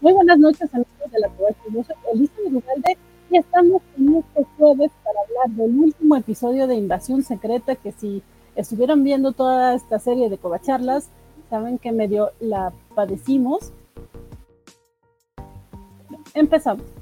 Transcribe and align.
Muy 0.00 0.14
buenas 0.14 0.38
noches, 0.38 0.72
amigos 0.72 1.10
de 1.12 1.18
la 1.20 1.28
soy 1.36 1.84
Elisa 2.14 2.32
y 3.28 3.36
estamos 3.36 3.82
en 3.98 4.16
este 4.16 4.46
jueves 4.56 4.90
para 5.04 5.20
hablar 5.20 5.56
del 5.58 5.78
último 5.78 6.16
episodio 6.16 6.66
de 6.66 6.76
Invasión 6.76 7.22
Secreta. 7.22 7.76
Que 7.76 7.92
si 7.92 8.22
estuvieron 8.56 9.04
viendo 9.04 9.32
toda 9.32 9.74
esta 9.74 9.98
serie 9.98 10.30
de 10.30 10.38
Covacharlas, 10.38 11.10
saben 11.50 11.76
que 11.78 11.92
medio 11.92 12.30
la 12.40 12.72
padecimos. 12.94 13.74
Empezamos. 16.32 16.99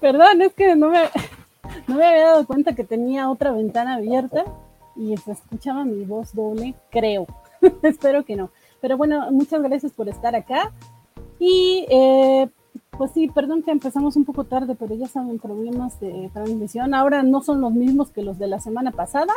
Perdón, 0.00 0.42
es 0.42 0.54
que 0.54 0.74
no 0.76 0.90
me, 0.90 1.00
no 1.88 1.96
me 1.96 2.06
había 2.06 2.26
dado 2.26 2.46
cuenta 2.46 2.74
que 2.74 2.84
tenía 2.84 3.30
otra 3.30 3.52
ventana 3.52 3.94
abierta 3.94 4.44
y 4.96 5.16
se 5.16 5.32
escuchaba 5.32 5.84
mi 5.84 6.04
voz 6.04 6.34
doble, 6.34 6.74
creo. 6.90 7.26
Espero 7.82 8.24
que 8.24 8.36
no. 8.36 8.50
Pero 8.80 8.96
bueno, 8.96 9.30
muchas 9.30 9.62
gracias 9.62 9.92
por 9.92 10.08
estar 10.08 10.34
acá. 10.34 10.72
Y 11.38 11.86
eh, 11.90 12.48
pues 12.96 13.12
sí, 13.12 13.28
perdón 13.28 13.62
que 13.62 13.70
empezamos 13.70 14.16
un 14.16 14.24
poco 14.24 14.44
tarde, 14.44 14.74
pero 14.74 14.94
ya 14.94 15.06
saben, 15.06 15.38
problemas 15.38 16.00
de 16.00 16.30
transmisión. 16.32 16.94
Ahora 16.94 17.22
no 17.22 17.42
son 17.42 17.60
los 17.60 17.72
mismos 17.72 18.10
que 18.10 18.22
los 18.22 18.38
de 18.38 18.46
la 18.46 18.60
semana 18.60 18.90
pasada, 18.90 19.32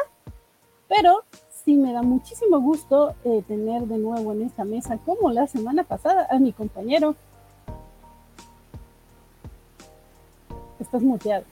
pero 0.88 1.23
sí 1.64 1.75
me 1.75 1.94
da 1.94 2.02
muchísimo 2.02 2.59
gusto 2.59 3.16
eh, 3.23 3.44
tener 3.48 3.83
de 3.83 3.98
nuevo 3.98 4.33
en 4.33 4.44
esta 4.44 4.66
mesa, 4.66 4.98
como 5.05 5.31
la 5.31 5.48
semana 5.48 5.83
pasada, 5.83 6.27
a 6.30 6.39
mi 6.39 6.52
compañero 6.52 7.16
Estás 10.84 11.02
muteado. 11.02 11.45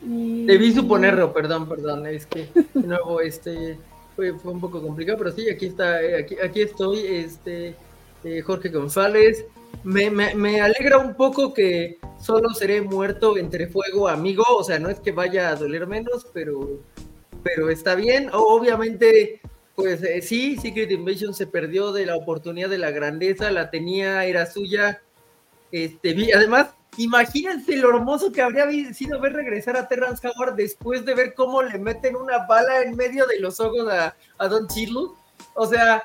Debí 0.00 0.72
suponerlo, 0.72 1.32
perdón, 1.32 1.68
perdón, 1.68 2.06
es 2.06 2.26
que 2.26 2.48
de 2.74 2.86
nuevo 2.86 3.20
este 3.20 3.78
fue, 4.16 4.30
un 4.32 4.60
poco 4.60 4.80
complicado, 4.80 5.18
pero 5.18 5.32
sí, 5.32 5.48
aquí 5.48 5.66
está, 5.66 6.02
eh, 6.02 6.20
aquí, 6.22 6.36
aquí 6.42 6.60
estoy, 6.62 6.98
este 7.06 7.74
eh, 8.24 8.40
Jorge 8.40 8.68
González. 8.68 9.44
Me, 9.84 10.60
alegra 10.60 10.98
un 10.98 11.14
poco 11.14 11.52
que 11.52 11.98
solo 12.20 12.50
seré 12.50 12.82
muerto 12.82 13.36
entre 13.36 13.66
fuego 13.66 14.08
amigo, 14.08 14.44
o 14.48 14.62
sea, 14.62 14.78
no 14.78 14.90
es 14.90 15.00
que 15.00 15.10
vaya 15.10 15.48
a 15.48 15.56
doler 15.56 15.86
menos, 15.88 16.26
pero, 16.32 16.80
pero 17.42 17.68
está 17.68 17.94
bien. 17.96 18.28
Obviamente, 18.32 19.40
pues 19.74 20.02
eh, 20.02 20.22
sí, 20.22 20.56
Secret 20.56 20.90
Invasion 20.90 21.34
se 21.34 21.46
perdió 21.46 21.92
de 21.92 22.06
la 22.06 22.16
oportunidad 22.16 22.68
de 22.68 22.78
la 22.78 22.90
grandeza, 22.90 23.50
la 23.50 23.70
tenía, 23.70 24.24
era 24.24 24.46
suya, 24.46 25.02
este, 25.72 26.14
además, 26.34 26.68
imagínense 26.98 27.76
lo 27.76 27.88
hermoso 27.88 28.30
que 28.30 28.42
habría 28.42 28.92
sido 28.92 29.18
ver 29.20 29.32
regresar 29.32 29.76
a 29.76 29.88
Terrence 29.88 30.26
Howard 30.28 30.54
después 30.54 31.04
de 31.06 31.14
ver 31.14 31.34
cómo 31.34 31.62
le 31.62 31.78
meten 31.78 32.14
una 32.14 32.46
bala 32.46 32.82
en 32.82 32.94
medio 32.94 33.26
de 33.26 33.40
los 33.40 33.58
ojos 33.58 33.88
a, 33.90 34.14
Don 34.48 34.68
Chirlu. 34.68 35.16
O 35.54 35.66
sea, 35.66 36.02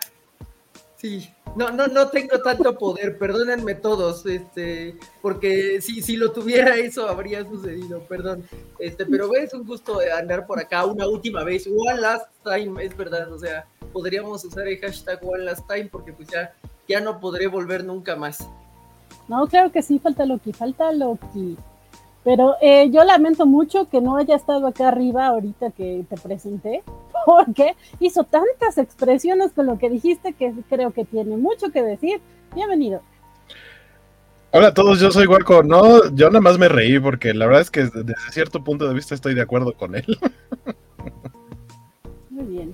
sí, 0.96 1.30
no, 1.58 1.70
no, 1.72 1.88
no 1.88 2.08
tengo 2.08 2.42
tanto 2.42 2.78
poder, 2.78 3.18
perdónenme 3.18 3.76
todos, 3.76 4.26
este, 4.26 4.96
porque 5.22 5.82
si, 5.82 6.02
si 6.02 6.16
lo 6.16 6.32
tuviera 6.32 6.78
eso 6.78 7.10
habría 7.10 7.44
sucedido, 7.44 8.00
perdón. 8.08 8.48
Este, 8.80 9.06
pero 9.06 9.34
es 9.36 9.54
un 9.54 9.66
gusto 9.66 10.00
andar 10.18 10.48
por 10.48 10.60
acá 10.60 10.86
una 10.86 11.08
última 11.08 11.44
vez, 11.44 11.68
one 11.68 12.00
last 12.00 12.28
time, 12.44 12.82
es 12.84 12.96
verdad, 12.96 13.34
o 13.34 13.40
sea, 13.40 13.66
podríamos 13.92 14.46
usar 14.46 14.68
el 14.68 14.80
hashtag 14.80 15.20
one 15.22 15.44
last 15.44 15.68
time 15.68 15.90
porque 15.92 16.14
pues 16.14 16.30
ya, 16.30 16.54
ya 16.88 17.02
no 17.02 17.20
podré 17.20 17.48
volver 17.48 17.84
nunca 17.84 18.16
más. 18.16 18.48
No, 19.28 19.48
creo 19.48 19.72
que 19.72 19.82
sí, 19.82 20.00
falta 20.00 20.26
Loki, 20.26 20.54
falta 20.54 20.92
Loki. 20.92 21.58
Pero 22.24 22.56
eh, 22.62 22.90
yo 22.92 23.04
lamento 23.04 23.46
mucho 23.46 23.90
que 23.90 24.02
no 24.02 24.18
haya 24.18 24.36
estado 24.36 24.68
acá 24.68 24.90
arriba 24.90 25.28
ahorita 25.28 25.72
que 25.72 26.06
te 26.10 26.18
presenté, 26.18 26.84
porque 27.26 27.76
hizo 28.00 28.24
tantas 28.24 28.78
expresiones 28.78 29.52
con 29.54 29.66
lo 29.66 29.78
que 29.78 29.90
dijiste 29.90 30.34
que 30.34 30.54
creo 30.70 30.92
que 30.92 31.06
tiene 31.06 31.38
mucho 31.38 31.72
que 31.72 31.84
decir. 31.84 32.22
Bienvenido. 32.54 33.02
Hola 34.52 34.70
a 34.70 34.74
todos, 34.74 35.00
yo 35.00 35.12
soy 35.12 35.26
Guaco. 35.26 35.62
No, 35.62 36.10
yo 36.14 36.28
nada 36.30 36.42
más 36.42 36.58
me 36.58 36.70
reí 36.70 37.00
porque 37.00 37.34
la 37.34 37.46
verdad 37.46 37.62
es 37.62 37.72
que 37.72 37.84
desde 37.84 38.16
cierto 38.32 38.64
punto 38.64 38.88
de 38.88 38.94
vista 38.94 39.14
estoy 39.14 39.34
de 39.34 39.42
acuerdo 39.42 39.74
con 39.74 39.96
él. 39.96 40.06
Muy 42.30 42.46
bien. 42.46 42.74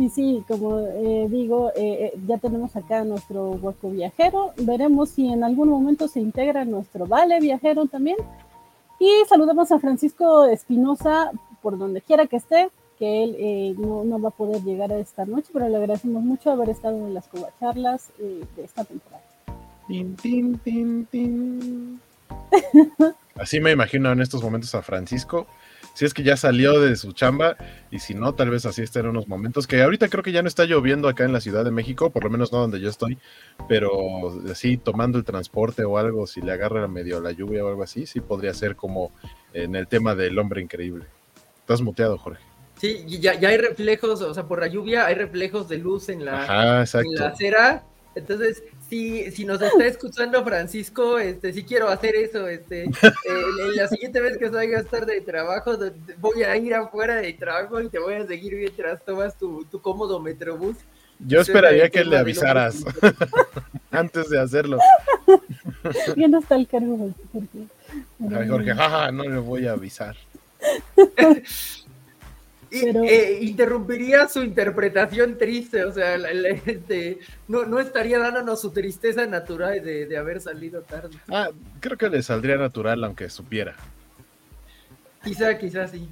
Y 0.00 0.08
sí, 0.08 0.42
como 0.48 0.78
eh, 0.78 1.26
digo, 1.28 1.72
eh, 1.76 2.06
eh, 2.06 2.18
ya 2.26 2.38
tenemos 2.38 2.74
acá 2.74 3.04
nuestro 3.04 3.50
hueco 3.50 3.90
viajero. 3.90 4.54
Veremos 4.56 5.10
si 5.10 5.30
en 5.30 5.44
algún 5.44 5.68
momento 5.68 6.08
se 6.08 6.20
integra 6.20 6.64
nuestro 6.64 7.06
vale 7.06 7.38
viajero 7.38 7.84
también. 7.84 8.16
Y 8.98 9.10
saludamos 9.28 9.70
a 9.72 9.78
Francisco 9.78 10.46
Espinosa 10.46 11.30
por 11.60 11.76
donde 11.76 12.00
quiera 12.00 12.26
que 12.26 12.36
esté, 12.36 12.70
que 12.98 13.24
él 13.24 13.76
no, 13.78 14.04
no, 14.04 14.18
va 14.18 14.30
a 14.30 14.32
poder 14.32 14.62
llegar 14.62 14.90
a 14.90 14.98
esta 14.98 15.26
noche, 15.26 15.50
pero 15.52 15.68
le 15.68 15.76
agradecemos 15.76 16.22
mucho 16.22 16.50
haber 16.50 16.70
estado 16.70 16.96
en 16.96 17.12
las 17.12 17.28
covacharlas 17.28 18.08
de 18.18 18.64
esta 18.64 18.84
temporada. 18.84 19.22
Así 23.34 23.60
me 23.60 23.72
imagino 23.72 24.12
en 24.12 24.20
estos 24.22 24.42
momentos 24.42 24.74
a 24.74 24.80
Francisco 24.80 25.46
si 25.94 26.04
es 26.04 26.14
que 26.14 26.22
ya 26.22 26.36
salió 26.36 26.80
de 26.80 26.96
su 26.96 27.12
chamba 27.12 27.56
y 27.90 27.98
si 27.98 28.14
no, 28.14 28.34
tal 28.34 28.50
vez 28.50 28.66
así 28.66 28.82
esté 28.82 29.00
en 29.00 29.08
unos 29.08 29.28
momentos 29.28 29.66
que 29.66 29.82
ahorita 29.82 30.08
creo 30.08 30.22
que 30.22 30.32
ya 30.32 30.42
no 30.42 30.48
está 30.48 30.64
lloviendo 30.64 31.08
acá 31.08 31.24
en 31.24 31.32
la 31.32 31.40
Ciudad 31.40 31.64
de 31.64 31.70
México, 31.70 32.10
por 32.10 32.24
lo 32.24 32.30
menos 32.30 32.52
no 32.52 32.58
donde 32.58 32.80
yo 32.80 32.88
estoy, 32.88 33.18
pero 33.68 33.90
así 34.50 34.76
tomando 34.76 35.18
el 35.18 35.24
transporte 35.24 35.84
o 35.84 35.98
algo, 35.98 36.26
si 36.26 36.40
le 36.40 36.52
agarra 36.52 36.88
medio 36.88 37.20
la 37.20 37.32
lluvia 37.32 37.64
o 37.64 37.68
algo 37.68 37.82
así, 37.82 38.06
sí 38.06 38.20
podría 38.20 38.54
ser 38.54 38.76
como 38.76 39.12
en 39.52 39.74
el 39.74 39.86
tema 39.86 40.14
del 40.14 40.38
hombre 40.38 40.62
increíble. 40.62 41.04
Estás 41.60 41.82
muteado, 41.82 42.18
Jorge. 42.18 42.40
Sí, 42.80 43.04
ya, 43.20 43.38
ya 43.38 43.50
hay 43.50 43.58
reflejos, 43.58 44.22
o 44.22 44.32
sea, 44.32 44.48
por 44.48 44.60
la 44.60 44.66
lluvia 44.66 45.04
hay 45.04 45.14
reflejos 45.14 45.68
de 45.68 45.76
luz 45.76 46.08
en 46.08 46.24
la, 46.24 46.44
en 46.44 47.14
la 47.14 47.26
acera. 47.26 47.84
Entonces, 48.14 48.62
si, 48.88 49.30
si 49.30 49.44
nos 49.44 49.62
está 49.62 49.86
escuchando 49.86 50.44
Francisco, 50.44 51.18
este, 51.18 51.52
si 51.52 51.62
quiero 51.62 51.88
hacer 51.88 52.16
eso, 52.16 52.48
este, 52.48 52.84
eh, 52.84 52.90
la 53.76 53.86
siguiente 53.86 54.20
vez 54.20 54.36
que 54.36 54.50
salgas 54.50 54.86
tarde 54.86 55.14
de 55.14 55.20
trabajo, 55.20 55.78
voy 56.18 56.42
a 56.42 56.56
ir 56.56 56.74
afuera 56.74 57.16
de 57.16 57.32
trabajo 57.34 57.80
y 57.80 57.88
te 57.88 58.00
voy 58.00 58.14
a 58.14 58.26
seguir 58.26 58.56
mientras 58.56 59.04
tomas 59.04 59.38
tu, 59.38 59.64
tu 59.66 59.80
cómodo 59.80 60.18
Metrobús. 60.20 60.76
Yo 61.20 61.40
esperaría 61.40 61.88
que 61.90 62.04
le 62.04 62.16
avisaras 62.16 62.82
antes 63.90 64.30
de 64.30 64.40
hacerlo. 64.40 64.78
Ya 66.16 66.28
no 66.28 66.38
está 66.38 66.56
el 66.56 66.66
cargo, 66.66 67.12
Jorge. 67.32 67.66
Ay, 68.34 68.48
Jorge, 68.48 68.74
jaja, 68.74 69.12
no 69.12 69.24
le 69.24 69.38
voy 69.38 69.66
a 69.66 69.72
avisar. 69.72 70.16
Eh, 72.72 73.38
interrumpiría 73.42 74.28
su 74.28 74.42
interpretación 74.42 75.36
triste, 75.36 75.84
o 75.84 75.92
sea, 75.92 76.14
este, 76.66 77.18
no, 77.48 77.64
no, 77.64 77.80
estaría 77.80 78.18
dándonos 78.18 78.60
su 78.60 78.70
tristeza 78.70 79.26
natural 79.26 79.82
de, 79.82 80.16
haber 80.16 80.40
salido 80.40 80.82
tarde. 80.82 81.16
Ah, 81.28 81.50
creo 81.80 81.98
que 81.98 82.08
le 82.08 82.22
saldría 82.22 82.56
natural 82.56 83.02
aunque 83.02 83.28
supiera. 83.28 83.74
Quizá, 85.24 85.58
quizá 85.58 85.88
sí. 85.88 86.08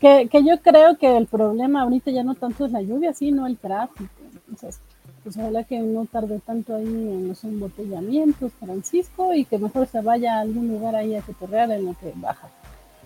Que, 0.00 0.28
yo 0.44 0.60
creo 0.60 0.98
que 0.98 1.16
el 1.16 1.26
problema 1.26 1.82
ahorita 1.82 2.10
ya 2.10 2.22
no 2.22 2.34
tanto 2.34 2.66
es 2.66 2.72
la 2.72 2.82
lluvia, 2.82 3.14
sino 3.14 3.46
el 3.46 3.56
tráfico. 3.56 4.10
Entonces, 4.34 4.80
pues 5.22 5.36
ojalá 5.38 5.64
que 5.64 5.78
no 5.78 6.04
tarde 6.04 6.40
tanto 6.44 6.76
ahí 6.76 6.84
en 6.84 7.28
los 7.28 7.42
embotellamientos, 7.44 8.52
Francisco, 8.60 9.32
y 9.32 9.46
que 9.46 9.58
mejor 9.58 9.86
se 9.86 10.02
vaya 10.02 10.36
a 10.36 10.40
algún 10.42 10.68
lugar 10.68 10.94
ahí 10.94 11.16
a 11.16 11.22
cotorrear 11.22 11.70
en 11.70 11.86
lo 11.86 11.94
que 11.94 12.12
baja. 12.16 12.50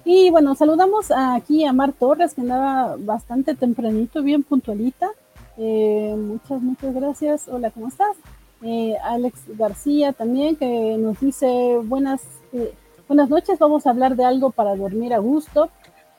Y 0.05 0.31
bueno, 0.31 0.55
saludamos 0.55 1.11
aquí 1.11 1.65
a 1.65 1.73
Mar 1.73 1.93
Torres, 1.93 2.35
que 2.35 2.41
andaba 2.41 2.97
bastante 2.99 3.55
tempranito, 3.55 4.23
bien 4.23 4.43
puntualita. 4.43 5.11
Eh, 5.59 6.15
muchas, 6.17 6.63
muchas 6.63 6.95
gracias. 6.95 7.49
Hola, 7.49 7.71
¿cómo 7.71 7.89
estás? 7.89 8.17
Eh, 8.63 8.97
Alex 9.05 9.41
García 9.57 10.13
también, 10.13 10.57
que 10.57 10.97
nos 10.99 11.21
dice 11.21 11.79
buenas, 11.85 12.23
eh, 12.53 12.73
buenas 13.07 13.29
noches, 13.29 13.59
vamos 13.59 13.87
a 13.87 13.91
hablar 13.91 14.17
de 14.17 14.25
algo 14.25 14.51
para 14.51 14.75
dormir 14.75 15.15
a 15.15 15.19
gusto. 15.19 15.71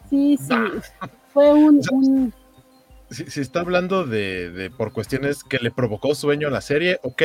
Sí, 0.09 0.37
sí, 0.37 0.53
fue 1.33 1.53
un... 1.53 2.33
Si, 3.09 3.41
está 3.41 3.61
hablando 3.61 4.05
de, 4.05 4.51
de, 4.51 4.69
por 4.69 4.93
cuestiones 4.93 5.43
que 5.43 5.57
le 5.57 5.71
provocó 5.71 6.13
sueño 6.13 6.47
a 6.47 6.51
la 6.51 6.61
serie, 6.61 6.99
ok, 7.03 7.23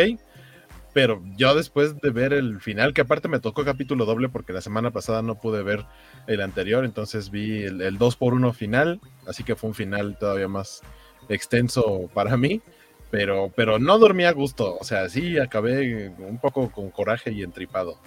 pero 0.95 1.21
yo 1.37 1.57
después 1.57 2.01
de 2.01 2.11
ver 2.11 2.33
el 2.33 2.61
final, 2.61 2.95
que 2.95 3.01
aparte 3.01 3.27
me 3.27 3.41
tocó 3.41 3.65
capítulo 3.65 4.07
doble 4.07 4.29
porque 4.29 4.53
la 4.53 4.61
semana 4.61 4.93
pasada 4.93 5.23
no 5.23 5.41
pude 5.41 5.65
ver 5.65 5.85
el 6.29 6.41
anterior, 6.41 6.85
entonces 6.85 7.31
vi 7.31 7.65
el, 7.65 7.99
2 7.99 8.17
por 8.17 8.33
1 8.33 8.53
final, 8.53 9.01
así 9.27 9.43
que 9.43 9.57
fue 9.57 9.69
un 9.69 9.75
final 9.75 10.17
todavía 10.17 10.47
más 10.47 10.83
extenso 11.29 12.09
para 12.15 12.37
mí, 12.37 12.63
pero, 13.11 13.53
pero 13.57 13.81
no 13.81 13.99
dormí 13.99 14.25
a 14.25 14.33
gusto, 14.33 14.79
o 14.81 14.85
sea, 14.85 15.09
sí 15.09 15.37
acabé 15.37 16.11
un 16.11 16.39
poco 16.39 16.71
con 16.71 16.91
coraje 16.91 17.33
y 17.33 17.43
entripado. 17.43 17.99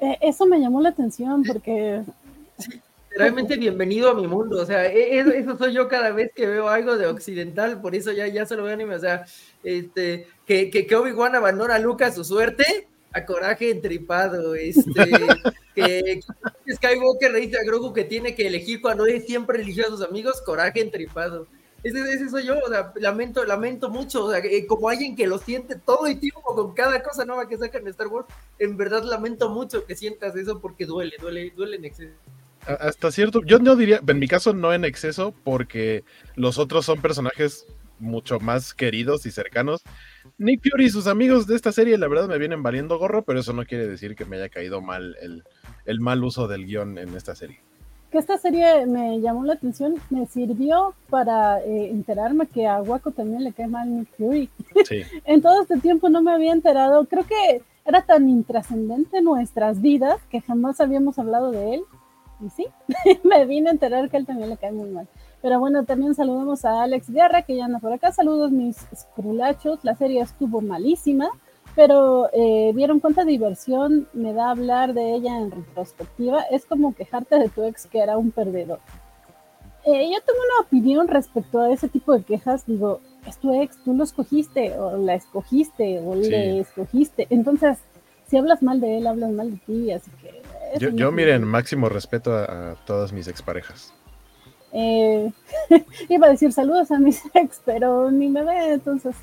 Eh, 0.00 0.16
eso 0.22 0.46
me 0.46 0.58
llamó 0.58 0.80
la 0.80 0.88
atención 0.88 1.42
porque 1.44 2.02
realmente 3.10 3.56
bienvenido 3.56 4.10
a 4.10 4.14
mi 4.14 4.26
mundo, 4.26 4.60
o 4.60 4.66
sea, 4.66 4.86
e, 4.86 5.18
e, 5.18 5.38
eso, 5.38 5.58
soy 5.58 5.72
yo 5.72 5.88
cada 5.88 6.10
vez 6.10 6.30
que 6.34 6.46
veo 6.46 6.68
algo 6.68 6.96
de 6.96 7.06
occidental, 7.06 7.80
por 7.80 7.94
eso 7.94 8.12
ya, 8.12 8.26
ya 8.28 8.46
solo 8.46 8.64
veo 8.64 8.74
anime, 8.74 8.94
o 8.94 9.00
sea, 9.00 9.24
este, 9.62 10.26
que, 10.46 10.70
que, 10.70 10.86
que 10.86 10.96
Obi-Wan 10.96 11.34
abandona 11.34 11.74
a 11.74 11.78
Luke 11.78 12.04
a 12.04 12.12
su 12.12 12.24
suerte, 12.24 12.88
a 13.12 13.24
coraje 13.24 13.70
entripado, 13.70 14.54
este, 14.54 14.82
que, 15.74 16.20
Skywalker 16.72 17.32
le 17.32 17.40
dice 17.40 17.58
a 17.58 17.64
Grogu 17.64 17.92
que 17.92 18.04
tiene 18.04 18.34
que 18.34 18.46
elegir 18.46 18.80
cuando 18.80 19.06
él 19.06 19.22
siempre 19.22 19.60
eligió 19.60 19.86
a 19.86 19.90
sus 19.90 20.02
amigos, 20.02 20.40
coraje 20.42 20.80
entripado. 20.80 21.48
Ese, 21.82 21.98
ese 22.12 22.28
soy 22.28 22.44
yo, 22.44 22.58
o 22.58 22.68
sea, 22.68 22.92
lamento, 22.96 23.44
lamento 23.44 23.88
mucho, 23.88 24.26
o 24.26 24.30
sea, 24.30 24.42
como 24.68 24.88
alguien 24.88 25.16
que 25.16 25.26
lo 25.26 25.38
siente 25.38 25.76
todo 25.76 26.06
el 26.06 26.20
tiempo 26.20 26.42
con 26.42 26.74
cada 26.74 27.02
cosa 27.02 27.24
nueva 27.24 27.48
que 27.48 27.56
sacan 27.56 27.82
en 27.82 27.88
Star 27.88 28.08
Wars, 28.08 28.26
en 28.58 28.76
verdad 28.76 29.02
lamento 29.02 29.48
mucho 29.48 29.86
que 29.86 29.96
sientas 29.96 30.36
eso 30.36 30.60
porque 30.60 30.84
duele, 30.84 31.16
duele, 31.18 31.50
duele 31.56 31.76
en 31.76 31.86
exceso. 31.86 32.14
Hasta 32.66 33.10
cierto, 33.10 33.42
yo 33.44 33.58
no 33.58 33.76
diría, 33.76 34.00
en 34.06 34.18
mi 34.18 34.28
caso 34.28 34.52
no 34.52 34.72
en 34.72 34.84
exceso, 34.84 35.34
porque 35.44 36.04
los 36.36 36.58
otros 36.58 36.84
son 36.86 37.00
personajes 37.00 37.66
mucho 37.98 38.40
más 38.40 38.74
queridos 38.74 39.26
y 39.26 39.30
cercanos. 39.30 39.82
Nick 40.38 40.62
Fury 40.68 40.86
y 40.86 40.90
sus 40.90 41.06
amigos 41.06 41.46
de 41.46 41.56
esta 41.56 41.72
serie, 41.72 41.98
la 41.98 42.08
verdad, 42.08 42.28
me 42.28 42.38
vienen 42.38 42.62
valiendo 42.62 42.98
gorro, 42.98 43.22
pero 43.22 43.40
eso 43.40 43.52
no 43.52 43.64
quiere 43.64 43.86
decir 43.86 44.14
que 44.14 44.24
me 44.24 44.36
haya 44.36 44.48
caído 44.48 44.80
mal 44.80 45.16
el, 45.20 45.44
el 45.84 46.00
mal 46.00 46.22
uso 46.24 46.48
del 46.48 46.66
guion 46.66 46.98
en 46.98 47.14
esta 47.14 47.34
serie 47.34 47.60
que 48.10 48.18
esta 48.18 48.38
serie 48.38 48.86
me 48.86 49.20
llamó 49.20 49.44
la 49.44 49.54
atención, 49.54 49.94
me 50.10 50.26
sirvió 50.26 50.94
para 51.08 51.60
eh, 51.60 51.90
enterarme 51.90 52.46
que 52.46 52.66
a 52.66 52.82
Waco 52.82 53.12
también 53.12 53.44
le 53.44 53.52
cae 53.52 53.68
mal 53.68 53.96
Nick 53.96 54.08
Fury. 54.16 54.50
en 55.24 55.42
todo 55.42 55.62
este 55.62 55.78
tiempo 55.78 56.08
no 56.08 56.20
me 56.20 56.32
había 56.32 56.52
enterado, 56.52 57.04
creo 57.04 57.24
que 57.24 57.62
era 57.84 58.02
tan 58.02 58.28
intrascendente 58.28 59.18
en 59.18 59.24
nuestras 59.24 59.80
vidas 59.80 60.20
que 60.28 60.40
jamás 60.40 60.80
habíamos 60.80 61.18
hablado 61.18 61.52
de 61.52 61.74
él. 61.74 61.82
Y 62.40 62.50
sí, 62.50 62.66
me 63.24 63.44
vine 63.46 63.68
a 63.68 63.72
enterar 63.72 64.08
que 64.10 64.16
él 64.16 64.26
también 64.26 64.50
le 64.50 64.56
cae 64.56 64.72
muy 64.72 64.88
mal. 64.90 65.08
Pero 65.42 65.58
bueno, 65.58 65.84
también 65.84 66.14
saludamos 66.14 66.64
a 66.64 66.82
Alex 66.82 67.10
Guerra, 67.10 67.42
que 67.42 67.56
ya 67.56 67.64
anda 67.64 67.78
por 67.78 67.92
acá. 67.92 68.12
Saludos 68.12 68.50
mis 68.50 68.76
escrulachos. 68.92 69.78
La 69.82 69.94
serie 69.94 70.20
estuvo 70.20 70.60
malísima 70.60 71.30
pero 71.74 72.28
eh, 72.32 72.72
vieron 72.74 73.00
cuánta 73.00 73.24
diversión 73.24 74.08
me 74.12 74.32
da 74.32 74.50
hablar 74.50 74.94
de 74.94 75.14
ella 75.14 75.38
en 75.38 75.50
retrospectiva. 75.50 76.42
Es 76.42 76.66
como 76.66 76.94
quejarte 76.94 77.38
de 77.38 77.48
tu 77.48 77.62
ex 77.64 77.86
que 77.86 78.00
era 78.00 78.18
un 78.18 78.30
perdedor. 78.30 78.80
Eh, 79.84 80.10
yo 80.12 80.20
tengo 80.20 80.40
una 80.40 80.66
opinión 80.66 81.08
respecto 81.08 81.60
a 81.60 81.72
ese 81.72 81.88
tipo 81.88 82.12
de 82.12 82.22
quejas. 82.22 82.66
Digo, 82.66 83.00
es 83.26 83.38
tu 83.38 83.52
ex, 83.54 83.82
tú 83.84 83.94
lo 83.94 84.04
escogiste, 84.04 84.78
o 84.78 84.96
la 84.96 85.14
escogiste, 85.14 86.00
o 86.00 86.14
le 86.14 86.60
escogiste. 86.60 87.26
Entonces, 87.30 87.78
si 88.26 88.36
hablas 88.36 88.62
mal 88.62 88.80
de 88.80 88.98
él, 88.98 89.06
hablas 89.06 89.30
mal 89.30 89.50
de 89.50 89.56
ti, 89.58 89.90
así 89.92 90.10
que... 90.22 90.42
Yo, 90.78 90.90
yo 90.90 91.10
miren, 91.10 91.44
máximo 91.44 91.88
respeto 91.88 92.34
a, 92.34 92.76
todas 92.86 93.12
mis 93.12 93.28
exparejas. 93.28 93.92
Eh, 94.72 95.32
iba 96.08 96.26
a 96.28 96.30
decir 96.30 96.52
saludos 96.52 96.90
a 96.90 96.98
mis 96.98 97.22
ex, 97.34 97.60
pero 97.64 98.10
ni 98.10 98.28
me 98.28 98.44
ve, 98.44 98.74
entonces 98.74 99.16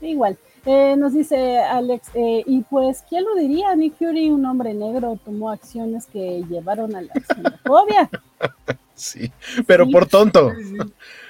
igual. 0.00 0.36
Eh, 0.66 0.96
nos 0.96 1.14
dice 1.14 1.60
Alex, 1.60 2.10
eh, 2.14 2.42
y 2.44 2.62
pues, 2.62 3.04
¿quién 3.08 3.22
lo 3.24 3.36
diría? 3.36 3.74
Nick 3.76 3.94
Fury, 3.98 4.30
un 4.30 4.44
hombre 4.44 4.74
negro, 4.74 5.18
tomó 5.24 5.50
acciones 5.50 6.06
que 6.06 6.42
llevaron 6.48 6.96
a 6.96 7.02
la 7.02 7.12
xenofobia. 7.14 8.10
sí, 8.94 9.32
pero 9.66 9.88
por 9.88 10.06
tonto. 10.06 10.52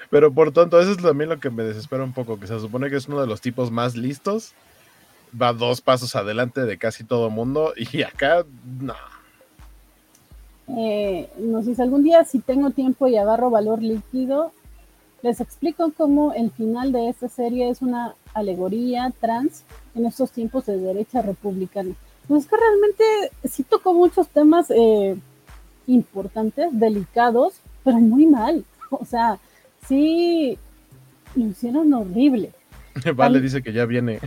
Pero 0.09 0.33
por 0.33 0.53
tonto, 0.53 0.81
eso 0.81 0.93
es 0.93 0.97
también 0.97 1.29
lo 1.29 1.39
que 1.39 1.51
me 1.51 1.65
desespera 1.65 2.03
un 2.03 2.15
poco, 2.15 2.41
que 2.41 2.47
se 2.47 2.59
supone 2.61 2.89
que 2.89 2.97
es 2.97 3.09
uno 3.09 3.21
de 3.21 3.27
los 3.27 3.43
tipos 3.43 3.71
más 3.71 3.95
listos, 3.95 4.55
va 5.41 5.53
dos 5.53 5.83
pasos 5.83 6.17
adelante 6.17 6.63
de 6.63 6.79
casi 6.79 7.05
todo 7.05 7.29
mundo, 7.29 7.75
y 7.77 8.03
acá, 8.03 8.47
no. 8.81 8.95
Eh, 10.69 11.29
nos 11.39 11.67
dice, 11.67 11.83
algún 11.83 12.03
día 12.03 12.25
si 12.25 12.41
tengo 12.41 12.71
tiempo 12.71 13.07
y 13.07 13.17
agarro 13.17 13.51
valor 13.51 13.83
líquido, 13.83 14.53
les 15.23 15.41
explico 15.41 15.93
cómo 15.97 16.33
el 16.33 16.51
final 16.51 16.93
de 16.93 17.09
esta 17.09 17.29
serie 17.29 17.71
es 17.71 17.83
una 17.83 18.15
alegoría 18.35 19.13
trans 19.21 19.65
en 19.95 20.07
estos 20.07 20.31
tiempos 20.31 20.67
de 20.67 20.79
derecha 20.79 21.23
republicana. 21.23 21.95
Pues 22.29 22.45
es 22.45 22.51
que 22.51 22.57
realmente 22.57 23.05
sí 23.45 23.63
tocó 23.63 23.95
muchos 23.95 24.29
temas 24.29 24.71
eh, 24.71 25.17
importantes, 25.87 26.69
delicados, 26.73 27.55
pero 27.85 27.99
muy 27.99 28.27
mal. 28.27 28.65
O 28.91 29.05
sea, 29.05 29.39
sí 29.87 30.59
lo 31.35 31.47
hicieron 31.47 31.93
horrible. 31.95 32.53
Vale, 33.15 33.41
dice 33.41 33.63
que 33.63 33.73
ya 33.73 33.85
viene. 33.85 34.21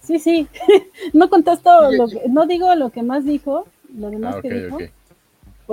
Sí, 0.00 0.18
sí. 0.18 0.48
No 1.12 1.28
contesto, 1.28 1.90
lo 1.92 2.08
que, 2.08 2.28
no 2.28 2.46
digo 2.46 2.74
lo 2.74 2.90
que 2.90 3.02
más 3.02 3.24
dijo, 3.24 3.66
lo 3.96 4.10
demás 4.10 4.36
ah, 4.38 4.40
que 4.42 4.50
dijo. 4.50 4.78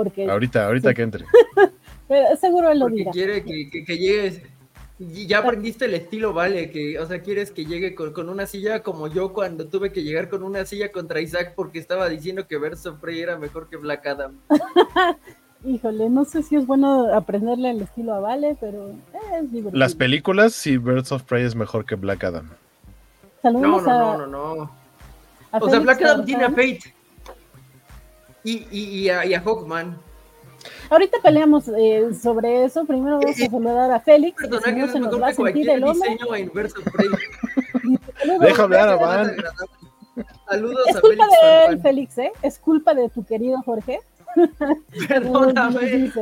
Porque, 0.02 0.30
ahorita, 0.30 0.64
ahorita 0.64 0.94
que 0.94 1.02
entre. 1.02 1.26
Pero 2.08 2.34
seguro 2.40 2.70
él 2.70 2.78
lo 2.78 2.86
Porque 2.86 3.04
quiere 3.12 3.44
que, 3.44 3.84
que, 3.84 3.98
llegues. 3.98 4.40
Ya 4.98 5.40
aprendiste 5.40 5.84
el 5.84 5.92
estilo, 5.92 6.32
vale, 6.32 6.70
que, 6.70 6.98
o 6.98 7.06
sea, 7.06 7.20
quieres 7.20 7.50
que 7.50 7.66
llegue 7.66 7.94
con, 7.94 8.30
una 8.30 8.46
silla 8.46 8.82
como 8.82 9.08
yo 9.08 9.34
cuando 9.34 9.66
tuve 9.66 9.92
que 9.92 10.02
llegar 10.02 10.30
con 10.30 10.42
una 10.42 10.64
silla 10.64 10.90
contra 10.90 11.20
Isaac 11.20 11.52
porque 11.54 11.78
estaba 11.78 12.08
diciendo 12.08 12.46
que 12.46 12.56
Birds 12.56 12.86
of 12.86 12.98
Prey 12.98 13.20
era 13.20 13.36
mejor 13.36 13.68
que 13.68 13.76
Black 13.76 14.06
Adam. 14.06 14.38
Híjole, 15.66 16.08
no 16.08 16.24
sé 16.24 16.42
si 16.42 16.56
es 16.56 16.66
bueno 16.66 17.14
aprenderle 17.14 17.72
el 17.72 17.82
estilo 17.82 18.14
a 18.14 18.20
Vale, 18.20 18.56
pero 18.58 18.94
es 19.38 19.52
divertido. 19.52 19.78
Las 19.78 19.94
películas, 19.94 20.54
sí, 20.54 20.78
Birds 20.78 21.12
of 21.12 21.24
Prey 21.24 21.44
es 21.44 21.54
mejor 21.54 21.84
que 21.84 21.96
Black 21.96 22.24
Adam. 22.24 22.48
Saludos 23.42 23.82
no, 23.84 24.16
no, 24.16 24.26
no, 24.26 24.56
no, 24.56 24.70
O 25.60 25.68
sea, 25.68 25.80
Black 25.80 26.00
Adam 26.00 26.24
tiene 26.24 26.44
a 26.44 26.50
Fate. 26.50 26.94
Y, 28.44 28.66
y, 28.70 28.84
y, 29.00 29.08
a, 29.08 29.24
y 29.26 29.34
a 29.34 29.40
Hawkman. 29.40 29.98
Ahorita 30.90 31.18
peleamos 31.22 31.68
eh, 31.68 32.08
sobre 32.20 32.64
eso. 32.64 32.84
Primero 32.84 33.18
vamos 33.18 33.40
a 33.40 33.46
saludar 33.46 33.90
a 33.92 34.00
Félix. 34.00 34.42
Que 34.42 34.48
no 34.48 34.60
se 34.88 35.00
nos 35.00 35.20
va 35.20 35.28
a 35.28 35.34
sentir 35.34 35.70
el 35.70 35.84
hombre. 35.84 36.18
Deja 38.40 38.62
hablar 38.62 38.88
a 38.88 38.96
Van. 38.96 39.36
Saludos 40.48 40.86
es 40.88 41.00
culpa 41.00 41.24
de 41.26 41.66
él, 41.66 41.80
Félix, 41.80 42.18
¿eh? 42.18 42.32
Es 42.42 42.58
culpa 42.58 42.94
de 42.94 43.08
tu 43.08 43.24
querido 43.24 43.62
Jorge. 43.62 44.00
Perdóname. 45.08 46.12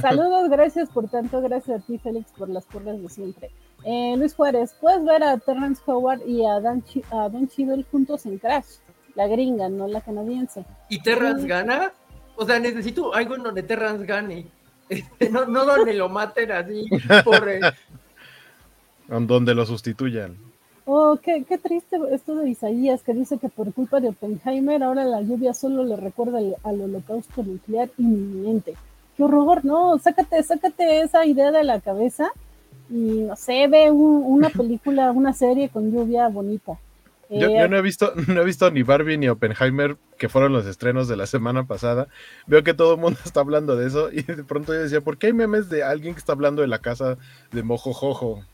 Saludos, 0.00 0.50
gracias 0.50 0.88
por 0.90 1.08
tanto, 1.08 1.40
gracias 1.40 1.80
a 1.80 1.86
ti, 1.86 1.98
Félix, 1.98 2.30
por 2.32 2.48
las 2.48 2.64
porras 2.66 3.00
de 3.00 3.08
siempre. 3.08 3.50
Eh, 3.84 4.14
Luis 4.16 4.34
Juárez, 4.34 4.74
puedes 4.80 5.04
ver 5.04 5.22
a 5.24 5.38
Terrence 5.38 5.82
Howard 5.86 6.20
y 6.26 6.44
a, 6.44 6.60
Dan 6.60 6.84
a 7.10 7.28
Don 7.28 7.48
Cheadle 7.48 7.84
juntos 7.90 8.26
en 8.26 8.38
Crash, 8.38 8.76
la 9.14 9.26
gringa, 9.26 9.68
no 9.68 9.86
la 9.86 10.00
canadiense. 10.00 10.64
¿Y 10.88 11.00
Terrence 11.00 11.46
gana? 11.46 11.92
O 12.36 12.46
sea, 12.46 12.58
necesito 12.58 13.14
algo 13.14 13.36
en 13.36 13.42
donde 13.42 13.62
Terrance 13.62 14.06
gane. 14.06 14.46
Este, 14.88 15.30
no, 15.30 15.46
no 15.46 15.64
donde 15.64 15.94
lo 15.94 16.08
maten 16.08 16.52
así. 16.52 16.86
Por, 17.24 17.48
Donde 19.26 19.54
lo 19.54 19.66
sustituyan. 19.66 20.36
Oh, 20.84 21.18
qué, 21.22 21.44
qué, 21.48 21.58
triste 21.58 21.96
esto 22.10 22.34
de 22.34 22.50
Isaías, 22.50 23.02
que 23.02 23.14
dice 23.14 23.38
que 23.38 23.48
por 23.48 23.72
culpa 23.72 24.00
de 24.00 24.08
Oppenheimer 24.08 24.82
ahora 24.82 25.04
la 25.04 25.20
lluvia 25.20 25.54
solo 25.54 25.84
le 25.84 25.96
recuerda 25.96 26.38
al, 26.64 26.80
holocausto 26.80 27.42
nuclear 27.42 27.88
inminente. 27.98 28.74
Qué 29.16 29.22
horror, 29.22 29.64
¿no? 29.64 29.98
Sácate, 29.98 30.42
sácate 30.42 31.02
esa 31.02 31.24
idea 31.24 31.52
de 31.52 31.62
la 31.62 31.80
cabeza 31.80 32.32
y, 32.90 33.22
no 33.22 33.36
sé, 33.36 33.68
ve 33.68 33.90
una 33.90 34.48
película, 34.48 35.12
una 35.12 35.32
serie 35.32 35.68
con 35.68 35.92
lluvia 35.92 36.28
bonita. 36.28 36.78
Yo, 37.32 37.48
eh, 37.48 37.68
no 37.68 37.76
he 37.76 37.82
visto, 37.82 38.12
no 38.28 38.42
he 38.42 38.44
visto 38.44 38.70
ni 38.70 38.82
Barbie 38.82 39.16
ni 39.16 39.28
Oppenheimer, 39.28 39.96
que 40.18 40.28
fueron 40.28 40.52
los 40.52 40.66
estrenos 40.66 41.08
de 41.08 41.16
la 41.16 41.26
semana 41.26 41.64
pasada. 41.64 42.08
Veo 42.46 42.62
que 42.62 42.74
todo 42.74 42.94
el 42.94 43.00
mundo 43.00 43.18
está 43.24 43.40
hablando 43.40 43.76
de 43.76 43.86
eso 43.86 44.10
y 44.12 44.22
de 44.22 44.44
pronto 44.44 44.74
yo 44.74 44.80
decía, 44.80 45.00
¿por 45.00 45.18
qué 45.18 45.28
hay 45.28 45.32
memes 45.32 45.68
de 45.68 45.82
alguien 45.82 46.14
que 46.14 46.18
está 46.18 46.32
hablando 46.32 46.62
de 46.62 46.68
la 46.68 46.80
casa 46.80 47.16
de 47.50 47.62
Mojo 47.62 47.92
Jojo? 47.92 48.44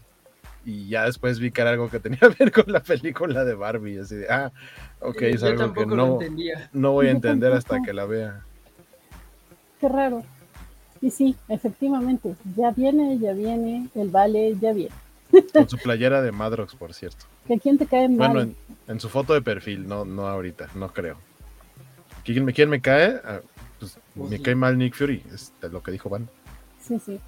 Y 0.64 0.88
ya 0.88 1.04
después 1.04 1.38
vi 1.38 1.50
que 1.50 1.62
era 1.62 1.70
algo 1.70 1.88
que 1.88 1.98
tenía 1.98 2.18
que 2.20 2.28
ver 2.38 2.52
con 2.52 2.70
la 2.72 2.80
película 2.80 3.44
de 3.44 3.54
Barbie. 3.54 3.98
Así 3.98 4.16
de, 4.16 4.28
ah, 4.28 4.52
ok, 5.00 5.22
es 5.22 5.42
algo 5.42 5.72
que 5.72 5.86
no, 5.86 6.18
no 6.72 6.92
voy 6.92 7.08
a 7.08 7.10
entender 7.10 7.52
hasta 7.52 7.82
que 7.82 7.92
la 7.92 8.04
vea. 8.04 8.44
Qué 9.80 9.88
raro. 9.88 10.24
Y 11.00 11.10
sí, 11.10 11.36
efectivamente, 11.48 12.34
ya 12.56 12.72
viene, 12.72 13.18
ya 13.18 13.32
viene, 13.32 13.88
el 13.94 14.08
vale, 14.08 14.56
ya 14.60 14.72
viene. 14.72 14.92
Con 15.52 15.68
su 15.68 15.78
playera 15.78 16.22
de 16.22 16.32
Madrox, 16.32 16.74
por 16.74 16.92
cierto. 16.92 17.26
¿Que 17.48 17.58
quién 17.58 17.78
te 17.78 17.86
cae 17.86 18.08
mal? 18.08 18.32
Bueno, 18.32 18.52
en, 18.86 19.00
su 19.00 19.08
foto 19.08 19.32
de 19.32 19.40
perfil, 19.40 19.88
no, 19.88 20.04
no 20.04 20.26
ahorita, 20.26 20.68
no 20.74 20.92
creo. 20.92 21.16
¿Quién 22.24 22.44
me, 22.44 22.52
quién 22.52 22.68
me 22.68 22.80
cae? 22.80 23.20
Ah, 23.24 23.40
pues, 23.78 23.98
pues 24.14 24.30
me 24.30 24.42
cae 24.42 24.54
mal 24.54 24.76
Nick 24.76 24.94
Fury, 24.94 25.22
es 25.32 25.52
lo 25.62 25.82
que 25.82 25.90
dijo 25.90 26.10
Van. 26.10 26.28
Sí, 26.80 27.00
sí. 27.04 27.18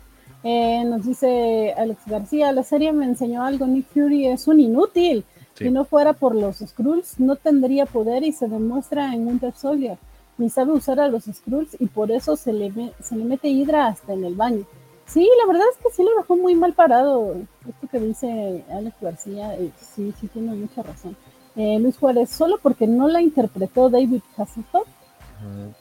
Eh, 0.45 0.85
nos 0.85 1.07
dice 1.07 1.75
Alex 1.77 2.03
García, 2.07 2.53
la 2.53 2.63
serie 2.63 2.93
me 2.93 3.07
enseñó 3.07 3.45
algo, 3.45 3.67
Nick 3.67 3.87
Fury 3.95 4.27
es 4.27 4.47
un 4.47 4.61
inútil. 4.61 5.25
Si 5.55 5.71
no 5.71 5.85
fuera 5.85 6.15
por 6.15 6.35
los 6.35 6.59
Skrulls, 6.59 7.21
no 7.21 7.37
tendría 7.37 7.85
poder 7.85 8.23
y 8.23 8.33
se 8.33 8.49
demuestra 8.49 9.15
en 9.15 9.27
Winter 9.27 9.53
Soldier. 9.55 9.99
Ni 10.39 10.49
sabe 10.49 10.73
usar 10.73 11.01
a 11.01 11.09
los 11.09 11.25
Skrulls 11.25 11.77
y 11.79 11.87
por 11.87 12.11
eso 12.11 12.37
se 12.37 12.55
le, 12.55 12.73
se 13.03 13.15
le 13.15 13.25
mete 13.25 13.49
hidra 13.49 13.89
hasta 13.89 14.15
en 14.15 14.25
el 14.25 14.35
baño. 14.35 14.65
Sí, 15.13 15.29
la 15.41 15.53
verdad 15.53 15.67
es 15.73 15.79
que 15.83 15.93
sí 15.93 16.05
lo 16.05 16.15
dejó 16.17 16.37
muy 16.37 16.55
mal 16.55 16.73
parado. 16.73 17.37
Esto 17.69 17.89
que 17.91 17.99
dice 17.99 18.65
Alex 18.71 18.97
García, 19.01 19.55
eh, 19.57 19.73
sí, 19.77 20.15
sí 20.21 20.29
tiene 20.29 20.55
mucha 20.55 20.83
razón. 20.83 21.17
Eh, 21.57 21.79
Luis 21.81 21.97
Juárez, 21.97 22.31
solo 22.31 22.59
porque 22.63 22.87
no 22.87 23.09
la 23.09 23.21
interpretó 23.21 23.91
David 23.91 24.23
Hasselhoff, 24.37 24.87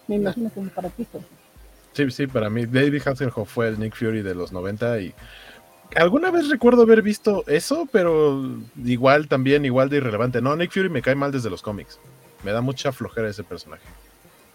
me 0.07 0.15
imagino 0.15 0.51
que 0.51 0.61
es 0.61 0.69
para 0.71 0.89
ti. 0.89 1.05
Sí, 1.93 2.09
sí, 2.09 2.27
para 2.27 2.49
mí 2.49 2.65
David 2.65 3.03
Hasselhoff 3.05 3.53
fue 3.53 3.67
el 3.67 3.79
Nick 3.79 3.95
Fury 3.95 4.23
de 4.23 4.33
los 4.33 4.51
90 4.51 4.99
y 5.01 5.13
alguna 5.95 6.31
vez 6.31 6.49
recuerdo 6.49 6.83
haber 6.83 7.03
visto 7.03 7.43
eso, 7.45 7.87
pero 7.91 8.57
igual 8.83 9.27
también, 9.27 9.63
igual 9.63 9.89
de 9.89 9.97
irrelevante. 9.97 10.41
No, 10.41 10.55
Nick 10.55 10.71
Fury 10.71 10.89
me 10.89 11.03
cae 11.03 11.15
mal 11.15 11.31
desde 11.31 11.51
los 11.51 11.61
cómics. 11.61 11.99
Me 12.43 12.51
da 12.51 12.61
mucha 12.61 12.91
flojera 12.91 13.29
ese 13.29 13.43
personaje. 13.43 13.83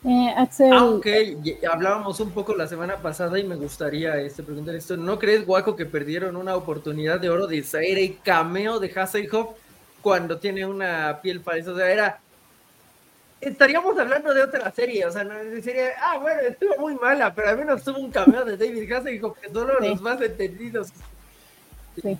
Eh, 0.04 0.34
Axel. 0.36 0.72
Aunque 0.72 1.62
ah, 1.66 1.72
hablábamos 1.72 2.20
un 2.20 2.30
poco 2.30 2.54
la 2.54 2.68
semana 2.68 2.98
pasada 2.98 3.38
y 3.38 3.44
me 3.44 3.56
gustaría 3.56 4.18
este, 4.18 4.42
preguntar 4.42 4.74
esto. 4.74 4.98
¿No 4.98 5.18
crees, 5.18 5.46
Guaco, 5.46 5.74
que 5.76 5.86
perdieron 5.86 6.36
una 6.36 6.56
oportunidad 6.56 7.18
de 7.20 7.30
oro 7.30 7.46
de 7.46 7.62
ser 7.62 7.98
el 7.98 8.18
cameo 8.22 8.78
de 8.78 8.92
Hasselhoff 8.94 9.56
cuando 10.02 10.38
tiene 10.38 10.66
una 10.66 11.20
piel 11.22 11.40
parecida? 11.40 11.72
O 11.72 11.76
sea, 11.76 11.90
era. 11.90 12.20
Estaríamos 13.40 13.98
hablando 13.98 14.32
de 14.32 14.42
otra 14.42 14.70
serie, 14.72 15.04
o 15.04 15.10
sea, 15.10 15.22
no 15.22 15.34
sería, 15.62 15.90
ah, 16.00 16.18
bueno, 16.18 16.40
estuvo 16.48 16.78
muy 16.78 16.94
mala, 16.94 17.34
pero 17.34 17.50
al 17.50 17.58
menos 17.58 17.82
tuvo 17.84 17.98
un 17.98 18.10
cameo 18.10 18.42
de 18.42 18.56
David 18.56 18.90
Hasselhoff 18.90 19.38
que 19.38 19.50
solo 19.50 19.78
los 19.80 20.00
más 20.00 20.20
entendidos. 20.20 20.88
Sí. 22.00 22.16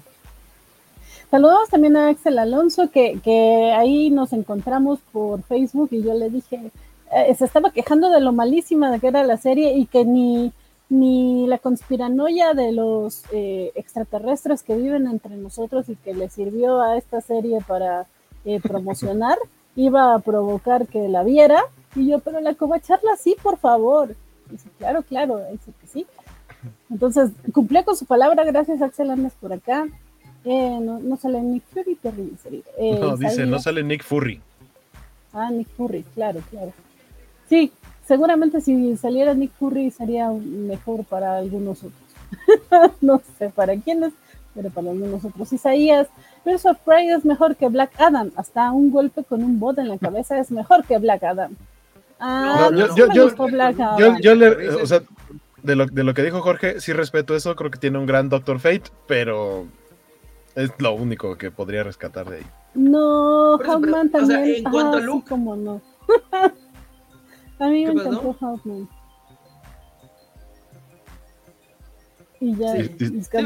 Saludamos 1.31 1.69
también 1.71 1.97
a 1.97 2.09
Axel 2.09 2.39
Alonso, 2.39 2.91
que, 2.91 3.19
que 3.25 3.73
ahí 3.75 4.11
nos 4.11 4.33
encontramos 4.35 5.01
por 5.13 5.43
Facebook 5.45 5.89
y 5.93 6.03
yo 6.03 6.13
le 6.13 6.29
dije, 6.29 6.71
eh, 7.15 7.35
se 7.37 7.45
estaba 7.45 7.71
quejando 7.71 8.11
de 8.11 8.21
lo 8.21 8.33
malísima 8.33 8.99
que 8.99 9.07
era 9.07 9.23
la 9.23 9.37
serie 9.37 9.77
y 9.79 9.87
que 9.87 10.05
ni, 10.05 10.53
ni 10.89 11.47
la 11.47 11.59
conspiranoia 11.59 12.55
de 12.55 12.73
los 12.73 13.23
eh, 13.31 13.71
extraterrestres 13.77 14.65
que 14.65 14.75
viven 14.75 15.07
entre 15.07 15.37
nosotros 15.37 15.89
y 15.89 15.95
que 15.95 16.13
le 16.13 16.29
sirvió 16.29 16.81
a 16.81 16.97
esta 16.97 17.21
serie 17.21 17.61
para 17.67 18.07
eh, 18.45 18.61
promocionar 18.61 19.39
iba 19.77 20.15
a 20.15 20.19
provocar 20.19 20.89
que 20.89 21.09
la 21.09 21.23
viera. 21.23 21.63
Y 21.95 22.09
yo, 22.09 22.19
pero 22.19 22.41
la 22.41 22.55
covacharla 22.55 23.17
sí, 23.17 23.37
por 23.41 23.59
favor. 23.59 24.17
dice, 24.51 24.69
claro, 24.79 25.03
claro, 25.05 25.41
dice 25.53 25.71
que 25.81 25.87
sí. 25.87 26.07
Entonces, 26.91 27.31
cumplió 27.53 27.85
con 27.85 27.97
su 27.97 28.07
palabra, 28.07 28.43
gracias 28.43 28.83
Axel 28.83 29.11
Andes 29.11 29.35
por 29.35 29.53
acá. 29.53 29.87
no, 30.45 30.99
no, 30.99 31.17
sale 31.17 31.41
Nick 31.43 31.63
Fury, 31.73 31.97
no, 33.01 33.17
dice, 33.17 33.47
no 33.47 33.61
sale 33.61 33.85
Nick 33.85 34.03
Fury. 34.03 34.41
Ah, 35.33 35.51
Nick 35.51 35.69
Fury, 35.77 36.05
claro, 36.15 36.41
claro. 36.51 36.73
Sí, 37.49 37.73
seguramente 38.07 38.61
si 38.61 38.97
saliera 38.97 39.35
Nick 39.35 39.53
Fury 39.59 39.91
sería 39.91 40.31
mejor 40.31 41.05
para 41.05 41.37
algunos 41.37 41.79
otros. 41.79 42.01
no 43.01 43.21
sé 43.39 43.51
para 43.51 43.77
quiénes, 43.77 44.13
pero 44.55 44.71
para 44.71 44.91
algunos 44.91 45.25
otros. 45.25 45.53
Isaías, 45.53 46.09
Birds 46.45 46.67
of 46.67 46.79
Prey 46.85 47.09
es 47.09 47.25
mejor 47.25 47.57
que 47.57 47.69
Black 47.69 47.93
Adam. 47.99 48.31
Hasta 48.37 48.71
un 48.73 48.91
golpe 48.91 49.25
con 49.25 49.43
un 49.43 49.59
bot 49.59 49.79
en 49.79 49.89
la 49.89 49.99
cabeza 49.99 50.39
es 50.39 50.51
mejor 50.51 50.85
que 50.85 50.99
Black 50.99 51.23
Adam. 51.23 51.57
Ah, 52.21 52.71
yo, 52.73 52.95
yo, 52.95 53.13
yo, 53.13 54.19
yo, 54.21 54.35
le, 54.35 54.69
o 54.69 54.87
sea, 54.87 55.03
de 55.63 55.77
lo, 55.77 55.87
de 55.87 56.05
lo 56.05 56.15
que 56.15 56.23
dijo 56.23 56.41
Jorge, 56.41 56.81
sí 56.81 56.93
respeto 56.93 57.35
eso, 57.35 57.57
creo 57.57 57.71
que 57.71 57.79
tiene 57.79 57.99
un 57.99 58.07
gran 58.07 58.29
Doctor 58.29 58.61
Fate, 58.61 58.85
pero 59.07 59.67
es 60.55 60.71
lo 60.79 60.93
único 60.95 61.37
que 61.37 61.51
podría 61.51 61.83
rescatar 61.83 62.29
de 62.31 62.39
ahí. 62.39 62.47
No, 62.75 63.59
Hawkman 63.59 64.11
también. 64.11 64.41
O 64.41 64.45
sea, 64.45 64.57
en 64.57 64.65
cuanto 64.65 64.97
a 64.99 65.01
Luke, 65.01 65.29
como 65.29 65.57
no. 65.57 65.81
A 67.65 67.69
mí 67.69 67.87
me 67.87 67.93
encantó 67.93 68.37
Hawkman. 68.39 68.89
Y 72.41 72.55
ya, 72.57 72.77
es 72.77 72.91
que 73.31 73.39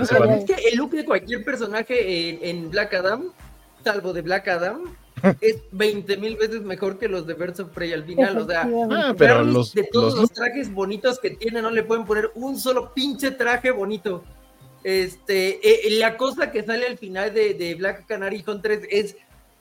el 0.73 0.77
look 0.77 0.91
de 0.91 1.05
cualquier 1.05 1.45
personaje 1.45 2.51
en, 2.51 2.69
Black 2.69 2.95
Adam, 2.95 3.33
salvo 3.85 4.13
de 4.13 4.23
Black 4.23 4.49
Adam, 4.49 4.97
es 5.41 5.59
20 5.71 6.17
mil 6.17 6.37
veces 6.37 6.63
mejor 6.63 6.99
que 6.99 7.07
los 7.07 7.29
de 7.29 7.35
Birds 7.35 7.61
of 7.61 7.71
Prey 7.71 7.93
al 7.93 8.03
final. 8.03 8.39
O 8.39 8.47
sea, 8.47 8.69
ah, 8.91 9.15
pero 9.17 9.45
los, 9.45 9.73
de 9.73 9.85
todos 9.85 10.17
los... 10.17 10.33
trajes 10.33 10.75
bonitos 10.75 11.21
que 11.21 11.31
tiene, 11.31 11.63
no 11.63 11.71
le 11.71 11.85
pueden 11.85 12.05
poner 12.05 12.33
un 12.35 12.59
solo 12.59 12.93
pinche 12.93 13.31
traje 13.31 13.71
bonito. 13.71 14.25
Este, 14.83 15.61
eh, 15.63 15.91
la 16.01 16.17
cosa 16.17 16.51
que 16.51 16.65
sale 16.65 16.89
al 16.89 16.99
final 16.99 17.33
de, 17.33 17.55
de 17.55 17.77
Black 17.77 18.05
Canary 18.07 18.43
Hunter 18.45 18.81
es 18.91 19.17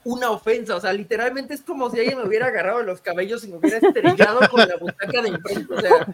una 0.08 0.32
ofensa, 0.32 0.78
o 0.78 0.80
sea, 0.80 0.94
literalmente 0.94 1.54
es 1.54 1.62
como 1.62 1.90
si 1.90 2.00
alguien 2.00 2.18
me 2.18 2.26
hubiera 2.26 2.48
agarrado 2.48 2.82
los 2.82 3.02
cabellos 3.02 3.44
y 3.44 3.50
me 3.50 3.58
hubiera 3.58 3.78
estrellado 3.78 4.40
con 4.50 4.62
la 4.62 4.78
butaca 4.78 5.22
de 5.22 5.28
enfrente, 5.28 5.74
o 5.74 5.82
sea, 5.82 6.08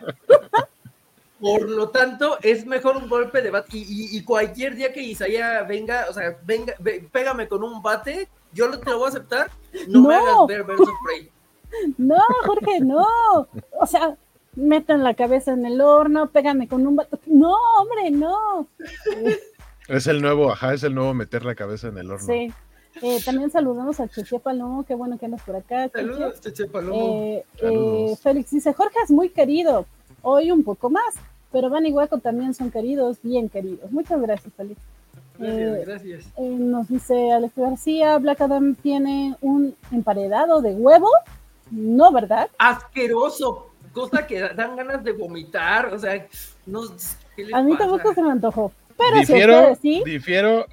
por 1.40 1.70
lo 1.70 1.90
tanto, 1.90 2.40
es 2.42 2.66
mejor 2.66 2.98
un 2.98 3.08
golpe 3.08 3.44
de 3.44 3.52
bate, 3.52 3.70
y, 3.74 4.24
cualquier 4.24 4.74
día 4.74 4.92
que 4.92 5.04
Isaiah 5.04 5.62
venga, 5.62 6.08
o 6.10 6.14
sea, 6.14 6.36
venga, 6.44 6.74
pégame 7.12 7.48
con 7.48 7.64
un 7.64 7.84
bate, 7.84 8.28
yo 8.52 8.68
lo, 8.68 8.80
te 8.80 8.90
lo 8.90 8.98
voy 8.98 9.06
a 9.06 9.10
aceptar, 9.10 9.52
no, 9.88 10.08
me 10.08 10.16
hagas 10.16 10.48
ver 10.48 10.64
versus 10.64 10.90
Prey. 11.06 11.30
No, 12.00 12.18
Jorge, 12.46 12.80
no, 12.80 13.06
o 13.80 13.86
sea, 13.86 14.18
metan 14.56 15.04
la 15.04 15.14
cabeza 15.14 15.54
en 15.54 15.68
el 15.68 15.82
horno, 15.82 16.32
pégame 16.32 16.68
con 16.68 16.88
un 16.88 16.96
bate, 16.96 17.20
no, 17.28 17.56
hombre, 17.78 18.10
no. 18.10 18.68
Es 19.88 20.08
el 20.08 20.20
nuevo, 20.20 20.52
ajá, 20.52 20.74
es 20.74 20.82
el 20.82 20.96
nuevo 20.96 21.14
meter 21.14 21.46
la 21.46 21.54
cabeza 21.54 21.90
en 21.90 22.00
el 22.00 22.10
horno. 22.10 22.26
Sí. 22.26 22.52
Eh, 23.02 23.20
también 23.24 23.50
saludamos 23.50 24.00
a 24.00 24.08
Cheche 24.08 24.40
Palomo, 24.40 24.84
qué 24.84 24.96
bueno 24.96 25.18
que 25.18 25.26
andas 25.26 25.42
por 25.44 25.56
acá. 25.56 25.90
Saludos, 25.90 26.40
Cheche 26.42 26.68
Palomo. 26.68 27.14
Eh, 27.14 27.46
eh, 27.62 28.16
Félix 28.22 28.52
dice, 28.52 28.74
Jorge 28.74 29.00
es 29.04 29.12
muy 29.12 29.30
querido, 29.30 29.86
hoy 30.22 30.52
un 30.52 30.64
poco 30.64 30.90
más, 30.90 31.16
pero 31.52 31.70
Van 31.70 31.86
y 31.86 31.92
Hueco 31.92 32.20
también 32.20 32.54
son 32.54 32.72
queridos, 32.72 33.18
bien 33.24 33.50
queridos. 33.50 33.92
Muchas 33.92 34.22
gracias, 34.22 34.54
Félix. 34.56 34.80
Gracias, 35.38 35.86
gracias. 35.86 36.26
nos 36.38 36.88
dice 36.88 37.32
Alex 37.32 37.54
García, 37.56 38.18
Black 38.20 38.42
Adam 38.42 38.76
tiene 38.76 39.36
un 39.42 39.76
emparedado 39.92 40.62
de 40.62 40.76
huevo, 40.76 41.10
no, 41.72 42.12
¿verdad? 42.12 42.50
Asqueroso, 42.60 43.70
cosa 43.94 44.28
que 44.28 44.40
dan 44.40 44.76
ganas 44.76 45.04
de 45.04 45.12
vomitar, 45.12 45.92
o 45.94 45.98
sea, 45.98 46.28
no... 46.68 46.82
a 47.54 47.62
mí 47.64 47.76
tampoco 47.76 48.14
se 48.14 48.22
me 48.22 48.32
antojó. 48.32 48.72
Pero 48.96 49.20
difiero, 49.20 49.76
si 49.76 49.96
¿sí? 49.96 50.04
difiero 50.06 50.68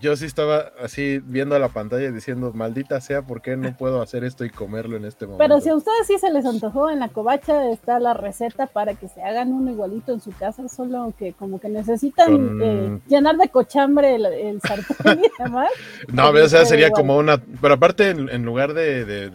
yo 0.00 0.16
sí 0.16 0.26
estaba 0.26 0.72
así 0.82 1.20
viendo 1.24 1.54
a 1.54 1.58
la 1.58 1.68
pantalla 1.68 2.10
diciendo, 2.10 2.52
maldita 2.54 3.00
sea, 3.00 3.22
¿por 3.22 3.42
qué 3.42 3.56
no 3.56 3.76
puedo 3.76 4.00
hacer 4.02 4.24
esto 4.24 4.44
y 4.44 4.50
comerlo 4.50 4.96
en 4.96 5.04
este 5.04 5.26
momento? 5.26 5.42
Pero 5.42 5.60
si 5.60 5.68
a 5.68 5.76
ustedes 5.76 6.06
sí 6.06 6.18
se 6.18 6.30
les 6.30 6.44
antojó, 6.46 6.90
en 6.90 7.00
la 7.00 7.08
covacha 7.08 7.70
está 7.70 8.00
la 8.00 8.14
receta 8.14 8.66
para 8.66 8.94
que 8.94 9.08
se 9.08 9.22
hagan 9.22 9.52
uno 9.52 9.70
igualito 9.70 10.12
en 10.12 10.20
su 10.20 10.32
casa, 10.32 10.68
solo 10.68 11.12
que 11.18 11.32
como 11.34 11.60
que 11.60 11.68
necesitan 11.68 12.60
eh, 12.62 13.00
llenar 13.08 13.36
de 13.36 13.48
cochambre 13.48 14.14
el, 14.14 14.60
sartén 14.60 15.20
y 15.22 15.42
demás. 15.42 15.68
no, 16.12 16.30
o 16.30 16.48
sea, 16.48 16.64
sería 16.64 16.90
como 16.90 17.16
una... 17.16 17.38
Pero 17.60 17.74
aparte, 17.74 18.10
en, 18.10 18.44
lugar 18.44 18.74
de... 18.74 19.30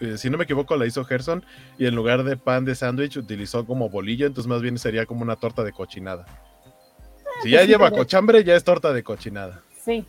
Eh, 0.00 0.16
si 0.18 0.30
no 0.30 0.38
me 0.38 0.44
equivoco, 0.44 0.76
la 0.76 0.86
hizo 0.86 1.04
Gerson 1.04 1.44
y 1.78 1.86
en 1.86 1.94
lugar 1.94 2.24
de 2.24 2.36
pan 2.36 2.64
de 2.64 2.74
sándwich 2.74 3.16
utilizó 3.16 3.66
como 3.66 3.88
bolillo, 3.88 4.26
entonces 4.26 4.48
más 4.48 4.62
bien 4.62 4.78
sería 4.78 5.06
como 5.06 5.22
una 5.22 5.36
torta 5.36 5.64
de 5.64 5.72
cochinada. 5.72 6.26
Ah, 6.28 7.40
si 7.42 7.50
ya 7.50 7.58
pues 7.58 7.68
lleva 7.68 7.90
cochambre, 7.90 8.44
ya 8.44 8.54
es 8.54 8.64
torta 8.64 8.92
de 8.92 9.02
cochinada. 9.02 9.62
Sí. 9.88 10.04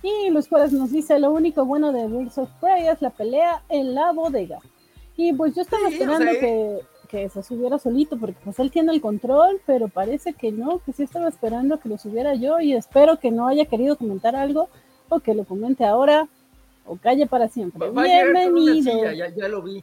Y 0.00 0.30
Luis 0.30 0.48
Juárez 0.48 0.72
nos 0.72 0.92
dice, 0.92 1.18
lo 1.18 1.32
único 1.32 1.64
bueno 1.64 1.92
de 1.92 2.06
Birds 2.06 2.38
of 2.38 2.48
Prey 2.60 2.86
es 2.86 3.02
la 3.02 3.10
pelea 3.10 3.64
en 3.68 3.94
la 3.94 4.12
bodega. 4.12 4.60
Y 5.16 5.32
pues 5.32 5.56
yo 5.56 5.62
estaba 5.62 5.88
esperando 5.88 6.30
que, 6.38 6.78
que, 7.08 7.28
se 7.28 7.42
subiera 7.42 7.80
solito, 7.80 8.16
porque 8.16 8.38
pues 8.44 8.60
él 8.60 8.70
tiene 8.70 8.92
el 8.92 9.00
control, 9.00 9.60
pero 9.66 9.88
parece 9.88 10.34
que 10.34 10.52
no, 10.52 10.78
que 10.78 10.92
sí 10.92 11.02
estaba 11.02 11.28
esperando 11.28 11.80
que 11.80 11.88
lo 11.88 11.98
subiera 11.98 12.34
yo 12.34 12.60
y 12.60 12.74
espero 12.74 13.18
que 13.18 13.32
no 13.32 13.48
haya 13.48 13.64
querido 13.64 13.96
comentar 13.96 14.36
algo 14.36 14.68
o 15.08 15.18
que 15.18 15.34
lo 15.34 15.44
comente 15.44 15.84
ahora 15.84 16.28
o 16.86 16.94
calle 16.96 17.26
para 17.26 17.48
siempre. 17.48 17.90
Bienvenido. 17.90 19.10
ya, 19.12 19.34
ya 19.34 19.48
lo 19.48 19.62
vi. 19.62 19.82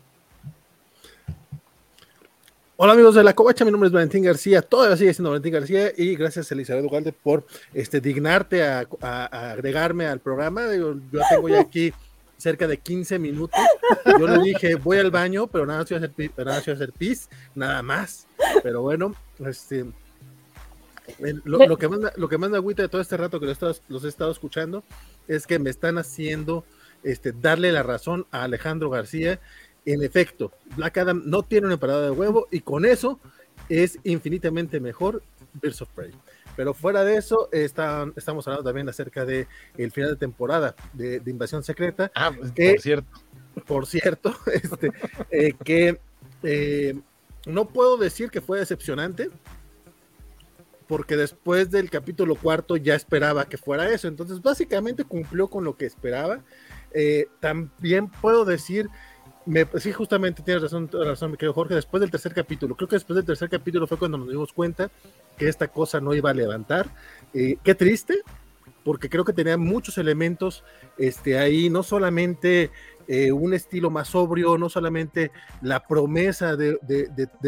Hola 2.77 2.91
amigos 2.91 3.15
de 3.15 3.23
la 3.23 3.33
Covacha, 3.33 3.63
mi 3.63 3.71
nombre 3.71 3.87
es 3.87 3.93
Valentín 3.93 4.21
García, 4.21 4.61
todavía 4.61 4.97
sigue 4.97 5.13
siendo 5.13 5.29
Valentín 5.29 5.53
García 5.53 5.93
y 5.95 6.13
gracias 6.17 6.51
Elizabeth 6.51 6.83
Ugalde 6.83 7.13
por 7.13 7.47
este, 7.73 8.01
dignarte 8.01 8.63
a, 8.63 8.85
agregarme 9.51 10.07
al 10.07 10.19
programa. 10.19 10.75
Yo, 10.75 10.97
tengo 11.29 11.47
ya 11.47 11.61
aquí 11.61 11.93
cerca 12.35 12.67
de 12.67 12.77
15 12.77 13.17
minutos. 13.17 13.57
Yo 14.19 14.27
le 14.27 14.43
dije, 14.43 14.75
voy 14.75 14.97
al 14.97 15.09
baño, 15.09 15.47
pero 15.47 15.65
nada, 15.65 15.85
voy 15.89 15.95
a 15.95 15.99
hacer, 15.99 16.11
nada, 16.35 16.61
voy 16.65 16.71
a 16.71 16.75
hacer 16.75 16.91
pis, 16.91 17.29
nada 17.55 17.81
más. 17.81 18.27
Pero 18.61 18.81
bueno, 18.81 19.15
este, 19.45 19.85
lo, 21.45 21.77
que 21.77 21.87
manda, 21.87 22.11
lo 22.17 22.27
que 22.27 22.37
manda 22.37 22.57
agüita 22.57 22.81
de 22.81 22.89
todo 22.89 22.99
este 22.99 23.15
rato 23.15 23.39
que 23.39 23.45
los, 23.45 23.81
los 23.87 24.03
he 24.03 24.09
estado 24.09 24.31
escuchando 24.31 24.83
es 25.29 25.47
que 25.47 25.59
me 25.59 25.69
están 25.69 25.97
haciendo 25.97 26.65
este, 27.03 27.31
darle 27.31 27.71
la 27.71 27.83
razón 27.83 28.25
a 28.31 28.43
Alejandro 28.43 28.89
García 28.89 29.39
en 29.85 30.03
efecto, 30.03 30.51
Black 30.75 30.97
Adam 30.97 31.21
no 31.25 31.43
tiene 31.43 31.67
una 31.67 31.77
parada 31.77 32.01
de 32.03 32.11
huevo 32.11 32.47
y 32.51 32.61
con 32.61 32.85
eso 32.85 33.19
es 33.69 33.99
infinitamente 34.03 34.79
mejor 34.79 35.23
Birds 35.61 35.81
of 35.81 35.89
Prey. 35.89 36.11
Pero 36.55 36.73
fuera 36.73 37.03
de 37.03 37.17
eso, 37.17 37.49
estamos 37.51 38.47
hablando 38.47 38.63
también 38.63 38.87
acerca 38.87 39.25
de 39.25 39.47
el 39.77 39.91
final 39.91 40.11
de 40.11 40.15
temporada 40.15 40.75
de, 40.93 41.21
Invasión 41.25 41.63
Secreta. 41.63 42.11
Ah, 42.15 42.31
pues, 42.35 42.51
por 42.51 42.81
cierto. 42.81 43.19
Por 43.65 43.85
cierto, 43.87 44.35
este, 44.53 44.91
eh, 45.31 45.53
que 45.63 45.99
eh, 46.43 46.99
no 47.45 47.67
puedo 47.69 47.97
decir 47.97 48.29
que 48.29 48.41
fue 48.41 48.59
decepcionante, 48.59 49.29
porque 50.87 51.17
después 51.17 51.71
del 51.71 51.89
capítulo 51.89 52.35
cuarto 52.35 52.77
ya 52.77 52.95
esperaba 52.95 53.45
que 53.45 53.57
fuera 53.57 53.89
eso. 53.89 54.07
Entonces, 54.07 54.41
básicamente 54.41 55.03
cumplió 55.03 55.47
con 55.47 55.63
lo 55.63 55.75
que 55.77 55.85
esperaba. 55.85 56.41
Eh, 56.91 57.27
también 57.39 58.07
puedo 58.09 58.45
decir 58.45 58.87
sí, 59.77 59.91
justamente 59.91 60.41
tienes 60.43 60.63
razón, 60.63 60.89
razón, 60.91 61.31
mi 61.31 61.37
querido 61.37 61.53
Jorge. 61.53 61.75
Después 61.75 62.01
del 62.01 62.11
tercer 62.11 62.33
capítulo, 62.33 62.75
creo 62.75 62.87
que 62.87 62.95
después 62.95 63.15
del 63.15 63.25
tercer 63.25 63.49
capítulo 63.49 63.87
fue 63.87 63.97
cuando 63.97 64.17
nos 64.17 64.29
dimos 64.29 64.53
cuenta 64.53 64.89
que 65.37 65.47
esta 65.47 65.67
cosa 65.67 65.99
no 65.99 66.13
iba 66.13 66.29
a 66.29 66.33
levantar. 66.33 66.89
Eh, 67.33 67.57
qué 67.63 67.75
triste, 67.75 68.15
porque 68.83 69.09
creo 69.09 69.25
que 69.25 69.33
tenía 69.33 69.57
muchos 69.57 69.97
elementos 69.97 70.63
este, 70.97 71.37
ahí, 71.37 71.69
no 71.69 71.83
solamente 71.83 72.71
eh, 73.07 73.31
un 73.31 73.53
estilo 73.53 73.89
más 73.89 74.09
sobrio, 74.09 74.57
no 74.57 74.69
solamente 74.69 75.31
la 75.61 75.85
promesa 75.85 76.55
de, 76.55 76.77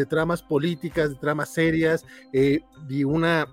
tramas 0.08 0.42
políticas, 0.42 1.10
de 1.10 1.16
tramas 1.16 1.52
serias, 1.52 2.04
eh, 2.32 2.60
y 2.88 3.04
una, 3.04 3.46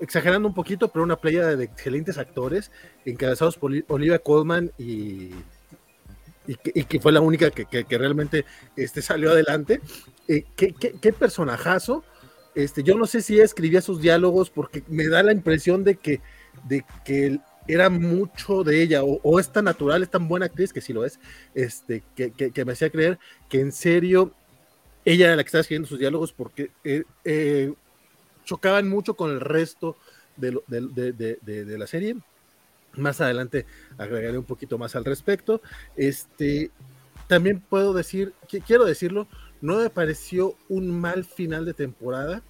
exagerando 0.00 0.48
un 0.48 0.54
poquito, 0.54 0.88
pero 0.88 1.04
una 1.04 1.16
playa 1.16 1.56
de 1.56 1.64
excelentes 1.64 2.18
actores, 2.18 2.70
encabezados 3.04 3.56
por 3.56 3.72
Olivia 3.88 4.18
Colman 4.18 4.72
y 4.78 5.30
y 6.46 6.84
que, 6.84 7.00
fue 7.00 7.12
la 7.12 7.20
única 7.20 7.50
que, 7.50 7.98
realmente 7.98 8.44
este, 8.76 9.02
salió 9.02 9.30
adelante. 9.30 9.80
Eh, 10.28 10.44
¿qué, 10.56 10.72
qué, 10.72 11.12
personajazo. 11.12 12.04
Este, 12.54 12.82
yo 12.82 12.96
no 12.96 13.06
sé 13.06 13.22
si 13.22 13.40
escribía 13.40 13.80
sus 13.80 14.00
diálogos 14.00 14.50
porque 14.50 14.82
me 14.88 15.08
da 15.08 15.22
la 15.22 15.32
impresión 15.32 15.84
de 15.84 15.96
que, 15.96 16.20
de 16.68 16.84
que 17.04 17.38
era 17.66 17.88
mucho 17.88 18.64
de 18.64 18.82
ella, 18.82 19.02
o, 19.04 19.38
es 19.38 19.50
tan 19.50 19.64
natural, 19.64 20.02
es 20.02 20.10
tan 20.10 20.28
buena 20.28 20.46
actriz, 20.46 20.72
que 20.72 20.80
sí 20.80 20.92
lo 20.92 21.04
es, 21.04 21.20
este, 21.54 22.02
que, 22.16 22.64
me 22.64 22.72
hacía 22.72 22.90
creer 22.90 23.18
que 23.48 23.60
en 23.60 23.72
serio 23.72 24.32
ella 25.04 25.26
era 25.26 25.36
la 25.36 25.44
que 25.44 25.48
estaba 25.48 25.60
escribiendo 25.60 25.88
sus 25.88 25.98
diálogos 25.98 26.32
porque 26.32 26.70
eh, 26.84 27.04
eh, 27.24 27.72
chocaban 28.44 28.88
mucho 28.88 29.14
con 29.14 29.30
el 29.30 29.40
resto 29.40 29.96
de 30.36 31.76
la 31.78 31.86
serie 31.86 32.16
más 32.96 33.20
adelante 33.20 33.66
agregaré 33.98 34.38
un 34.38 34.44
poquito 34.44 34.78
más 34.78 34.96
al 34.96 35.04
respecto. 35.04 35.62
Este, 35.96 36.70
también 37.26 37.60
puedo 37.60 37.92
decir, 37.92 38.34
quiero 38.66 38.84
decirlo, 38.84 39.26
no 39.60 39.78
me 39.78 39.90
pareció 39.90 40.54
un 40.68 41.00
mal 41.00 41.24
final 41.24 41.64
de 41.64 41.74
temporada. 41.74 42.42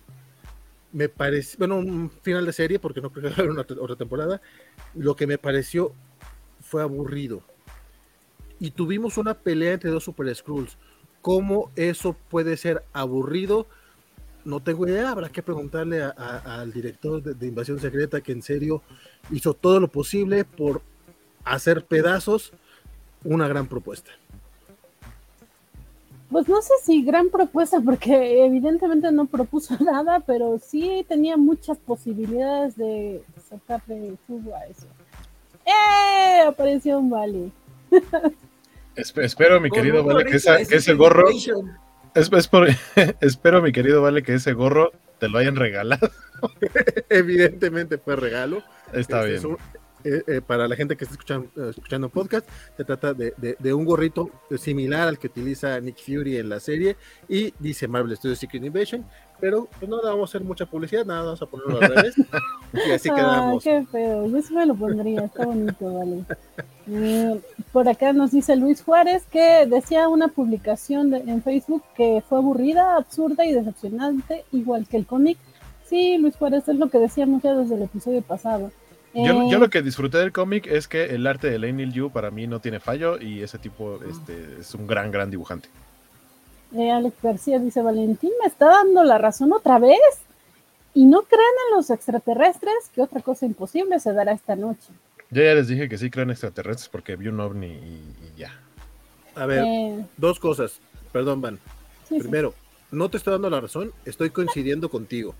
Me 0.92 1.08
pareció, 1.08 1.58
bueno, 1.58 1.78
un 1.78 2.10
final 2.10 2.44
de 2.44 2.52
serie, 2.52 2.78
porque 2.78 3.00
no 3.00 3.10
creo 3.10 3.34
que 3.34 3.42
haya 3.42 3.50
otra 3.80 3.96
temporada. 3.96 4.40
Lo 4.94 5.14
que 5.14 5.26
me 5.26 5.38
pareció 5.38 5.92
fue 6.60 6.82
aburrido. 6.82 7.42
Y 8.58 8.70
tuvimos 8.70 9.18
una 9.18 9.34
pelea 9.34 9.74
entre 9.74 9.90
dos 9.90 10.04
Super 10.04 10.34
Skrulls. 10.34 10.76
¿Cómo 11.20 11.70
eso 11.76 12.16
puede 12.28 12.56
ser 12.56 12.84
aburrido? 12.92 13.66
No 14.44 14.60
tengo 14.60 14.86
idea, 14.86 15.10
habrá 15.10 15.28
que 15.28 15.42
preguntarle 15.42 16.02
al 16.02 16.72
director 16.72 17.22
de, 17.22 17.46
Invasión 17.46 17.78
Secreta 17.80 18.20
que 18.20 18.32
en 18.32 18.42
serio 18.42 18.82
hizo 19.30 19.54
todo 19.54 19.80
lo 19.80 19.88
posible 19.88 20.44
por 20.44 20.82
hacer 21.44 21.84
pedazos 21.84 22.52
una 23.24 23.48
gran 23.48 23.66
propuesta. 23.66 24.10
Pues 26.30 26.48
no 26.48 26.62
sé 26.62 26.72
si 26.82 27.04
gran 27.04 27.28
propuesta, 27.28 27.80
porque 27.84 28.46
evidentemente 28.46 29.12
no 29.12 29.26
propuso 29.26 29.76
nada, 29.80 30.20
pero 30.20 30.58
sí 30.58 31.04
tenía 31.08 31.36
muchas 31.36 31.78
posibilidades 31.78 32.76
de 32.76 33.22
sacarle 33.48 34.16
jugo 34.26 34.54
a 34.56 34.64
eso. 34.66 34.86
¡Eh! 35.66 36.40
Apareció 36.46 36.98
un 36.98 37.10
vale. 37.10 37.50
espero, 38.96 39.60
mi 39.60 39.70
querido 39.70 40.02
Vale, 40.02 40.24
que, 40.24 40.38
que 40.66 40.76
ese 40.76 40.94
gorro 40.94 41.28
espero, 43.20 43.62
mi 43.62 43.72
querido 43.72 44.02
Vale, 44.02 44.22
que 44.22 44.34
ese 44.34 44.52
gorro 44.52 44.92
te 45.18 45.28
lo 45.28 45.38
hayan 45.38 45.56
regalado. 45.56 46.10
Evidentemente 47.08 47.98
fue 47.98 48.16
regalo. 48.16 48.62
Está 48.92 49.26
este 49.26 49.46
bien. 49.46 49.58
Eh, 50.04 50.22
eh, 50.26 50.40
para 50.40 50.66
la 50.66 50.74
gente 50.74 50.96
que 50.96 51.04
está 51.04 51.14
escuchando, 51.14 51.48
eh, 51.56 51.70
escuchando 51.70 52.08
podcast, 52.08 52.48
se 52.76 52.84
trata 52.84 53.14
de, 53.14 53.74
un 53.74 53.84
gorrito 53.84 54.30
similar 54.56 55.06
al 55.06 55.18
que 55.18 55.28
utiliza 55.28 55.78
Nick 55.78 55.98
Fury 55.98 56.38
en 56.38 56.48
la 56.48 56.58
serie 56.58 56.96
y 57.28 57.54
dice 57.60 57.86
Marvel 57.86 58.16
Studios 58.16 58.40
Secret 58.40 58.64
Invasion, 58.64 59.06
pero 59.42 59.68
pues 59.76 59.90
no 59.90 59.96
le 60.00 60.08
vamos 60.08 60.20
a 60.20 60.30
hacer 60.30 60.46
mucha 60.46 60.66
publicidad, 60.66 61.04
nada, 61.04 61.22
vamos 61.24 61.42
a 61.42 61.46
ponerlo 61.46 61.80
al 61.80 61.96
revés 61.96 62.14
y 62.86 62.90
así 62.92 63.10
quedamos. 63.10 63.64
qué 63.64 63.84
feo, 63.90 64.28
yo 64.28 64.40
sí 64.40 64.54
me 64.54 64.64
lo 64.64 64.76
pondría, 64.76 65.24
está 65.24 65.44
bonito, 65.44 65.92
vale. 65.92 67.40
por 67.72 67.88
acá 67.88 68.12
nos 68.12 68.30
dice 68.30 68.54
Luis 68.54 68.82
Juárez 68.82 69.24
que 69.32 69.66
decía 69.66 70.08
una 70.08 70.28
publicación 70.28 71.12
en 71.12 71.42
Facebook 71.42 71.82
que 71.96 72.22
fue 72.28 72.38
aburrida, 72.38 72.96
absurda 72.96 73.44
y 73.44 73.52
decepcionante, 73.52 74.44
igual 74.52 74.86
que 74.86 74.98
el 74.98 75.06
cómic. 75.06 75.38
Sí, 75.86 76.18
Luis 76.18 76.36
Juárez 76.36 76.68
es 76.68 76.76
lo 76.76 76.88
que 76.88 76.98
decíamos 76.98 77.42
ya 77.42 77.52
desde 77.54 77.74
el 77.74 77.82
episodio 77.82 78.22
pasado 78.22 78.70
yo, 79.14 79.50
yo, 79.50 79.58
lo 79.58 79.66
eh, 79.66 79.70
que 79.70 79.82
disfruté 79.82 80.18
del 80.18 80.32
cómic 80.32 80.66
es 80.66 80.88
que 80.88 81.04
el 81.04 81.26
arte 81.26 81.50
de 81.50 81.58
Lane 81.58 81.90
Yu 81.90 82.10
para 82.10 82.30
mí 82.30 82.46
no 82.46 82.60
tiene 82.60 82.80
fallo 82.80 83.20
y 83.20 83.42
ese 83.42 83.58
tipo 83.58 84.00
este, 84.08 84.60
es 84.60 84.74
un 84.74 84.86
gran, 84.86 85.10
gran 85.10 85.30
dibujante. 85.30 85.68
Eh, 86.76 86.90
Alex 86.90 87.16
García 87.22 87.58
dice, 87.58 87.82
Valentín 87.82 88.30
me 88.40 88.46
está 88.46 88.66
dando 88.66 89.04
la 89.04 89.18
razón 89.18 89.52
otra 89.52 89.78
vez. 89.78 89.98
Y 90.94 91.06
no 91.06 91.22
creen 91.22 91.54
en 91.68 91.76
los 91.76 91.90
extraterrestres, 91.90 92.90
que 92.94 93.00
otra 93.00 93.20
cosa 93.20 93.46
imposible 93.46 93.98
se 93.98 94.12
dará 94.12 94.32
esta 94.32 94.56
noche. 94.56 94.88
Yo 95.30 95.42
ya 95.42 95.54
les 95.54 95.68
dije 95.68 95.88
que 95.88 95.96
sí 95.96 96.10
creen 96.10 96.30
extraterrestres 96.30 96.90
porque 96.90 97.16
vi 97.16 97.28
un 97.28 97.40
ovni 97.40 97.68
y, 97.68 98.02
ya. 98.36 98.52
A 99.34 99.46
ver, 99.46 99.64
eh, 99.64 100.04
dos 100.18 100.38
cosas. 100.38 100.80
Perdón, 101.10 101.40
Van. 101.40 101.58
Primero, 102.08 102.54
no 102.90 103.08
te 103.08 103.16
estoy 103.16 103.32
dando 103.32 103.48
la 103.48 103.60
razón, 103.60 103.92
estoy 104.04 104.28
coincidiendo 104.28 104.90
contigo. 104.90 105.34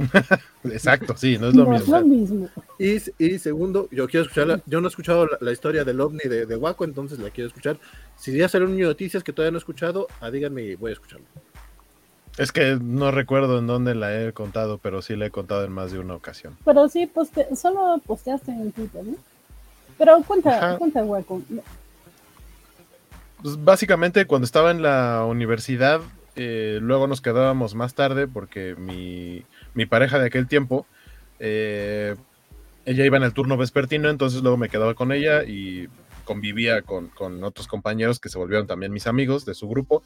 Exacto, 0.64 1.16
sí, 1.16 1.38
no 1.38 1.48
es 1.48 1.54
lo 1.54 1.66
mismo. 2.02 2.48
Y, 2.78 3.38
segundo, 3.38 3.88
yo 3.90 4.08
quiero 4.08 4.26
escuchar, 4.26 4.62
yo 4.66 4.80
no 4.80 4.86
he 4.86 4.90
escuchado 4.90 5.28
la, 5.40 5.52
historia 5.52 5.84
del 5.84 6.00
ovni 6.00 6.24
de, 6.24 6.46
de, 6.46 6.56
Waco, 6.56 6.84
entonces 6.84 7.18
la 7.18 7.30
quiero 7.30 7.48
escuchar. 7.48 7.78
Si 8.16 8.36
ya 8.36 8.48
sale 8.48 8.64
un 8.64 8.72
niño 8.72 8.86
de 8.86 8.92
noticias 8.92 9.22
que 9.22 9.32
todavía 9.32 9.52
no 9.52 9.58
he 9.58 9.60
escuchado, 9.60 10.06
ah, 10.20 10.30
díganme 10.30 10.62
y 10.62 10.74
voy 10.74 10.90
a 10.90 10.94
escucharlo. 10.94 11.26
Es 12.38 12.52
que 12.52 12.78
no 12.80 13.10
recuerdo 13.10 13.58
en 13.58 13.66
dónde 13.66 13.94
la 13.94 14.18
he 14.18 14.32
contado, 14.32 14.78
pero 14.78 15.02
sí 15.02 15.16
la 15.16 15.26
he 15.26 15.30
contado 15.30 15.64
en 15.64 15.72
más 15.72 15.92
de 15.92 15.98
una 15.98 16.14
ocasión. 16.14 16.56
Pero 16.64 16.88
sí, 16.88 17.06
poste, 17.06 17.54
solo 17.54 18.00
posteaste 18.06 18.50
en 18.50 18.72
Twitter, 18.72 19.04
¿no? 19.04 19.16
Pero 19.98 20.22
cuenta, 20.26 20.78
cuenta 20.78 21.04
Waco. 21.04 21.42
Pues 23.42 23.62
básicamente 23.62 24.24
cuando 24.26 24.44
estaba 24.46 24.70
en 24.70 24.80
la 24.82 25.24
universidad, 25.28 26.00
eh, 26.36 26.78
luego 26.80 27.06
nos 27.06 27.20
quedábamos 27.20 27.74
más 27.74 27.94
tarde 27.94 28.26
porque 28.26 28.74
mi, 28.76 29.44
mi 29.74 29.86
pareja 29.86 30.18
de 30.18 30.26
aquel 30.26 30.46
tiempo, 30.46 30.86
eh, 31.38 32.16
ella 32.84 33.04
iba 33.04 33.16
en 33.16 33.22
el 33.22 33.32
turno 33.32 33.56
vespertino, 33.56 34.08
entonces 34.08 34.42
luego 34.42 34.56
me 34.56 34.68
quedaba 34.68 34.94
con 34.94 35.12
ella 35.12 35.42
y 35.44 35.88
convivía 36.24 36.82
con, 36.82 37.10
otros 37.42 37.66
compañeros 37.66 38.20
que 38.20 38.28
se 38.28 38.38
volvieron 38.38 38.66
también 38.66 38.92
mis 38.92 39.06
amigos 39.06 39.44
de 39.44 39.54
su 39.54 39.68
grupo. 39.68 40.02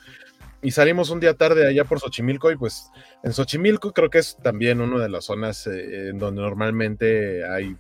Y 0.63 0.71
salimos 0.71 1.11
un 1.11 1.21
día 1.21 1.35
tarde 1.35 1.67
allá 1.67 1.85
por 1.85 2.01
Xochimilco 2.01 2.51
y 2.51 2.57
pues 2.57 2.91
en 3.23 3.33
Xochimilco 3.33 3.93
creo 3.93 4.09
que 4.09 4.19
es 4.19 4.39
también 4.43 4.81
una 4.81 5.03
de 5.03 5.11
las 5.11 5.27
zonas 5.27 5.67
eh, 5.67 6.09
en 6.09 6.19
donde 6.19 6.41
normalmente 6.41 7.47
hay 7.47 7.77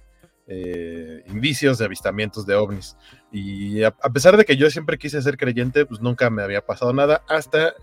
eh, 0.46 1.24
indicios 1.28 1.78
de 1.78 1.86
avistamientos 1.86 2.44
de 2.44 2.54
ovnis. 2.54 2.96
Y 3.32 3.82
a, 3.82 3.92
pesar 3.92 4.36
de 4.36 4.44
que 4.44 4.56
yo 4.56 4.68
siempre 4.70 4.98
quise 4.98 5.22
ser 5.22 5.38
creyente, 5.38 5.86
pues 5.86 6.00
nunca 6.02 6.28
me 6.28 6.42
había 6.42 6.60
pasado 6.60 6.92
nada 6.92 7.22
hasta 7.28 7.74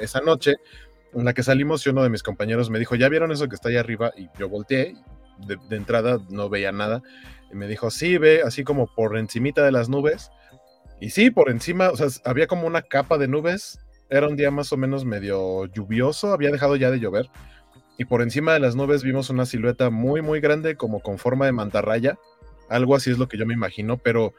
esa 0.00 0.20
noche 0.20 0.56
en 1.14 1.24
la 1.24 1.34
que 1.34 1.42
salimos 1.42 1.86
y 1.86 1.90
uno 1.90 2.02
de 2.02 2.10
mis 2.10 2.22
compañeros 2.22 2.70
me 2.70 2.78
dijo, 2.78 2.94
¿ya 2.94 3.08
vieron 3.08 3.32
eso 3.32 3.48
que 3.48 3.54
está 3.54 3.68
ahí 3.68 3.76
arriba? 3.76 4.12
Y 4.16 4.28
yo 4.38 4.48
volteé, 4.48 4.96
de, 5.46 5.76
entrada 5.76 6.18
no 6.30 6.48
veía 6.48 6.72
nada, 6.72 7.02
y 7.52 7.56
me 7.56 7.66
dijo, 7.66 7.90
sí, 7.90 8.18
ve 8.18 8.42
así 8.44 8.64
como 8.64 8.86
por 8.86 9.16
encimita 9.16 9.64
de 9.64 9.72
las 9.72 9.88
nubes. 9.88 10.30
Y 11.00 11.10
sí, 11.10 11.30
por 11.30 11.50
encima, 11.50 11.90
o 11.90 11.96
sea, 11.96 12.08
había 12.24 12.46
como 12.46 12.66
una 12.66 12.82
capa 12.82 13.18
de 13.18 13.28
nubes, 13.28 13.78
era 14.10 14.28
un 14.28 14.36
día 14.36 14.50
más 14.50 14.72
o 14.72 14.76
menos 14.76 15.04
medio 15.04 15.66
lluvioso, 15.66 16.32
había 16.32 16.50
dejado 16.50 16.76
ya 16.76 16.90
de 16.90 17.00
llover, 17.00 17.28
y 17.98 18.04
por 18.04 18.22
encima 18.22 18.52
de 18.52 18.60
las 18.60 18.76
nubes 18.76 19.02
vimos 19.02 19.30
una 19.30 19.46
silueta 19.46 19.90
muy, 19.90 20.22
muy 20.22 20.40
grande, 20.40 20.76
como 20.76 21.00
con 21.00 21.18
forma 21.18 21.46
de 21.46 21.52
mantarraya, 21.52 22.18
algo 22.68 22.96
así 22.96 23.10
es 23.10 23.18
lo 23.18 23.28
que 23.28 23.38
yo 23.38 23.46
me 23.46 23.54
imagino, 23.54 23.98
pero, 23.98 24.34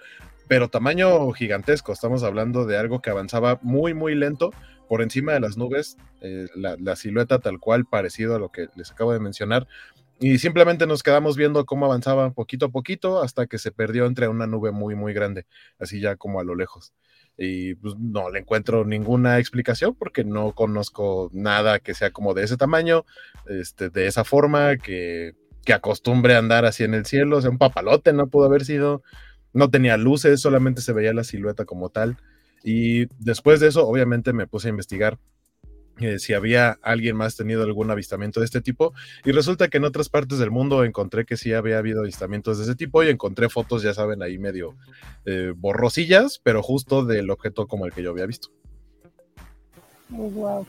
pero 0.47 0.69
tamaño 0.69 1.31
gigantesco, 1.31 1.91
estamos 1.91 2.23
hablando 2.23 2.65
de 2.65 2.77
algo 2.77 3.01
que 3.01 3.09
avanzaba 3.09 3.59
muy, 3.61 3.93
muy 3.93 4.15
lento, 4.15 4.51
por 4.87 5.01
encima 5.01 5.33
de 5.33 5.39
las 5.39 5.57
nubes, 5.57 5.97
eh, 6.21 6.47
la, 6.55 6.95
silueta 6.95 7.39
tal 7.39 7.59
cual, 7.59 7.85
parecido 7.85 8.35
a 8.35 8.39
lo 8.39 8.49
que 8.49 8.67
les 8.75 8.91
acabo 8.91 9.13
de 9.13 9.19
mencionar. 9.19 9.67
Y 10.19 10.37
simplemente 10.37 10.87
nos 10.87 11.03
quedamos 11.03 11.35
viendo 11.35 11.65
cómo 11.65 11.85
avanzaba 11.85 12.31
poquito 12.31 12.67
a 12.67 12.69
poquito 12.69 13.21
hasta 13.21 13.47
que 13.47 13.57
se 13.57 13.71
perdió 13.71 14.05
entre 14.05 14.27
una 14.29 14.47
nube 14.47 14.71
muy, 14.71 14.95
muy 14.95 15.13
grande, 15.13 15.45
así 15.77 15.99
ya 15.99 16.15
como 16.15 16.39
a 16.39 16.43
lo 16.43 16.55
lejos. 16.55 16.93
Y 17.37 17.75
pues 17.75 17.95
no 17.97 18.29
le 18.29 18.39
encuentro 18.39 18.85
ninguna 18.85 19.39
explicación 19.39 19.93
porque 19.93 20.23
no 20.23 20.53
conozco 20.53 21.29
nada 21.33 21.79
que 21.79 21.93
sea 21.93 22.11
como 22.11 22.33
de 22.33 22.43
ese 22.43 22.55
tamaño, 22.55 23.05
este, 23.47 23.89
de 23.89 24.07
esa 24.07 24.23
forma, 24.23 24.77
que, 24.77 25.35
que 25.65 25.73
acostumbre 25.73 26.35
a 26.35 26.37
andar 26.37 26.63
así 26.63 26.85
en 26.85 26.93
el 26.93 27.05
cielo. 27.05 27.37
O 27.37 27.41
sea, 27.41 27.49
un 27.49 27.57
papalote 27.57 28.13
no 28.13 28.27
pudo 28.27 28.45
haber 28.45 28.63
sido. 28.63 29.03
No 29.55 29.71
tenía 29.71 29.97
luces, 29.97 30.41
solamente 30.41 30.81
se 30.81 30.93
veía 30.93 31.13
la 31.13 31.23
silueta 31.23 31.65
como 31.65 31.89
tal. 31.89 32.17
Y 32.63 33.05
después 33.23 33.59
de 33.59 33.69
eso, 33.69 33.87
obviamente 33.87 34.33
me 34.33 34.47
puse 34.47 34.67
a 34.67 34.71
investigar 34.71 35.17
eh, 36.01 36.19
si 36.19 36.33
había 36.33 36.77
alguien 36.81 37.15
más 37.15 37.37
tenido 37.37 37.63
algún 37.63 37.89
avistamiento 37.89 38.41
de 38.41 38.45
este 38.45 38.59
tipo. 38.59 38.93
Y 39.23 39.31
resulta 39.31 39.69
que 39.69 39.77
en 39.77 39.85
otras 39.85 40.09
partes 40.09 40.39
del 40.39 40.51
mundo 40.51 40.83
encontré 40.83 41.25
que 41.25 41.37
sí 41.37 41.53
había 41.53 41.77
habido 41.77 42.01
avistamientos 42.01 42.57
de 42.57 42.65
ese 42.65 42.75
tipo 42.75 43.01
y 43.01 43.09
encontré 43.09 43.47
fotos, 43.47 43.81
ya 43.81 43.93
saben, 43.93 44.21
ahí 44.21 44.37
medio 44.37 44.75
eh, 45.25 45.53
borrosillas, 45.55 46.41
pero 46.43 46.61
justo 46.61 47.05
del 47.05 47.29
objeto 47.29 47.65
como 47.67 47.85
el 47.85 47.93
que 47.93 48.03
yo 48.03 48.09
había 48.11 48.25
visto. 48.25 48.49
Oh, 50.11 50.29
wow. 50.29 50.67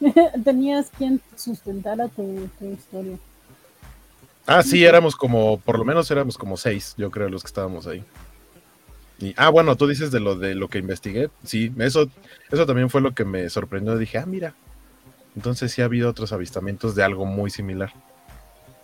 Tenías 0.44 0.90
quien 0.96 1.20
sustentara 1.36 2.08
tu, 2.08 2.48
tu 2.58 2.66
historia. 2.66 3.18
Ah, 4.46 4.62
sí, 4.62 4.84
éramos 4.84 5.14
como, 5.14 5.58
por 5.60 5.78
lo 5.78 5.84
menos 5.84 6.10
éramos 6.10 6.36
como 6.36 6.56
seis, 6.56 6.94
yo 6.96 7.10
creo, 7.10 7.28
los 7.28 7.42
que 7.42 7.46
estábamos 7.46 7.86
ahí. 7.86 8.04
Y, 9.18 9.34
ah, 9.36 9.50
bueno, 9.50 9.76
tú 9.76 9.86
dices 9.86 10.10
de 10.10 10.18
lo 10.18 10.34
de 10.34 10.56
lo 10.56 10.68
que 10.68 10.78
investigué. 10.78 11.30
Sí, 11.44 11.72
eso, 11.78 12.08
eso 12.50 12.66
también 12.66 12.90
fue 12.90 13.00
lo 13.00 13.14
que 13.14 13.24
me 13.24 13.48
sorprendió. 13.50 13.96
Dije, 13.96 14.18
ah, 14.18 14.26
mira. 14.26 14.54
Entonces 15.36 15.72
sí 15.72 15.80
ha 15.80 15.86
habido 15.86 16.10
otros 16.10 16.32
avistamientos 16.32 16.94
de 16.94 17.04
algo 17.04 17.24
muy 17.24 17.50
similar. 17.50 17.92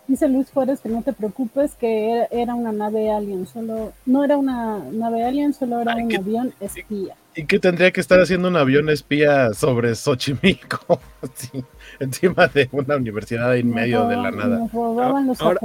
Dice 0.08 0.26
Luis 0.26 0.48
Juárez 0.52 0.80
que 0.80 0.88
no 0.88 1.02
te 1.02 1.12
preocupes, 1.12 1.74
que 1.74 2.10
era, 2.12 2.28
era 2.30 2.54
una 2.54 2.72
nave 2.72 3.10
alien, 3.12 3.46
solo, 3.46 3.92
no 4.06 4.24
era 4.24 4.36
una 4.38 4.78
nave 4.90 5.22
alien, 5.24 5.52
solo 5.52 5.80
era 5.80 5.92
Ay, 5.92 6.02
un 6.04 6.08
¿qué- 6.08 6.16
avión 6.16 6.54
espía. 6.60 7.14
¿Y 7.36 7.44
qué 7.44 7.58
tendría 7.60 7.92
que 7.92 8.00
estar 8.00 8.18
haciendo 8.20 8.48
un 8.48 8.56
avión 8.56 8.88
espía 8.88 9.52
sobre 9.54 9.94
Xochimilco? 9.94 11.00
Sí, 11.34 11.62
encima 12.00 12.46
de 12.48 12.68
una 12.72 12.96
universidad 12.96 13.56
en 13.56 13.70
medio 13.70 14.08
de 14.08 14.16
la 14.16 14.30
nada. 14.30 14.58
Nos 14.58 14.72
robaban 14.72 15.26
los 15.26 15.40
Ahora-. 15.40 15.60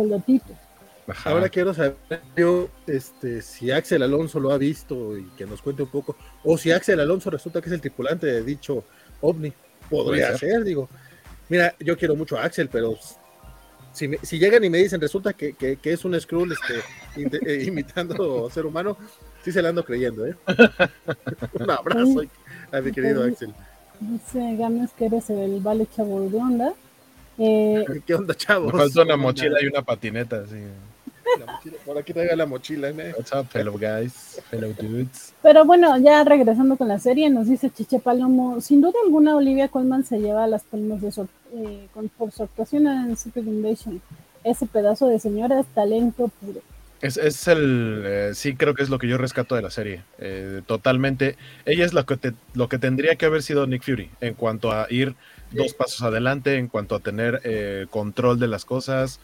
Ahora 1.25 1.49
quiero 1.49 1.73
saber 1.73 1.95
yo 2.35 2.69
este, 2.87 3.41
si 3.41 3.71
Axel 3.71 4.03
Alonso 4.03 4.39
lo 4.39 4.51
ha 4.51 4.57
visto 4.57 5.17
y 5.17 5.23
que 5.37 5.45
nos 5.45 5.61
cuente 5.61 5.83
un 5.83 5.89
poco, 5.89 6.15
o 6.43 6.57
si 6.57 6.71
Axel 6.71 6.99
Alonso 6.99 7.29
resulta 7.29 7.59
que 7.61 7.67
es 7.67 7.73
el 7.73 7.81
tripulante 7.81 8.25
de 8.27 8.43
dicho 8.43 8.83
ovni. 9.21 9.51
Podría 9.89 10.37
ser, 10.37 10.63
digo. 10.63 10.89
Mira, 11.49 11.75
yo 11.79 11.97
quiero 11.97 12.15
mucho 12.15 12.37
a 12.37 12.43
Axel, 12.45 12.69
pero 12.69 12.97
si, 13.93 14.07
me- 14.09 14.17
si 14.21 14.39
llegan 14.39 14.63
y 14.63 14.69
me 14.69 14.79
dicen 14.79 14.99
resulta 14.99 15.33
que, 15.33 15.53
que- 15.53 15.77
que 15.77 15.93
es 15.93 16.03
un 16.03 16.19
Skrull 16.19 16.51
este, 16.51 16.79
eh, 17.45 17.63
imitando 17.67 18.49
ser 18.49 18.65
humano, 18.65 18.97
sí 19.43 19.51
se 19.51 19.61
la 19.61 19.69
ando 19.69 19.85
creyendo, 19.85 20.25
¿eh? 20.25 20.35
un 21.53 21.69
abrazo 21.71 22.23
a 22.71 22.81
mi 22.81 22.91
querido 22.91 23.23
Axel. 23.23 23.53
Dice 23.99 24.55
Games 24.57 24.91
que 24.97 25.05
eres 25.05 25.29
el 25.29 25.59
vale 25.61 25.87
chavo 25.95 26.27
de 26.29 26.37
onda. 26.37 26.73
Eh, 27.37 27.85
¿Qué 28.05 28.15
onda, 28.15 28.33
Me 28.33 28.37
chavos? 28.37 28.71
falta 28.71 29.01
una 29.03 29.15
mochila 29.15 29.57
y 29.61 29.67
una 29.67 29.81
patineta. 29.81 30.45
Sí. 30.47 30.57
La 31.39 31.51
mochila, 31.53 31.77
Por 31.85 31.97
aquí 31.97 32.13
traiga 32.13 32.35
la 32.35 32.45
mochila, 32.45 32.89
¿eh? 32.89 33.13
What's 33.17 33.31
up, 33.33 33.47
fellow 33.49 33.77
guys? 33.77 34.41
Fellow 34.49 34.73
dudes. 34.73 35.33
pero 35.41 35.65
bueno, 35.65 35.97
ya 35.97 36.23
regresando 36.23 36.75
con 36.77 36.87
la 36.87 36.99
serie, 36.99 37.29
nos 37.29 37.47
dice 37.47 37.69
Chiche 37.69 37.99
Palomo, 37.99 38.61
sin 38.61 38.81
duda 38.81 38.93
alguna 39.05 39.35
Olivia 39.35 39.67
Colman 39.67 40.03
se 40.03 40.19
lleva 40.19 40.47
las 40.47 40.63
palmas 40.63 41.01
de 41.01 41.11
su, 41.11 41.27
eh, 41.55 41.87
con- 41.93 42.09
por 42.09 42.31
su 42.31 42.43
actuación 42.43 42.87
en 42.87 43.15
Secret 43.17 43.45
Invasion. 43.45 44.01
Ese 44.43 44.65
pedazo 44.65 45.07
de 45.07 45.19
señora 45.19 45.59
es 45.59 45.65
talento 45.67 46.29
puro. 46.41 46.59
Es, 47.01 47.17
es 47.17 47.47
el. 47.49 48.01
eh, 48.05 48.31
sí, 48.33 48.55
creo 48.55 48.73
que 48.75 48.83
es 48.83 48.89
lo 48.89 48.97
que 48.97 49.07
yo 49.09 49.17
rescato 49.17 49.55
de 49.55 49.61
la 49.61 49.69
serie. 49.71 50.03
Eh, 50.19 50.61
totalmente. 50.65 51.35
Ella 51.65 51.83
es 51.85 51.93
lo 51.93 52.05
que, 52.05 52.15
te- 52.15 52.33
lo 52.53 52.69
que 52.69 52.77
tendría 52.77 53.15
que 53.15 53.25
haber 53.25 53.43
sido 53.43 53.67
Nick 53.67 53.83
Fury 53.83 54.09
en 54.21 54.33
cuanto 54.35 54.71
a 54.71 54.87
ir 54.89 55.13
dos 55.51 55.73
pasos 55.73 56.01
adelante, 56.01 56.55
en 56.57 56.67
cuanto 56.69 56.95
a 56.95 56.99
tener 56.99 57.41
eh, 57.43 57.87
control 57.89 58.39
de 58.39 58.47
las 58.47 58.63
cosas, 58.65 59.19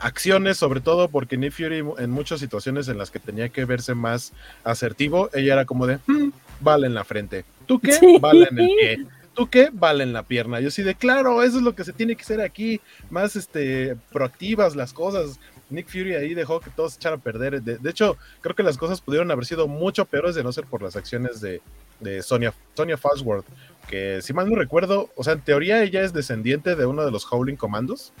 acciones, 0.00 0.56
sobre 0.56 0.80
todo, 0.80 1.08
porque 1.08 1.36
Nick 1.36 1.52
Fury 1.52 1.84
en 1.98 2.10
muchas 2.10 2.40
situaciones 2.40 2.88
en 2.88 2.98
las 2.98 3.10
que 3.10 3.18
tenía 3.18 3.48
que 3.48 3.64
verse 3.64 3.94
más 3.94 4.32
asertivo, 4.64 5.30
ella 5.32 5.54
era 5.54 5.64
como 5.64 5.86
de, 5.86 5.98
"Hmm, 6.06 6.30
vale 6.60 6.86
en 6.86 6.94
la 6.94 7.04
frente. 7.04 7.44
¿Tú 7.66 7.80
qué? 7.80 7.92
Sí. 7.92 8.18
Vale 8.20 8.48
en 8.50 8.58
el 8.58 8.66
pie. 8.66 9.06
¿Tú 9.34 9.48
qué? 9.48 9.70
Vale 9.72 10.02
en 10.04 10.12
la 10.12 10.22
pierna. 10.24 10.60
Yo 10.60 10.70
sí 10.70 10.82
de, 10.82 10.94
claro, 10.94 11.42
eso 11.42 11.58
es 11.58 11.62
lo 11.62 11.74
que 11.74 11.84
se 11.84 11.92
tiene 11.92 12.16
que 12.16 12.22
hacer 12.22 12.40
aquí, 12.40 12.80
más 13.10 13.36
este, 13.36 13.96
proactivas 14.12 14.74
las 14.76 14.92
cosas. 14.92 15.38
Nick 15.70 15.86
Fury 15.88 16.14
ahí 16.16 16.34
dejó 16.34 16.60
que 16.60 16.70
todos 16.70 16.92
se 16.94 16.98
echaran 16.98 17.20
a 17.20 17.22
perder. 17.22 17.62
De, 17.62 17.78
de 17.78 17.90
hecho, 17.90 18.16
creo 18.40 18.56
que 18.56 18.64
las 18.64 18.76
cosas 18.76 19.00
pudieron 19.00 19.30
haber 19.30 19.46
sido 19.46 19.68
mucho 19.68 20.04
peores 20.04 20.34
de 20.34 20.42
no 20.42 20.52
ser 20.52 20.64
por 20.64 20.82
las 20.82 20.96
acciones 20.96 21.40
de, 21.40 21.62
de 22.00 22.22
Sonia, 22.22 22.52
Sonia 22.74 22.96
Falsworth, 22.96 23.46
que 23.88 24.20
si 24.20 24.32
mal 24.32 24.50
no 24.50 24.56
recuerdo, 24.56 25.10
o 25.14 25.22
sea, 25.22 25.34
en 25.34 25.40
teoría 25.42 25.82
ella 25.82 26.02
es 26.02 26.12
descendiente 26.12 26.74
de 26.74 26.86
uno 26.86 27.04
de 27.04 27.12
los 27.12 27.24
Howling 27.30 27.56
Commandos. 27.56 28.12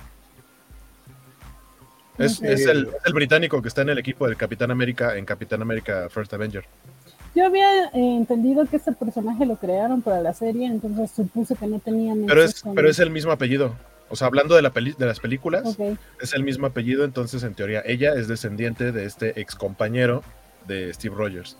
Es, 2.20 2.42
es 2.42 2.66
el, 2.66 2.88
el 3.04 3.12
británico 3.12 3.60
que 3.62 3.68
está 3.68 3.82
en 3.82 3.90
el 3.90 3.98
equipo 3.98 4.26
del 4.26 4.36
Capitán 4.36 4.70
América 4.70 5.16
en 5.16 5.24
Capitán 5.24 5.62
América 5.62 6.08
First 6.10 6.32
Avenger. 6.34 6.64
Yo 7.34 7.46
había 7.46 7.84
eh, 7.86 7.90
entendido 7.94 8.66
que 8.66 8.76
ese 8.76 8.92
personaje 8.92 9.46
lo 9.46 9.56
crearon 9.56 10.02
para 10.02 10.20
la 10.20 10.34
serie, 10.34 10.66
entonces 10.66 11.10
supuse 11.12 11.54
que 11.54 11.66
no 11.66 11.78
tenía 11.78 12.12
Pero 12.26 12.42
es, 12.42 12.60
con- 12.60 12.74
pero 12.74 12.90
es 12.90 12.98
el 12.98 13.10
mismo 13.10 13.30
apellido. 13.32 13.74
O 14.08 14.16
sea, 14.16 14.26
hablando 14.26 14.56
de, 14.56 14.62
la 14.62 14.70
peli- 14.70 14.96
de 14.98 15.06
las 15.06 15.20
películas, 15.20 15.62
es 16.20 16.32
el 16.34 16.42
mismo 16.42 16.66
apellido, 16.66 17.04
entonces 17.04 17.44
en 17.44 17.54
teoría 17.54 17.82
ella 17.86 18.14
es 18.14 18.26
descendiente 18.26 18.90
de 18.90 19.04
este 19.04 19.40
ex 19.40 19.54
compañero 19.54 20.24
de 20.66 20.92
Steve 20.92 21.14
Rogers. 21.14 21.56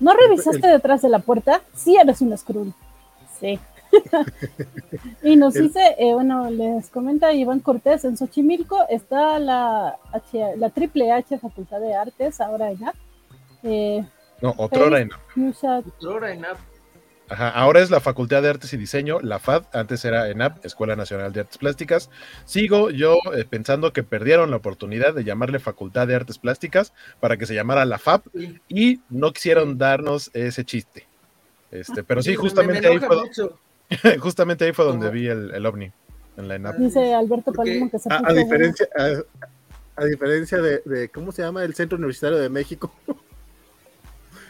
¿No 0.00 0.12
revisaste 0.14 0.66
detrás 0.66 1.00
de 1.00 1.08
la 1.08 1.20
puerta? 1.20 1.62
Sí, 1.74 1.96
eres 1.96 2.20
un 2.20 2.36
Skrull. 2.36 2.74
Sí. 3.40 3.58
y 5.22 5.36
nos 5.36 5.54
dice, 5.54 5.80
eh, 5.98 6.12
bueno, 6.14 6.50
les 6.50 6.88
comenta 6.90 7.32
Iván 7.32 7.60
Cortés, 7.60 8.04
en 8.04 8.16
Xochimilco 8.16 8.78
está 8.88 9.38
la, 9.38 9.96
H, 10.12 10.56
la 10.56 10.70
Triple 10.70 11.12
H 11.12 11.38
Facultad 11.38 11.80
de 11.80 11.94
Artes, 11.94 12.40
ahora 12.40 12.72
ya. 12.72 12.92
Eh, 13.62 14.04
No, 14.42 14.54
otrora 14.56 15.00
en 15.00 15.10
Fuchsia- 15.34 15.82
Flora 16.00 16.32
en 16.32 16.44
app. 16.44 16.58
Ajá, 17.26 17.48
ahora 17.48 17.80
es 17.80 17.90
la 17.90 18.00
Facultad 18.00 18.42
de 18.42 18.50
Artes 18.50 18.74
y 18.74 18.76
Diseño, 18.76 19.18
la 19.20 19.38
FAD, 19.38 19.64
antes 19.72 20.04
era 20.04 20.28
ENAP, 20.28 20.62
Escuela 20.66 20.94
Nacional 20.94 21.32
de 21.32 21.40
Artes 21.40 21.56
Plásticas. 21.56 22.10
Sigo 22.44 22.90
yo 22.90 23.16
eh, 23.34 23.46
pensando 23.48 23.94
que 23.94 24.02
perdieron 24.02 24.50
la 24.50 24.58
oportunidad 24.58 25.14
de 25.14 25.24
llamarle 25.24 25.58
Facultad 25.58 26.06
de 26.06 26.16
Artes 26.16 26.36
Plásticas 26.36 26.92
para 27.20 27.38
que 27.38 27.46
se 27.46 27.54
llamara 27.54 27.86
la 27.86 27.98
Sí. 27.98 28.60
y 28.68 29.00
no 29.08 29.32
quisieron 29.32 29.78
darnos 29.78 30.30
ese 30.34 30.66
chiste. 30.66 31.06
Este, 31.70 32.04
pero 32.04 32.22
sí, 32.22 32.30
Me- 32.32 32.36
justamente 32.36 32.82
me 32.82 32.88
ahí 32.88 32.98
fue, 32.98 33.16
mucho. 33.16 33.58
justamente 34.20 34.64
ahí 34.64 34.72
fue 34.72 34.84
donde 34.84 35.06
Como- 35.06 35.12
vi 35.12 35.28
el, 35.28 35.50
el 35.54 35.66
ovni 35.66 35.90
en 36.36 36.48
la 36.48 36.54
ENAP. 36.56 36.76
dice 36.76 37.14
Alberto 37.14 37.52
Palomo 37.52 37.90
que 37.90 37.98
se 37.98 38.12
A, 38.12 38.18
puso 38.18 38.30
a 38.30 38.34
diferencia, 38.34 38.88
a, 38.96 40.02
a 40.02 40.04
diferencia 40.04 40.58
de, 40.58 40.82
de, 40.84 41.08
¿cómo 41.08 41.30
se 41.32 41.42
llama? 41.42 41.62
El 41.64 41.74
Centro 41.74 41.96
Universitario 41.98 42.38
de 42.38 42.48
México, 42.48 42.92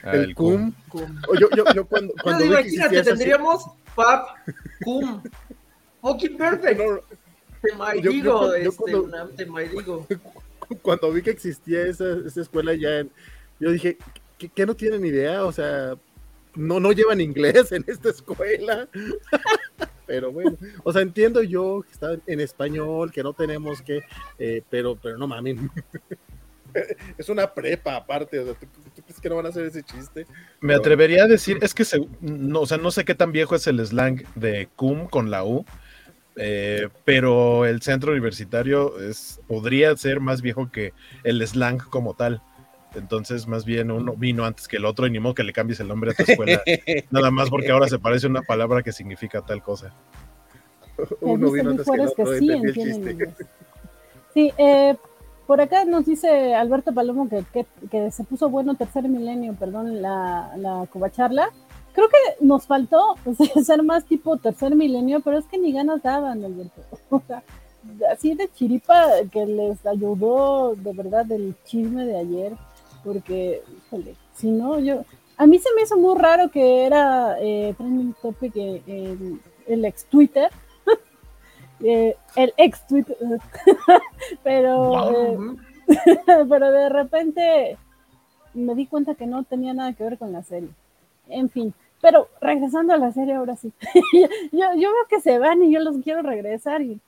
Ah, 0.06 0.12
el, 0.16 0.34
CUM. 0.34 0.72
Cum. 0.90 1.18
O 1.28 1.34
Yo, 1.34 1.48
yo, 1.56 1.64
yo 1.74 1.86
cuando, 1.86 2.12
cuando 2.22 2.42
digo, 2.44 2.56
vi 2.58 2.62
que 2.64 2.68
imagínate, 2.74 2.98
existía 2.98 3.00
esa- 3.00 3.10
tendríamos 3.10 3.64
Pap, 3.94 4.28
Cum. 4.84 5.22
Fucking 6.02 6.36
perfect. 6.36 6.78
No, 6.80 6.96
Te 7.62 7.70
yo- 7.70 7.76
maldigo, 7.78 8.48
yo 8.48 8.54
este, 8.56 8.76
cuando- 8.76 9.02
una- 9.04 9.28
te 9.28 9.46
maldigo. 9.46 10.06
cuando 10.82 11.10
vi 11.10 11.22
que 11.22 11.30
existía 11.30 11.86
esa, 11.86 12.04
esa 12.26 12.40
escuela 12.42 12.74
ya, 12.74 12.98
en- 12.98 13.10
yo 13.60 13.70
dije, 13.70 13.96
¿qué, 14.36 14.50
qué 14.50 14.66
no 14.66 14.74
tienen 14.74 15.06
idea? 15.06 15.42
O 15.46 15.52
sea, 15.52 15.94
no, 16.54 16.80
no 16.80 16.92
llevan 16.92 17.20
inglés 17.20 17.72
en 17.72 17.84
esta 17.86 18.10
escuela. 18.10 18.88
pero 20.06 20.32
bueno, 20.32 20.56
o 20.82 20.92
sea, 20.92 21.02
entiendo 21.02 21.42
yo 21.42 21.82
que 21.86 21.92
está 21.92 22.16
en 22.26 22.40
español, 22.40 23.10
que 23.10 23.22
no 23.22 23.32
tenemos 23.32 23.82
que, 23.82 24.02
eh, 24.38 24.62
pero, 24.70 24.96
pero 24.96 25.16
no 25.18 25.26
mames. 25.26 25.56
es 27.18 27.28
una 27.28 27.52
prepa 27.52 27.96
aparte, 27.96 28.38
o 28.38 28.44
sea, 28.44 28.54
¿tú, 28.54 28.66
tú 28.94 29.02
crees 29.02 29.20
que 29.20 29.28
no 29.28 29.36
van 29.36 29.46
a 29.46 29.48
hacer 29.50 29.64
ese 29.66 29.82
chiste? 29.82 30.26
Me 30.60 30.74
atrevería 30.74 31.24
a 31.24 31.28
decir, 31.28 31.58
es 31.62 31.74
que 31.74 31.84
se- 31.84 32.06
no, 32.20 32.60
o 32.60 32.66
sea, 32.66 32.78
no 32.78 32.90
sé 32.90 33.04
qué 33.04 33.14
tan 33.14 33.32
viejo 33.32 33.54
es 33.54 33.66
el 33.66 33.84
slang 33.86 34.24
de 34.34 34.68
CUM 34.76 35.08
con 35.08 35.30
la 35.30 35.44
U, 35.44 35.64
eh, 36.36 36.88
pero 37.04 37.64
el 37.64 37.80
centro 37.80 38.12
universitario 38.12 39.00
es, 39.00 39.40
podría 39.46 39.96
ser 39.96 40.20
más 40.20 40.42
viejo 40.42 40.70
que 40.70 40.92
el 41.22 41.46
slang 41.46 41.78
como 41.78 42.14
tal. 42.14 42.42
Entonces, 42.94 43.46
más 43.46 43.64
bien 43.64 43.90
uno 43.90 44.14
vino 44.16 44.44
antes 44.44 44.68
que 44.68 44.76
el 44.76 44.84
otro 44.84 45.06
y 45.06 45.10
ni 45.10 45.18
modo 45.18 45.34
que 45.34 45.42
le 45.44 45.52
cambies 45.52 45.80
el 45.80 45.88
nombre 45.88 46.12
a 46.12 46.14
tu 46.14 46.22
escuela, 46.30 46.62
nada 47.10 47.30
más 47.30 47.50
porque 47.50 47.70
ahora 47.70 47.88
se 47.88 47.98
parece 47.98 48.26
a 48.26 48.30
una 48.30 48.42
palabra 48.42 48.82
que 48.82 48.92
significa 48.92 49.42
tal 49.42 49.62
cosa. 49.62 49.92
Uno 51.20 51.50
vino 51.50 51.70
antes 51.70 51.86
que 51.86 51.92
el 51.92 52.14
que 52.14 52.22
otro, 52.22 52.38
sí 52.38 52.50
el 52.50 52.74
chiste. 52.74 53.16
eh, 54.58 54.96
por 55.46 55.60
acá 55.60 55.84
nos 55.84 56.06
dice 56.06 56.54
Alberto 56.54 56.92
Palomo 56.94 57.28
que, 57.28 57.44
que, 57.52 57.66
que 57.90 58.10
se 58.10 58.24
puso 58.24 58.48
bueno 58.48 58.74
tercer 58.76 59.08
milenio, 59.08 59.54
perdón, 59.54 60.00
la, 60.00 60.52
la 60.56 60.86
covacharla. 60.90 61.50
Creo 61.92 62.08
que 62.08 62.44
nos 62.44 62.66
faltó 62.66 63.16
pues, 63.24 63.38
ser 63.66 63.82
más 63.82 64.04
tipo 64.04 64.36
tercer 64.36 64.74
milenio, 64.74 65.20
pero 65.20 65.38
es 65.38 65.46
que 65.46 65.58
ni 65.58 65.72
ganas 65.72 66.02
daban, 66.02 66.44
Alberto. 66.44 66.82
O 67.10 67.22
sea, 67.26 67.42
así 68.10 68.34
de 68.34 68.48
chiripa 68.48 69.08
que 69.30 69.44
les 69.44 69.84
ayudó 69.84 70.74
de 70.74 70.92
verdad 70.94 71.30
el 71.30 71.54
chisme 71.64 72.06
de 72.06 72.16
ayer, 72.18 72.52
porque, 73.04 73.62
híjole, 73.76 74.16
si 74.34 74.50
no, 74.50 74.78
yo. 74.78 75.04
A 75.36 75.46
mí 75.46 75.58
se 75.58 75.68
me 75.74 75.82
hizo 75.82 75.96
muy 75.96 76.16
raro 76.18 76.50
que 76.50 76.86
era 76.86 77.36
eh, 77.40 77.74
trending 77.76 78.14
topic 78.22 78.56
eh, 78.56 78.82
el, 78.86 79.40
el 79.66 79.84
ex 79.84 80.04
Twitter. 80.06 80.50
Eh, 81.80 82.16
el 82.36 82.54
ex 82.56 82.86
Twitter. 82.86 83.16
pero, 84.42 85.10
eh, 85.10 85.38
pero 86.48 86.70
de 86.70 86.88
repente 86.88 87.76
me 88.54 88.74
di 88.74 88.86
cuenta 88.86 89.16
que 89.16 89.26
no 89.26 89.42
tenía 89.42 89.74
nada 89.74 89.92
que 89.92 90.04
ver 90.04 90.16
con 90.16 90.32
la 90.32 90.42
serie. 90.44 90.70
En 91.28 91.50
fin, 91.50 91.74
Pero 92.00 92.28
regresando 92.40 92.94
a 92.94 92.96
la 92.96 93.12
serie 93.12 93.34
ahora 93.34 93.56
sí. 93.56 93.72
yo, 94.52 94.66
yo 94.76 94.92
veo 94.92 95.06
que 95.10 95.20
se 95.20 95.38
van 95.38 95.62
y 95.62 95.72
yo 95.72 95.80
los 95.80 95.98
quiero 95.98 96.22
regresar 96.22 96.80
y 96.80 97.00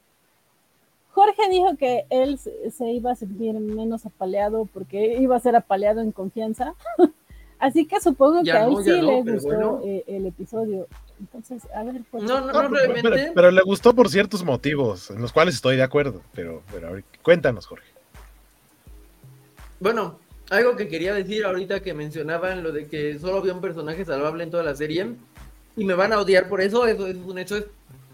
Jorge 1.17 1.49
dijo 1.49 1.79
que 1.79 2.05
él 2.11 2.39
se 2.39 2.91
iba 2.91 3.13
a 3.13 3.17
sentir 3.17 3.55
menos 3.55 4.05
apaleado 4.05 4.69
porque 4.71 5.17
iba 5.19 5.35
a 5.35 5.41
ser 5.41 5.57
apaleado 5.57 6.03
en 6.03 6.13
confianza. 6.13 6.75
Así 7.59 7.87
que 7.87 7.99
supongo 8.03 8.43
que 8.43 8.53
a 8.53 8.67
él 8.67 8.77
sí 8.85 8.91
le 8.91 9.23
gustó 9.23 9.81
eh, 9.83 10.05
el 10.09 10.27
episodio. 10.27 10.87
Entonces, 11.19 11.67
a 11.75 11.85
ver. 11.85 12.03
Pues, 12.11 12.23
no, 12.23 12.43
no, 12.43 12.53
no, 12.53 12.69
realmente. 12.69 13.33
Pero, 13.35 13.51
le 13.51 13.63
gustó 13.63 13.95
por 13.95 14.11
ciertos 14.11 14.45
motivos, 14.45 15.11
en 15.11 15.23
los 15.23 15.33
cuales 15.33 15.55
estoy 15.55 15.77
de 15.77 15.85
acuerdo. 15.85 16.21
Pero, 16.35 16.63
pero 16.71 16.95
cuéntanos, 17.23 17.65
Jorge. 17.65 17.89
Bueno, 19.81 20.19
algo 20.51 20.77
que 20.77 20.87
quería 20.87 21.15
decir 21.15 21.47
ahorita 21.47 21.81
que 21.81 21.95
mencionaban 21.95 22.63
lo 22.63 22.73
de 22.73 22.89
que 22.89 23.19
solo 23.19 23.39
había 23.39 23.55
un 23.55 23.63
personaje 23.63 24.05
salvable 24.05 24.45
en 24.45 24.51
toda 24.51 24.65
la 24.65 24.77
serie 24.77 25.15
y 25.77 25.85
me 25.87 25.95
van 25.95 26.13
a 26.13 26.21
odiar 26.21 26.51
por 26.51 26.61
eso, 26.61 26.87
eso 26.87 27.07
es 27.07 27.17
un 27.17 27.39
hecho. 27.39 27.57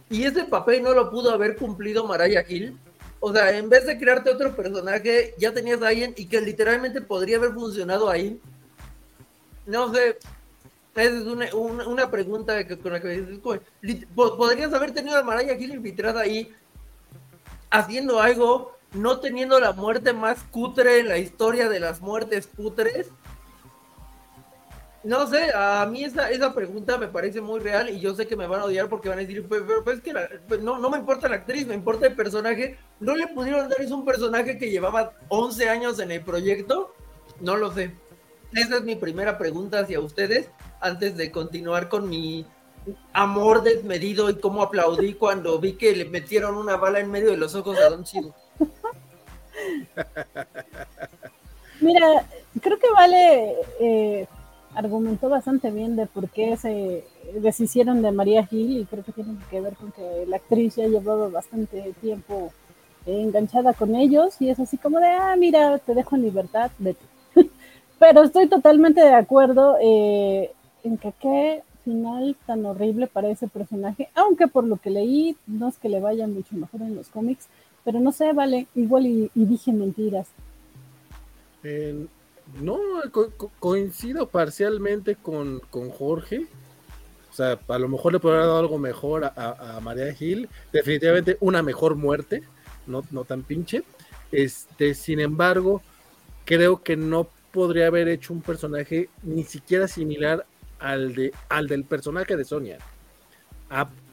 Y 0.09 0.23
ese 0.23 0.45
papel 0.45 0.85
no 0.85 0.95
lo 0.95 1.11
pudo 1.11 1.33
haber 1.33 1.57
cumplido 1.57 2.07
Mariah 2.07 2.45
Hill 2.49 2.79
o 3.25 3.33
sea, 3.33 3.57
en 3.57 3.69
vez 3.69 3.87
de 3.87 3.97
crearte 3.97 4.31
otro 4.31 4.55
personaje, 4.57 5.33
ya 5.39 5.55
tenías 5.55 5.81
a 5.81 5.89
alguien 5.89 6.13
y 6.17 6.27
que 6.27 6.41
literalmente 6.41 7.01
podría 7.01 7.37
haber 7.37 7.53
funcionado 7.53 8.11
ahí. 8.11 8.41
No 9.65 9.95
sé, 9.95 10.19
esa 10.97 11.19
es 11.19 11.23
una, 11.23 11.55
una, 11.55 12.11
pregunta 12.11 12.67
que, 12.67 12.77
con 12.77 12.93
la 12.93 13.01
que 13.01 13.39
podrías 14.17 14.75
haber 14.75 14.91
tenido 14.91 15.17
a 15.17 15.23
Maraya 15.23 15.55
Gil 15.55 15.73
infiltrada 15.73 16.23
ahí 16.23 16.53
haciendo 17.71 18.21
algo, 18.21 18.77
no 18.93 19.21
teniendo 19.21 19.61
la 19.61 19.73
muerte 19.73 20.13
más 20.13 20.43
cutre 20.51 20.99
en 20.99 21.09
la 21.09 21.19
historia 21.19 21.69
de 21.69 21.79
las 21.79 22.01
muertes 22.01 22.49
cutres 22.49 23.07
no 25.05 25.27
sé, 25.27 25.51
a 25.55 25.85
mí 25.87 26.05
esa, 26.05 26.31
esa 26.31 26.55
pregunta 26.55 26.97
me 26.97 27.09
parece 27.09 27.41
muy 27.41 27.59
real 27.61 27.91
y 27.91 27.99
yo 27.99 28.15
sé 28.15 28.27
que 28.27 28.37
me 28.37 28.47
van 28.47 28.61
a 28.61 28.67
odiar 28.67 28.89
porque 28.89 29.09
van 29.09 29.19
a 29.19 29.23
decir, 29.23 29.45
pero, 29.49 29.83
pues 29.83 30.01
que 30.01 30.15
pues 30.47 30.63
no, 30.63 30.79
no 30.79 30.91
me 30.91 30.99
importa 30.99 31.29
la 31.29 31.37
actriz, 31.37 31.67
me 31.67 31.75
importa 31.75 32.07
el 32.07 32.15
personaje. 32.15 32.79
¿No 33.01 33.17
le 33.17 33.27
pudieron 33.27 33.69
dar 33.69 33.81
es 33.81 33.91
un 33.91 34.05
personaje 34.05 34.59
que 34.59 34.71
llevaba 34.71 35.15
11 35.29 35.69
años 35.69 35.99
en 35.99 36.13
el 36.13 36.23
proyecto? 36.23 36.95
No 37.41 37.57
lo 37.57 37.73
sé. 37.73 37.97
Esa 38.53 38.77
es 38.77 38.83
mi 38.83 38.95
primera 38.95 39.39
pregunta 39.39 39.81
hacia 39.81 39.99
ustedes 39.99 40.49
antes 40.81 41.17
de 41.17 41.33
continuar 41.33 41.89
con 41.89 42.09
mi 42.09 42.47
amor 43.13 43.63
desmedido 43.63 44.31
y 44.31 44.37
cómo 44.37 44.63
aplaudí 44.63 45.15
cuando 45.15 45.59
vi 45.59 45.73
que 45.73 45.97
le 45.97 46.05
metieron 46.05 46.57
una 46.57 46.77
bala 46.77 47.01
en 47.01 47.11
medio 47.11 47.31
de 47.31 47.39
los 47.39 47.57
ojos 47.57 47.77
a 47.79 47.91
Don 47.91 48.05
Chido. 48.05 48.33
Mira, 51.81 52.25
creo 52.61 52.79
que 52.79 52.91
vale... 52.93 53.57
Eh 53.81 54.29
argumentó 54.75 55.29
bastante 55.29 55.71
bien 55.71 55.97
de 55.97 56.07
por 56.07 56.29
qué 56.29 56.57
se 56.57 57.05
deshicieron 57.41 58.03
de 58.03 58.13
María 58.13 58.47
Gil 58.47 58.79
y 58.79 58.85
creo 58.85 59.05
que 59.05 59.13
tiene 59.13 59.37
que 59.51 59.61
ver 59.61 59.75
con 59.75 59.93
que 59.93 60.25
la 60.27 60.37
actriz 60.37 60.77
ya 60.77 60.87
llevaba 60.87 61.29
bastante 61.29 61.93
tiempo 62.01 62.53
enganchada 63.07 63.75
con 63.75 63.95
ellos 63.95 64.37
y 64.41 64.49
es 64.49 64.61
así 64.61 64.77
como 64.79 65.01
de, 65.01 65.09
ah, 65.09 65.35
mira, 65.37 65.79
te 65.79 65.95
dejo 65.95 66.17
en 66.17 66.23
libertad, 66.23 66.71
vete. 66.79 67.05
Pero 67.99 68.23
estoy 68.23 68.49
totalmente 68.49 69.01
de 69.01 69.15
acuerdo 69.15 69.77
eh, 69.81 70.53
en 70.85 70.97
que 70.99 71.13
qué 71.21 71.63
final 71.85 72.37
tan 72.47 72.65
horrible 72.65 73.07
para 73.07 73.29
ese 73.29 73.49
personaje, 73.49 74.09
aunque 74.15 74.47
por 74.47 74.65
lo 74.65 74.77
que 74.77 74.91
leí 74.91 75.37
no 75.47 75.69
es 75.69 75.77
que 75.79 75.89
le 75.89 76.01
vaya 76.01 76.27
mucho 76.27 76.55
mejor 76.55 76.83
en 76.83 76.95
los 76.95 77.09
cómics, 77.09 77.49
pero 77.85 78.01
no 78.01 78.13
sé, 78.13 78.33
vale, 78.33 78.67
igual 78.75 79.07
y, 79.07 79.31
dije 79.35 79.73
mentiras. 79.73 80.29
No, 82.61 82.79
coincido 83.59 84.29
parcialmente 84.29 85.17
con, 85.17 85.61
Jorge. 85.71 86.47
O 87.31 87.35
sea, 87.35 87.59
a 87.69 87.79
lo 87.79 87.89
mejor 87.89 88.13
le 88.13 88.21
podría 88.21 88.43
haber 88.43 88.57
algo 88.57 88.79
mejor 88.79 89.25
a, 89.25 89.81
María 89.83 90.13
Gil. 90.13 90.49
Definitivamente 90.73 91.39
una 91.41 91.63
mejor 91.63 91.95
muerte, 91.95 92.43
no, 92.87 93.03
no 93.11 93.25
tan 93.25 93.43
pinche. 93.43 93.85
Este, 94.31 94.95
sin 94.95 95.21
embargo, 95.21 95.83
creo 96.45 96.83
que 96.83 96.97
no 96.97 97.29
podría 97.53 97.87
haber 97.87 98.09
hecho 98.09 98.33
un 98.33 98.43
personaje 98.43 99.09
ni 99.23 99.45
siquiera 99.45 99.89
similar 99.89 100.47
al, 100.79 101.15
de, 101.15 101.33
al 101.49 101.69
del 101.69 101.85
personaje 101.85 102.37
de 102.37 102.45
Sonia 102.45 102.79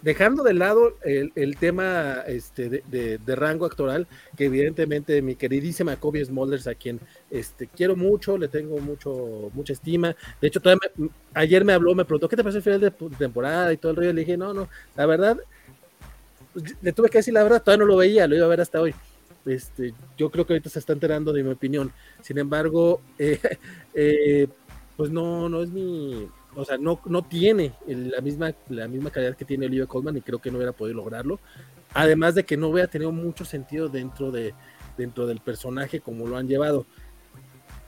dejando 0.02 0.44
de 0.44 0.54
lado 0.54 0.98
el, 1.04 1.58
tema 1.58 2.24
este, 2.28 2.84
de, 2.88 3.36
rango 3.36 3.66
actoral, 3.66 4.08
que 4.36 4.46
evidentemente 4.46 5.22
mi 5.22 5.36
queridísima 5.36 5.96
Kobe 5.98 6.24
Smulders, 6.24 6.68
a 6.68 6.76
quien 6.76 7.00
este, 7.30 7.68
quiero 7.68 7.96
mucho, 7.96 8.38
le 8.38 8.48
tengo 8.48 8.80
mucho, 8.80 9.50
mucha 9.54 9.74
estima. 9.74 10.16
De 10.42 10.48
hecho, 10.48 10.62
ayer 11.34 11.66
me 11.66 11.74
habló, 11.74 11.96
me 11.96 12.06
preguntó, 12.06 12.30
¿qué 12.30 12.36
te 12.36 12.44
parece 12.44 12.58
el 12.58 12.64
final 12.64 12.82
de 12.82 12.92
temporada 13.18 13.74
y 13.74 13.78
todo 13.78 13.92
el 13.92 13.98
rollo? 13.98 14.14
Le 14.14 14.22
dije, 14.22 14.38
no, 14.38 14.54
no, 14.54 14.70
la 14.96 15.06
verdad, 15.06 15.38
le 16.82 16.94
tuve 16.94 17.10
que 17.10 17.20
decir 17.20 17.34
la 17.34 17.44
verdad, 17.44 17.62
todavía 17.62 17.86
no 17.86 17.92
lo 17.92 17.98
veía, 17.98 18.28
lo 18.28 18.36
iba 18.36 18.46
a 18.46 18.50
ver 18.50 18.62
hasta 18.62 18.82
hoy. 18.82 18.94
Este, 19.46 19.94
yo 20.18 20.30
creo 20.30 20.46
que 20.46 20.54
ahorita 20.54 20.70
se 20.70 20.80
está 20.80 20.94
enterando 20.94 21.34
de 21.34 21.44
mi 21.44 21.52
opinión. 21.52 21.92
Sin 22.22 22.38
embargo, 22.38 23.02
eh, 23.20 23.40
eh, 23.94 24.48
pues 24.96 25.12
no, 25.12 25.50
no 25.50 25.64
es 25.64 25.70
mi, 25.70 26.28
o 26.62 26.66
sea, 26.66 26.78
no, 26.78 27.00
no 27.06 27.24
tiene 27.24 27.74
la, 27.88 28.22
misma, 28.22 28.54
la 28.70 28.88
misma 28.88 29.12
calidad 29.12 29.36
que 29.36 29.46
tiene 29.46 29.66
Olivia 29.66 29.86
Colman 29.86 30.18
y 30.18 30.22
creo 30.22 30.40
que 30.40 30.52
no 30.52 30.58
hubiera 30.58 30.74
podido 30.74 30.98
lograrlo. 30.98 31.40
Además 31.94 32.36
de 32.36 32.44
que 32.44 32.58
no 32.58 32.70
hubiera 32.70 32.88
tenido 32.88 33.12
mucho 33.12 33.46
sentido 33.46 33.90
dentro, 33.90 34.32
de, 34.32 34.54
dentro 34.98 35.26
del 35.26 35.40
personaje 35.40 36.00
como 36.00 36.28
lo 36.28 36.38
han 36.38 36.48
llevado. 36.48 36.86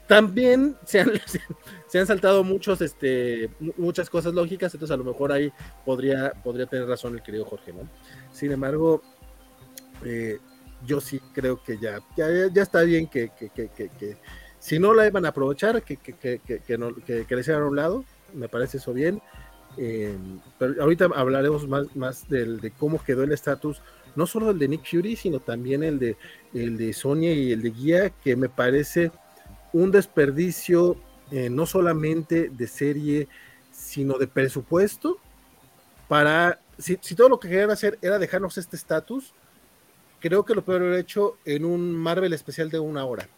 También 0.07 0.75
se 0.85 0.99
han, 0.99 1.11
se 1.87 1.99
han 1.99 2.07
saltado 2.07 2.43
muchos, 2.43 2.81
este, 2.81 3.49
muchas 3.77 4.09
cosas 4.09 4.33
lógicas, 4.33 4.73
entonces 4.73 4.93
a 4.93 4.97
lo 4.97 5.03
mejor 5.03 5.31
ahí 5.31 5.51
podría, 5.85 6.33
podría 6.43 6.65
tener 6.65 6.87
razón 6.87 7.13
el 7.13 7.23
querido 7.23 7.45
Jorge, 7.45 7.71
¿no? 7.71 7.87
Sin 8.31 8.51
embargo, 8.51 9.01
eh, 10.03 10.39
yo 10.85 10.99
sí 10.99 11.21
creo 11.33 11.61
que 11.63 11.77
ya, 11.77 11.99
ya, 12.17 12.27
ya 12.51 12.61
está 12.61 12.81
bien 12.81 13.07
que, 13.07 13.29
que, 13.37 13.49
que, 13.49 13.69
que, 13.69 14.17
si 14.59 14.79
no 14.79 14.93
la 14.93 15.07
iban 15.07 15.25
a 15.25 15.29
aprovechar, 15.29 15.81
que, 15.81 15.97
que, 15.97 16.13
que, 16.13 16.39
que, 16.39 16.77
no, 16.77 16.93
que, 16.95 17.25
a 17.53 17.57
un 17.57 17.75
lado, 17.75 18.03
me 18.33 18.49
parece 18.49 18.77
eso 18.77 18.93
bien. 18.93 19.21
Eh, 19.77 20.17
pero 20.59 20.81
ahorita 20.81 21.09
hablaremos 21.15 21.67
más, 21.67 21.95
más 21.95 22.27
del, 22.27 22.59
de 22.59 22.71
cómo 22.71 23.03
quedó 23.03 23.23
el 23.23 23.31
estatus, 23.31 23.81
no 24.15 24.27
solo 24.27 24.51
el 24.51 24.59
de 24.59 24.67
Nick 24.67 24.89
Fury, 24.89 25.15
sino 25.15 25.39
también 25.39 25.83
el 25.83 25.99
de, 25.99 26.17
el 26.53 26.77
de 26.77 26.93
Sonia 26.93 27.33
y 27.33 27.51
el 27.51 27.61
de 27.61 27.71
Guía, 27.71 28.09
que 28.09 28.35
me 28.35 28.49
parece 28.49 29.11
un 29.73 29.91
desperdicio 29.91 30.97
eh, 31.31 31.49
no 31.49 31.65
solamente 31.65 32.49
de 32.49 32.67
serie, 32.67 33.27
sino 33.71 34.17
de 34.17 34.27
presupuesto, 34.27 35.17
para, 36.09 36.59
si, 36.77 36.97
todo 37.15 37.29
lo 37.29 37.39
que 37.39 37.47
querían 37.47 37.71
hacer 37.71 37.97
era 38.01 38.19
dejarnos 38.19 38.57
este 38.57 38.75
estatus, 38.75 39.33
creo 40.19 40.43
que 40.43 40.53
lo 40.53 40.65
pueden 40.65 40.83
haber 40.83 40.99
hecho 40.99 41.37
en 41.45 41.63
un 41.63 41.95
Marvel 41.95 42.33
especial 42.33 42.69
de 42.69 42.79
una 42.79 43.05
hora. 43.05 43.29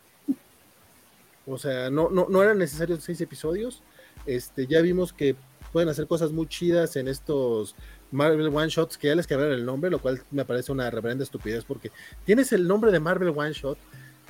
O 1.46 1.58
sea, 1.58 1.92
no, 1.92 2.10
no, 2.10 2.26
no 2.30 2.42
eran 2.42 2.58
necesarios 2.58 3.04
seis 3.04 3.22
episodios, 3.22 3.84
este, 4.26 4.68
ya 4.68 4.82
vimos 4.82 5.14
que 5.14 5.36
pueden 5.72 5.90
hacer 5.90 6.08
cosas 6.08 6.32
muy 6.32 6.48
chidas 6.48 6.96
en 6.96 7.08
estos 7.08 7.76
Marvel 8.12 8.48
One 8.48 8.70
Shots 8.70 8.98
que 8.98 9.08
ya 9.08 9.16
les 9.16 9.28
cambiaron 9.28 9.56
el 9.56 9.66
nombre, 9.66 9.90
lo 9.90 10.00
cual 10.00 10.22
me 10.32 10.46
parece 10.46 10.72
una 10.72 10.90
reverenda 10.90 11.24
estupidez 11.24 11.66
porque 11.66 11.92
tienes 12.26 12.54
el 12.54 12.68
nombre 12.68 12.92
de 12.92 13.00
Marvel 13.00 13.34
One 13.36 13.54
Shot, 13.54 13.78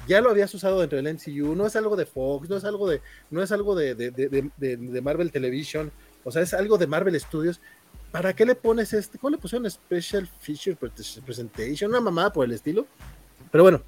ya 0.08 0.22
lo 0.22 0.30
habías 0.30 0.54
usado 0.54 0.80
dentro 0.80 1.02
del 1.02 1.14
MCU, 1.14 1.56
no 1.56 1.66
es 1.66 1.76
algo 1.76 1.96
de 1.96 2.06
Fox, 2.06 2.50
no 2.50 2.58
es 2.58 2.64
algo 2.64 2.90
de, 2.90 3.02
no 3.30 3.44
es 3.44 3.52
algo 3.52 3.76
de, 3.76 3.94
de, 3.96 5.02
Marvel 5.02 5.32
Television, 5.32 5.92
o 6.24 6.32
sea, 6.32 6.42
es 6.42 6.54
algo 6.54 6.78
de 6.78 6.88
Marvel 6.88 7.20
Studios. 7.20 7.60
¿Para 8.12 8.34
qué 8.34 8.46
le 8.46 8.56
pones 8.56 8.94
este? 8.94 9.18
¿Cómo 9.18 9.32
le 9.32 9.38
pusieron 9.38 9.70
Special 9.70 10.30
Feature 10.40 10.78
Presentation? 11.26 11.90
Una 11.90 12.00
mamada 12.00 12.32
por 12.32 12.46
el 12.46 12.52
estilo. 12.52 12.86
Pero 13.52 13.64
bueno, 13.64 13.82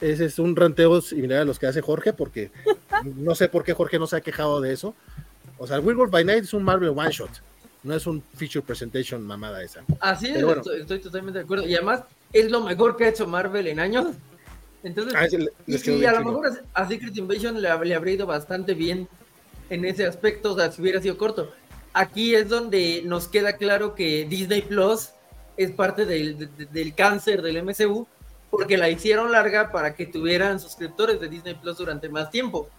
ese 0.00 0.24
es 0.24 0.38
un 0.38 0.56
ranteo 0.56 1.00
similar 1.00 1.42
a 1.42 1.44
los 1.44 1.58
que 1.58 1.66
hace 1.66 1.80
Jorge, 1.80 2.12
porque 2.12 2.50
no 3.16 3.34
sé 3.34 3.48
por 3.48 3.62
qué 3.62 3.72
Jorge 3.72 3.98
no 3.98 4.06
se 4.06 4.16
ha 4.16 4.20
quejado 4.20 4.60
de 4.60 4.72
eso. 4.72 4.94
O 5.62 5.66
sea, 5.66 5.78
Werewolf 5.78 6.10
by 6.10 6.24
Night 6.24 6.44
es 6.44 6.54
un 6.54 6.62
Marvel 6.62 6.88
One 6.88 7.12
Shot. 7.12 7.30
No 7.82 7.94
es 7.94 8.06
un 8.06 8.22
feature 8.34 8.64
presentation 8.64 9.22
mamada 9.22 9.62
esa. 9.62 9.84
Así 10.00 10.28
es, 10.28 10.42
estoy, 10.78 11.00
totalmente 11.00 11.38
de 11.38 11.44
acuerdo. 11.44 11.66
Y 11.66 11.74
además 11.74 12.02
es 12.32 12.50
lo 12.50 12.62
mejor 12.62 12.96
que 12.96 13.04
ha 13.04 13.08
hecho 13.08 13.26
Marvel 13.26 13.66
en 13.66 13.78
años. 13.78 14.06
Entonces, 14.82 15.14
ah, 15.14 15.26
y, 15.66 15.76
sí, 15.76 16.04
a 16.06 16.12
lo 16.12 16.24
mejor 16.24 16.64
a 16.72 16.88
Secret 16.88 17.14
Invasion 17.14 17.60
le, 17.60 17.68
habría 17.68 18.00
ido 18.08 18.26
bastante 18.26 18.72
bien 18.72 19.06
en 19.68 19.84
ese 19.84 20.06
aspecto, 20.06 20.54
o 20.54 20.56
sea, 20.56 20.72
si 20.72 20.80
hubiera 20.80 21.02
sido 21.02 21.18
corto. 21.18 21.52
Aquí 21.92 22.34
es 22.34 22.48
donde 22.48 23.02
nos 23.04 23.28
queda 23.28 23.58
claro 23.58 23.94
que 23.94 24.24
Disney 24.24 24.62
Plus 24.62 25.10
es 25.58 25.70
parte 25.72 26.06
del, 26.06 26.48
del 26.72 26.94
cáncer 26.94 27.42
del 27.42 27.62
MCU, 27.62 28.06
porque 28.50 28.78
la 28.78 28.88
hicieron 28.88 29.30
larga 29.30 29.70
para 29.70 29.94
que 29.94 30.06
tuvieran 30.06 30.58
suscriptores 30.58 31.20
de 31.20 31.28
Disney 31.28 31.54
Plus 31.54 31.76
durante 31.76 32.08
más 32.08 32.30
tiempo. 32.30 32.70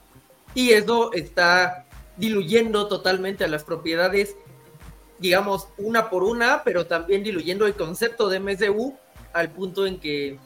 Y 0.56 0.72
eso 0.72 1.13
está 1.13 1.86
diluyendo 2.17 2.88
totalmente 2.88 3.43
a 3.43 3.47
las 3.47 3.63
propiedades, 3.63 4.36
digamos, 5.19 5.67
una 5.78 6.10
por 6.10 6.24
una, 6.24 6.63
pero 6.63 6.88
también 6.88 7.24
diluyendo 7.24 7.65
el 7.65 7.76
concepto 7.76 8.30
de 8.30 8.39
MSU 8.39 8.95
al 9.34 9.52
punto 9.52 9.86
en 9.86 10.00
que, 10.00 10.38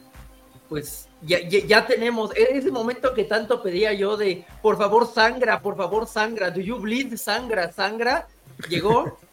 pues, 0.68 1.08
ya, 1.22 1.40
ya, 1.40 1.86
tenemos 1.86 2.30
ese 2.36 2.70
momento 2.70 3.14
que 3.14 3.24
tanto 3.24 3.62
pedía 3.62 3.92
yo 3.94 4.16
de, 4.16 4.44
por 4.62 4.76
favor, 4.76 5.10
sangra, 5.12 5.60
por 5.60 5.76
favor, 5.76 6.06
sangra, 6.06 6.50
do 6.50 6.60
you 6.60 6.76
bleed, 6.78 7.16
sangra, 7.16 7.72
sangra, 7.72 8.28
llegó. 8.68 9.18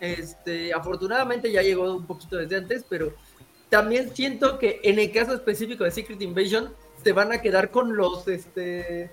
Este, 0.00 0.72
afortunadamente 0.72 1.52
ya 1.52 1.60
llegó 1.60 1.94
un 1.94 2.06
poquito 2.06 2.38
desde 2.38 2.56
antes, 2.56 2.86
pero 2.88 3.12
también 3.68 4.16
siento 4.16 4.58
que 4.58 4.80
en 4.82 4.98
el 4.98 5.12
caso 5.12 5.34
específico 5.34 5.84
de 5.84 5.90
Secret 5.90 6.22
Invasion 6.22 6.74
se 7.04 7.12
van 7.12 7.32
a 7.32 7.42
quedar 7.42 7.70
con 7.70 7.94
los, 7.94 8.26
este, 8.26 9.10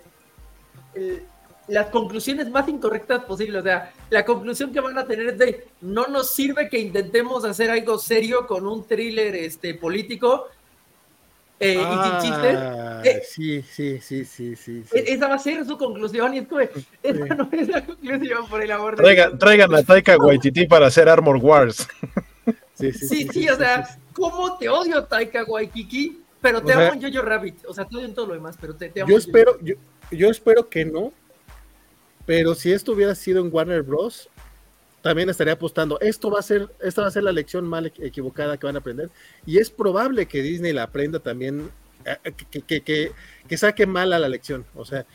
las 1.68 1.88
conclusiones 1.88 2.50
más 2.50 2.68
incorrectas 2.70 3.24
posibles. 3.26 3.62
O 3.62 3.64
sea, 3.64 3.92
la 4.10 4.24
conclusión 4.26 4.72
que 4.72 4.80
van 4.80 4.98
a 4.98 5.06
tener 5.06 5.28
es 5.28 5.38
de 5.38 5.68
no 5.82 6.08
nos 6.08 6.32
sirve 6.34 6.70
que 6.70 6.80
intentemos 6.80 7.44
hacer 7.46 7.70
algo 7.70 7.98
serio 7.98 8.48
con 8.48 8.66
un 8.68 8.86
thriller 8.88 9.36
este, 9.36 9.74
político. 9.76 10.48
Eh, 11.60 11.74
y 11.74 11.78
sin 11.78 12.20
chistes. 12.22 12.56
Ah, 12.56 13.02
Eh, 13.04 13.22
sí, 13.28 13.62
sí, 13.64 14.00
sí, 14.00 14.24
sí, 14.26 14.56
sí. 14.56 14.84
sí. 14.84 14.90
Esa 14.94 15.28
va 15.28 15.36
a 15.36 15.40
ser 15.40 15.66
su 15.66 15.76
conclusión 15.78 16.34
y 16.36 16.38
es 16.40 16.48
como, 16.48 16.62
esa 16.62 17.36
no 17.36 17.50
es 17.52 17.68
la 17.68 17.84
conclusión 17.84 18.48
por 18.48 18.62
el 18.62 18.72
amor 18.72 18.96
de 18.96 19.04
Traigan, 19.04 19.30
Dios. 19.30 19.40
traigan 19.40 19.76
a 19.76 19.84
Taika 19.84 20.18
Waititi 20.18 20.68
para 20.68 20.86
hacer 20.88 21.10
Armor 21.10 21.38
Wars. 21.38 21.88
Sí, 22.76 22.92
Sí, 22.94 23.28
sí, 23.34 23.50
o 23.50 23.56
sea, 23.58 23.88
¿cómo 24.14 24.56
te 24.60 24.70
odio 24.70 25.04
Taika 25.06 25.44
Waikiki? 25.46 26.20
Pero 26.40 26.62
te 26.62 26.74
O 26.74 26.76
sea- 26.78 26.90
amo 26.92 27.02
en 27.04 27.12
Jojo 27.12 27.26
Rabbit. 27.26 27.66
O 27.66 27.74
sea, 27.74 27.86
te 27.86 27.96
odio 27.98 28.06
en 28.06 28.14
todo 28.14 28.28
lo 28.28 28.34
demás, 28.36 28.56
pero 28.62 28.76
te, 28.76 28.90
te 28.90 29.02
amo. 29.02 29.10
Yo 29.10 29.18
espero, 29.18 29.58
yo, 29.64 29.74
yo 30.12 30.30
espero 30.30 30.70
que 30.70 30.86
no, 30.86 31.12
pero 32.28 32.54
si 32.54 32.72
esto 32.72 32.92
hubiera 32.92 33.16
sido 33.16 33.42
en 33.42 33.50
Warner 33.52 33.82
Bros., 33.82 34.30
también 35.02 35.30
estaría 35.30 35.54
apostando. 35.54 36.00
Esto 36.02 36.30
va 36.30 36.40
a 36.40 36.44
ser, 36.44 36.68
esta 36.82 37.02
va 37.02 37.08
a 37.08 37.12
ser 37.12 37.24
la 37.24 37.32
lección 37.32 37.66
mal 37.66 37.86
equ- 37.92 38.04
equivocada 38.06 38.58
que 38.58 38.66
van 38.66 38.76
a 38.76 38.80
aprender. 38.80 39.10
Y 39.46 39.58
es 39.58 39.70
probable 39.70 40.26
que 40.26 40.42
Disney 40.42 40.74
la 40.74 40.84
aprenda 40.84 41.20
también, 41.20 41.72
eh, 42.04 42.18
eh, 42.26 43.12
que 43.48 43.58
saque 43.58 43.86
mal 43.88 44.12
a 44.12 44.20
la 44.20 44.28
lección. 44.28 44.66
O 44.76 44.84
sea, 44.84 45.06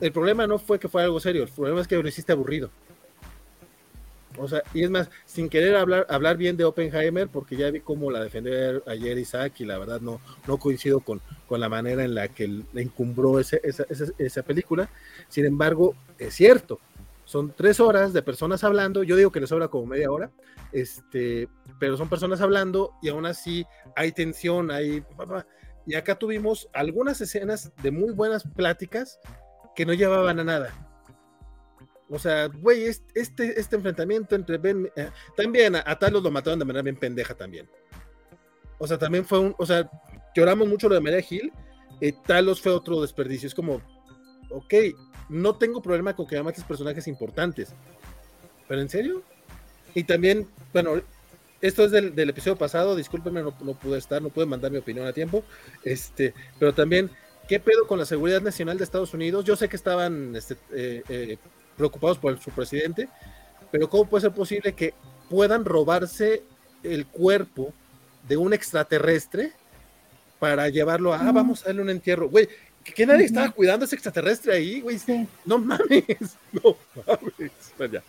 el 0.00 0.10
problema 0.10 0.46
no 0.46 0.58
fue 0.58 0.78
que 0.80 0.88
fuera 0.88 1.06
algo 1.06 1.20
serio, 1.20 1.44
el 1.44 1.48
problema 1.48 1.80
es 1.80 1.86
que 1.86 1.96
lo 1.96 2.08
hiciste 2.08 2.32
aburrido. 2.32 2.70
O 4.38 4.48
sea, 4.48 4.62
y 4.74 4.82
es 4.82 4.90
más, 4.90 5.08
sin 5.24 5.48
querer 5.48 5.76
hablar, 5.76 6.06
hablar 6.10 6.36
bien 6.36 6.56
de 6.56 6.64
Oppenheimer, 6.64 7.28
porque 7.28 7.56
ya 7.56 7.70
vi 7.70 7.80
cómo 7.80 8.10
la 8.10 8.22
defendió 8.22 8.82
ayer 8.86 9.16
Isaac 9.16 9.60
y 9.60 9.64
la 9.64 9.78
verdad 9.78 10.00
no, 10.00 10.20
no 10.46 10.58
coincido 10.58 11.00
con, 11.00 11.22
con 11.48 11.60
la 11.60 11.68
manera 11.68 12.04
en 12.04 12.14
la 12.14 12.28
que 12.28 12.62
encumbró 12.74 13.38
ese- 13.38 13.60
esa, 13.64 13.84
esa- 13.88 14.12
esa 14.18 14.42
película. 14.42 14.88
Sin 15.28 15.44
embargo, 15.44 15.94
es 16.18 16.34
cierto, 16.34 16.80
son 17.24 17.52
tres 17.56 17.80
horas 17.80 18.12
de 18.12 18.22
personas 18.22 18.62
hablando, 18.64 19.02
yo 19.02 19.16
digo 19.16 19.32
que 19.32 19.40
les 19.40 19.48
sobra 19.48 19.68
como 19.68 19.86
media 19.86 20.10
hora, 20.10 20.30
este, 20.72 21.48
pero 21.78 21.96
son 21.96 22.08
personas 22.08 22.40
hablando 22.40 22.92
y 23.02 23.08
aún 23.08 23.26
así 23.26 23.64
hay 23.96 24.12
tensión, 24.12 24.70
hay... 24.70 25.04
Y 25.86 25.94
acá 25.94 26.16
tuvimos 26.16 26.68
algunas 26.72 27.20
escenas 27.20 27.72
de 27.82 27.90
muy 27.92 28.12
buenas 28.12 28.44
pláticas 28.44 29.18
que 29.76 29.86
no 29.86 29.92
llevaban 29.92 30.40
a 30.40 30.44
nada. 30.44 30.72
O 32.08 32.18
sea, 32.18 32.46
güey, 32.46 32.84
es- 32.86 33.02
este, 33.14 33.58
este 33.58 33.76
enfrentamiento 33.76 34.34
entre 34.34 34.58
Ben... 34.58 34.90
eh, 34.96 35.10
también 35.36 35.76
a, 35.76 35.82
a 35.86 35.98
Talos 35.98 36.22
lo 36.22 36.30
mataron 36.30 36.58
de 36.58 36.64
manera 36.64 36.82
bien 36.82 36.96
pendeja 36.96 37.34
también. 37.34 37.68
O 38.78 38.86
sea, 38.86 38.98
también 38.98 39.24
fue 39.24 39.38
un... 39.40 39.54
O 39.58 39.66
sea, 39.66 39.88
lloramos 40.36 40.68
mucho 40.68 40.88
lo 40.88 40.94
de 40.94 41.00
María 41.00 41.22
Gil. 41.22 41.50
eh, 42.00 42.12
Talos 42.26 42.60
fue 42.60 42.72
otro 42.72 43.00
desperdicio. 43.00 43.46
Es 43.46 43.54
como, 43.54 43.80
ok, 44.50 44.74
no 45.30 45.56
tengo 45.56 45.80
problema 45.80 46.14
con 46.14 46.26
que 46.26 46.40
mates 46.42 46.62
personajes 46.62 47.08
importantes. 47.08 47.72
¿Pero 48.68 48.80
en 48.80 48.88
serio? 48.90 49.22
Y 49.94 50.04
también, 50.04 50.46
bueno, 50.74 51.00
esto 51.62 51.84
es 51.84 51.90
del, 51.90 52.28
episodio 52.28 52.56
pasado, 52.56 52.94
discúlpenme, 52.94 53.42
no, 53.42 53.54
no 53.62 53.72
pude 53.74 53.98
estar, 53.98 54.20
no 54.20 54.28
pude 54.28 54.44
mandar 54.44 54.70
mi 54.70 54.78
opinión 54.78 55.06
a 55.06 55.12
tiempo. 55.12 55.42
Este, 55.82 56.34
pero 56.58 56.74
también, 56.74 57.10
¿qué 57.48 57.58
pedo 57.58 57.86
con 57.86 57.98
la 57.98 58.04
seguridad 58.04 58.42
nacional 58.42 58.76
de 58.76 58.84
Estados 58.84 59.14
Unidos? 59.14 59.44
Yo 59.46 59.56
sé 59.56 59.70
que 59.70 59.76
estaban 59.76 60.36
este, 60.36 60.58
eh, 60.74 61.02
eh, 61.08 61.38
preocupados 61.78 62.18
por 62.18 62.38
su 62.40 62.50
presidente, 62.50 63.08
pero 63.72 63.88
¿cómo 63.88 64.06
puede 64.06 64.22
ser 64.22 64.32
posible 64.32 64.74
que 64.74 64.92
puedan 65.30 65.64
robarse 65.64 66.42
el 66.82 67.06
cuerpo 67.06 67.72
de 68.28 68.36
un 68.36 68.52
extraterrestre 68.52 69.52
para 70.38 70.68
llevarlo 70.68 71.12
a, 71.14 71.20
ah, 71.20 71.32
vamos 71.32 71.62
a 71.62 71.66
darle 71.66 71.82
un 71.82 71.90
entierro? 71.90 72.28
Güey, 72.28 72.48
¿que, 72.84 72.92
que 72.92 73.06
nadie 73.06 73.24
estaba 73.24 73.50
cuidando 73.50 73.84
a 73.84 73.86
ese 73.86 73.96
extraterrestre 73.96 74.54
ahí, 74.54 74.80
güey? 74.80 74.98
Sí. 74.98 75.26
No 75.44 75.58
mames, 75.58 76.04
no 76.52 76.76
mames. 77.06 77.52
Bueno, 77.78 77.92
ya. 77.94 78.02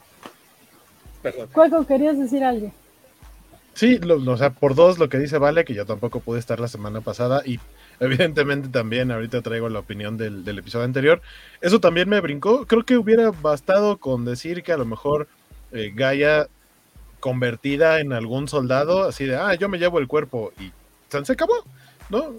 Perdón. 1.21 1.49
Cueco, 1.51 1.85
querías 1.87 2.17
decir 2.17 2.43
algo. 2.43 2.71
Sí, 3.73 3.97
lo- 3.99 4.17
lo- 4.17 4.31
o 4.33 4.37
sea, 4.37 4.49
por 4.51 4.73
dos 4.75 4.97
lo 4.97 5.07
que 5.09 5.19
dice 5.19 5.37
Vale, 5.37 5.63
que 5.65 5.73
yo 5.73 5.85
tampoco 5.85 6.19
pude 6.19 6.39
estar 6.39 6.59
la 6.59 6.67
semana 6.67 7.01
pasada 7.01 7.43
y 7.45 7.59
evidentemente 7.99 8.69
también 8.69 9.11
ahorita 9.11 9.41
traigo 9.41 9.69
la 9.69 9.79
opinión 9.79 10.17
del, 10.17 10.43
del 10.43 10.59
episodio 10.59 10.85
anterior. 10.85 11.21
Eso 11.61 11.79
también 11.79 12.09
me 12.09 12.19
brincó. 12.21 12.65
Creo 12.65 12.83
que 12.83 12.97
hubiera 12.97 13.29
bastado 13.31 13.97
con 13.97 14.25
decir 14.25 14.63
que 14.63 14.71
a 14.73 14.77
lo 14.77 14.85
mejor 14.85 15.27
eh, 15.71 15.91
Gaia 15.95 16.47
convertida 17.19 17.99
en 17.99 18.13
algún 18.13 18.47
soldado, 18.47 19.03
así 19.03 19.25
de, 19.25 19.35
ah, 19.35 19.53
yo 19.55 19.69
me 19.69 19.79
llevo 19.79 19.99
el 19.99 20.07
cuerpo 20.07 20.53
y 20.59 20.71
se 21.09 21.31
acabó, 21.33 21.63
¿no? 22.09 22.33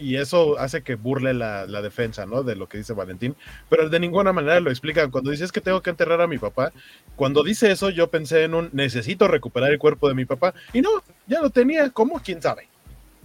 Y 0.00 0.14
eso 0.14 0.56
hace 0.60 0.82
que 0.82 0.94
burle 0.94 1.34
la, 1.34 1.66
la 1.66 1.82
defensa, 1.82 2.24
¿no? 2.24 2.44
De 2.44 2.54
lo 2.54 2.68
que 2.68 2.78
dice 2.78 2.92
Valentín, 2.92 3.34
pero 3.68 3.88
de 3.88 3.98
ninguna 3.98 4.32
manera 4.32 4.60
lo 4.60 4.70
explica. 4.70 5.10
Cuando 5.10 5.32
dice 5.32 5.44
es 5.44 5.50
que 5.50 5.60
tengo 5.60 5.80
que 5.82 5.90
enterrar 5.90 6.20
a 6.20 6.28
mi 6.28 6.38
papá, 6.38 6.72
cuando 7.16 7.42
dice 7.42 7.70
eso 7.72 7.90
yo 7.90 8.08
pensé 8.08 8.44
en 8.44 8.54
un 8.54 8.70
necesito 8.72 9.26
recuperar 9.26 9.72
el 9.72 9.78
cuerpo 9.80 10.06
de 10.08 10.14
mi 10.14 10.24
papá 10.24 10.54
y 10.72 10.80
no, 10.82 10.90
ya 11.26 11.40
lo 11.42 11.50
tenía, 11.50 11.90
¿cómo? 11.90 12.20
¿Quién 12.24 12.40
sabe? 12.40 12.68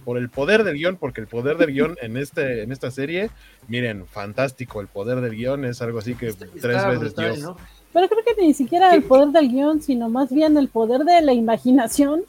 Por 0.04 0.18
el 0.18 0.28
poder 0.30 0.64
del 0.64 0.74
guion, 0.74 0.96
porque 0.96 1.20
el 1.20 1.28
poder 1.28 1.56
del 1.58 1.70
guion 1.72 1.96
en, 2.02 2.16
este, 2.16 2.62
en 2.64 2.72
esta 2.72 2.90
serie, 2.90 3.30
miren, 3.68 4.04
fantástico, 4.06 4.80
el 4.80 4.88
poder 4.88 5.20
del 5.20 5.36
guion 5.36 5.64
es 5.64 5.80
algo 5.80 6.00
así 6.00 6.14
que 6.16 6.26
Está- 6.26 6.46
tres 6.46 6.64
está 6.76 6.88
veces 6.88 7.00
brutal, 7.14 7.34
Dios. 7.36 7.38
¿no? 7.44 7.56
Pero 7.92 8.08
creo 8.08 8.24
que 8.24 8.42
ni 8.42 8.52
siquiera 8.52 8.92
el 8.96 9.04
poder 9.04 9.28
del 9.28 9.48
guion, 9.48 9.80
sino 9.80 10.08
más 10.10 10.32
bien 10.32 10.56
el 10.56 10.66
poder 10.66 11.02
de 11.04 11.22
la 11.22 11.32
imaginación, 11.32 12.22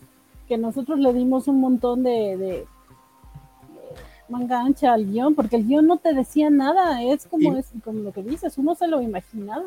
que 0.47 0.57
nosotros 0.59 0.99
le 0.99 1.11
dimos 1.13 1.47
un 1.47 1.59
montón 1.59 2.03
de, 2.03 2.37
de 2.37 2.65
manga 4.29 4.61
ancha 4.61 4.93
al 4.93 5.05
guion, 5.05 5.35
porque 5.35 5.55
el 5.57 5.65
guion 5.65 5.85
no 5.87 5.97
te 5.97 6.13
decía 6.13 6.49
nada, 6.49 7.01
es 7.03 7.27
como, 7.27 7.55
Y- 7.55 7.59
es 7.59 7.71
como 7.83 7.99
lo 7.99 8.11
que 8.11 8.23
dices, 8.23 8.57
uno 8.57 8.75
se 8.75 8.87
lo 8.87 9.01
imaginaba. 9.01 9.65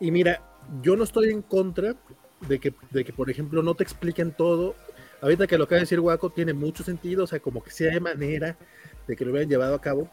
Y 0.00 0.10
mira, 0.10 0.42
yo 0.82 0.96
no 0.96 1.04
estoy 1.04 1.30
en 1.30 1.42
contra 1.42 1.94
de 2.48 2.58
que, 2.58 2.74
de 2.90 3.04
que, 3.04 3.12
por 3.12 3.30
ejemplo, 3.30 3.62
no 3.62 3.74
te 3.74 3.82
expliquen 3.84 4.32
todo. 4.32 4.74
Ahorita 5.22 5.46
que 5.46 5.56
lo 5.56 5.64
acaba 5.64 5.76
de 5.76 5.82
decir 5.84 6.00
Waco 6.00 6.30
tiene 6.30 6.52
mucho 6.52 6.82
sentido, 6.82 7.24
o 7.24 7.26
sea, 7.26 7.40
como 7.40 7.62
que 7.62 7.70
sí 7.70 7.84
hay 7.86 8.00
manera 8.00 8.56
de 9.06 9.16
que 9.16 9.24
lo 9.24 9.30
hubieran 9.30 9.48
llevado 9.48 9.74
a 9.74 9.80
cabo. 9.80 10.08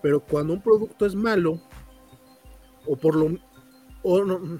Pero 0.00 0.20
cuando 0.20 0.52
un 0.54 0.60
producto 0.60 1.06
es 1.06 1.14
malo, 1.14 1.60
o 2.86 2.96
por 2.96 3.14
lo. 3.14 3.38
O 4.02 4.24
no, 4.24 4.58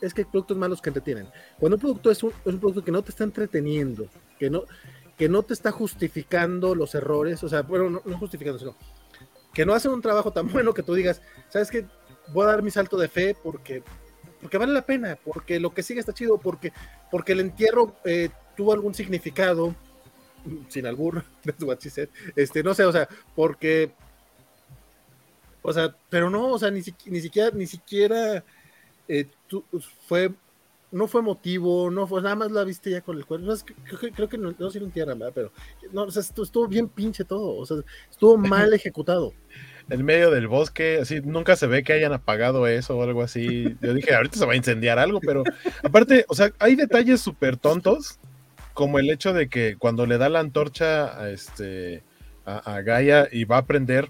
es 0.00 0.12
que 0.12 0.22
hay 0.22 0.24
productos 0.24 0.56
malos 0.56 0.82
que 0.82 0.90
entretienen. 0.90 1.28
Cuando 1.60 1.76
un 1.76 1.80
producto 1.80 2.10
es 2.10 2.20
un, 2.24 2.30
es 2.44 2.54
un 2.54 2.58
producto 2.58 2.82
que 2.82 2.90
no 2.90 3.02
te 3.02 3.10
está 3.10 3.22
entreteniendo, 3.22 4.06
que 4.40 4.50
no, 4.50 4.64
que 5.22 5.28
no 5.28 5.44
te 5.44 5.54
está 5.54 5.70
justificando 5.70 6.74
los 6.74 6.96
errores, 6.96 7.44
o 7.44 7.48
sea, 7.48 7.62
bueno, 7.62 7.88
no, 7.88 8.02
no 8.04 8.18
justificando, 8.18 8.58
sino 8.58 8.74
que 9.54 9.64
no 9.64 9.72
hacen 9.72 9.92
un 9.92 10.02
trabajo 10.02 10.32
tan 10.32 10.48
bueno 10.50 10.74
que 10.74 10.82
tú 10.82 10.94
digas, 10.94 11.22
¿sabes 11.48 11.70
qué? 11.70 11.86
Voy 12.32 12.42
a 12.42 12.48
dar 12.50 12.62
mi 12.64 12.72
salto 12.72 12.96
de 12.96 13.06
fe 13.06 13.36
porque, 13.40 13.84
porque 14.40 14.58
vale 14.58 14.72
la 14.72 14.82
pena, 14.84 15.16
porque 15.24 15.60
lo 15.60 15.72
que 15.72 15.84
sigue 15.84 16.00
está 16.00 16.12
chido, 16.12 16.38
porque, 16.38 16.72
porque 17.08 17.34
el 17.34 17.38
entierro 17.38 17.94
eh, 18.04 18.30
tuvo 18.56 18.72
algún 18.72 18.94
significado, 18.94 19.76
sin 20.68 20.86
albur, 20.86 21.22
este, 22.34 22.64
no 22.64 22.74
sé, 22.74 22.84
o 22.84 22.90
sea, 22.90 23.08
porque, 23.36 23.92
o 25.62 25.72
sea, 25.72 25.94
pero 26.10 26.30
no, 26.30 26.48
o 26.48 26.58
sea, 26.58 26.72
ni, 26.72 26.80
siqui- 26.80 27.12
ni 27.12 27.20
siquiera, 27.20 27.50
ni 27.54 27.68
siquiera 27.68 28.42
eh, 29.06 29.28
fue, 30.08 30.32
no 30.92 31.08
fue 31.08 31.22
motivo, 31.22 31.90
no 31.90 32.06
fue, 32.06 32.22
nada 32.22 32.34
más 32.36 32.52
la 32.52 32.64
viste 32.64 32.90
ya 32.90 33.00
con 33.00 33.16
el 33.16 33.24
cuerpo, 33.26 33.46
no, 33.46 33.52
es 33.52 33.64
que- 33.64 33.74
creo, 33.74 33.98
que- 33.98 34.10
creo 34.12 34.28
que 34.28 34.38
no, 34.38 34.54
no 34.58 34.70
sí 34.70 34.78
lo 34.78 34.84
entierran, 34.84 35.18
¿verdad? 35.18 35.32
Pero, 35.34 35.52
no, 35.92 36.02
o 36.04 36.10
sea, 36.10 36.20
estuvo, 36.20 36.44
estuvo 36.44 36.68
bien 36.68 36.88
pinche 36.88 37.24
todo, 37.24 37.56
o 37.56 37.66
sea, 37.66 37.78
estuvo 38.10 38.36
mal 38.36 38.72
ejecutado. 38.74 39.32
En 39.90 40.04
medio 40.04 40.30
del 40.30 40.46
bosque, 40.46 40.98
así, 41.02 41.20
nunca 41.22 41.56
se 41.56 41.66
ve 41.66 41.82
que 41.82 41.92
hayan 41.92 42.12
apagado 42.12 42.66
eso 42.68 42.96
o 42.96 43.02
algo 43.02 43.20
así. 43.22 43.74
Yo 43.80 43.92
dije, 43.94 44.14
ahorita 44.14 44.38
se 44.38 44.46
va 44.46 44.52
a 44.52 44.56
incendiar 44.56 44.98
algo, 44.98 45.18
pero 45.20 45.42
aparte, 45.82 46.24
o 46.28 46.34
sea, 46.36 46.52
hay 46.60 46.76
detalles 46.76 47.20
súper 47.20 47.56
tontos, 47.56 48.18
como 48.74 48.98
el 49.00 49.10
hecho 49.10 49.32
de 49.32 49.48
que 49.48 49.76
cuando 49.76 50.06
le 50.06 50.18
da 50.18 50.28
la 50.28 50.38
antorcha 50.40 51.20
a, 51.20 51.30
este, 51.30 52.02
a, 52.46 52.58
a 52.76 52.82
Gaia 52.82 53.28
y 53.32 53.44
va 53.44 53.58
a 53.58 53.66
prender, 53.66 54.08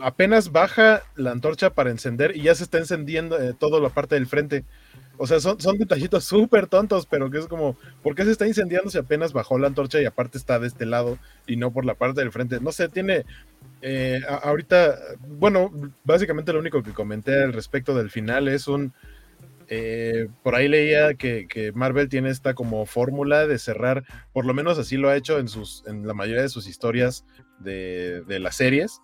apenas 0.00 0.50
baja 0.50 1.02
la 1.14 1.30
antorcha 1.30 1.70
para 1.70 1.90
encender 1.90 2.36
y 2.36 2.42
ya 2.42 2.54
se 2.54 2.64
está 2.64 2.78
encendiendo 2.78 3.38
eh, 3.40 3.54
toda 3.56 3.80
la 3.80 3.90
parte 3.90 4.14
del 4.14 4.26
frente. 4.26 4.64
O 5.18 5.26
sea, 5.26 5.40
son, 5.40 5.78
detallitos 5.78 6.24
súper 6.24 6.66
tontos, 6.66 7.06
pero 7.06 7.30
que 7.30 7.38
es 7.38 7.46
como, 7.46 7.76
¿por 8.02 8.14
qué 8.14 8.24
se 8.24 8.32
está 8.32 8.46
incendiando 8.46 8.90
si 8.90 8.98
apenas 8.98 9.32
bajó 9.32 9.58
la 9.58 9.68
antorcha 9.68 10.00
y 10.00 10.04
aparte 10.04 10.38
está 10.38 10.58
de 10.58 10.66
este 10.66 10.86
lado 10.86 11.18
y 11.46 11.56
no 11.56 11.72
por 11.72 11.84
la 11.84 11.94
parte 11.94 12.20
del 12.20 12.32
frente? 12.32 12.60
No 12.60 12.72
sé, 12.72 12.88
tiene, 12.88 13.24
eh, 13.82 14.20
ahorita, 14.42 14.98
bueno, 15.26 15.70
básicamente 16.04 16.52
lo 16.52 16.60
único 16.60 16.82
que 16.82 16.92
comenté 16.92 17.42
al 17.42 17.52
respecto 17.52 17.94
del 17.94 18.10
final 18.10 18.48
es 18.48 18.68
un, 18.68 18.92
eh, 19.68 20.28
por 20.42 20.54
ahí 20.54 20.68
leía 20.68 21.14
que, 21.14 21.72
Marvel 21.74 22.08
tiene 22.08 22.30
esta 22.30 22.54
como 22.54 22.84
fórmula 22.84 23.46
de 23.46 23.58
cerrar, 23.58 24.04
por 24.32 24.44
lo 24.44 24.54
menos 24.54 24.78
así 24.78 24.96
lo 24.96 25.08
ha 25.08 25.16
hecho 25.16 25.38
en 25.38 25.48
sus, 25.48 25.82
en 25.86 26.06
la 26.06 26.14
mayoría 26.14 26.42
de 26.42 26.48
sus 26.48 26.66
historias 26.66 27.24
de 27.58 28.38
las 28.38 28.56
series, 28.56 29.00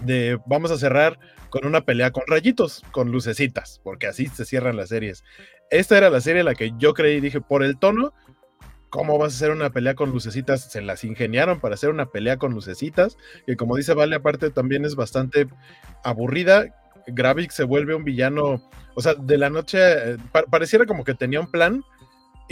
de 0.00 0.38
vamos 0.46 0.70
a 0.70 0.78
cerrar 0.78 1.18
con 1.50 1.66
una 1.66 1.82
pelea 1.82 2.10
con 2.10 2.24
rayitos, 2.26 2.82
con 2.92 3.12
lucecitas, 3.12 3.80
porque 3.84 4.06
así 4.06 4.26
se 4.26 4.44
cierran 4.44 4.76
las 4.76 4.88
series. 4.88 5.22
Esta 5.70 5.98
era 5.98 6.10
la 6.10 6.20
serie 6.20 6.40
en 6.40 6.46
la 6.46 6.54
que 6.54 6.72
yo 6.78 6.94
creí, 6.94 7.20
dije, 7.20 7.40
por 7.40 7.62
el 7.62 7.78
tono, 7.78 8.12
¿cómo 8.88 9.18
vas 9.18 9.32
a 9.32 9.36
hacer 9.36 9.50
una 9.50 9.70
pelea 9.70 9.94
con 9.94 10.10
lucecitas? 10.10 10.70
Se 10.70 10.82
las 10.82 11.04
ingeniaron 11.04 11.60
para 11.60 11.74
hacer 11.74 11.90
una 11.90 12.06
pelea 12.06 12.36
con 12.36 12.52
lucecitas, 12.52 13.16
que 13.46 13.56
como 13.56 13.76
dice 13.76 13.94
Vale, 13.94 14.16
aparte 14.16 14.50
también 14.50 14.84
es 14.84 14.96
bastante 14.96 15.46
aburrida. 16.04 16.66
Gravik 17.06 17.50
se 17.50 17.64
vuelve 17.64 17.94
un 17.94 18.04
villano, 18.04 18.62
o 18.94 19.00
sea, 19.00 19.14
de 19.14 19.38
la 19.38 19.50
noche, 19.50 19.78
eh, 19.80 20.16
pareciera 20.50 20.86
como 20.86 21.04
que 21.04 21.14
tenía 21.14 21.40
un 21.40 21.50
plan, 21.50 21.82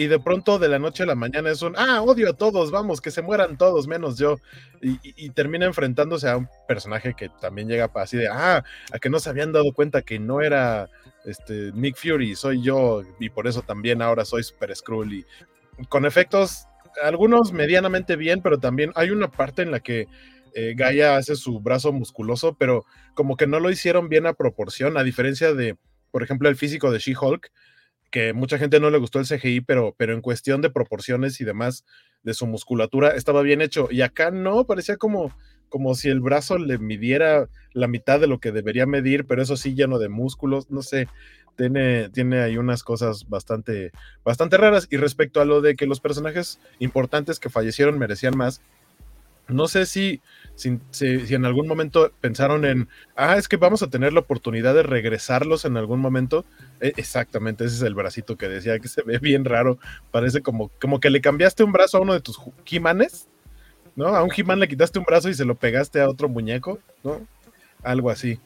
y 0.00 0.06
de 0.06 0.18
pronto 0.18 0.58
de 0.58 0.68
la 0.68 0.78
noche 0.78 1.02
a 1.02 1.06
la 1.06 1.14
mañana 1.14 1.50
es 1.50 1.60
un, 1.60 1.74
ah, 1.76 2.00
odio 2.00 2.30
a 2.30 2.32
todos, 2.32 2.70
vamos, 2.70 3.02
que 3.02 3.10
se 3.10 3.20
mueran 3.20 3.58
todos, 3.58 3.86
menos 3.86 4.16
yo. 4.16 4.38
Y, 4.80 5.28
termina 5.32 5.66
enfrentándose 5.66 6.26
a 6.26 6.38
un 6.38 6.48
personaje 6.66 7.12
que 7.12 7.28
también 7.38 7.68
llega 7.68 7.90
así 7.96 8.16
de, 8.16 8.26
ah, 8.26 8.64
a 8.94 8.98
que 8.98 9.10
no 9.10 9.20
se 9.20 9.28
habían 9.28 9.52
dado 9.52 9.74
cuenta 9.74 10.00
que 10.00 10.18
no 10.18 10.40
era 10.40 10.88
este, 11.26 11.72
Nick 11.74 11.96
Fury, 11.96 12.34
soy 12.34 12.62
yo, 12.62 13.02
y 13.18 13.28
por 13.28 13.46
eso 13.46 13.60
también 13.60 14.00
ahora 14.00 14.24
soy 14.24 14.42
Super 14.42 14.74
Skrull. 14.74 15.12
Y 15.12 15.26
con 15.90 16.06
efectos, 16.06 16.64
algunos 17.02 17.52
medianamente 17.52 18.16
bien, 18.16 18.40
pero 18.40 18.58
también 18.58 18.92
hay 18.94 19.10
una 19.10 19.30
parte 19.30 19.60
en 19.60 19.70
la 19.70 19.80
que 19.80 20.08
eh, 20.54 20.72
Gaia 20.78 21.18
hace 21.18 21.36
su 21.36 21.60
brazo 21.60 21.92
musculoso, 21.92 22.54
pero 22.54 22.86
como 23.12 23.36
que 23.36 23.46
no 23.46 23.60
lo 23.60 23.70
hicieron 23.70 24.08
bien 24.08 24.26
a 24.26 24.32
proporción, 24.32 24.96
a 24.96 25.02
diferencia 25.02 25.52
de, 25.52 25.76
por 26.10 26.22
ejemplo, 26.22 26.48
el 26.48 26.56
físico 26.56 26.90
de 26.90 27.00
She-Hulk, 27.00 27.50
que 28.10 28.32
mucha 28.32 28.58
gente 28.58 28.80
no 28.80 28.90
le 28.90 28.98
gustó 28.98 29.20
el 29.20 29.26
CGI, 29.26 29.60
pero, 29.62 29.94
pero 29.96 30.14
en 30.14 30.20
cuestión 30.20 30.60
de 30.60 30.70
proporciones 30.70 31.40
y 31.40 31.44
demás 31.44 31.84
de 32.22 32.34
su 32.34 32.46
musculatura 32.46 33.10
estaba 33.10 33.42
bien 33.42 33.60
hecho. 33.60 33.88
Y 33.90 34.02
acá 34.02 34.30
no, 34.30 34.64
parecía 34.64 34.96
como, 34.96 35.32
como 35.68 35.94
si 35.94 36.08
el 36.08 36.20
brazo 36.20 36.58
le 36.58 36.78
midiera 36.78 37.48
la 37.72 37.88
mitad 37.88 38.20
de 38.20 38.26
lo 38.26 38.40
que 38.40 38.52
debería 38.52 38.86
medir, 38.86 39.26
pero 39.26 39.42
eso 39.42 39.56
sí 39.56 39.74
lleno 39.74 39.98
de 39.98 40.08
músculos, 40.08 40.70
no 40.70 40.82
sé, 40.82 41.08
tiene, 41.56 42.08
tiene 42.08 42.40
ahí 42.40 42.56
unas 42.56 42.82
cosas 42.82 43.28
bastante, 43.28 43.92
bastante 44.24 44.56
raras. 44.56 44.88
Y 44.90 44.96
respecto 44.96 45.40
a 45.40 45.44
lo 45.44 45.60
de 45.60 45.76
que 45.76 45.86
los 45.86 46.00
personajes 46.00 46.58
importantes 46.78 47.38
que 47.38 47.50
fallecieron 47.50 47.98
merecían 47.98 48.36
más, 48.36 48.60
no 49.48 49.68
sé 49.68 49.86
si, 49.86 50.20
si, 50.60 51.34
en 51.34 51.44
algún 51.44 51.66
momento 51.66 52.12
pensaron 52.20 52.64
en, 52.64 52.88
ah, 53.16 53.36
es 53.36 53.48
que 53.48 53.56
vamos 53.56 53.82
a 53.82 53.88
tener 53.88 54.12
la 54.12 54.20
oportunidad 54.20 54.74
de 54.74 54.82
regresarlos 54.82 55.64
en 55.64 55.76
algún 55.76 56.00
momento. 56.00 56.44
E, 56.80 56.92
exactamente, 56.96 57.64
ese 57.64 57.76
es 57.76 57.82
el 57.82 57.94
bracito 57.94 58.36
que 58.36 58.48
decía 58.48 58.78
que 58.78 58.88
se 58.88 59.02
ve 59.02 59.18
bien 59.18 59.44
raro. 59.44 59.78
Parece 60.10 60.42
como, 60.42 60.68
como 60.80 61.00
que 61.00 61.10
le 61.10 61.20
cambiaste 61.20 61.64
un 61.64 61.72
brazo 61.72 61.98
a 61.98 62.00
uno 62.00 62.12
de 62.12 62.20
tus 62.20 62.38
Jimanes, 62.64 63.28
¿no? 63.96 64.08
A 64.08 64.22
un 64.22 64.30
Jimán 64.30 64.60
le 64.60 64.68
quitaste 64.68 64.98
un 64.98 65.04
brazo 65.04 65.28
y 65.28 65.34
se 65.34 65.44
lo 65.44 65.54
pegaste 65.54 66.00
a 66.00 66.08
otro 66.08 66.28
muñeco, 66.28 66.78
¿no? 67.02 67.26
Algo 67.82 68.10
así. 68.10 68.38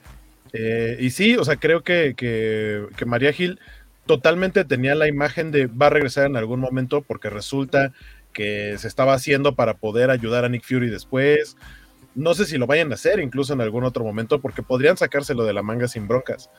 Eh, 0.52 0.96
y 1.00 1.10
sí, 1.10 1.36
o 1.36 1.44
sea, 1.44 1.56
creo 1.56 1.82
que, 1.82 2.14
que, 2.16 2.86
que 2.96 3.04
María 3.04 3.32
Gil 3.32 3.58
totalmente 4.06 4.64
tenía 4.64 4.94
la 4.94 5.08
imagen 5.08 5.50
de 5.50 5.66
va 5.66 5.86
a 5.86 5.90
regresar 5.90 6.26
en 6.26 6.36
algún 6.36 6.60
momento 6.60 7.02
porque 7.02 7.30
resulta 7.30 7.92
que 8.32 8.76
se 8.78 8.88
estaba 8.88 9.14
haciendo 9.14 9.54
para 9.54 9.74
poder 9.74 10.10
ayudar 10.10 10.44
a 10.44 10.48
Nick 10.50 10.64
Fury 10.64 10.90
después. 10.90 11.56
No 12.14 12.34
sé 12.34 12.46
si 12.46 12.58
lo 12.58 12.66
vayan 12.66 12.92
a 12.92 12.94
hacer 12.94 13.20
incluso 13.20 13.52
en 13.52 13.60
algún 13.60 13.84
otro 13.84 14.04
momento 14.04 14.40
porque 14.40 14.62
podrían 14.62 14.96
sacárselo 14.96 15.44
de 15.44 15.52
la 15.52 15.62
manga 15.62 15.88
sin 15.88 16.06
broncas. 16.06 16.50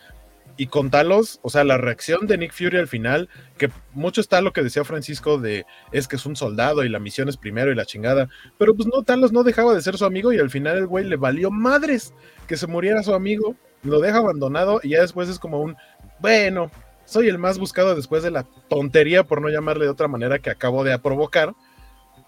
Y 0.57 0.67
con 0.67 0.89
Talos, 0.89 1.39
o 1.41 1.49
sea, 1.49 1.65
la 1.65 1.77
reacción 1.77 2.27
de 2.27 2.37
Nick 2.37 2.53
Fury 2.53 2.77
al 2.77 2.87
final, 2.87 3.29
que 3.57 3.69
mucho 3.91 4.21
está 4.21 4.39
lo 4.39 4.53
que 4.53 4.63
decía 4.63 4.85
Francisco 4.85 5.37
de 5.37 5.65
es 5.91 6.07
que 6.07 6.15
es 6.15 6.25
un 6.25 6.37
soldado 6.37 6.85
y 6.85 6.89
la 6.89 6.99
misión 6.99 7.27
es 7.27 7.35
primero 7.35 7.71
y 7.71 7.75
la 7.75 7.85
chingada, 7.85 8.29
pero 8.57 8.73
pues 8.73 8.87
no, 8.87 9.03
Talos 9.03 9.33
no 9.33 9.43
dejaba 9.43 9.73
de 9.73 9.81
ser 9.81 9.97
su 9.97 10.05
amigo 10.05 10.31
y 10.31 10.39
al 10.39 10.49
final 10.49 10.77
el 10.77 10.87
güey 10.87 11.05
le 11.05 11.17
valió 11.17 11.51
madres 11.51 12.13
que 12.47 12.55
se 12.55 12.67
muriera 12.67 13.03
su 13.03 13.13
amigo, 13.13 13.55
lo 13.83 13.99
deja 13.99 14.19
abandonado 14.19 14.79
y 14.81 14.89
ya 14.89 15.01
después 15.01 15.27
es 15.27 15.39
como 15.39 15.59
un, 15.59 15.75
bueno, 16.19 16.71
soy 17.05 17.27
el 17.27 17.37
más 17.37 17.59
buscado 17.59 17.95
después 17.95 18.23
de 18.23 18.31
la 18.31 18.43
tontería, 18.69 19.23
por 19.23 19.41
no 19.41 19.49
llamarle 19.49 19.85
de 19.85 19.91
otra 19.91 20.07
manera, 20.07 20.39
que 20.39 20.49
acabo 20.49 20.83
de 20.83 20.97
provocar 20.99 21.53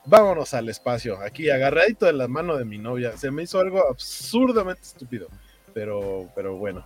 vámonos 0.08 0.53
al 0.53 0.70
espacio, 0.70 1.20
aquí 1.22 1.49
agarradito 1.49 2.05
de 2.05 2.14
la 2.14 2.28
mano 2.28 2.58
de 2.58 2.66
mi 2.66 2.78
novia. 2.78 3.16
Se 3.18 3.30
me 3.30 3.43
hizo 3.43 3.60
algo 3.60 3.88
absurdamente 3.88 4.82
estúpido, 4.82 5.28
pero, 5.74 6.30
pero 6.36 6.55
bueno. 6.55 6.86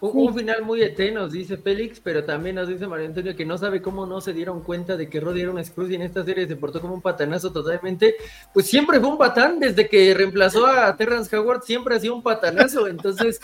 Un, 0.00 0.34
final 0.34 0.62
muy 0.62 0.82
eterno, 0.82 1.28
dice 1.28 1.58
Félix, 1.58 2.00
pero 2.00 2.24
también 2.24 2.56
nos 2.56 2.68
dice 2.68 2.86
María 2.86 3.06
Antonio 3.06 3.36
que 3.36 3.44
no 3.44 3.58
sabe 3.58 3.82
cómo 3.82 4.06
no 4.06 4.22
se 4.22 4.32
dieron 4.32 4.62
cuenta 4.62 4.96
de 4.96 5.10
que 5.10 5.20
Roddy 5.20 5.42
era 5.42 5.50
un 5.50 5.62
Scrooge 5.62 5.92
y 5.92 5.94
en 5.96 6.02
esta 6.02 6.24
serie 6.24 6.48
se 6.48 6.56
portó 6.56 6.80
como 6.80 6.94
un 6.94 7.02
patanazo 7.02 7.52
totalmente. 7.52 8.14
Pues 8.54 8.66
siempre 8.66 8.98
fue 8.98 9.10
un 9.10 9.18
patán, 9.18 9.60
desde 9.60 9.86
que 9.86 10.14
reemplazó 10.14 10.66
a 10.66 10.96
Terrence 10.96 11.36
Howard, 11.36 11.64
siempre 11.64 11.96
ha 11.96 12.00
sido 12.00 12.14
un 12.14 12.22
patanazo. 12.22 12.88
Entonces, 12.88 13.38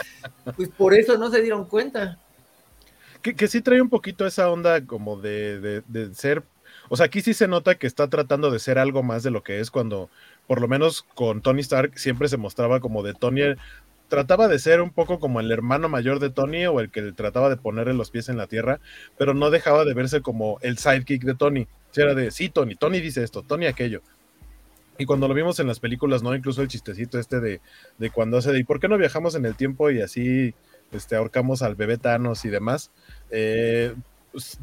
pues 0.57 0.71
por 0.71 0.95
eso 0.95 1.19
no 1.19 1.31
se 1.31 1.43
dieron 1.43 1.67
cuenta. 1.67 2.19
Que, 3.21 3.37
que 3.37 3.47
sí 3.47 3.61
trae 3.61 3.83
un 3.83 3.91
poquito 3.91 4.27
esa 4.27 4.51
onda 4.51 4.83
como 4.87 5.19
de, 5.19 5.61
de, 5.61 5.83
de 5.89 6.15
ser 6.15 6.43
o 6.93 6.97
sea, 6.97 7.07
aquí 7.07 7.21
sí 7.21 7.35
se 7.35 7.47
nota 7.47 7.77
que 7.77 7.87
está 7.87 8.09
tratando 8.09 8.51
de 8.51 8.59
ser 8.59 8.77
algo 8.77 9.05
más 9.05 9.23
de 9.23 9.31
lo 9.31 9.45
que 9.45 9.61
es 9.61 9.71
cuando, 9.71 10.11
por 10.49 10.61
lo 10.61 10.67
menos 10.67 11.07
con 11.15 11.41
Tony 11.41 11.61
Stark, 11.61 11.97
siempre 11.97 12.27
se 12.27 12.37
mostraba 12.37 12.81
como 12.81 13.05
de 13.05 13.15
Tony, 13.15 13.55
trataba 14.09 14.49
de 14.49 14.59
ser 14.59 14.81
un 14.81 14.91
poco 14.91 15.21
como 15.21 15.39
el 15.39 15.53
hermano 15.53 15.89
mayor 15.89 16.19
de 16.19 16.31
Tony 16.31 16.67
o 16.67 16.81
el 16.81 16.91
que 16.91 17.13
trataba 17.13 17.49
de 17.49 17.57
ponerle 17.57 17.95
los 17.95 18.11
pies 18.11 18.29
en 18.29 18.37
la 18.37 18.49
tierra, 18.49 18.81
pero 19.17 19.35
no 19.35 19.51
dejaba 19.51 19.85
de 19.85 19.95
verse 19.95 20.21
como 20.21 20.59
el 20.63 20.79
sidekick 20.79 21.23
de 21.23 21.37
Tony. 21.37 21.63
O 21.97 22.01
era 22.01 22.15
de, 22.15 22.33
sí, 22.33 22.49
Tony, 22.49 22.75
Tony 22.75 23.01
dice 23.01 23.23
esto, 23.23 23.43
Tony 23.45 23.67
aquello. 23.67 24.03
Y 24.99 25.07
cuando 25.07 25.29
lo 25.29 25.35
vimos 25.35 25.61
en 25.61 25.69
las 25.69 25.79
películas, 25.79 26.25
¿no? 26.25 26.35
Incluso 26.35 26.61
el 26.61 26.69
chistecito 26.69 27.21
este 27.21 27.39
de, 27.39 27.61
de 27.99 28.11
cuando 28.11 28.37
hace 28.37 28.51
de, 28.51 28.59
¿y 28.59 28.65
por 28.65 28.81
qué 28.81 28.89
no 28.89 28.99
viajamos 28.99 29.37
en 29.37 29.47
el 29.47 29.55
tiempo 29.55 29.93
y 29.93 30.03
así 30.03 30.55
este, 30.91 31.15
ahorcamos 31.15 31.63
al 31.63 31.77
bebé 31.77 31.99
Thanos 31.99 32.45
y 32.45 32.49
demás? 32.49 32.91
Eh, 33.31 33.95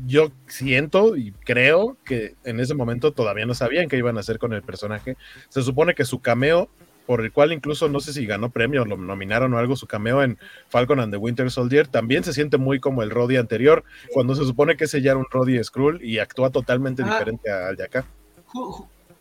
yo 0.05 0.31
siento 0.47 1.15
y 1.15 1.31
creo 1.31 1.97
que 2.05 2.35
en 2.43 2.59
ese 2.59 2.73
momento 2.73 3.11
todavía 3.11 3.45
no 3.45 3.53
sabían 3.53 3.89
qué 3.89 3.97
iban 3.97 4.17
a 4.17 4.21
hacer 4.21 4.39
con 4.39 4.53
el 4.53 4.61
personaje. 4.61 5.17
Se 5.49 5.61
supone 5.61 5.93
que 5.93 6.05
su 6.05 6.19
cameo, 6.19 6.69
por 7.05 7.21
el 7.21 7.31
cual 7.31 7.51
incluso 7.51 7.89
no 7.89 7.99
sé 7.99 8.13
si 8.13 8.25
ganó 8.25 8.49
premio, 8.49 8.85
lo 8.85 8.97
nominaron 8.97 9.53
o 9.53 9.57
algo, 9.57 9.75
su 9.75 9.87
cameo 9.87 10.23
en 10.23 10.37
Falcon 10.69 10.99
and 10.99 11.13
the 11.13 11.17
Winter 11.17 11.49
Soldier, 11.51 11.87
también 11.87 12.23
se 12.23 12.33
siente 12.33 12.57
muy 12.57 12.79
como 12.79 13.03
el 13.03 13.09
Roddy 13.09 13.37
anterior, 13.37 13.83
cuando 14.13 14.35
se 14.35 14.45
supone 14.45 14.77
que 14.77 14.85
ese 14.85 15.01
ya 15.01 15.11
era 15.11 15.19
un 15.19 15.27
Roddy 15.29 15.63
Skrull 15.63 16.03
y 16.03 16.19
actúa 16.19 16.49
totalmente 16.49 17.03
ah. 17.03 17.11
diferente 17.11 17.49
al 17.49 17.75
de 17.75 17.83
acá. 17.83 18.05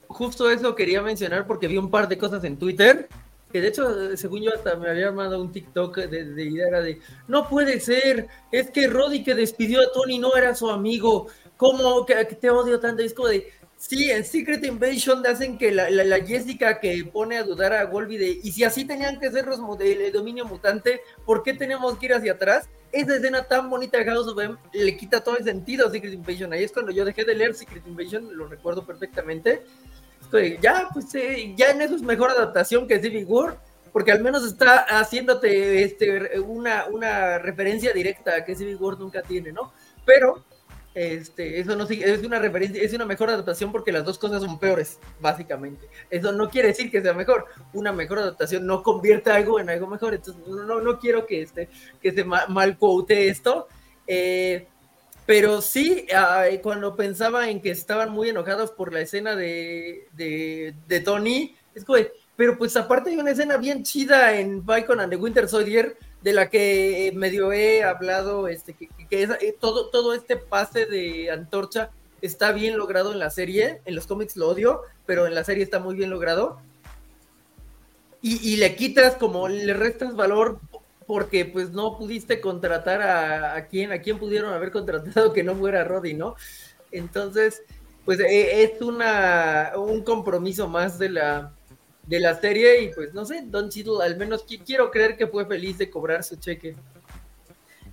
Justo 0.08 0.50
eso 0.50 0.74
quería 0.74 1.02
mencionar 1.02 1.46
porque 1.46 1.66
vi 1.68 1.76
un 1.76 1.90
par 1.90 2.08
de 2.08 2.16
cosas 2.16 2.44
en 2.44 2.56
Twitter 2.56 3.08
que 3.52 3.60
de 3.60 3.68
hecho, 3.68 4.16
según 4.16 4.42
yo, 4.42 4.52
hasta 4.54 4.76
me 4.76 4.90
había 4.90 5.12
mandado 5.12 5.40
un 5.40 5.52
TikTok 5.52 5.96
de, 5.96 6.24
de 6.24 6.44
idea 6.44 6.80
de, 6.80 7.00
no 7.28 7.48
puede 7.48 7.80
ser, 7.80 8.28
es 8.50 8.70
que 8.70 8.88
Roddy 8.88 9.22
que 9.22 9.34
despidió 9.34 9.80
a 9.80 9.92
Tony 9.92 10.18
no 10.18 10.36
era 10.36 10.54
su 10.54 10.68
amigo, 10.68 11.28
¿cómo 11.56 12.04
que, 12.04 12.24
te 12.24 12.50
odio 12.50 12.80
tanto? 12.80 13.02
es 13.02 13.14
como 13.14 13.28
de, 13.28 13.52
sí, 13.76 14.10
en 14.10 14.24
Secret 14.24 14.64
Invasion 14.64 15.24
hacen 15.26 15.58
que 15.58 15.70
la, 15.70 15.88
la, 15.90 16.24
Jessica 16.24 16.80
que 16.80 17.04
pone 17.12 17.38
a 17.38 17.44
dudar 17.44 17.72
a 17.72 17.86
Wolby 17.86 18.16
de, 18.16 18.40
y 18.42 18.50
si 18.52 18.64
así 18.64 18.84
tenían 18.84 19.20
que 19.20 19.30
ser 19.30 19.46
los 19.46 19.60
el 19.80 20.12
dominio 20.12 20.44
mutante, 20.44 21.00
¿por 21.24 21.42
qué 21.42 21.54
tenemos 21.54 21.96
que 21.98 22.06
ir 22.06 22.14
hacia 22.14 22.32
atrás? 22.32 22.68
Esa 22.92 23.16
escena 23.16 23.44
tan 23.44 23.68
bonita 23.68 23.98
de 23.98 24.04
House 24.06 24.28
of 24.28 24.40
M 24.40 24.56
le 24.72 24.96
quita 24.96 25.22
todo 25.22 25.36
el 25.36 25.44
sentido 25.44 25.86
a 25.86 25.90
Secret 25.90 26.14
Invasion. 26.14 26.52
Ahí 26.52 26.64
es 26.64 26.72
cuando 26.72 26.92
yo 26.92 27.04
dejé 27.04 27.24
de 27.24 27.34
leer 27.34 27.54
Secret 27.54 27.86
Invasion, 27.86 28.34
lo 28.36 28.46
recuerdo 28.46 28.86
perfectamente 28.86 29.62
ya, 30.60 30.88
pues 30.92 31.14
eh, 31.14 31.54
ya 31.56 31.70
en 31.70 31.82
eso 31.82 31.96
es 31.96 32.02
mejor 32.02 32.30
adaptación 32.30 32.86
que 32.86 33.00
Civil 33.00 33.24
War, 33.26 33.58
porque 33.92 34.12
al 34.12 34.22
menos 34.22 34.44
está 34.46 34.86
haciéndote 35.00 35.82
este, 35.82 36.38
una, 36.40 36.86
una 36.86 37.38
referencia 37.38 37.92
directa 37.92 38.44
que 38.44 38.54
Civil 38.54 38.76
War 38.76 38.98
nunca 38.98 39.22
tiene, 39.22 39.52
¿no? 39.52 39.72
Pero 40.04 40.44
este, 40.96 41.60
eso 41.60 41.76
no 41.76 41.84
es 41.84 42.24
una 42.24 42.38
referencia, 42.38 42.82
es 42.82 42.94
una 42.94 43.04
mejor 43.04 43.28
adaptación 43.28 43.70
porque 43.70 43.92
las 43.92 44.02
dos 44.02 44.18
cosas 44.18 44.42
son 44.42 44.58
peores, 44.58 44.98
básicamente. 45.20 45.86
Eso 46.08 46.32
no 46.32 46.48
quiere 46.48 46.68
decir 46.68 46.90
que 46.90 47.02
sea 47.02 47.12
mejor. 47.12 47.44
Una 47.74 47.92
mejor 47.92 48.20
adaptación 48.20 48.66
no 48.66 48.82
convierte 48.82 49.30
algo 49.30 49.60
en 49.60 49.68
algo 49.68 49.86
mejor. 49.86 50.14
Entonces, 50.14 50.42
no, 50.46 50.80
no 50.80 50.98
quiero 50.98 51.26
que, 51.26 51.42
este, 51.42 51.68
que 52.00 52.12
se 52.12 52.24
mal 52.24 52.78
quote 52.78 53.28
esto. 53.28 53.68
Eh, 54.06 54.68
pero 55.26 55.60
sí, 55.60 56.06
cuando 56.62 56.94
pensaba 56.94 57.50
en 57.50 57.60
que 57.60 57.70
estaban 57.70 58.10
muy 58.10 58.28
enojados 58.28 58.70
por 58.70 58.92
la 58.92 59.00
escena 59.00 59.34
de, 59.34 60.06
de, 60.14 61.00
Tony, 61.00 61.56
es 61.74 61.84
como, 61.84 61.98
pero 62.36 62.56
pues 62.56 62.76
aparte 62.76 63.10
hay 63.10 63.16
una 63.16 63.32
escena 63.32 63.56
bien 63.56 63.82
chida 63.82 64.38
en 64.38 64.64
Falcon 64.64 65.00
and 65.00 65.10
the 65.10 65.16
Winter 65.16 65.48
Soldier, 65.48 65.96
de 66.22 66.32
la 66.32 66.48
que 66.48 67.12
medio 67.14 67.52
he 67.52 67.82
hablado, 67.82 68.48
este, 68.48 68.74
que, 68.74 68.88
eh, 69.10 69.56
todo, 69.58 69.90
todo 69.90 70.14
este 70.14 70.36
pase 70.36 70.86
de 70.86 71.30
antorcha 71.30 71.90
está 72.20 72.52
bien 72.52 72.76
logrado 72.76 73.12
en 73.12 73.18
la 73.18 73.30
serie, 73.30 73.80
en 73.84 73.94
los 73.94 74.06
cómics 74.06 74.36
lo 74.36 74.48
odio, 74.48 74.82
pero 75.06 75.26
en 75.26 75.34
la 75.34 75.44
serie 75.44 75.64
está 75.64 75.78
muy 75.78 75.94
bien 75.94 76.10
logrado. 76.10 76.60
Y, 78.22 78.56
le 78.56 78.74
quitas 78.74 79.14
como, 79.14 79.46
le 79.46 79.72
restas 79.72 80.16
valor 80.16 80.58
porque 81.06 81.44
pues 81.44 81.70
no 81.70 81.96
pudiste 81.96 82.40
contratar 82.40 83.02
a, 83.02 83.54
a 83.54 83.66
quién, 83.66 83.92
a 83.92 84.00
quién 84.00 84.18
pudieron 84.18 84.52
haber 84.52 84.70
contratado 84.70 85.32
que 85.32 85.42
no 85.42 85.54
fuera 85.54 85.84
Roddy, 85.84 86.14
¿no? 86.14 86.34
Entonces, 86.90 87.62
pues 88.04 88.20
e, 88.20 88.62
es 88.62 88.80
una, 88.80 89.72
un 89.76 90.02
compromiso 90.02 90.68
más 90.68 90.98
de 90.98 91.10
la, 91.10 91.52
de 92.06 92.20
la 92.20 92.34
serie 92.40 92.82
y 92.82 92.88
pues 92.94 93.12
no 93.14 93.24
sé, 93.24 93.42
Don 93.46 93.68
Cheadle 93.68 94.04
al 94.04 94.16
menos 94.16 94.44
quiero 94.64 94.90
creer 94.90 95.16
que 95.16 95.26
fue 95.26 95.44
feliz 95.46 95.78
de 95.78 95.90
cobrar 95.90 96.24
su 96.24 96.36
cheque. 96.36 96.74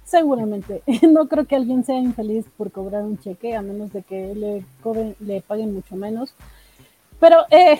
Seguramente. 0.05 0.83
No 1.09 1.27
creo 1.27 1.45
que 1.45 1.55
alguien 1.55 1.83
sea 1.83 1.97
infeliz 1.97 2.45
por 2.57 2.71
cobrar 2.71 3.03
un 3.03 3.17
cheque, 3.19 3.55
a 3.55 3.61
menos 3.61 3.91
de 3.93 4.03
que 4.03 4.35
le, 4.35 4.65
le 5.19 5.41
paguen 5.41 5.73
mucho 5.73 5.95
menos. 5.95 6.33
Pero 7.19 7.45
eh, 7.49 7.79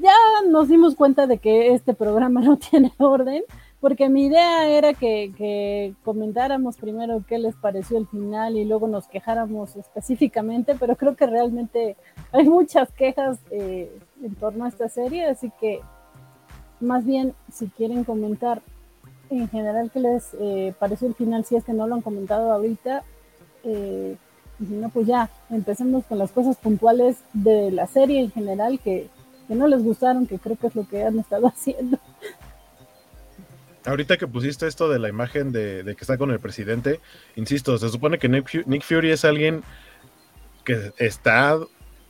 ya 0.00 0.14
nos 0.48 0.68
dimos 0.68 0.94
cuenta 0.94 1.26
de 1.26 1.38
que 1.38 1.74
este 1.74 1.94
programa 1.94 2.40
no 2.42 2.56
tiene 2.56 2.92
orden, 2.98 3.42
porque 3.84 4.08
mi 4.08 4.24
idea 4.24 4.66
era 4.66 4.94
que, 4.94 5.92
comentáramos 6.04 6.78
primero 6.78 7.22
qué 7.28 7.36
les 7.38 7.54
pareció 7.54 7.98
el 7.98 8.06
final 8.06 8.56
y 8.56 8.64
luego 8.64 8.88
nos 8.88 9.06
quejáramos 9.08 9.76
específicamente, 9.76 10.74
pero 10.80 10.96
creo 10.96 11.14
que 11.16 11.26
realmente 11.26 11.94
hay 12.32 12.48
muchas 12.48 12.90
quejas 12.92 13.36
eh, 13.50 13.94
en 14.22 14.34
torno 14.36 14.64
a 14.64 14.68
esta 14.68 14.88
serie, 14.88 15.26
así 15.26 15.52
que 15.60 15.80
más 16.80 17.04
bien 17.04 17.34
si 17.52 17.66
quieren 17.66 18.04
comentar 18.04 18.62
en 19.28 19.50
general 19.50 19.90
qué 19.92 20.00
les 20.00 20.34
eh, 20.40 20.72
pareció 20.78 21.06
el 21.06 21.14
final, 21.14 21.44
si 21.44 21.56
es 21.56 21.64
que 21.64 21.74
no 21.74 21.86
lo 21.86 21.96
han 21.96 22.00
comentado 22.00 22.52
ahorita, 22.52 23.04
eh, 23.64 24.16
y 24.60 24.64
si 24.64 24.72
no, 24.72 24.88
pues 24.88 25.06
ya, 25.06 25.28
empecemos 25.50 26.06
con 26.06 26.16
las 26.16 26.32
cosas 26.32 26.56
puntuales 26.56 27.18
de 27.34 27.70
la 27.70 27.86
serie 27.86 28.22
en 28.22 28.30
general 28.30 28.80
que, 28.80 29.10
no 29.46 29.66
les 29.66 29.84
gustaron, 29.84 30.26
que 30.26 30.38
creo 30.38 30.56
que 30.56 30.68
es 30.68 30.74
lo 30.74 30.88
que 30.88 31.04
han 31.04 31.18
estado 31.18 31.48
haciendo. 31.54 31.98
Ahorita 33.86 34.16
que 34.16 34.26
pusiste 34.26 34.66
esto 34.66 34.88
de 34.88 34.98
la 34.98 35.08
imagen 35.08 35.52
de, 35.52 35.82
que 35.84 36.00
está 36.00 36.16
con 36.16 36.30
el 36.30 36.40
presidente, 36.40 37.00
insisto, 37.36 37.76
se 37.76 37.90
supone 37.90 38.18
que 38.18 38.28
Nick, 38.28 38.82
Fury 38.82 39.10
es 39.10 39.24
alguien 39.24 39.62
que 40.64 40.92
está 40.96 41.58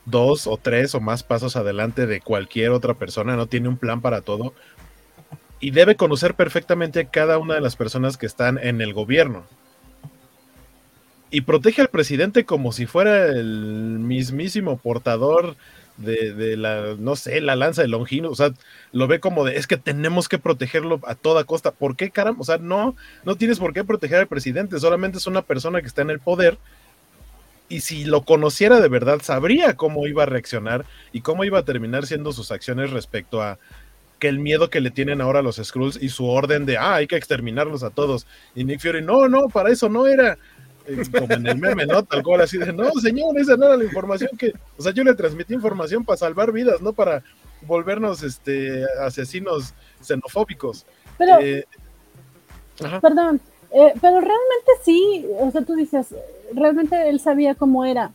dos 0.05 0.47
o 0.47 0.57
tres 0.57 0.95
o 0.95 1.01
más 1.01 1.23
pasos 1.23 1.55
adelante 1.57 2.07
de 2.07 2.21
cualquier 2.21 2.71
otra 2.71 2.93
persona, 2.93 3.35
no 3.35 3.47
tiene 3.47 3.67
un 3.67 3.77
plan 3.77 4.01
para 4.01 4.21
todo 4.21 4.53
y 5.59 5.71
debe 5.71 5.95
conocer 5.95 6.35
perfectamente 6.35 7.07
cada 7.07 7.37
una 7.37 7.55
de 7.55 7.61
las 7.61 7.75
personas 7.75 8.17
que 8.17 8.25
están 8.25 8.57
en 8.57 8.81
el 8.81 8.93
gobierno. 8.93 9.45
Y 11.31 11.41
protege 11.41 11.81
al 11.81 11.89
presidente 11.89 12.45
como 12.45 12.71
si 12.71 12.85
fuera 12.85 13.25
el 13.25 13.99
mismísimo 13.99 14.77
portador 14.77 15.57
de, 15.97 16.57
la, 16.57 16.95
no 16.97 17.15
sé, 17.15 17.41
la 17.41 17.55
lanza 17.55 17.81
de 17.81 17.87
Longino, 17.87 18.29
o 18.29 18.35
sea, 18.35 18.51
lo 18.91 19.07
ve 19.07 19.19
como 19.19 19.45
de, 19.45 19.57
es 19.57 19.67
que 19.67 19.77
tenemos 19.77 20.27
que 20.27 20.37
protegerlo 20.37 20.99
a 21.05 21.15
toda 21.15 21.43
costa. 21.43 21.71
¿Por 21.71 21.95
qué, 21.95 22.11
caramba? 22.11 22.41
O 22.41 22.45
sea, 22.45 22.57
no, 22.57 22.95
no 23.23 23.35
tienes 23.35 23.59
por 23.59 23.73
qué 23.73 23.83
proteger 23.83 24.19
al 24.19 24.27
presidente, 24.27 24.79
solamente 24.79 25.17
es 25.17 25.27
una 25.27 25.41
persona 25.41 25.81
que 25.81 25.87
está 25.87 26.01
en 26.01 26.09
el 26.09 26.19
poder. 26.19 26.57
Y 27.67 27.79
si 27.79 28.05
lo 28.05 28.23
conociera 28.23 28.79
de 28.79 28.89
verdad, 28.89 29.21
sabría 29.23 29.75
cómo 29.75 30.05
iba 30.05 30.23
a 30.23 30.27
reaccionar 30.27 30.85
y 31.11 31.21
cómo 31.21 31.45
iba 31.45 31.59
a 31.59 31.65
terminar 31.65 32.05
siendo 32.05 32.31
sus 32.31 32.51
acciones 32.51 32.91
respecto 32.91 33.41
a 33.41 33.57
que 34.19 34.27
el 34.27 34.39
miedo 34.39 34.69
que 34.69 34.81
le 34.81 34.91
tienen 34.91 35.19
ahora 35.19 35.41
los 35.41 35.57
Skrulls 35.57 36.01
y 36.01 36.09
su 36.09 36.25
orden 36.27 36.65
de, 36.65 36.77
ah, 36.77 36.95
hay 36.95 37.07
que 37.07 37.15
exterminarlos 37.15 37.83
a 37.83 37.89
todos. 37.89 38.27
Y 38.53 38.63
Nick 38.63 38.81
Fury, 38.81 39.01
no, 39.01 39.27
no, 39.27 39.49
para 39.49 39.71
eso 39.71 39.89
no 39.89 40.05
era 40.07 40.37
como 41.11 41.33
en 41.33 41.47
el 41.47 41.57
meme, 41.57 41.85
¿no? 41.85 42.03
Tal 42.03 42.23
cual 42.23 42.41
así 42.41 42.57
de, 42.57 42.71
no, 42.71 42.91
señor, 42.93 43.37
esa 43.39 43.57
no 43.57 43.65
era 43.65 43.77
la 43.77 43.83
información 43.83 44.31
que, 44.37 44.53
o 44.77 44.81
sea, 44.81 44.91
yo 44.91 45.03
le 45.03 45.15
transmití 45.15 45.53
información 45.53 46.05
para 46.05 46.17
salvar 46.17 46.51
vidas, 46.51 46.81
no 46.81 46.93
para 46.93 47.23
volvernos 47.61 48.23
este 48.23 48.85
asesinos 49.01 49.73
xenofóbicos. 50.01 50.85
Pero, 51.17 51.39
eh, 51.39 51.65
perdón, 53.01 53.41
eh, 53.71 53.93
pero 54.01 54.21
realmente 54.21 54.71
sí, 54.83 55.25
o 55.39 55.51
sea, 55.51 55.61
tú 55.61 55.75
dices, 55.75 56.07
realmente 56.53 57.09
él 57.09 57.19
sabía 57.19 57.55
cómo 57.55 57.85
era. 57.85 58.11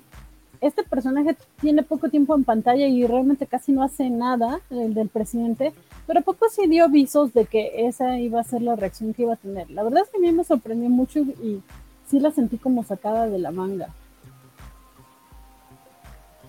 Este 0.61 0.83
personaje 0.85 1.37
tiene 1.61 1.83
poco 1.83 2.11
tiempo 2.11 2.35
en 2.35 2.45
pantalla 2.45 2.87
y 2.87 3.07
realmente 3.07 3.47
casi 3.47 3.73
no 3.73 3.83
hace 3.83 4.11
nada, 4.11 4.61
el 4.69 4.93
del 4.93 5.09
presidente, 5.09 5.73
pero 6.07 6.21
poco 6.21 6.49
sí 6.51 6.67
dio 6.67 6.85
avisos 6.85 7.33
de 7.33 7.47
que 7.47 7.87
esa 7.87 8.19
iba 8.19 8.41
a 8.41 8.45
ser 8.45 8.61
la 8.61 8.77
reacción 8.77 9.15
que 9.15 9.23
iba 9.23 9.35
a 9.35 9.37
tener. 9.37 9.71
La 9.71 9.83
verdad 9.83 10.03
es 10.05 10.11
que 10.11 10.19
a 10.19 10.21
mí 10.21 10.33
me 10.33 10.45
sorprendió 10.45 10.91
mucho 10.91 11.21
y 11.21 11.63
sí 12.11 12.21
la 12.21 12.31
sentí 12.31 12.59
como 12.59 12.85
sacada 12.85 13.29
de 13.29 13.39
la 13.39 13.51
manga. 13.51 13.89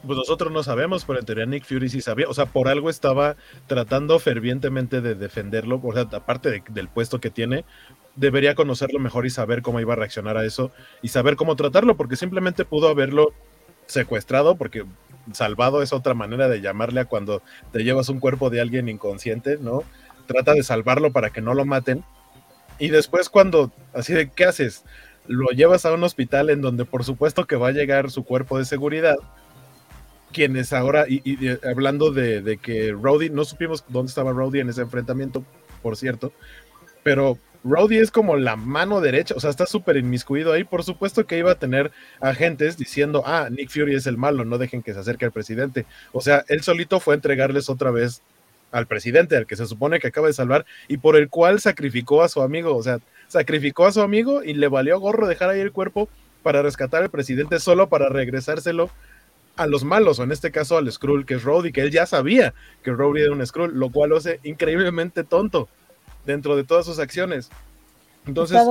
Pues 0.06 0.18
nosotros 0.18 0.52
no 0.52 0.64
sabemos, 0.64 1.06
pero 1.06 1.20
en 1.20 1.26
teoría 1.26 1.46
Nick 1.46 1.66
Fury 1.66 1.88
sí 1.88 2.02
sabía. 2.02 2.28
O 2.28 2.34
sea, 2.34 2.48
por 2.48 2.68
algo 2.68 2.90
estaba 2.90 3.36
tratando 3.68 4.18
fervientemente 4.18 5.00
de 5.00 5.14
defenderlo. 5.14 5.80
O 5.84 5.94
sea, 5.94 6.08
aparte 6.12 6.64
del 6.68 6.88
puesto 6.88 7.22
que 7.22 7.30
tiene, 7.30 7.66
debería 8.16 8.56
conocerlo 8.56 9.00
mejor 9.00 9.28
y 9.28 9.30
saber 9.30 9.62
cómo 9.62 9.80
iba 9.80 9.94
a 9.94 9.98
reaccionar 9.98 10.38
a 10.38 10.46
eso 10.46 10.72
y 11.04 11.10
saber 11.10 11.36
cómo 11.36 11.56
tratarlo, 11.56 11.98
porque 11.98 12.16
simplemente 12.16 12.66
pudo 12.66 12.90
haberlo 12.90 13.34
secuestrado, 13.86 14.56
porque 14.56 14.86
salvado 15.34 15.84
es 15.84 15.94
otra 15.94 16.16
manera 16.16 16.50
de 16.50 16.62
llamarle 16.62 17.02
a 17.02 17.06
cuando 17.06 17.44
te 17.72 17.84
llevas 17.84 18.10
un 18.10 18.20
cuerpo 18.20 18.50
de 18.50 18.60
alguien 18.60 18.90
inconsciente, 18.90 19.58
¿no? 19.62 19.84
Trata 20.26 20.56
de 20.56 20.64
salvarlo 20.64 21.12
para 21.12 21.30
que 21.30 21.42
no 21.42 21.54
lo 21.54 21.64
maten. 21.64 22.04
Y 22.80 22.90
después 22.90 23.30
cuando, 23.30 23.72
así 23.94 24.14
de, 24.14 24.32
¿qué 24.32 24.46
haces? 24.46 24.84
Lo 25.28 25.50
llevas 25.50 25.86
a 25.86 25.94
un 25.94 26.04
hospital 26.04 26.50
en 26.50 26.62
donde 26.62 26.86
por 26.86 27.04
supuesto 27.04 27.46
que 27.46 27.56
va 27.56 27.70
a 27.70 27.74
llegar 27.74 28.12
su 28.12 28.24
cuerpo 28.24 28.58
de 28.58 28.66
seguridad, 28.66 29.18
quienes 30.32 30.74
ahora, 30.74 31.06
y, 31.08 31.50
hablando 31.66 32.12
de, 32.12 32.58
que 32.62 32.92
Rowdy, 32.92 33.30
no 33.30 33.46
supimos 33.46 33.84
dónde 33.90 34.10
estaba 34.10 34.32
Rowdy 34.32 34.60
en 34.60 34.70
ese 34.70 34.82
enfrentamiento, 34.82 35.44
por 35.82 35.98
cierto, 35.98 36.32
pero 37.04 37.38
Rowdy 37.64 37.98
es 37.98 38.12
como 38.12 38.38
la 38.38 38.56
mano 38.56 39.02
derecha, 39.02 39.36
o 39.36 39.40
sea, 39.40 39.50
está 39.50 39.66
súper 39.66 39.98
inmiscuido 39.98 40.52
ahí, 40.52 40.64
por 40.64 40.84
supuesto 40.84 41.28
que 41.28 41.38
iba 41.38 41.52
a 41.52 41.60
tener 41.60 41.92
agentes 42.20 42.78
diciendo, 42.78 43.24
ah, 43.26 43.50
Nick 43.52 43.70
Fury 43.70 43.96
es 43.96 44.08
el 44.08 44.18
malo, 44.18 44.46
no 44.46 44.58
dejen 44.58 44.82
que 44.82 44.94
se 44.94 45.00
acerque 45.00 45.26
al 45.26 45.32
presidente. 45.32 45.86
O 46.12 46.22
sea, 46.22 46.44
él 46.48 46.64
solito 46.64 47.00
fue 47.00 47.14
a 47.14 47.16
entregarles 47.16 47.70
otra 47.70 47.92
vez 47.92 48.22
al 48.72 48.88
presidente, 48.88 49.36
al 49.36 49.46
que 49.46 49.56
se 49.56 49.66
supone 49.66 50.00
que 50.00 50.08
acaba 50.08 50.28
de 50.28 50.34
salvar, 50.34 50.66
y 50.88 50.98
por 50.98 51.16
el 51.16 51.30
cual 51.30 51.60
sacrificó 51.60 52.24
a 52.24 52.30
su 52.30 52.42
amigo, 52.42 52.76
o 52.76 52.84
sea, 52.84 53.00
sacrificó 53.28 53.86
a 53.86 53.92
su 53.92 54.02
amigo 54.02 54.44
y 54.44 54.54
le 54.54 54.68
valió 54.68 55.00
gorro 55.00 55.28
dejar 55.28 55.50
ahí 55.50 55.60
el 55.60 55.72
cuerpo 55.72 56.10
para 56.44 56.62
rescatar 56.62 57.04
al 57.04 57.10
presidente 57.10 57.60
solo 57.60 57.88
para 57.88 58.10
regresárselo 58.10 58.90
a 59.58 59.68
los 59.68 59.84
malos, 59.84 60.20
o 60.20 60.24
en 60.24 60.32
este 60.32 60.52
caso 60.52 60.78
al 60.78 60.92
Skrull, 60.92 61.26
que 61.26 61.36
es 61.36 61.44
Rhodey, 61.44 61.72
que 61.72 61.82
él 61.82 61.92
ya 61.92 62.06
sabía 62.06 62.54
que 62.84 62.92
Rhodey 62.92 63.24
era 63.24 63.34
un 63.34 63.46
Skrull, 63.46 63.78
lo 63.78 63.92
cual 63.92 64.12
lo 64.12 64.18
hace 64.18 64.40
increíblemente 64.44 65.24
tonto 65.24 65.68
dentro 66.26 66.56
de 66.56 66.64
todas 66.64 66.86
sus 66.86 67.00
acciones. 67.00 67.50
Entonces, 68.28 68.62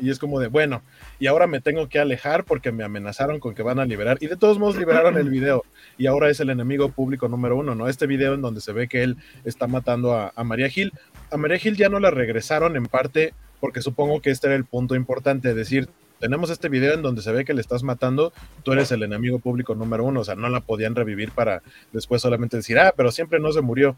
y 0.00 0.10
es 0.10 0.18
como 0.18 0.40
de, 0.40 0.48
bueno, 0.48 0.82
y 1.20 1.28
ahora 1.28 1.46
me 1.46 1.60
tengo 1.60 1.88
que 1.88 2.00
alejar 2.00 2.44
porque 2.44 2.72
me 2.72 2.82
amenazaron 2.82 3.38
con 3.38 3.54
que 3.54 3.62
van 3.62 3.78
a 3.78 3.84
liberar. 3.84 4.18
Y 4.20 4.26
de 4.26 4.36
todos 4.36 4.58
modos 4.58 4.76
liberaron 4.76 5.16
el 5.16 5.30
video. 5.30 5.64
Y 5.98 6.06
ahora 6.06 6.30
es 6.30 6.40
el 6.40 6.50
enemigo 6.50 6.88
público 6.90 7.28
número 7.28 7.56
uno, 7.56 7.74
¿no? 7.74 7.88
Este 7.88 8.06
video 8.06 8.34
en 8.34 8.42
donde 8.42 8.60
se 8.60 8.72
ve 8.72 8.88
que 8.88 9.02
él 9.02 9.16
está 9.44 9.68
matando 9.68 10.14
a, 10.14 10.32
a 10.34 10.44
María 10.44 10.68
Gil. 10.68 10.92
A 11.30 11.36
María 11.36 11.58
Gil 11.58 11.76
ya 11.76 11.88
no 11.88 12.00
la 12.00 12.10
regresaron 12.10 12.76
en 12.76 12.86
parte 12.86 13.34
porque 13.62 13.80
supongo 13.80 14.20
que 14.20 14.30
este 14.30 14.48
era 14.48 14.56
el 14.56 14.64
punto 14.64 14.96
importante, 14.96 15.54
decir, 15.54 15.88
tenemos 16.18 16.50
este 16.50 16.68
video 16.68 16.94
en 16.94 17.02
donde 17.02 17.22
se 17.22 17.30
ve 17.30 17.44
que 17.44 17.54
le 17.54 17.60
estás 17.60 17.84
matando, 17.84 18.32
tú 18.64 18.72
eres 18.72 18.90
el 18.90 19.04
enemigo 19.04 19.38
público 19.38 19.76
número 19.76 20.04
uno, 20.04 20.20
o 20.20 20.24
sea, 20.24 20.34
no 20.34 20.48
la 20.48 20.60
podían 20.60 20.96
revivir 20.96 21.30
para 21.30 21.62
después 21.92 22.22
solamente 22.22 22.56
decir, 22.56 22.78
ah, 22.80 22.92
pero 22.96 23.12
siempre 23.12 23.38
no 23.38 23.52
se 23.52 23.60
murió. 23.60 23.96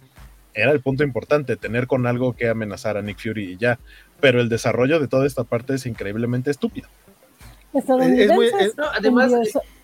Era 0.53 0.71
el 0.71 0.81
punto 0.81 1.03
importante, 1.03 1.57
tener 1.57 1.87
con 1.87 2.07
algo 2.07 2.35
que 2.35 2.49
amenazar 2.49 2.97
a 2.99 3.03
Nick 3.03 3.19
Fury 3.19 3.53
y 3.53 3.57
ya. 3.57 3.79
Pero 4.25 4.41
el 4.41 4.49
desarrollo 4.49 5.01
de 5.01 5.07
toda 5.07 5.27
esta 5.27 5.45
parte 5.45 5.75
es 5.75 5.85
increíblemente 5.85 6.51
estúpido. 6.51 6.89
Estadounidenses 7.75 8.73
además, 8.97 9.35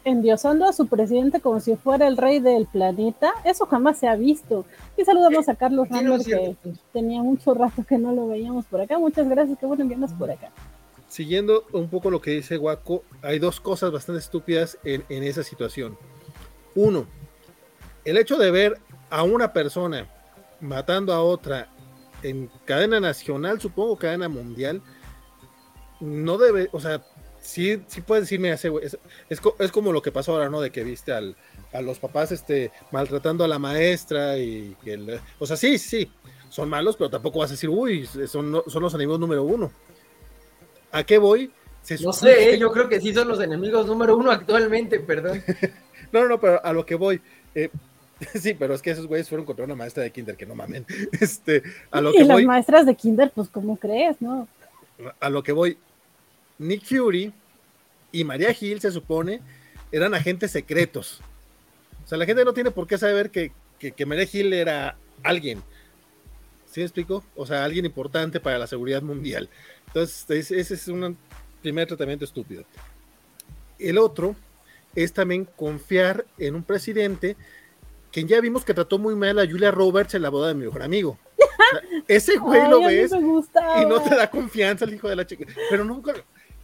endiosando 0.03 0.65
a 0.65 0.73
su 0.73 0.87
presidente 0.87 1.41
como 1.41 1.61
si 1.61 1.77
fuera 1.77 2.07
el 2.07 2.17
rey 2.17 2.41
del 2.41 2.65
planeta, 2.65 3.35
eso 3.45 3.67
jamás 3.67 3.99
se 3.99 4.09
ha 4.09 4.17
visto. 4.17 4.65
Y 4.97 5.05
saludamos 5.05 5.47
a 5.51 5.57
Carlos 5.57 5.91
Rambler, 5.91 6.23
que 6.25 6.57
tenía 6.91 7.23
mucho 7.23 7.53
rato 7.53 7.85
que 7.87 7.99
no 7.99 8.13
lo 8.13 8.29
veíamos 8.29 8.65
por 8.65 8.81
acá. 8.81 8.99
Muchas 8.99 9.29
gracias, 9.29 9.59
qué 9.59 9.67
bueno 9.67 9.87
que 9.87 10.15
por 10.15 10.31
acá. 10.31 10.51
Siguiendo 11.07 11.67
un 11.75 11.91
poco 11.91 12.09
lo 12.11 12.23
que 12.23 12.31
dice 12.31 12.57
Waco, 12.57 13.05
hay 13.21 13.39
dos 13.39 13.61
cosas 13.61 13.93
bastante 13.93 14.21
estúpidas 14.21 14.79
en, 14.85 15.05
en 15.11 15.23
esa 15.23 15.43
situación. 15.43 15.99
Uno, 16.75 17.05
el 18.07 18.17
hecho 18.17 18.39
de 18.39 18.51
ver 18.51 18.79
a 19.11 19.23
una 19.23 19.53
persona 19.53 20.09
matando 20.63 21.13
a 21.13 21.23
otra 21.23 21.69
en 22.23 22.51
cadena 22.65 23.01
nacional, 23.01 23.61
supongo 23.61 23.97
cadena 23.97 24.29
mundial, 24.29 24.83
no 26.01 26.39
debe, 26.39 26.69
o 26.73 26.81
sea, 26.81 27.05
sí, 27.41 27.83
sí 27.87 28.01
puedes 28.01 28.25
decirme, 28.25 28.51
ese 28.53 28.71
es, 28.83 28.97
es, 29.59 29.71
como 29.73 29.93
lo 29.93 30.03
que 30.03 30.13
pasó 30.13 30.33
ahora, 30.33 30.49
¿no? 30.49 30.61
De 30.61 30.71
que 30.71 30.85
viste 30.85 31.13
al, 31.13 31.37
a 31.73 31.81
los 31.81 31.99
papás 31.99 32.33
este, 32.33 32.73
maltratando 32.91 33.45
a 33.45 33.49
la 33.49 33.59
maestra 33.59 34.39
y 34.39 34.77
que, 34.83 35.21
o 35.39 35.47
sea, 35.47 35.57
sí, 35.57 35.79
sí, 35.79 36.11
son 36.49 36.69
malos, 36.69 36.97
pero 36.97 37.11
tampoco 37.11 37.39
vas 37.39 37.51
a 37.51 37.55
decir, 37.55 37.71
uy, 37.71 38.07
son, 38.07 38.63
son 38.67 38.83
los 38.83 38.95
enemigos 38.95 39.21
número 39.21 39.45
uno. 39.45 39.71
¿A 40.93 41.05
qué 41.05 41.19
voy? 41.19 41.53
no 42.03 42.13
sé, 42.13 42.55
¿eh? 42.55 42.59
yo 42.59 42.71
creo 42.73 42.89
que 42.89 43.01
sí 43.01 43.15
son 43.15 43.29
los 43.29 43.41
enemigos 43.41 43.87
número 43.87 44.17
uno 44.17 44.31
actualmente, 44.31 45.01
perdón. 45.01 45.43
no, 46.13 46.27
no, 46.29 46.39
pero 46.39 46.65
a 46.65 46.73
lo 46.73 46.85
que 46.85 46.95
voy. 46.95 47.21
Eh, 47.55 47.71
sí, 48.35 48.55
pero 48.55 48.75
es 48.75 48.83
que 48.83 48.91
esos 48.91 49.07
güeyes 49.07 49.29
fueron 49.29 49.47
contra 49.47 49.65
una 49.65 49.75
maestra 49.75 50.03
de 50.03 50.11
kinder, 50.11 50.37
que 50.37 50.47
no 50.47 50.55
mamen. 50.55 50.87
Este, 51.21 51.63
a 51.91 52.01
lo 52.01 52.13
y 52.13 52.25
las 52.25 52.43
maestras 52.43 52.87
de 52.87 52.95
kinder, 52.95 53.31
pues, 53.35 53.49
¿cómo 53.49 53.77
crees, 53.77 54.21
no? 54.21 54.49
A 55.19 55.31
lo 55.31 55.43
que 55.43 55.53
voy, 55.53 55.79
Nick 56.59 56.85
Fury 56.85 57.33
y 58.13 58.25
María 58.25 58.53
Gil, 58.53 58.81
se 58.81 58.91
supone, 58.91 59.41
eran 59.93 60.15
agentes 60.15 60.51
secretos. 60.51 61.21
O 62.05 62.09
sea, 62.09 62.19
la 62.19 62.27
gente 62.27 62.45
no 62.45 62.53
tiene 62.53 62.71
por 62.71 62.87
qué 62.87 62.99
saber 62.99 63.31
que, 63.31 63.53
que, 63.79 64.07
María 64.07 64.27
Gil 64.27 64.53
era 64.53 64.97
alguien. 65.23 65.63
¿Sí 66.67 66.81
me 66.81 66.85
explico? 66.85 67.25
O 67.35 67.47
sea, 67.47 67.65
alguien 67.65 67.85
importante 67.85 68.41
para 68.41 68.59
la 68.59 68.67
seguridad 68.67 69.03
mundial. 69.03 69.49
Entonces, 69.87 70.51
ese 70.51 70.75
es 70.75 70.89
un 70.89 71.17
primer 71.63 71.89
tratamiento 71.89 72.25
estúpido. 72.25 72.65
El 73.79 73.99
otro 73.99 74.37
es 74.95 75.13
también 75.13 75.47
confiar 75.57 76.27
en 76.39 76.55
un 76.55 76.63
presidente 76.63 77.37
que 78.11 78.25
ya 78.25 78.41
vimos 78.41 78.65
que 78.65 78.75
trató 78.75 78.99
muy 78.99 79.15
mal 79.15 79.39
a 79.39 79.47
Julia 79.47 79.71
Roberts 79.71 80.15
en 80.15 80.23
la 80.23 80.31
boda 80.31 80.49
de 80.49 80.55
mi 80.55 80.65
mejor 80.65 80.83
amigo. 80.83 81.19
ese 82.09 82.37
güey 82.39 82.69
lo 82.69 82.81
ves 82.81 83.13
y 83.13 83.87
no 83.87 84.03
te 84.03 84.15
da 84.15 84.31
confianza 84.31 84.85
el 84.85 84.95
hijo 84.95 85.09
de 85.09 85.17
la 85.17 85.27
chica. 85.27 85.47
Pero 85.71 85.85
nunca, 85.85 86.13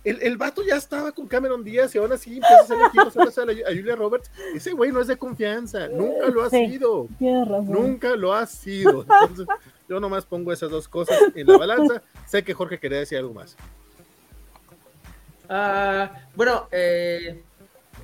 el, 0.05 0.23
el, 0.23 0.37
vato 0.37 0.63
ya 0.63 0.77
estaba 0.77 1.13
con 1.13 1.27
Cameron 1.27 1.65
Díaz 1.65 1.95
y 1.95 1.99
ahora 1.99 2.15
así 2.15 2.35
empieza 2.37 2.59
a 2.59 2.63
hacer 2.63 2.79
equipos 2.89 3.39
a, 3.39 3.73
Julia 3.75 3.97
Roberts. 3.97 4.31
Ese 4.55 4.73
güey 4.73 4.93
no 4.93 5.01
es 5.01 5.07
de 5.07 5.17
confianza, 5.17 5.89
nunca 5.89 6.29
lo 6.29 6.43
ha 6.43 6.51
sido. 6.51 7.09
Nunca 7.19 8.17
lo 8.17 8.33
ha 8.33 8.47
sido. 8.47 9.03
Entonces, 9.03 9.47
yo 9.89 10.01
nomás 10.01 10.25
pongo 10.27 10.53
esas 10.53 10.71
dos 10.71 10.89
cosas 10.89 11.19
en 11.35 11.47
la 11.47 11.59
balanza. 11.59 12.03
sé 12.27 12.43
que 12.43 12.55
Jorge 12.55 12.79
quería 12.79 12.99
decir 12.99 13.19
algo 13.19 13.35
más. 13.35 13.57
Ah, 15.49 16.11
bueno, 16.35 16.69
eh, 16.73 17.43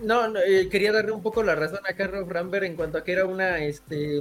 no, 0.02 0.36
eh, 0.38 0.68
quería 0.70 0.92
darle 0.92 1.12
un 1.12 1.22
poco 1.22 1.42
la 1.42 1.54
razón 1.54 1.80
a 1.88 1.94
Carlos 1.94 2.28
Rambert 2.28 2.64
en 2.64 2.76
cuanto 2.76 2.98
a 2.98 3.04
que 3.04 3.12
era 3.12 3.26
una, 3.26 3.58
este, 3.58 4.20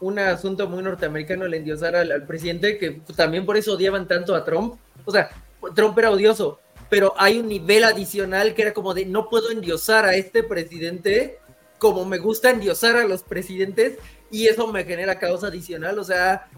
un 0.00 0.18
asunto 0.18 0.68
muy 0.68 0.82
norteamericano 0.82 1.44
el 1.44 1.54
endiosar 1.54 1.96
al, 1.96 2.12
al 2.12 2.26
presidente, 2.26 2.78
que 2.78 3.02
también 3.16 3.46
por 3.46 3.56
eso 3.56 3.74
odiaban 3.74 4.08
tanto 4.08 4.34
a 4.34 4.44
Trump. 4.44 4.76
O 5.04 5.10
sea, 5.10 5.30
Trump 5.74 5.98
era 5.98 6.10
odioso, 6.10 6.60
pero 6.88 7.14
hay 7.16 7.38
un 7.38 7.48
nivel 7.48 7.84
adicional 7.84 8.54
que 8.54 8.62
era 8.62 8.74
como 8.74 8.94
de 8.94 9.06
no 9.06 9.28
puedo 9.28 9.50
endiosar 9.50 10.04
a 10.04 10.14
este 10.14 10.42
presidente 10.42 11.38
como 11.82 12.04
me 12.04 12.18
gusta 12.18 12.50
endiosar 12.50 12.96
a 12.96 13.04
los 13.04 13.24
presidentes 13.24 13.98
y 14.30 14.46
eso 14.46 14.68
me 14.68 14.84
genera 14.84 15.18
causa 15.18 15.48
adicional, 15.48 15.98
o 15.98 16.04
sea, 16.04 16.48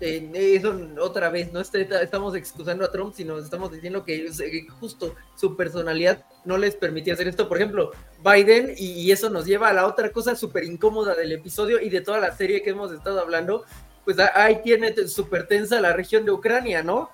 eso 0.00 0.78
otra 1.00 1.28
vez, 1.28 1.52
no 1.52 1.60
estamos 1.60 2.34
excusando 2.34 2.84
a 2.84 2.90
Trump, 2.90 3.14
sino 3.14 3.38
estamos 3.38 3.70
diciendo 3.70 4.04
que 4.04 4.66
justo 4.80 5.14
su 5.36 5.56
personalidad 5.56 6.24
no 6.44 6.56
les 6.56 6.74
permitía 6.74 7.14
hacer 7.14 7.28
esto. 7.28 7.48
Por 7.48 7.58
ejemplo, 7.58 7.92
Biden, 8.24 8.74
y, 8.76 9.10
eso 9.10 9.28
nos 9.28 9.44
lleva 9.44 9.68
a 9.68 9.72
la 9.72 9.86
otra 9.86 10.10
cosa 10.10 10.34
súper 10.34 10.64
incómoda 10.64 11.14
del 11.14 11.32
episodio 11.32 11.80
y 11.80 11.90
de 11.90 12.00
toda 12.00 12.18
la 12.18 12.34
serie 12.34 12.62
que 12.62 12.70
hemos 12.70 12.92
estado 12.92 13.20
hablando, 13.20 13.64
pues 14.04 14.18
ahí 14.18 14.60
tiene 14.62 14.94
súper 15.08 15.46
tensa 15.46 15.80
la 15.80 15.92
región 15.92 16.24
de 16.24 16.30
Ucrania, 16.32 16.82
¿no? 16.82 17.10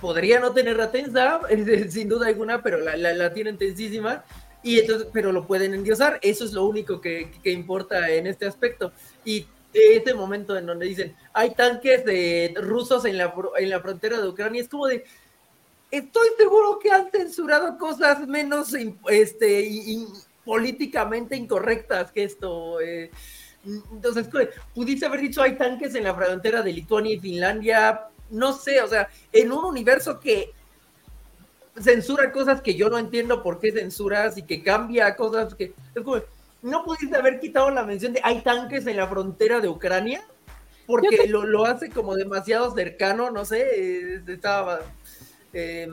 podría 0.00 0.40
no 0.40 0.52
tenerla 0.52 0.90
tensa, 0.90 1.40
sin 1.90 2.08
duda 2.08 2.28
alguna, 2.28 2.62
pero 2.62 2.78
la, 2.78 2.96
la, 2.96 3.32
tienen 3.34 3.58
tensísima. 3.58 4.24
Y 4.62 4.78
entonces, 4.78 5.08
pero 5.12 5.32
lo 5.32 5.46
pueden 5.46 5.74
endiosar, 5.74 6.20
eso 6.22 6.44
es 6.44 6.52
lo 6.52 6.64
único 6.64 7.00
que, 7.00 7.32
que 7.42 7.50
importa 7.50 8.08
en 8.10 8.26
este 8.26 8.46
aspecto. 8.46 8.92
Y 9.24 9.46
este 9.72 10.14
momento 10.14 10.56
en 10.56 10.66
donde 10.66 10.86
dicen, 10.86 11.16
hay 11.32 11.54
tanques 11.54 12.04
de 12.04 12.54
rusos 12.56 13.04
en 13.04 13.18
la, 13.18 13.34
en 13.58 13.70
la 13.70 13.80
frontera 13.80 14.20
de 14.20 14.28
Ucrania, 14.28 14.60
es 14.60 14.68
como 14.68 14.86
de, 14.86 15.04
estoy 15.90 16.28
seguro 16.36 16.78
que 16.78 16.90
han 16.90 17.10
censurado 17.10 17.78
cosas 17.78 18.26
menos 18.26 18.74
este, 19.08 19.68
políticamente 20.44 21.36
incorrectas 21.36 22.10
que 22.10 22.24
esto. 22.24 22.80
Eh. 22.80 23.10
Entonces, 23.92 24.28
pudiste 24.74 25.06
haber 25.06 25.20
dicho, 25.20 25.42
hay 25.42 25.56
tanques 25.56 25.94
en 25.94 26.04
la 26.04 26.14
frontera 26.14 26.62
de 26.62 26.72
Lituania 26.72 27.14
y 27.14 27.20
Finlandia, 27.20 28.08
no 28.30 28.52
sé, 28.52 28.82
o 28.82 28.88
sea, 28.88 29.08
en 29.32 29.52
un 29.52 29.64
universo 29.64 30.18
que 30.18 30.50
censura 31.80 32.32
cosas 32.32 32.60
que 32.60 32.74
yo 32.74 32.90
no 32.90 32.98
entiendo 32.98 33.42
por 33.42 33.60
qué 33.60 33.72
censuras 33.72 34.36
y 34.36 34.42
que 34.42 34.62
cambia 34.62 35.14
cosas 35.14 35.54
que 35.54 35.74
no 36.62 36.84
pudiste 36.84 37.16
haber 37.16 37.40
quitado 37.40 37.70
la 37.70 37.84
mención 37.84 38.12
de 38.12 38.20
hay 38.22 38.40
tanques 38.40 38.86
en 38.86 38.96
la 38.96 39.06
frontera 39.06 39.60
de 39.60 39.68
Ucrania 39.68 40.22
porque 40.86 41.26
lo, 41.28 41.44
lo, 41.44 41.64
hace 41.64 41.90
como 41.90 42.16
demasiado 42.16 42.74
cercano, 42.74 43.30
no 43.30 43.44
sé, 43.44 44.20
estaba 44.26 44.80
eh, 45.52 45.88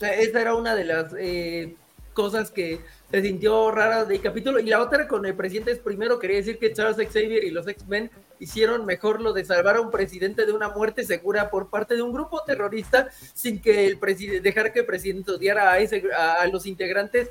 esa 0.00 0.40
era 0.40 0.54
una 0.54 0.74
de 0.74 0.84
las 0.84 1.14
eh, 1.18 1.74
cosas 2.12 2.50
que 2.50 2.80
se 3.10 3.22
sintió 3.22 3.70
rara 3.70 4.04
del 4.04 4.20
capítulo. 4.20 4.58
Y 4.58 4.66
la 4.66 4.80
otra 4.80 5.08
con 5.08 5.26
el 5.26 5.34
presidente 5.34 5.72
es 5.72 5.78
primero, 5.78 6.18
quería 6.18 6.36
decir 6.36 6.58
que 6.58 6.72
Charles 6.72 6.96
Xavier 6.96 7.44
y 7.44 7.50
los 7.50 7.66
X-Men 7.66 8.10
hicieron 8.38 8.86
mejor 8.86 9.20
lo 9.20 9.32
de 9.32 9.44
salvar 9.44 9.76
a 9.76 9.80
un 9.80 9.90
presidente 9.90 10.46
de 10.46 10.52
una 10.52 10.68
muerte 10.68 11.04
segura 11.04 11.50
por 11.50 11.68
parte 11.68 11.96
de 11.96 12.02
un 12.02 12.12
grupo 12.12 12.42
terrorista 12.44 13.08
sin 13.34 13.60
que 13.60 13.86
el 13.86 13.98
presidente, 13.98 14.40
dejar 14.40 14.72
que 14.72 14.80
el 14.80 14.86
presidente 14.86 15.32
odiara 15.32 15.72
a, 15.72 15.78
ese, 15.78 16.04
a, 16.16 16.46
los 16.46 16.66
integrantes 16.66 17.30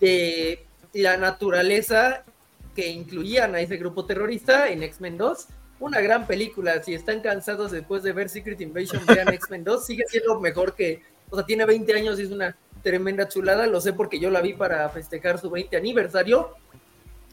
de 0.00 0.66
la 0.92 1.16
naturaleza 1.16 2.24
que 2.74 2.88
incluían 2.88 3.54
a 3.54 3.60
ese 3.60 3.76
grupo 3.76 4.06
terrorista 4.06 4.68
en 4.68 4.82
X-Men 4.82 5.18
2. 5.18 5.46
Una 5.80 6.00
gran 6.00 6.26
película, 6.26 6.82
si 6.82 6.94
están 6.94 7.20
cansados 7.20 7.70
después 7.70 8.02
de 8.02 8.12
ver 8.12 8.28
Secret 8.28 8.60
Invasion, 8.60 9.02
vean 9.06 9.28
X-Men 9.34 9.64
2, 9.64 9.86
sigue 9.86 10.04
siendo 10.08 10.38
mejor 10.40 10.74
que, 10.74 11.02
o 11.30 11.36
sea, 11.36 11.46
tiene 11.46 11.64
20 11.64 11.92
años 11.94 12.20
y 12.20 12.24
es 12.24 12.30
una 12.30 12.56
tremenda 12.82 13.28
chulada, 13.28 13.66
lo 13.66 13.80
sé 13.80 13.92
porque 13.92 14.18
yo 14.18 14.30
la 14.30 14.40
vi 14.40 14.54
para 14.54 14.88
festejar 14.90 15.38
su 15.38 15.50
20 15.50 15.76
aniversario. 15.76 16.54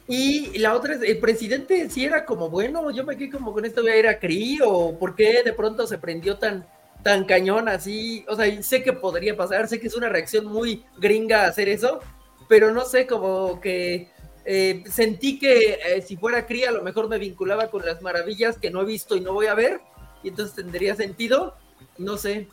Y 0.07 0.57
la 0.59 0.73
otra 0.73 0.95
es, 0.95 1.01
el 1.01 1.19
presidente 1.19 1.89
si 1.89 2.05
era 2.05 2.25
como 2.25 2.49
bueno, 2.49 2.91
yo 2.91 3.03
me 3.03 3.17
quedé 3.17 3.29
como 3.29 3.51
con 3.51 3.65
esto, 3.65 3.85
era 3.85 4.19
Cree 4.19 4.59
o 4.65 4.97
por 4.97 5.15
qué 5.15 5.43
de 5.43 5.51
pronto 5.51 5.85
se 5.85 5.97
prendió 5.97 6.37
tan, 6.37 6.65
tan 7.03 7.25
cañón 7.25 7.67
así, 7.67 8.25
o 8.29 8.35
sea, 8.35 8.63
sé 8.63 8.83
que 8.83 8.93
podría 8.93 9.35
pasar, 9.35 9.67
sé 9.67 9.81
que 9.81 9.87
es 9.87 9.95
una 9.95 10.07
reacción 10.07 10.45
muy 10.45 10.85
gringa 10.97 11.45
hacer 11.45 11.67
eso, 11.67 11.99
pero 12.47 12.73
no 12.73 12.85
sé, 12.85 13.07
como 13.07 13.59
que 13.59 14.09
eh, 14.45 14.83
sentí 14.89 15.39
que 15.39 15.79
eh, 15.85 16.01
si 16.01 16.17
fuera 16.17 16.45
Cree 16.45 16.67
a 16.67 16.71
lo 16.71 16.83
mejor 16.83 17.09
me 17.09 17.17
vinculaba 17.17 17.69
con 17.69 17.85
las 17.85 18.01
maravillas 18.01 18.57
que 18.57 18.71
no 18.71 18.81
he 18.81 18.85
visto 18.85 19.15
y 19.15 19.21
no 19.21 19.33
voy 19.33 19.47
a 19.47 19.55
ver, 19.55 19.81
y 20.23 20.29
entonces 20.29 20.55
tendría 20.55 20.95
sentido, 20.95 21.55
no 21.97 22.17
sé, 22.17 22.47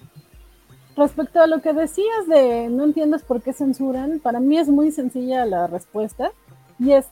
Respecto 0.96 1.40
a 1.40 1.48
lo 1.48 1.60
que 1.60 1.72
decías 1.72 2.28
de 2.28 2.68
no 2.68 2.84
entiendes 2.84 3.22
por 3.22 3.42
qué 3.42 3.52
censuran, 3.52 4.20
para 4.20 4.38
mí 4.38 4.58
es 4.58 4.68
muy 4.68 4.92
sencilla 4.92 5.44
la 5.44 5.66
respuesta 5.66 6.30
y 6.78 6.92
es, 6.92 7.06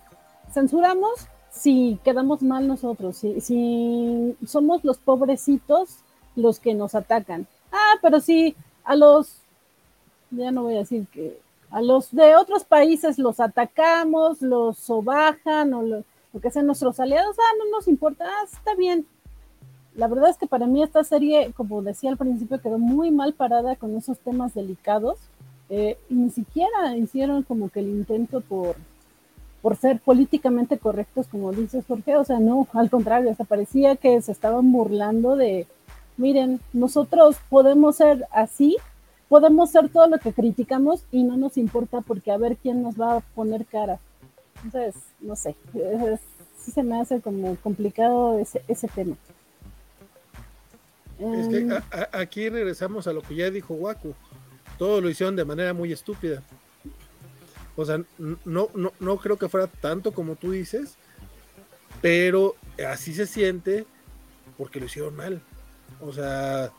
censuramos 0.52 1.26
si 1.50 1.98
quedamos 2.04 2.42
mal 2.42 2.68
nosotros, 2.68 3.16
si, 3.16 3.40
si 3.40 4.36
somos 4.46 4.84
los 4.84 4.98
pobrecitos 4.98 5.98
los 6.36 6.60
que 6.60 6.74
nos 6.74 6.94
atacan. 6.94 7.48
Ah, 7.72 7.94
pero 8.00 8.20
si 8.20 8.54
a 8.84 8.94
los, 8.94 9.38
ya 10.30 10.52
no 10.52 10.62
voy 10.62 10.76
a 10.76 10.78
decir 10.78 11.06
que, 11.12 11.40
a 11.72 11.80
los 11.80 12.14
de 12.14 12.36
otros 12.36 12.64
países 12.64 13.18
los 13.18 13.40
atacamos, 13.40 14.40
los 14.40 14.78
sobajan 14.78 15.74
o 15.74 15.82
lo, 15.82 16.04
lo 16.32 16.40
que 16.40 16.50
sean 16.50 16.66
nuestros 16.66 17.00
aliados, 17.00 17.36
ah, 17.38 17.56
no 17.58 17.76
nos 17.76 17.88
importa, 17.88 18.24
ah, 18.24 18.44
está 18.44 18.74
bien, 18.74 19.06
la 19.94 20.08
verdad 20.08 20.30
es 20.30 20.38
que 20.38 20.46
para 20.46 20.66
mí 20.66 20.82
esta 20.82 21.04
serie, 21.04 21.52
como 21.54 21.82
decía 21.82 22.10
al 22.10 22.16
principio, 22.16 22.60
quedó 22.60 22.78
muy 22.78 23.10
mal 23.10 23.34
parada 23.34 23.76
con 23.76 23.96
esos 23.96 24.18
temas 24.18 24.54
delicados. 24.54 25.18
Eh, 25.68 25.98
y 26.08 26.14
ni 26.14 26.30
siquiera 26.30 26.96
hicieron 26.96 27.42
como 27.42 27.70
que 27.70 27.80
el 27.80 27.88
intento 27.88 28.40
por, 28.40 28.76
por 29.60 29.76
ser 29.76 30.00
políticamente 30.00 30.78
correctos, 30.78 31.26
como 31.28 31.52
dices 31.52 31.84
Jorge. 31.86 32.16
O 32.16 32.24
sea, 32.24 32.38
no, 32.38 32.66
al 32.72 32.88
contrario, 32.88 33.30
hasta 33.30 33.44
parecía 33.44 33.96
que 33.96 34.20
se 34.22 34.32
estaban 34.32 34.72
burlando 34.72 35.36
de, 35.36 35.66
miren, 36.16 36.60
nosotros 36.72 37.36
podemos 37.50 37.96
ser 37.96 38.26
así, 38.32 38.76
podemos 39.32 39.70
ser 39.70 39.88
todo 39.88 40.08
lo 40.08 40.18
que 40.18 40.34
criticamos 40.34 41.06
y 41.10 41.24
no 41.24 41.38
nos 41.38 41.56
importa 41.56 42.02
porque 42.02 42.30
a 42.30 42.36
ver 42.36 42.58
quién 42.58 42.82
nos 42.82 43.00
va 43.00 43.16
a 43.16 43.20
poner 43.20 43.64
cara. 43.64 43.98
Entonces, 44.62 45.02
no 45.20 45.36
sé, 45.36 45.56
sí 46.60 46.70
se 46.70 46.82
me 46.82 47.00
hace 47.00 47.18
como 47.22 47.56
complicado 47.56 48.38
ese, 48.38 48.62
ese 48.68 48.88
tema. 48.88 49.16
Es 51.18 51.48
que 51.48 51.64
mm. 51.64 51.72
aquí 52.12 52.50
regresamos 52.50 53.06
a 53.06 53.14
lo 53.14 53.22
que 53.22 53.34
ya 53.34 53.50
dijo 53.50 53.72
Waku. 53.72 54.14
Todo 54.76 55.00
lo 55.00 55.08
hicieron 55.08 55.34
de 55.34 55.46
manera 55.46 55.72
muy 55.72 55.94
estúpida. 55.94 56.42
O 57.74 57.86
sea, 57.86 58.02
no, 58.18 58.68
no, 58.74 58.92
no 59.00 59.16
creo 59.16 59.38
que 59.38 59.48
fuera 59.48 59.66
tanto 59.66 60.12
como 60.12 60.36
tú 60.36 60.50
dices, 60.50 60.96
pero 62.02 62.54
así 62.86 63.14
se 63.14 63.26
siente 63.26 63.86
porque 64.58 64.78
lo 64.78 64.84
hicieron 64.84 65.16
mal. 65.16 65.40
O 66.02 66.12
sea, 66.12 66.70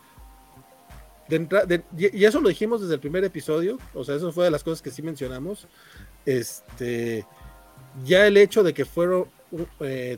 y 1.97 2.25
eso 2.25 2.41
lo 2.41 2.49
dijimos 2.49 2.81
desde 2.81 2.95
el 2.95 2.99
primer 2.99 3.23
episodio, 3.23 3.77
o 3.93 4.03
sea, 4.03 4.15
eso 4.15 4.31
fue 4.31 4.45
de 4.45 4.51
las 4.51 4.63
cosas 4.63 4.81
que 4.81 4.91
sí 4.91 5.01
mencionamos. 5.01 5.67
Este, 6.25 7.25
ya 8.03 8.27
el 8.27 8.38
hecho 8.38 8.63
de 8.63 8.73
que 8.73 8.86
fueron 8.86 9.27
eh, 9.79 10.17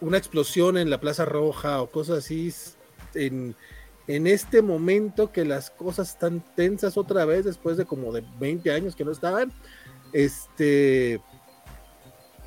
una 0.00 0.18
explosión 0.18 0.76
en 0.76 0.90
la 0.90 1.00
Plaza 1.00 1.24
Roja 1.24 1.80
o 1.80 1.90
cosas 1.90 2.18
así, 2.18 2.52
en, 3.14 3.54
este 4.06 4.62
momento 4.62 5.32
que 5.32 5.44
las 5.44 5.70
cosas 5.70 6.10
están 6.10 6.44
tensas 6.54 6.96
otra 6.96 7.24
vez, 7.24 7.44
después 7.44 7.76
de 7.76 7.86
como 7.86 8.12
de 8.12 8.24
20 8.38 8.70
años 8.70 8.94
que 8.94 9.04
no 9.04 9.10
estaban, 9.10 9.52
este, 10.12 11.20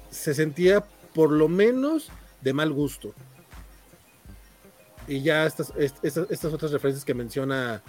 se 0.10 0.34
sentía 0.34 0.86
por 1.14 1.32
lo 1.32 1.50
menos 1.50 2.10
de 2.42 2.54
mal 2.54 2.72
gusto. 2.72 3.14
Y 5.10 5.22
ya 5.24 5.46
estas, 5.46 5.74
estas, 5.78 6.46
otras 6.54 6.72
referencias 6.72 7.04
que 7.04 7.14
menciona 7.14 7.82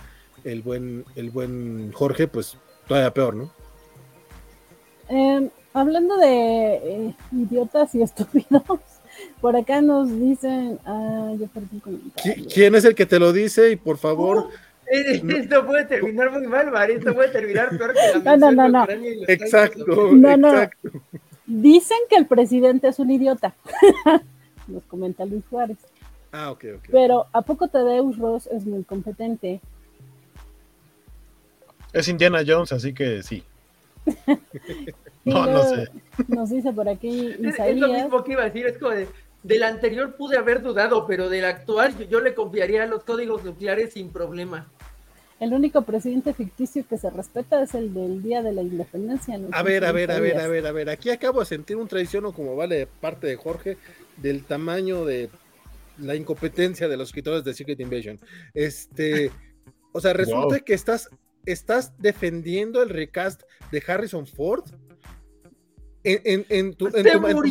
el 0.45 0.63
buen, 0.63 1.05
el 1.17 1.31
buen 1.31 1.93
Jorge, 1.93 2.27
pues 2.29 2.57
todavía 2.89 3.13
peor, 3.13 3.35
¿no? 3.37 3.53
Em, 5.09 5.51
hablando 5.75 6.17
de 6.17 6.75
eh, 6.75 7.15
idiotas 7.33 7.95
y 7.95 8.03
estúpidos, 8.03 8.63
Por 9.41 9.55
acá 9.55 9.83
nos 9.83 10.09
dicen, 10.19 10.79
ah, 10.87 11.33
yo 11.39 11.47
perdí 11.49 11.69
un 11.73 11.81
comentario. 11.81 12.15
¿Qui- 12.45 12.53
¿Quién 12.55 12.75
es 12.75 12.85
el 12.87 12.95
que 12.95 13.05
te 13.07 13.19
lo 13.19 13.33
dice? 13.33 13.71
Y 13.73 13.77
por 13.77 13.99
favor, 13.99 14.49
Eh, 14.91 15.21
Esto 15.37 15.67
puede 15.67 15.85
terminar 15.85 16.31
muy 16.33 16.47
mal, 16.47 16.71
Mari. 16.71 16.95
Esto 16.95 17.13
puede 17.15 17.29
terminar 17.29 17.69
peor 17.77 17.93
que 17.93 18.19
No, 18.19 18.25
la 18.25 18.37
no, 18.37 18.53
no, 18.53 18.69
no. 18.69 18.87
Los 18.87 19.29
exacto, 19.29 19.85
No, 20.15 20.37
no. 20.37 20.49
exacto. 20.49 20.91
Dicen 21.47 21.99
que 22.09 22.17
el 22.17 22.27
presidente 22.27 22.89
es 22.89 22.99
un 22.99 23.11
idiota. 23.11 23.55
Nos 24.69 24.85
comenta 24.85 25.25
Luis 25.27 25.43
Juárez. 25.51 25.77
Ah, 26.33 26.51
ok, 26.51 26.65
ok. 26.77 26.85
Pero 26.91 27.27
¿a 27.33 27.43
poco 27.43 27.69
Tadeusz 27.69 28.19
Ross 28.19 28.47
es 28.47 28.65
muy 28.65 28.85
competente? 28.85 29.61
Es 31.93 32.09
Indiana 32.09 32.43
Jones, 32.47 32.73
así 32.73 32.95
que 32.95 33.23
sí. 33.23 33.43
No, 35.23 35.47
no 35.47 35.63
sé. 35.65 35.91
Nos 36.29 36.49
dice 36.49 36.73
por 36.73 36.89
aquí 36.89 37.37
Es, 37.43 37.59
es 37.59 37.77
lo 37.77 37.89
mismo 37.89 38.25
que 38.25 38.33
iba 38.33 38.43
a 38.43 38.47
decir, 38.47 38.67
es 38.67 38.79
como 38.79 38.93
de, 38.93 39.07
del 39.43 39.63
anterior 39.63 40.17
pude 40.17 40.39
haber 40.39 40.63
dudado, 40.63 41.07
pero 41.07 41.29
del 41.29 41.45
actual 41.45 41.97
yo, 41.99 42.05
yo 42.07 42.21
le 42.21 42.35
confiaría 42.35 42.85
a 42.85 42.87
los 42.87 43.05
códigos 43.05 43.45
nucleares 43.45 43.93
sin 43.93 44.09
problema. 44.09 44.67
El 45.41 45.55
único 45.55 45.83
presidente 45.83 46.35
ficticio 46.35 46.85
que 46.87 46.99
se 46.99 47.09
respeta 47.09 47.63
es 47.63 47.75
el 47.75 47.95
del 47.95 48.23
Día 48.23 48.43
de 48.43 48.53
la 48.53 48.61
Independencia. 48.61 49.41
A 49.53 49.63
ver, 49.63 49.87
a 49.87 49.93
ver, 49.93 50.11
a 50.11 50.21
ver, 50.21 50.39
a 50.39 50.47
ver, 50.47 50.67
a 50.67 50.73
ver. 50.73 50.91
Aquí 50.91 51.09
acabo 51.09 51.41
de 51.41 51.47
sentir 51.47 51.79
un 51.79 51.89
traiciono 51.89 52.33
como 52.33 52.57
vale 52.57 52.77
de 52.77 52.87
parte 52.87 53.27
de 53.27 53.37
Jorge 53.37 53.79
del 54.19 54.45
tamaño 54.45 55.07
de 55.07 55.31
la 56.01 56.15
incompetencia 56.15 56.89
de 56.89 56.97
los 56.97 57.09
escritores 57.09 57.45
de 57.45 57.55
Secret 57.55 57.81
Invasion. 57.81 58.19
Este, 58.55 59.31
o 59.93 60.01
sea, 60.01 60.13
resulta 60.13 60.57
Wow. 60.57 60.65
que 60.65 60.75
estás, 60.75 61.09
estás 61.47 61.93
defendiendo 61.99 62.83
el 62.83 62.89
recast 62.89 63.43
de 63.71 63.83
Harrison 63.87 64.27
Ford. 64.27 64.65
En, 66.03 66.21
en, 66.25 66.47
en 66.49 66.75
tu, 66.75 66.87
en 66.87 67.05
¡Se 67.05 67.11
tu, 67.11 67.21
manera, 67.21 67.43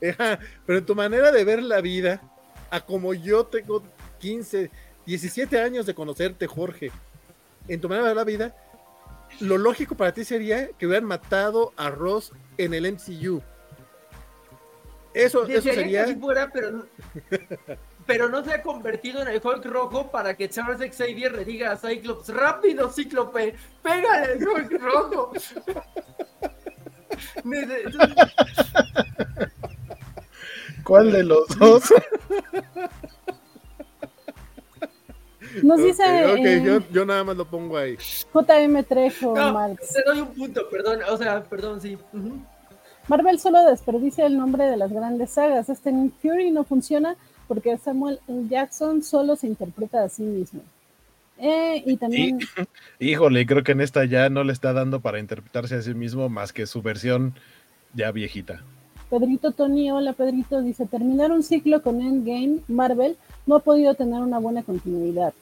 pero 0.66 0.78
en 0.78 0.84
tu 0.84 0.94
manera 0.96 1.30
de 1.30 1.44
ver 1.44 1.62
la 1.62 1.80
vida, 1.80 2.20
a 2.70 2.80
como 2.80 3.14
yo 3.14 3.46
tengo 3.46 3.84
15, 4.18 4.72
17 5.06 5.60
años 5.60 5.86
de 5.86 5.94
conocerte, 5.94 6.48
Jorge, 6.48 6.90
en 7.68 7.80
tu 7.80 7.88
manera 7.88 8.08
de 8.08 8.14
ver 8.14 8.16
la 8.16 8.24
vida, 8.24 8.56
lo 9.40 9.58
lógico 9.58 9.94
para 9.96 10.12
ti 10.12 10.24
sería 10.24 10.68
que 10.72 10.86
hubieran 10.86 11.04
matado 11.04 11.72
a 11.76 11.90
Ross 11.90 12.32
en 12.56 12.74
el 12.74 12.92
MCU. 12.92 13.42
Eso, 15.14 15.44
eso 15.46 15.62
que 15.62 15.74
sería. 15.74 16.06
fuera, 16.18 16.50
pero, 16.52 16.70
no- 16.72 16.84
pero 18.06 18.28
no 18.28 18.44
se 18.44 18.52
ha 18.52 18.62
convertido 18.62 19.22
en 19.22 19.28
el 19.28 19.40
Hulk 19.42 19.64
rojo 19.66 20.10
para 20.10 20.36
que 20.36 20.48
Charles 20.48 20.78
Xavier 20.96 21.32
le 21.32 21.44
diga 21.44 21.72
a 21.72 21.76
Cyclops, 21.76 22.28
rápido 22.28 22.90
Cíclope, 22.90 23.54
pégale 23.82 24.32
al 24.32 24.46
Hulk 24.48 24.72
rojo. 24.80 25.32
¿Cuál 30.84 31.12
de 31.12 31.24
los 31.24 31.46
dos? 31.58 31.82
Nos 35.62 35.82
dice 35.82 36.02
ok, 36.26 36.38
eh, 36.38 36.62
yo, 36.64 36.78
yo 36.90 37.04
nada 37.04 37.24
más 37.24 37.36
lo 37.36 37.44
pongo 37.44 37.76
ahí. 37.76 37.96
JM 38.34 38.84
Trejo 38.84 39.34
No, 39.34 39.52
Marx. 39.52 39.92
te 39.92 40.02
doy 40.02 40.20
un 40.20 40.28
punto, 40.28 40.68
perdón, 40.70 41.00
o 41.08 41.16
sea, 41.16 41.42
perdón, 41.42 41.80
sí. 41.80 41.96
Marvel 43.08 43.38
solo 43.40 43.64
desperdicia 43.64 44.26
el 44.26 44.36
nombre 44.36 44.64
de 44.64 44.76
las 44.76 44.92
grandes 44.92 45.30
sagas. 45.30 45.68
Este 45.68 45.90
Nick 45.92 46.14
Fury 46.20 46.50
no 46.50 46.64
funciona 46.64 47.16
porque 47.46 47.76
Samuel 47.78 48.20
L. 48.28 48.46
Jackson 48.48 49.02
solo 49.02 49.36
se 49.36 49.46
interpreta 49.46 50.04
a 50.04 50.08
sí 50.08 50.22
mismo. 50.22 50.60
Eh, 51.38 51.82
y 51.86 51.96
también, 51.96 52.38
Híjole, 52.98 53.46
creo 53.46 53.62
que 53.62 53.72
en 53.72 53.80
esta 53.80 54.04
ya 54.04 54.28
no 54.28 54.44
le 54.44 54.52
está 54.52 54.72
dando 54.72 55.00
para 55.00 55.20
interpretarse 55.20 55.76
a 55.76 55.82
sí 55.82 55.94
mismo 55.94 56.28
más 56.28 56.52
que 56.52 56.66
su 56.66 56.82
versión 56.82 57.34
ya 57.94 58.10
viejita. 58.10 58.62
Pedrito 59.10 59.52
Tony, 59.52 59.90
hola 59.90 60.12
Pedrito, 60.12 60.60
dice, 60.60 60.86
terminar 60.86 61.32
un 61.32 61.42
ciclo 61.42 61.82
con 61.82 62.00
Endgame, 62.00 62.58
Marvel, 62.68 63.16
no 63.46 63.56
ha 63.56 63.60
podido 63.60 63.94
tener 63.94 64.20
una 64.20 64.38
buena 64.38 64.62
continuidad. 64.62 65.32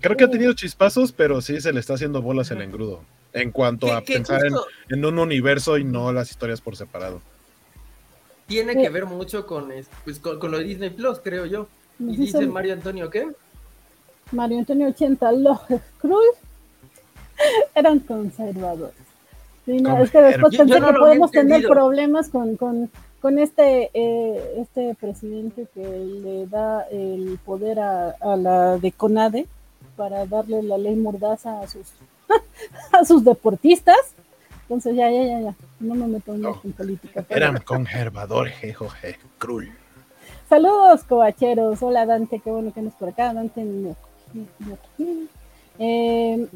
Creo 0.00 0.16
que 0.16 0.24
ha 0.24 0.30
tenido 0.30 0.52
chispazos, 0.54 1.12
pero 1.12 1.40
sí 1.42 1.60
se 1.60 1.72
le 1.72 1.80
está 1.80 1.94
haciendo 1.94 2.22
bolas 2.22 2.50
el 2.50 2.62
engrudo. 2.62 3.00
En 3.32 3.50
cuanto 3.50 3.92
a 3.92 4.00
pensar 4.00 4.42
en, 4.88 5.04
un 5.04 5.18
universo 5.18 5.78
y 5.78 5.84
no 5.84 6.12
las 6.12 6.30
historias 6.30 6.60
por 6.60 6.76
separado. 6.76 7.20
Tiene 8.46 8.74
que 8.76 8.88
ver 8.88 9.06
mucho 9.06 9.46
con, 9.46 9.70
es- 9.70 9.88
pues, 10.04 10.18
con, 10.18 10.38
con 10.38 10.50
lo 10.50 10.58
de 10.58 10.64
Disney 10.64 10.90
Plus, 10.90 11.20
creo 11.22 11.46
yo. 11.46 11.68
Y 11.98 12.16
dice 12.16 12.38
dice 12.38 12.46
Mario 12.46 12.72
Antonio, 12.72 13.10
¿qué? 13.10 13.28
Mario 14.32 14.58
Antonio 14.58 14.88
80, 14.88 15.32
los 15.32 15.58
Cruz 16.00 16.24
eran 17.74 18.00
conservadores. 18.00 19.09
Sí, 19.76 19.82
no, 19.82 20.02
es 20.02 20.10
que 20.10 20.20
después 20.20 20.52
Yo- 20.52 20.58
pensé 20.58 20.74
yo 20.74 20.80
no 20.80 20.86
que 20.88 20.98
podemos 20.98 21.30
tener 21.30 21.62
problemas 21.66 22.28
con, 22.28 22.56
con, 22.56 22.90
con 23.20 23.38
este, 23.38 23.90
eh, 23.94 24.54
este 24.58 24.94
presidente 25.00 25.66
que 25.72 25.80
le 25.86 26.46
da 26.46 26.82
el 26.90 27.38
poder 27.44 27.78
a, 27.80 28.10
a 28.20 28.36
la 28.36 28.78
de 28.78 28.90
CONADE 28.92 29.46
para 29.96 30.26
darle 30.26 30.62
la 30.62 30.76
ley 30.78 30.96
mordaza 30.96 31.60
a 31.60 31.68
sus, 31.68 31.86
a 32.92 33.04
sus 33.04 33.24
deportistas. 33.24 33.96
Entonces 34.62 34.96
ya, 34.96 35.10
ya, 35.10 35.22
ya, 35.24 35.40
ya, 35.40 35.54
no 35.80 35.94
me 35.94 36.06
meto 36.06 36.34
en, 36.34 36.42
No. 36.42 36.60
en 36.64 36.72
política. 36.72 37.24
Eran 37.28 37.58
conservadores, 37.60 38.54
jejoje, 38.54 39.18
cruel. 39.38 39.70
Saludos, 40.48 41.04
covacheros. 41.04 41.80
Hola, 41.82 42.06
Dante, 42.06 42.40
qué 42.40 42.50
bueno 42.50 42.72
que 42.72 42.80
andas 42.80 42.94
por 42.94 43.08
acá. 43.10 43.32
Dante, 43.34 43.62
no- 43.62 43.96
no- 44.34 44.46
no- 44.98 45.28
Eh. 45.78 46.48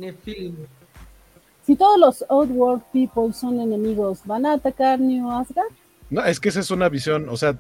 Si 1.64 1.76
todos 1.76 1.98
los 1.98 2.24
Outworld 2.28 2.82
People 2.92 3.32
son 3.32 3.60
enemigos, 3.60 4.20
¿van 4.24 4.46
a 4.46 4.54
atacar 4.54 5.00
New 5.00 5.30
Asgard? 5.30 5.72
No, 6.10 6.24
es 6.24 6.38
que 6.38 6.50
esa 6.50 6.60
es 6.60 6.70
una 6.70 6.88
visión, 6.88 7.28
o 7.28 7.36
sea, 7.36 7.58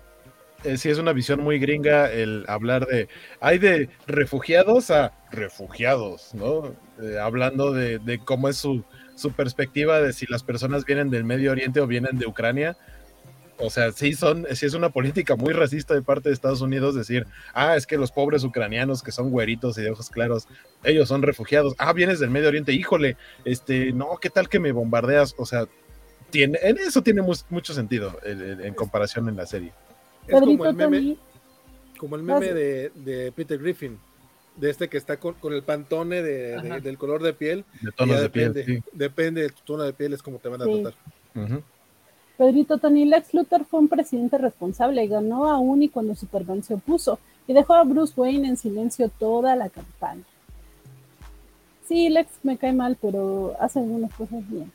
eh, 0.64 0.76
sí 0.76 0.90
es 0.90 0.98
una 0.98 1.12
visión 1.12 1.42
muy 1.42 1.58
gringa 1.58 2.10
el 2.10 2.44
hablar 2.48 2.86
de, 2.86 3.08
hay 3.40 3.58
de 3.58 3.88
refugiados 4.06 4.90
a 4.90 5.12
refugiados, 5.30 6.34
¿no? 6.34 6.74
Eh, 7.02 7.18
hablando 7.20 7.72
de, 7.72 7.98
de 7.98 8.18
cómo 8.18 8.48
es 8.48 8.56
su, 8.56 8.84
su 9.14 9.32
perspectiva 9.32 10.00
de 10.00 10.12
si 10.12 10.26
las 10.26 10.42
personas 10.42 10.84
vienen 10.84 11.10
del 11.10 11.24
Medio 11.24 11.52
Oriente 11.52 11.80
o 11.80 11.86
vienen 11.86 12.18
de 12.18 12.26
Ucrania. 12.26 12.76
O 13.58 13.70
sea, 13.70 13.92
sí, 13.92 14.14
son, 14.14 14.46
sí 14.52 14.66
es 14.66 14.74
una 14.74 14.90
política 14.90 15.36
muy 15.36 15.52
racista 15.52 15.94
de 15.94 16.02
parte 16.02 16.28
de 16.28 16.34
Estados 16.34 16.60
Unidos 16.60 16.94
decir, 16.96 17.24
ah, 17.52 17.76
es 17.76 17.86
que 17.86 17.96
los 17.96 18.10
pobres 18.10 18.42
ucranianos 18.42 19.02
que 19.02 19.12
son 19.12 19.30
güeritos 19.30 19.78
y 19.78 19.82
de 19.82 19.90
ojos 19.90 20.10
claros, 20.10 20.48
ellos 20.82 21.08
son 21.08 21.22
refugiados. 21.22 21.74
Ah, 21.78 21.92
vienes 21.92 22.18
del 22.18 22.30
Medio 22.30 22.48
Oriente, 22.48 22.72
híjole, 22.72 23.16
este, 23.44 23.92
no, 23.92 24.18
¿qué 24.20 24.28
tal 24.28 24.48
que 24.48 24.58
me 24.58 24.72
bombardeas? 24.72 25.34
O 25.38 25.46
sea, 25.46 25.66
tiene, 26.30 26.58
en 26.62 26.78
eso 26.78 27.00
tiene 27.02 27.22
mu- 27.22 27.34
mucho 27.48 27.72
sentido 27.74 28.18
en 28.24 28.74
comparación 28.74 29.28
en 29.28 29.36
la 29.36 29.46
serie. 29.46 29.72
Es 30.26 30.32
como 30.40 30.64
el 30.66 30.74
meme, 30.74 31.16
como 31.98 32.16
el 32.16 32.22
meme 32.24 32.52
de, 32.52 32.90
de 32.94 33.30
Peter 33.30 33.58
Griffin, 33.58 34.00
de 34.56 34.70
este 34.70 34.88
que 34.88 34.96
está 34.96 35.18
con, 35.18 35.34
con 35.34 35.52
el 35.52 35.62
pantone 35.62 36.22
de- 36.22 36.60
de- 36.60 36.80
del 36.80 36.98
color 36.98 37.22
de 37.22 37.34
piel. 37.34 37.64
De 37.82 37.92
tonos 37.92 38.20
de 38.20 38.30
piel. 38.30 38.52
depende, 38.52 38.80
sí. 38.80 38.84
depende 38.92 39.42
de 39.42 39.48
tu 39.50 39.62
tono 39.64 39.84
de 39.84 39.92
piel, 39.92 40.12
es 40.12 40.22
como 40.22 40.38
te 40.38 40.48
van 40.48 40.62
a 40.62 40.64
Sí. 40.64 40.82
tratar. 40.82 40.98
Pedrito 42.36 42.78
Tony, 42.78 43.04
Lex 43.04 43.32
Luthor 43.32 43.64
fue 43.64 43.80
un 43.80 43.88
presidente 43.88 44.38
responsable, 44.38 45.06
ganó 45.06 45.48
a 45.48 45.58
Uni 45.58 45.88
cuando 45.88 46.14
Superman 46.14 46.62
se 46.64 46.74
opuso 46.74 47.18
y 47.46 47.52
dejó 47.52 47.74
a 47.74 47.84
Bruce 47.84 48.14
Wayne 48.16 48.48
en 48.48 48.56
silencio 48.56 49.08
toda 49.08 49.54
la 49.54 49.68
campaña. 49.68 50.22
Sí, 51.86 52.08
Lex 52.08 52.30
me 52.42 52.56
cae 52.56 52.72
mal, 52.72 52.96
pero 53.00 53.54
hace 53.60 53.78
algunas 53.78 54.12
cosas 54.14 54.40
bien. 54.48 54.72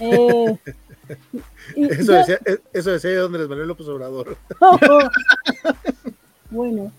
Eh, 0.00 0.58
y 1.76 1.84
Eso 1.84 2.02
yo- 2.12 2.12
decía, 2.18 2.40
eh, 2.46 2.58
eso 2.72 2.90
decía 2.90 3.22
Andrés 3.22 3.48
Manuel 3.48 3.68
López 3.68 3.86
Obrador. 3.88 4.36
bueno, 6.50 6.90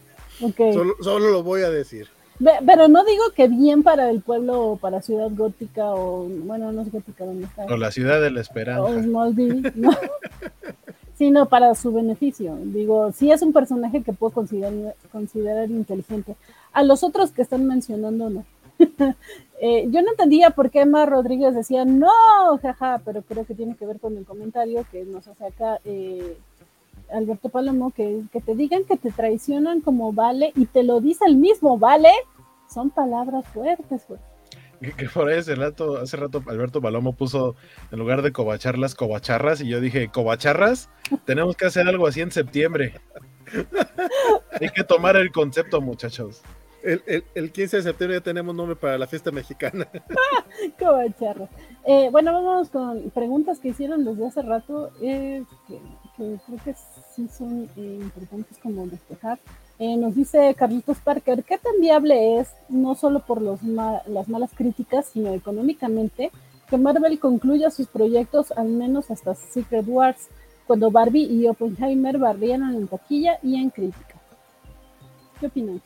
ok. 0.41 0.55
Solo, 0.73 0.93
solo 1.01 1.29
lo 1.31 1.43
voy 1.43 1.63
a 1.63 1.69
decir. 1.69 2.07
Pero 2.39 2.87
no 2.87 3.03
digo 3.05 3.23
que 3.35 3.47
bien 3.47 3.83
para 3.83 4.09
el 4.09 4.21
pueblo 4.21 4.61
o 4.61 4.77
para 4.77 5.01
Ciudad 5.01 5.29
Gótica 5.31 5.93
o, 5.93 6.27
bueno, 6.27 6.71
no 6.71 6.81
es 6.81 6.91
Gótica 6.91 7.25
donde 7.25 7.45
está, 7.45 7.65
O 7.65 7.77
la 7.77 7.91
ciudad 7.91 8.19
de 8.21 8.31
la 8.31 8.39
o 8.39 8.41
esperanza. 8.41 9.03
Smallville, 9.03 9.71
no. 9.75 9.91
sino 11.17 11.47
para 11.47 11.73
su 11.75 11.93
beneficio. 11.93 12.57
Digo, 12.61 13.11
sí 13.13 13.31
es 13.31 13.41
un 13.41 13.53
personaje 13.53 14.03
que 14.03 14.13
puedo 14.13 14.33
considerar, 14.33 14.95
considerar 15.11 15.69
inteligente. 15.69 16.35
A 16.73 16.83
los 16.83 17.03
otros 17.03 17.31
que 17.31 17.41
están 17.41 17.65
mencionando, 17.65 18.29
no. 18.29 18.45
Eh, 19.61 19.87
yo 19.89 20.01
no 20.01 20.11
entendía 20.11 20.49
por 20.49 20.69
qué 20.69 20.81
Emma 20.81 21.05
Rodríguez 21.05 21.55
decía 21.55 21.85
no, 21.85 22.11
jaja, 22.61 23.01
pero 23.05 23.21
creo 23.21 23.45
que 23.45 23.55
tiene 23.55 23.73
que 23.77 23.85
ver 23.85 24.01
con 24.01 24.17
el 24.17 24.25
comentario 24.25 24.85
que 24.91 25.05
nos 25.05 25.29
hace 25.29 25.45
acá 25.45 25.79
eh, 25.85 26.37
Alberto 27.15 27.49
Palomo, 27.49 27.91
que, 27.91 28.23
que 28.31 28.41
te 28.41 28.55
digan 28.55 28.83
que 28.85 28.97
te 28.97 29.11
traicionan 29.11 29.81
como 29.81 30.13
vale 30.13 30.51
y 30.55 30.65
te 30.65 30.83
lo 30.83 31.01
dice 31.01 31.25
el 31.25 31.37
mismo, 31.37 31.77
¿vale? 31.77 32.09
Son 32.67 32.89
palabras 32.89 33.45
fuertes, 33.47 34.05
güey. 34.07 34.19
Que, 34.81 34.91
que 34.91 35.07
por 35.07 35.29
ahí 35.29 35.39
hace 35.39 35.55
rato, 35.55 35.97
hace 35.97 36.17
rato 36.17 36.43
Alberto 36.47 36.81
Palomo 36.81 37.13
puso 37.13 37.55
en 37.91 37.99
lugar 37.99 38.21
de 38.21 38.31
covacharlas, 38.31 38.93
covacharras, 38.93 39.61
y 39.61 39.69
yo 39.69 39.79
dije, 39.79 40.09
covacharras, 40.09 40.89
tenemos 41.25 41.55
que 41.55 41.65
hacer 41.65 41.87
algo 41.87 42.07
así 42.07 42.21
en 42.21 42.31
septiembre. 42.31 42.93
Hay 44.61 44.69
que 44.69 44.83
tomar 44.83 45.15
el 45.15 45.31
concepto, 45.31 45.81
muchachos. 45.81 46.41
El, 46.83 47.01
el, 47.07 47.23
el, 47.33 47.51
15 47.51 47.77
de 47.77 47.83
septiembre 47.83 48.17
ya 48.19 48.23
tenemos 48.23 48.53
nombre 48.53 48.75
para 48.75 48.97
la 48.97 49.07
fiesta 49.07 49.31
mexicana. 49.31 49.87
Como 50.79 51.11
charro. 51.19 51.49
Eh, 51.83 52.09
bueno, 52.11 52.31
vamos 52.31 52.69
con 52.69 53.09
preguntas 53.09 53.59
que 53.59 53.69
hicieron 53.69 54.05
desde 54.05 54.27
hace 54.27 54.41
rato, 54.43 54.91
eh, 55.01 55.43
que, 55.67 55.79
que, 56.17 56.37
creo 56.45 56.59
que 56.63 56.75
sí 57.15 57.27
son 57.27 57.69
eh, 57.75 57.99
importantes 58.01 58.57
como 58.61 58.87
despejar. 58.87 59.39
Eh, 59.77 59.97
nos 59.97 60.15
dice 60.15 60.55
Carlitos 60.57 60.99
Parker, 60.99 61.43
¿qué 61.43 61.57
tan 61.57 61.73
viable 61.81 62.39
es, 62.39 62.49
no 62.69 62.95
solo 62.95 63.19
por 63.19 63.41
los 63.41 63.61
ma 63.61 64.01
las 64.07 64.29
malas 64.29 64.51
críticas, 64.55 65.07
sino 65.07 65.33
económicamente, 65.33 66.31
que 66.69 66.77
Marvel 66.77 67.19
concluya 67.19 67.69
sus 67.69 67.87
proyectos 67.87 68.51
al 68.51 68.69
menos 68.69 69.11
hasta 69.11 69.35
Secret 69.35 69.85
Wars, 69.87 70.29
cuando 70.65 70.91
Barbie 70.91 71.25
y 71.25 71.47
Oppenheimer 71.47 72.17
barrieron 72.17 72.73
en 72.73 72.87
taquilla 72.87 73.37
y 73.43 73.57
en 73.57 73.69
crítica? 73.69 74.15
¿Qué 75.39 75.47
opinan? 75.47 75.81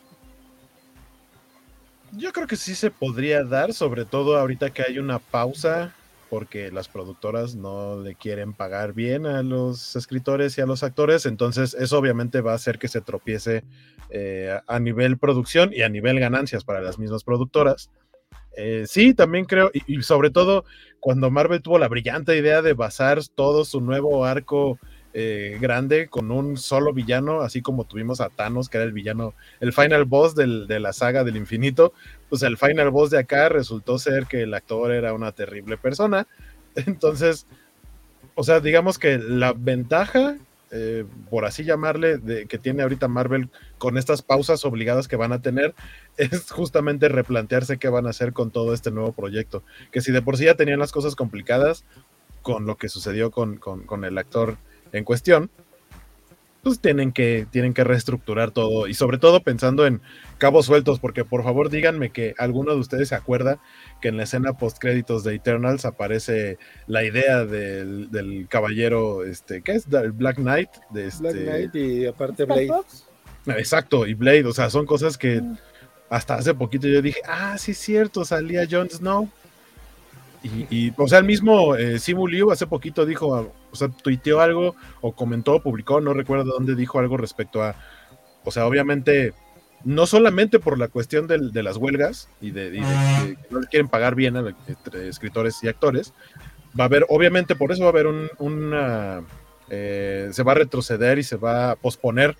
Yo 2.11 2.31
creo 2.31 2.47
que 2.47 2.55
sí 2.55 2.75
se 2.75 2.91
podría 2.91 3.43
dar, 3.43 3.73
sobre 3.73 4.05
todo 4.05 4.37
ahorita 4.37 4.71
que 4.71 4.83
hay 4.83 4.99
una 4.99 5.19
pausa 5.19 5.93
porque 6.29 6.71
las 6.71 6.87
productoras 6.87 7.55
no 7.55 7.99
le 8.01 8.15
quieren 8.15 8.53
pagar 8.53 8.93
bien 8.93 9.25
a 9.25 9.41
los 9.41 9.95
escritores 9.95 10.57
y 10.57 10.61
a 10.61 10.65
los 10.65 10.83
actores, 10.83 11.25
entonces 11.25 11.73
eso 11.73 11.97
obviamente 11.97 12.41
va 12.41 12.51
a 12.51 12.55
hacer 12.55 12.77
que 12.77 12.87
se 12.87 13.01
tropiece 13.01 13.63
eh, 14.09 14.57
a 14.67 14.79
nivel 14.79 15.17
producción 15.17 15.71
y 15.73 15.81
a 15.81 15.89
nivel 15.89 16.19
ganancias 16.19 16.63
para 16.63 16.81
las 16.81 16.99
mismas 16.99 17.23
productoras. 17.23 17.89
Eh, 18.55 18.85
sí, 18.87 19.13
también 19.13 19.45
creo, 19.45 19.71
y, 19.73 19.99
y, 19.99 20.01
sobre 20.01 20.31
todo 20.31 20.65
cuando 20.99 21.31
Marvel 21.31 21.61
tuvo 21.61 21.79
la 21.79 21.87
brillante 21.87 22.37
idea 22.37 22.61
de 22.61 22.73
basar 22.73 23.19
todo 23.35 23.63
su 23.63 23.79
nuevo 23.79 24.25
arco 24.25 24.79
eh, 25.11 25.57
grande 25.59 26.07
con 26.07 26.29
un 26.29 26.55
solo 26.55 26.93
villano, 26.93 27.41
así 27.41 27.63
como 27.63 27.85
tuvimos 27.85 28.21
a 28.21 28.29
Thanos, 28.29 28.69
que 28.69 28.77
era 28.77 28.85
el 28.85 28.93
villano, 28.93 29.33
el 29.59 29.73
final 29.73 30.05
boss 30.05 30.35
del, 30.35 30.67
de 30.67 30.79
la 30.79 30.93
saga 30.93 31.23
del 31.23 31.35
infinito, 31.35 31.93
pues 32.29 32.43
el 32.43 32.57
final 32.57 32.91
boss 32.91 33.09
de 33.09 33.17
acá 33.17 33.49
resultó 33.49 33.97
ser 33.97 34.27
que 34.27 34.43
el 34.43 34.53
actor 34.53 34.91
era 34.91 35.13
una 35.13 35.31
terrible 35.31 35.77
persona. 35.77 36.27
Entonces, 36.75 37.47
o 38.35 38.43
sea, 38.43 38.59
digamos 38.59 38.99
que 38.99 39.17
la 39.17 39.53
ventaja, 39.53 40.37
eh, 40.69 41.05
por 41.31 41.45
así 41.45 41.63
llamarle, 41.63 42.19
de, 42.19 42.45
que 42.45 42.59
tiene 42.59 42.83
ahorita 42.83 43.07
Marvel 43.07 43.49
con 43.79 43.97
estas 43.97 44.21
pausas 44.21 44.63
obligadas 44.63 45.07
que 45.07 45.15
van 45.15 45.33
a 45.33 45.41
tener, 45.41 45.73
es 46.17 46.51
justamente 46.51 47.09
replantearse 47.09 47.79
qué 47.79 47.89
van 47.89 48.05
a 48.05 48.11
hacer 48.11 48.31
con 48.31 48.51
todo 48.51 48.75
este 48.75 48.91
nuevo 48.91 49.11
proyecto. 49.11 49.63
Que 49.91 50.01
si 50.01 50.11
de 50.11 50.21
por 50.21 50.37
sí 50.37 50.45
ya 50.45 50.53
tenían 50.53 50.77
las 50.77 50.91
cosas 50.91 51.15
complicadas 51.15 51.83
con 52.43 52.67
lo 52.67 52.77
que 52.77 52.89
sucedió 52.89 53.31
con, 53.31 53.57
con, 53.57 53.83
con 53.83 54.05
el 54.05 54.17
actor 54.17 54.57
en 54.91 55.03
cuestión, 55.03 55.49
pues 56.63 56.79
tienen 56.79 57.11
que, 57.11 57.47
tienen 57.49 57.73
que 57.73 57.83
reestructurar 57.83 58.51
todo 58.51 58.87
y 58.87 58.93
sobre 58.93 59.17
todo 59.17 59.41
pensando 59.41 59.85
en 59.85 60.01
cabos 60.37 60.65
sueltos, 60.65 60.99
porque 60.99 61.23
por 61.23 61.43
favor 61.43 61.69
díganme 61.69 62.11
que 62.11 62.35
alguno 62.37 62.73
de 62.73 62.79
ustedes 62.79 63.09
se 63.09 63.15
acuerda 63.15 63.59
que 64.01 64.09
en 64.09 64.17
la 64.17 64.23
escena 64.23 64.53
post 64.53 64.77
créditos 64.77 65.23
de 65.23 65.35
Eternals 65.35 65.85
aparece 65.85 66.57
la 66.87 67.03
idea 67.03 67.45
del, 67.45 68.11
del 68.11 68.47
caballero, 68.49 69.23
este, 69.23 69.61
¿qué 69.61 69.73
es? 69.73 69.87
El 69.91 70.11
Black 70.11 70.35
Knight. 70.35 70.69
De 70.89 71.07
este... 71.07 71.21
Black 71.23 71.35
Knight 71.35 71.75
y 71.75 72.05
aparte 72.05 72.45
Blade. 72.45 72.71
Exacto, 73.47 74.05
y 74.05 74.13
Blade, 74.13 74.45
o 74.45 74.53
sea, 74.53 74.69
son 74.69 74.85
cosas 74.85 75.17
que 75.17 75.41
hasta 76.09 76.35
hace 76.35 76.53
poquito 76.53 76.87
yo 76.87 77.01
dije, 77.01 77.21
ah, 77.27 77.57
sí 77.57 77.71
es 77.71 77.77
cierto, 77.77 78.25
salía 78.25 78.67
Jon 78.69 78.89
Snow. 78.89 79.29
Y, 80.41 80.67
y, 80.69 80.93
o 80.97 81.07
sea, 81.07 81.19
el 81.19 81.25
mismo 81.25 81.75
eh, 81.75 81.99
Simu 81.99 82.27
Liu 82.27 82.51
hace 82.51 82.65
poquito 82.65 83.05
dijo, 83.05 83.53
o 83.71 83.75
sea, 83.75 83.89
tuiteó 83.89 84.39
algo 84.39 84.75
o 85.01 85.11
comentó, 85.11 85.61
publicó, 85.61 85.99
no 85.99 86.13
recuerdo 86.13 86.45
dónde 86.45 86.75
dijo 86.75 86.99
algo 86.99 87.17
respecto 87.17 87.61
a, 87.61 87.75
o 88.45 88.51
sea, 88.51 88.65
obviamente, 88.65 89.33
no 89.83 90.05
solamente 90.05 90.59
por 90.59 90.77
la 90.77 90.87
cuestión 90.87 91.27
de, 91.27 91.63
las 91.63 91.75
huelgas 91.75 92.29
y 92.39 92.51
de, 92.51 92.71
de, 92.71 92.79
que 92.79 93.37
no 93.49 93.59
quieren 93.61 93.89
pagar 93.89 94.15
bien 94.15 94.37
a 94.37 94.55
entre 94.67 95.09
escritores 95.09 95.61
y 95.61 95.67
actores, 95.67 96.13
va 96.79 96.85
a 96.85 96.87
haber, 96.87 97.05
obviamente 97.09 97.55
por 97.55 97.71
eso 97.71 97.81
va 97.81 97.87
a 97.87 97.91
haber 97.91 98.07
un, 98.07 98.29
una, 98.37 99.21
eh, 99.69 100.29
se 100.31 100.43
va 100.43 100.53
a 100.53 100.55
retroceder 100.55 101.19
y 101.19 101.23
se 101.23 101.35
va 101.35 101.71
a 101.71 101.75
posponer 101.75 102.37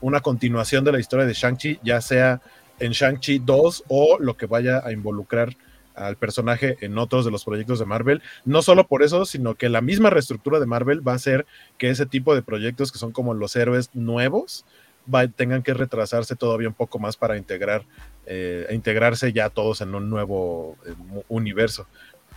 una 0.00 0.20
continuación 0.20 0.84
de 0.84 0.92
la 0.92 1.00
historia 1.00 1.24
de 1.24 1.34
Shang-Chi, 1.34 1.80
ya 1.82 2.00
sea 2.00 2.40
en 2.78 2.92
Shang-Chi 2.92 3.40
2 3.44 3.84
o 3.88 4.18
lo 4.18 4.36
que 4.36 4.46
vaya 4.46 4.82
a 4.84 4.92
involucrar 4.92 5.56
al 5.98 6.16
personaje 6.16 6.76
en 6.80 6.96
otros 6.98 7.24
de 7.24 7.30
los 7.30 7.44
proyectos 7.44 7.78
de 7.78 7.84
Marvel. 7.84 8.22
No 8.44 8.62
solo 8.62 8.86
por 8.86 9.02
eso, 9.02 9.24
sino 9.24 9.54
que 9.54 9.68
la 9.68 9.80
misma 9.80 10.10
reestructura 10.10 10.60
de 10.60 10.66
Marvel 10.66 11.06
va 11.06 11.12
a 11.12 11.16
hacer 11.16 11.46
que 11.76 11.90
ese 11.90 12.06
tipo 12.06 12.34
de 12.34 12.42
proyectos 12.42 12.92
que 12.92 12.98
son 12.98 13.12
como 13.12 13.34
los 13.34 13.56
héroes 13.56 13.90
nuevos 13.94 14.64
va, 15.12 15.26
tengan 15.28 15.62
que 15.62 15.74
retrasarse 15.74 16.36
todavía 16.36 16.68
un 16.68 16.74
poco 16.74 16.98
más 16.98 17.16
para 17.16 17.36
integrar, 17.36 17.84
eh, 18.26 18.66
integrarse 18.70 19.32
ya 19.32 19.50
todos 19.50 19.80
en 19.80 19.94
un 19.94 20.08
nuevo 20.08 20.76
eh, 20.86 20.94
universo. 21.28 21.86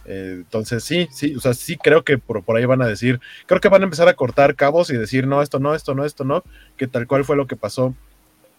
Eh, 0.06 0.38
entonces 0.38 0.84
sí, 0.84 1.08
sí, 1.12 1.36
o 1.36 1.40
sea, 1.40 1.54
sí 1.54 1.78
creo 1.78 2.04
que 2.04 2.18
por, 2.18 2.44
por, 2.44 2.58
ahí 2.58 2.66
van 2.66 2.82
a 2.82 2.88
decir, 2.88 3.20
creo 3.46 3.62
que 3.62 3.70
van 3.70 3.82
a 3.82 3.86
empezar 3.86 4.08
a 4.08 4.16
cortar 4.16 4.56
cabos 4.56 4.90
y 4.90 4.98
decir, 4.98 5.28
no, 5.28 5.44
esto 5.44 5.60
no, 5.60 5.76
esto 5.76 5.94
no, 5.94 6.06
esto 6.06 6.24
no, 6.24 6.44
que 6.76 6.88
tal 6.88 7.06
cual 7.06 7.24
fue 7.24 7.36
lo 7.36 7.46
que 7.46 7.56
pasó 7.56 7.96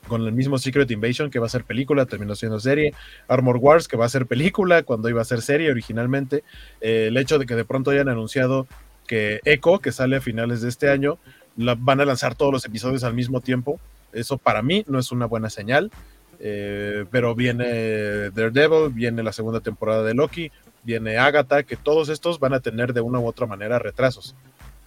con 0.09 0.23
el 0.23 0.33
mismo 0.33 0.59
Secret 0.59 0.91
Invasion 0.91 1.31
que 1.31 1.39
va 1.39 1.47
a 1.47 1.51
ser 1.51 1.65
película, 1.65 2.07
terminó 2.07 2.35
siendo 2.35 2.61
serie, 2.61 2.95
Armor 3.29 3.57
Wars 3.57 3.89
que 3.89 3.97
va 3.97 4.07
a 4.07 4.09
ser 4.09 4.27
película 4.27 4.83
cuando 4.83 5.09
iba 5.09 5.23
a 5.23 5.25
ser 5.25 5.43
serie 5.43 5.71
originalmente, 5.71 6.45
eh, 6.81 7.07
el 7.09 7.17
hecho 7.17 7.39
de 7.39 7.47
que 7.47 7.55
de 7.55 7.65
pronto 7.65 7.91
hayan 7.91 8.09
anunciado 8.09 8.67
que 9.07 9.41
Echo, 9.45 9.79
que 9.79 9.93
sale 9.93 10.17
a 10.17 10.21
finales 10.21 10.63
de 10.63 10.69
este 10.69 10.91
año, 10.91 11.19
la, 11.57 11.75
van 11.75 12.01
a 12.01 12.05
lanzar 12.05 12.35
todos 12.35 12.53
los 12.53 12.65
episodios 12.65 13.05
al 13.05 13.15
mismo 13.15 13.41
tiempo, 13.41 13.81
eso 14.13 14.39
para 14.39 14.63
mí 14.63 14.85
no 14.89 14.99
es 14.99 15.13
una 15.13 15.27
buena 15.27 15.51
señal, 15.51 15.91
eh, 16.41 17.05
pero 17.11 17.35
viene 17.35 18.31
Daredevil, 18.31 18.93
viene 18.93 19.23
la 19.23 19.33
segunda 19.33 19.61
temporada 19.61 20.03
de 20.03 20.15
Loki, 20.15 20.51
viene 20.83 21.17
Agatha, 21.17 21.63
que 21.63 21.77
todos 21.77 22.09
estos 22.09 22.39
van 22.39 22.55
a 22.55 22.61
tener 22.61 22.93
de 22.93 23.01
una 23.01 23.21
u 23.21 23.27
otra 23.27 23.47
manera 23.47 23.79
retrasos. 23.79 24.35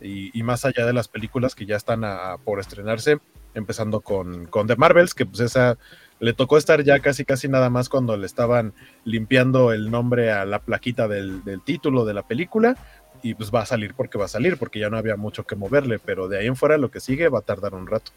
Y, 0.02 0.38
y 0.38 0.44
más 0.44 0.66
allá 0.66 0.86
de 0.86 0.94
las 0.94 1.08
películas 1.08 1.56
que 1.56 1.66
ya 1.66 1.76
están 1.76 2.04
a, 2.04 2.34
a 2.34 2.38
por 2.38 2.60
estrenarse, 2.60 3.20
empezando 3.54 4.02
con, 4.02 4.46
con 4.48 4.68
The 4.68 4.76
Marvels, 4.76 5.14
que 5.14 5.26
pues 5.26 5.40
esa 5.40 5.78
le 6.20 6.34
tocó 6.34 6.58
estar 6.58 6.84
ya 6.84 7.00
casi 7.00 7.26
casi 7.26 7.48
nada 7.48 7.70
más 7.70 7.90
cuando 7.90 8.16
le 8.18 8.26
estaban 8.26 8.74
limpiando 9.04 9.72
el 9.74 9.92
nombre 9.92 10.32
a 10.32 10.46
la 10.46 10.60
plaquita 10.60 11.08
del, 11.08 11.44
del, 11.44 11.62
título 11.62 12.06
de 12.06 12.14
la 12.14 12.24
película 12.24 12.78
y 13.22 13.34
pues 13.34 13.52
va 13.54 13.62
a 13.62 13.66
salir 13.66 13.94
porque 13.96 14.18
va 14.18 14.26
a 14.26 14.30
salir 14.30 14.58
porque 14.58 14.80
ya 14.80 14.90
no 14.90 14.98
había 14.98 15.16
mucho 15.16 15.46
que 15.46 15.56
moverle, 15.56 16.00
pero 16.00 16.28
de 16.28 16.40
ahí 16.40 16.48
en 16.48 16.56
fuera 16.56 16.78
lo 16.78 16.92
que 16.92 17.00
sigue 17.00 17.28
va 17.30 17.40
a 17.40 17.44
tardar 17.44 17.74
un 17.74 17.88
rato. 17.88 18.12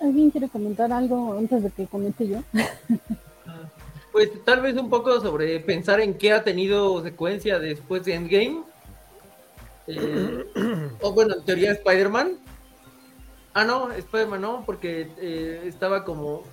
¿Alguien 0.00 0.30
quiere 0.30 0.48
comentar 0.48 0.92
algo 0.92 1.38
antes 1.38 1.62
de 1.62 1.70
que 1.70 1.86
comente 1.86 2.28
yo? 2.28 2.38
Pues 4.12 4.28
tal 4.44 4.60
vez 4.60 4.76
un 4.76 4.90
poco 4.90 5.22
sobre 5.22 5.58
pensar 5.60 5.98
en 6.00 6.12
qué 6.12 6.32
ha 6.32 6.44
tenido 6.44 7.02
secuencia 7.02 7.58
después 7.58 8.04
de 8.04 8.14
Endgame. 8.14 8.62
Eh, 9.86 10.44
o 11.00 11.12
bueno, 11.14 11.34
en 11.34 11.44
teoría 11.44 11.72
Spider-Man, 11.72 12.38
Ah, 13.54 13.64
no, 13.64 13.92
Spider-Man 13.92 14.40
no, 14.40 14.62
porque 14.64 15.08
eh, 15.18 15.62
estaba 15.66 16.04
como. 16.04 16.44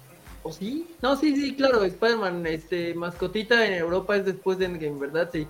¿O 0.43 0.51
sí? 0.51 0.88
No, 1.01 1.15
sí, 1.15 1.36
sí, 1.36 1.55
claro, 1.55 1.84
Spider-Man, 1.84 2.45
este, 2.47 2.93
mascotita 2.93 3.65
en 3.65 3.73
Europa 3.73 4.15
es 4.15 4.25
después 4.25 4.57
de 4.57 4.65
Endgame, 4.65 4.99
¿verdad? 4.99 5.30
Sí. 5.32 5.47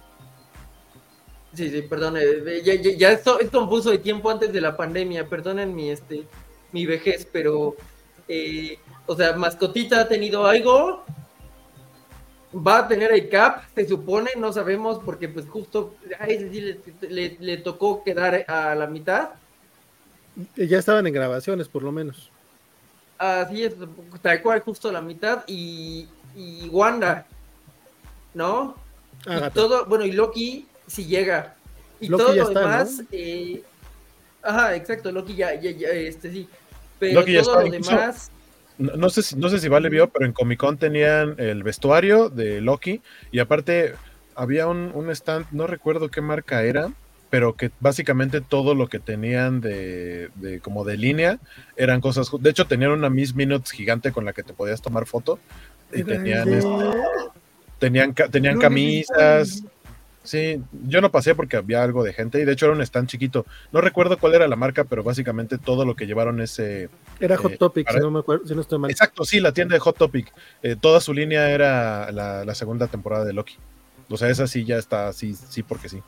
Sí, 1.54 1.70
sí, 1.70 1.82
perdón, 1.82 2.18
eh, 2.18 2.62
ya, 2.64 2.76
ya, 2.76 3.12
esto 3.12 3.40
es 3.40 3.50
confuso 3.50 3.90
de 3.90 3.98
tiempo 3.98 4.30
antes 4.30 4.54
de 4.54 4.62
la 4.62 4.78
pandemia, 4.78 5.28
perdonen 5.28 5.76
mi, 5.76 5.90
este, 5.90 6.26
mi 6.72 6.86
vejez, 6.86 7.28
pero, 7.32 7.76
o 9.08 9.16
sea, 9.16 9.34
mascotita 9.34 10.02
ha 10.02 10.08
tenido 10.08 10.46
algo, 10.46 11.04
va 12.56 12.80
a 12.80 12.88
tener 12.88 13.12
el 13.12 13.30
cap, 13.30 13.64
se 13.76 13.88
supone, 13.88 14.32
no 14.38 14.52
sabemos, 14.52 15.00
porque 15.04 15.30
pues 15.30 15.48
justo, 15.48 15.96
ay, 16.20 16.50
sí, 16.52 16.62
le, 16.62 16.80
le, 17.10 17.38
le 17.40 17.58
tocó 17.58 18.04
quedar 18.04 18.46
a 18.48 18.76
la 18.76 18.88
mitad, 18.88 19.30
ya 20.56 20.78
estaban 20.78 21.06
en 21.08 21.14
grabaciones, 21.14 21.68
por 21.68 21.84
lo 21.84 21.92
menos. 21.92 22.30
Así 23.18 23.64
es, 23.64 23.74
tal 24.22 24.42
cual, 24.42 24.62
justo 24.62 24.92
la 24.92 25.02
mitad. 25.02 25.44
Y, 25.48 26.08
y 26.36 26.70
Wanda, 26.70 27.26
¿no? 28.34 28.76
Ah, 29.26 29.48
y 29.48 29.54
todo, 29.54 29.86
bueno, 29.86 30.06
y 30.06 30.12
Loki 30.14 30.68
si 30.88 31.06
llega. 31.06 31.56
Y 32.00 32.08
Loki 32.08 32.24
todo 32.24 32.36
lo 32.36 32.48
está, 32.48 32.60
demás. 32.62 33.00
¿no? 33.00 33.06
Eh, 33.12 33.64
ajá, 34.42 34.76
exacto, 34.76 35.12
Loki 35.12 35.36
ya, 35.36 35.54
ya, 35.56 35.72
ya, 35.72 35.90
este 35.90 36.32
sí. 36.32 36.48
Pero 36.98 37.20
Loki 37.20 37.42
todo 37.42 37.62
lo 37.62 37.70
demás. 37.70 38.32
No, 38.80 38.96
no, 38.96 39.10
sé 39.10 39.22
si, 39.22 39.36
no 39.36 39.50
sé 39.50 39.60
si 39.60 39.68
Vale 39.68 39.90
vio, 39.90 40.10
pero 40.10 40.26
en 40.26 40.34
Comic 40.34 40.60
Con 40.60 40.78
tenían 40.78 41.36
el 41.38 41.62
vestuario 41.64 42.30
de 42.30 42.62
Loki 42.62 43.02
y 43.32 43.40
aparte 43.40 43.94
había 44.36 44.68
un, 44.68 44.92
un 44.96 45.12
stand, 45.12 45.46
no 45.52 45.68
recuerdo 45.68 46.10
qué 46.10 46.22
marca 46.22 46.64
era, 46.64 46.92
pero 47.30 47.54
que 47.56 47.72
básicamente 47.80 48.42
todo 48.42 48.74
lo 48.74 48.88
que 48.88 49.00
tenían 49.00 49.62
de, 49.62 50.30
de, 50.36 50.60
como 50.60 50.84
de 50.84 50.98
línea 50.98 51.40
eran 51.76 52.02
cosas. 52.02 52.30
De 52.40 52.50
hecho, 52.50 52.66
tenían 52.66 52.92
una 52.92 53.10
Miss 53.10 53.36
Minutes 53.36 53.72
gigante 53.72 54.12
con 54.12 54.26
la 54.26 54.34
que 54.34 54.44
te 54.44 54.54
podías 54.54 54.82
tomar 54.82 55.06
foto. 55.06 55.40
Y 55.94 56.04
tenían, 56.04 56.48
este, 56.50 56.70
tenían, 57.80 58.14
tenían 58.14 58.60
camisas. 58.60 59.64
Sí, 60.24 60.62
yo 60.88 61.02
no 61.02 61.12
pasé 61.12 61.34
porque 61.34 61.58
había 61.58 61.84
algo 61.84 62.04
de 62.04 62.14
gente 62.14 62.40
y 62.40 62.46
de 62.46 62.52
hecho 62.52 62.66
era 62.66 62.76
un 62.76 62.82
stand 62.82 63.08
chiquito. 63.08 63.46
No 63.72 63.82
recuerdo 63.82 64.18
cuál 64.18 64.36
era 64.36 64.48
la 64.48 64.56
marca, 64.56 64.84
pero 64.84 65.04
básicamente 65.04 65.58
todo 65.58 65.86
lo 65.86 65.96
que 65.96 66.06
llevaron 66.06 66.42
ese... 66.42 66.90
Era 67.20 67.38
Hot 67.38 67.52
Eh, 67.54 67.58
Topic, 67.58 67.86
para- 67.86 68.00
si 68.00 68.04
no 68.04 68.12
me 68.12 68.20
acuerdo, 68.20 68.48
si 68.48 68.56
no 68.56 68.62
estoy 68.62 68.80
mal. 68.80 68.90
Exacto, 68.92 69.26
sí, 69.26 69.40
la 69.40 69.52
tienda 69.54 69.74
de 69.74 69.80
Hot 69.80 69.98
Topic. 69.98 70.32
Eh, 70.64 70.76
toda 70.80 71.02
su 71.02 71.14
línea 71.14 71.50
era 71.52 72.12
la, 72.12 72.46
la 72.46 72.56
segunda 72.56 72.88
temporada 72.88 73.26
de 73.26 73.34
Loki. 73.34 73.58
O 74.10 74.18
sea, 74.18 74.30
esa 74.30 74.48
sí 74.48 74.66
ya 74.66 74.78
está, 74.78 75.12
sí, 75.14 75.34
sí, 75.36 75.62
porque 75.64 75.90
sí. 75.90 76.02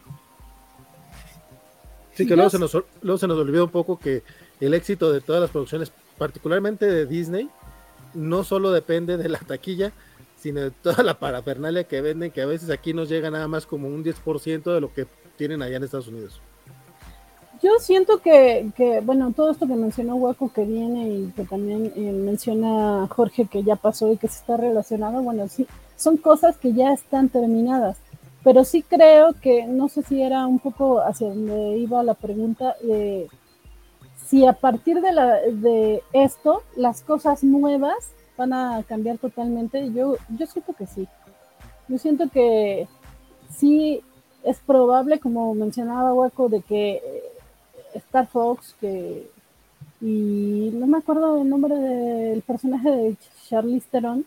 Sí, 2.14 2.28
que 2.28 2.36
luego 2.36 2.49
se, 2.49 2.59
nos, 2.59 2.74
luego 3.01 3.18
se 3.18 3.28
nos 3.28 3.38
olvidó 3.38 3.66
un 3.66 3.72
poco 3.72 3.97
que 3.97 4.24
el 4.59 4.74
éxito 4.74 5.12
de 5.12 5.22
todas 5.22 5.41
las 5.41 5.49
producciones, 5.49 5.91
particularmente 6.18 6.86
de 6.86 7.05
Disney, 7.05 7.49
no 8.14 8.43
solo 8.43 8.72
depende 8.72 9.18
de 9.18 9.30
la 9.30 9.39
taquilla, 9.39 9.91
sino 10.39 10.59
de 10.62 10.72
toda 10.72 11.03
la 11.03 11.20
parafernalia 11.20 11.86
que 11.86 12.01
venden, 12.01 12.32
que 12.32 12.41
a 12.41 12.45
veces 12.45 12.70
aquí 12.70 12.93
nos 12.93 13.07
llega 13.09 13.32
nada 13.32 13.47
más 13.47 13.66
como 13.66 13.88
un 13.88 14.03
10% 14.03 14.74
de 14.74 14.82
lo 14.82 14.93
que 14.93 15.07
tienen 15.38 15.62
allá 15.62 15.78
en 15.78 15.84
Estados 15.84 16.07
Unidos. 16.07 16.41
Yo 17.64 17.78
siento 17.80 18.20
que, 18.20 18.72
que, 18.76 19.01
bueno, 19.01 19.34
todo 19.34 19.51
esto 19.51 19.68
que 19.68 19.76
mencionó 19.76 20.16
Waco 20.16 20.51
que 20.51 20.66
viene 20.66 21.09
y 21.09 21.34
que 21.36 21.43
también 21.43 21.93
eh, 21.95 22.12
menciona 22.12 23.07
Jorge 23.07 23.45
que 23.45 23.64
ya 23.64 23.76
pasó 23.76 24.12
y 24.12 24.18
que 24.18 24.28
se 24.28 24.39
está 24.39 24.57
relacionado, 24.57 25.22
bueno, 25.22 25.47
sí, 25.47 25.68
son 25.95 26.18
cosas 26.18 26.57
que 26.57 26.74
ya 26.74 26.91
están 26.91 27.30
terminadas. 27.30 27.97
Pero 28.43 28.64
sí 28.64 28.82
creo 28.82 29.34
que, 29.34 29.68
no 29.68 29.89
sé 29.89 30.01
si 30.01 30.24
era 30.24 30.47
un 30.47 30.57
poco 30.57 31.01
hacia 31.01 31.30
donde 31.30 31.78
iba 31.78 32.01
la 32.03 32.16
pregunta, 32.16 32.76
de 32.82 33.30
si 34.26 34.45
a 34.47 34.53
partir 34.53 35.01
de, 35.01 35.12
la, 35.12 35.36
de 35.41 36.01
esto 36.14 36.64
las 36.76 37.03
cosas 37.03 37.43
nuevas 37.43 38.12
van 38.38 38.53
a 38.53 38.84
cambiar 38.88 39.20
totalmente. 39.20 39.91
Yo, 39.93 40.16
yo 40.30 40.47
siento 40.47 40.74
que 40.74 40.88
sí. 40.88 41.07
Yo 41.88 41.99
siento 41.99 42.30
que 42.30 42.88
sí 43.53 44.01
es 44.43 44.57
probable, 44.59 45.20
como 45.20 45.53
mencionaba 45.53 46.14
Waco, 46.14 46.49
de 46.49 46.62
que 46.62 46.93
eh, 46.93 47.24
Star 47.96 48.28
Fox, 48.28 48.76
que 48.80 49.30
y 50.02 50.72
no 50.74 50.88
me 50.88 50.98
acuerdo 50.98 51.42
el 51.42 51.48
nombre 51.50 51.76
del 51.76 52.42
personaje 52.42 52.89
de 52.89 53.16
Charlize 53.48 53.88
Theron. 53.92 54.26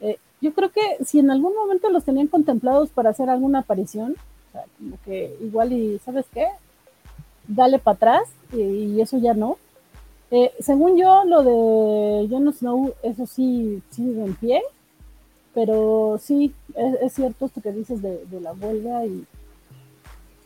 eh, 0.00 0.18
yo 0.40 0.54
creo 0.54 0.70
que 0.72 1.04
si 1.04 1.18
en 1.18 1.30
algún 1.30 1.54
momento 1.54 1.90
los 1.90 2.04
tenían 2.04 2.28
contemplados 2.28 2.88
para 2.90 3.10
hacer 3.10 3.28
alguna 3.28 3.60
aparición, 3.60 4.16
o 4.48 4.52
sea, 4.52 4.64
como 4.78 4.96
que 5.04 5.36
igual 5.42 5.72
y 5.72 5.98
¿sabes 5.98 6.24
qué? 6.32 6.46
Dale 7.46 7.78
para 7.78 7.96
atrás 7.96 8.22
y, 8.52 9.00
eso 9.00 9.18
ya 9.18 9.34
no. 9.34 9.58
Eh, 10.30 10.52
según 10.60 10.96
yo, 10.96 11.24
lo 11.24 11.42
de 11.42 12.28
Jon 12.30 12.52
Snow, 12.52 12.94
eso 13.02 13.26
sí 13.26 13.82
sigue 13.90 14.24
en 14.24 14.34
pie, 14.36 14.62
pero 15.52 16.18
sí, 16.22 16.54
es, 16.74 16.94
es 17.02 17.12
cierto 17.14 17.46
esto 17.46 17.60
que 17.60 17.72
dices 17.72 18.00
de, 18.00 18.24
de 18.26 18.40
la 18.40 18.52
huelga 18.52 19.04
y, 19.04 19.26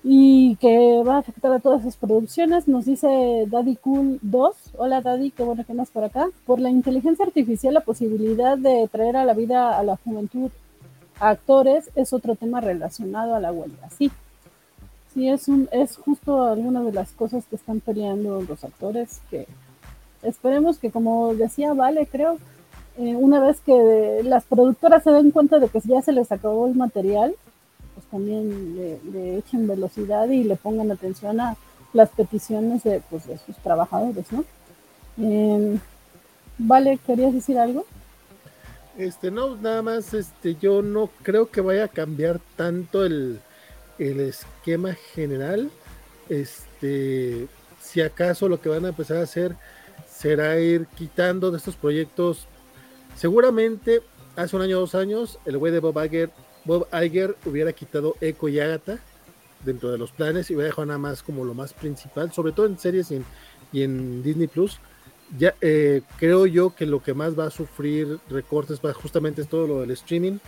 y 0.06 0.56
que 0.56 1.02
va 1.02 1.16
a 1.16 1.18
afectar 1.20 1.50
a 1.50 1.60
todas 1.60 1.80
esas 1.80 1.96
producciones. 1.96 2.68
Nos 2.68 2.84
dice 2.84 3.46
Daddy 3.48 3.76
Cool 3.76 4.18
2. 4.20 4.54
Hola 4.76 5.00
Daddy, 5.00 5.30
qué 5.30 5.42
bueno 5.42 5.64
que 5.64 5.72
andas 5.72 5.90
por 5.90 6.04
acá. 6.04 6.28
Por 6.44 6.60
la 6.60 6.68
inteligencia 6.68 7.24
artificial, 7.24 7.72
la 7.72 7.80
posibilidad 7.80 8.58
de 8.58 8.86
traer 8.92 9.16
a 9.16 9.24
la 9.24 9.32
vida 9.32 9.78
a 9.78 9.82
la 9.82 9.96
juventud 9.96 10.50
a 11.18 11.30
actores 11.30 11.90
es 11.94 12.12
otro 12.12 12.36
tema 12.36 12.60
relacionado 12.60 13.34
a 13.34 13.40
la 13.40 13.50
huelga. 13.50 13.88
Sí, 13.96 14.10
sí, 15.14 15.30
es, 15.30 15.48
un, 15.48 15.70
es 15.72 15.96
justo 15.96 16.44
alguna 16.44 16.82
de 16.82 16.92
las 16.92 17.12
cosas 17.12 17.46
que 17.46 17.56
están 17.56 17.80
peleando 17.80 18.42
los 18.42 18.62
actores. 18.62 19.22
Que 19.30 19.46
esperemos 20.22 20.76
que, 20.76 20.90
como 20.90 21.34
decía 21.34 21.72
Vale, 21.72 22.06
creo, 22.06 22.36
eh, 22.98 23.16
una 23.16 23.40
vez 23.40 23.58
que 23.62 24.20
las 24.22 24.44
productoras 24.44 25.02
se 25.02 25.12
den 25.12 25.30
cuenta 25.30 25.58
de 25.58 25.68
que 25.68 25.80
ya 25.80 26.02
se 26.02 26.12
les 26.12 26.30
acabó 26.30 26.66
el 26.66 26.74
material, 26.74 27.34
también 28.14 28.76
le, 29.12 29.38
echen 29.38 29.66
velocidad 29.66 30.28
y 30.28 30.44
le 30.44 30.54
pongan 30.54 30.92
atención 30.92 31.40
a 31.40 31.56
las 31.92 32.10
peticiones 32.10 32.84
de, 32.84 33.02
pues, 33.10 33.26
de 33.26 33.36
sus 33.38 33.56
trabajadores, 33.56 34.24
¿no? 34.30 34.44
Eh, 35.18 35.76
vale, 36.56 37.00
¿querías 37.04 37.34
decir 37.34 37.58
algo? 37.58 37.84
Este, 38.96 39.32
no, 39.32 39.56
nada 39.56 39.82
más, 39.82 40.14
este, 40.14 40.54
yo 40.54 40.80
no 40.80 41.10
creo 41.24 41.50
que 41.50 41.60
vaya 41.60 41.86
a 41.86 41.88
cambiar 41.88 42.40
tanto 42.54 43.04
el, 43.04 43.40
el 43.98 44.20
esquema 44.20 44.94
general. 44.94 45.72
Este, 46.28 47.48
si 47.80 48.00
acaso 48.00 48.48
lo 48.48 48.60
que 48.60 48.68
van 48.68 48.84
a 48.84 48.90
empezar 48.90 49.16
a 49.16 49.22
hacer 49.22 49.56
será 50.08 50.60
ir 50.60 50.86
quitando 50.86 51.50
de 51.50 51.58
estos 51.58 51.74
proyectos. 51.74 52.46
Seguramente 53.16 54.02
hace 54.36 54.54
un 54.54 54.62
año 54.62 54.76
o 54.76 54.80
dos 54.82 54.94
años, 54.94 55.40
el 55.46 55.58
güey 55.58 55.72
de 55.72 55.80
Bob 55.80 56.00
Iger 56.04 56.30
Bob 56.64 56.88
Iger 56.92 57.36
hubiera 57.44 57.72
quitado 57.72 58.16
Echo 58.20 58.48
y 58.48 58.58
Agatha 58.58 58.98
dentro 59.64 59.90
de 59.90 59.98
los 59.98 60.12
planes 60.12 60.50
y 60.50 60.54
hubiera 60.54 60.68
dejado 60.68 60.86
nada 60.86 60.98
más 60.98 61.22
como 61.22 61.44
lo 61.44 61.54
más 61.54 61.72
principal, 61.72 62.32
sobre 62.32 62.52
todo 62.52 62.66
en 62.66 62.78
series 62.78 63.12
y 63.72 63.82
en, 63.82 64.22
Disney 64.22 64.46
Plus. 64.46 64.78
Ya 65.38 65.54
eh, 65.60 66.02
creo 66.18 66.46
yo 66.46 66.74
que 66.74 66.86
lo 66.86 67.02
que 67.02 67.14
más 67.14 67.38
va 67.38 67.46
a 67.46 67.50
sufrir 67.50 68.18
recortes 68.28 68.80
justamente 68.94 69.42
es 69.42 69.48
todo 69.48 69.66
lo 69.66 69.80
del 69.80 69.90
streaming, 69.92 70.38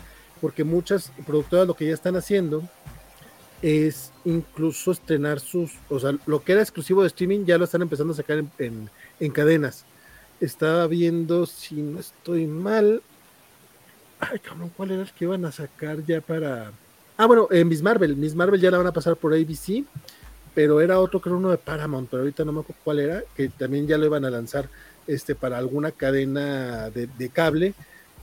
porque 0.41 0.65
muchas 0.65 1.13
productoras 1.27 1.67
lo 1.67 1.75
que 1.75 1.87
ya 1.87 1.95
están 1.95 2.17
haciendo 2.17 2.63
es 3.63 4.13
incluso 4.25 4.93
estrenar 4.93 5.41
sus, 5.41 5.73
o 5.89 5.99
sea, 5.99 6.13
lo 6.27 6.45
que 6.45 6.53
era 6.53 6.63
exclusivo 6.63 7.03
de 7.03 7.09
streaming 7.09 7.47
ya 7.47 7.59
lo 7.59 7.65
están 7.65 7.83
empezando 7.83 8.13
a 8.13 8.17
sacar 8.17 8.45
en, 8.59 8.91
en 9.19 9.33
cadenas. 9.33 9.87
Estaba 10.41 10.87
viendo, 10.87 11.47
si 11.47 11.77
no 11.77 11.99
estoy 11.99 12.47
mal, 12.47 13.03
Ay, 14.21 14.39
cabrón, 14.39 14.71
¿cuál 14.77 14.93
era 14.93 15.03
el 15.03 15.13
que 15.13 15.25
iban 15.25 15.45
a 15.45 15.53
sacar 15.53 16.05
ya 16.05 16.21
para. 16.21 16.73
Ah, 17.17 17.27
bueno, 17.27 17.49
eh, 17.51 17.65
Miss 17.65 17.83
Marvel. 17.83 18.17
Miss 18.17 18.35
Marvel 18.35 18.61
ya 18.61 18.71
la 18.71 18.79
van 18.79 18.87
a 18.87 18.93
pasar 18.93 19.17
por 19.17 19.35
ABC, 19.35 19.85
pero 20.55 20.81
era 20.81 21.01
otro, 21.01 21.21
creo, 21.21 21.37
uno 21.37 21.51
de 21.51 21.59
Paramount, 21.59 22.09
pero 22.11 22.23
ahorita 22.23 22.45
no 22.45 22.53
me 22.53 22.61
acuerdo 22.61 22.81
cuál 22.85 22.99
era, 23.01 23.23
que 23.37 23.49
también 23.49 23.87
ya 23.87 23.99
lo 23.99 24.07
iban 24.07 24.25
a 24.25 24.31
lanzar 24.31 24.69
este, 25.07 25.35
para 25.35 25.59
alguna 25.59 25.93
cadena 25.93 26.91
de, 26.91 27.07
de 27.07 27.29
cable, 27.29 27.75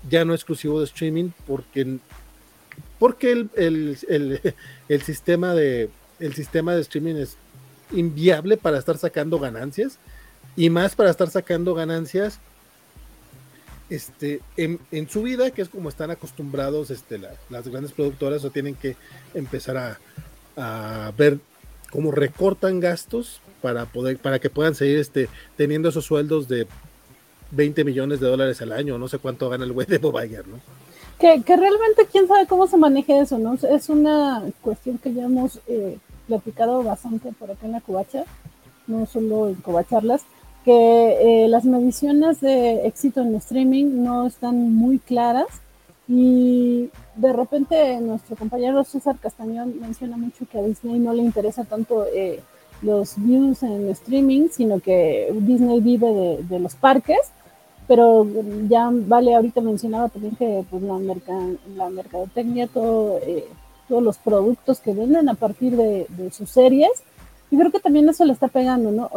ya 0.09 0.25
no 0.25 0.33
exclusivo 0.33 0.79
de 0.79 0.85
streaming, 0.85 1.29
porque, 1.47 1.99
porque 2.99 3.31
el, 3.31 3.49
el, 3.55 3.97
el, 4.09 4.55
el, 4.89 5.01
sistema 5.01 5.53
de, 5.53 5.89
el 6.19 6.33
sistema 6.33 6.75
de 6.75 6.81
streaming 6.81 7.15
es 7.15 7.37
inviable 7.91 8.57
para 8.57 8.79
estar 8.79 8.97
sacando 8.97 9.39
ganancias, 9.39 9.99
y 10.55 10.69
más 10.69 10.95
para 10.95 11.09
estar 11.09 11.29
sacando 11.29 11.73
ganancias 11.73 12.39
este, 13.93 14.41
en, 14.57 14.79
su 15.07 15.21
vida, 15.21 15.51
que 15.51 15.61
es 15.61 15.69
como 15.69 15.87
están 15.87 16.09
acostumbrados 16.09 16.89
este, 16.89 17.19
la, 17.19 17.29
las 17.51 17.67
grandes 17.67 17.91
productoras, 17.91 18.43
o 18.43 18.49
tienen 18.49 18.73
que 18.73 18.95
empezar 19.35 19.77
a, 20.57 21.11
ver 21.15 21.39
cómo 21.91 22.11
recortan 22.11 22.79
gastos 22.79 23.39
para 23.61 23.85
poder, 23.85 24.17
para 24.17 24.39
que 24.39 24.49
puedan 24.49 24.73
seguir 24.73 24.97
este, 24.97 25.29
teniendo 25.57 25.89
esos 25.89 26.05
sueldos 26.05 26.47
de 26.47 26.67
20 27.51 27.83
millones 27.83 28.19
de 28.19 28.27
dólares 28.27 28.61
al 28.63 28.71
año, 28.71 28.97
no 28.97 29.07
sé 29.07 29.19
cuánto 29.19 29.47
gana 29.49 29.63
el 29.63 29.73
güey 29.73 29.85
de 29.85 29.99
Bob 29.99 30.15
¿no? 30.15 30.59
Que, 31.19 31.37
realmente 31.45 32.07
quién 32.11 32.27
sabe 32.27 32.47
cómo 32.47 32.67
se 32.67 32.77
maneja 32.77 33.21
eso, 33.21 33.37
¿no? 33.37 33.53
Es 33.53 33.89
una 33.89 34.43
cuestión 34.61 34.97
que 34.97 35.13
ya 35.13 35.25
hemos 35.25 35.59
eh, 35.67 35.99
platicado 36.27 36.83
bastante 36.83 37.31
por 37.33 37.51
acá 37.51 37.67
en 37.67 37.73
la 37.73 37.81
Cubacha, 37.81 38.25
no 38.87 39.05
solo 39.05 39.49
en 39.49 39.55
Cobacharlas, 39.55 40.23
que 40.63 41.43
eh, 41.43 41.47
las 41.47 41.65
mediciones 41.65 42.41
de 42.41 42.87
éxito 42.87 43.21
en 43.21 43.35
streaming 43.35 44.03
no 44.03 44.27
están 44.27 44.73
muy 44.73 44.99
claras 44.99 45.47
y 46.07 46.89
de 47.15 47.33
repente 47.33 47.99
nuestro 48.01 48.35
compañero 48.35 48.83
César 48.83 49.17
Castañón 49.19 49.79
menciona 49.79 50.17
mucho 50.17 50.45
que 50.49 50.59
a 50.59 50.63
Disney 50.63 50.99
no 50.99 51.13
le 51.13 51.23
interesa 51.23 51.63
tanto 51.63 52.05
eh, 52.13 52.39
los 52.81 53.15
views 53.17 53.63
en 53.63 53.89
streaming, 53.89 54.49
sino 54.51 54.79
que 54.79 55.33
Disney 55.33 55.79
vive 55.79 56.07
de, 56.13 56.43
de, 56.43 56.59
los 56.59 56.75
parques, 56.75 57.19
pero 57.87 58.27
ya 58.67 58.89
Vale 58.91 59.35
ahorita 59.35 59.61
mencionaba 59.61 60.09
también 60.09 60.35
que 60.35 60.65
pues, 60.69 60.83
la, 60.83 60.99
la 61.75 61.89
mercadotecnia, 61.89 62.67
todo, 62.67 63.19
eh, 63.19 63.45
todos 63.87 64.03
los 64.03 64.17
productos 64.17 64.79
que 64.79 64.93
venden 64.93 65.29
a 65.29 65.33
partir 65.33 65.77
de, 65.77 66.05
de, 66.09 66.31
sus 66.31 66.49
series, 66.49 66.91
y 67.51 67.57
creo 67.57 67.71
que 67.71 67.79
también 67.79 68.09
eso 68.09 68.25
le 68.25 68.33
está 68.33 68.49
pegando, 68.49 68.91
¿no? 68.91 69.09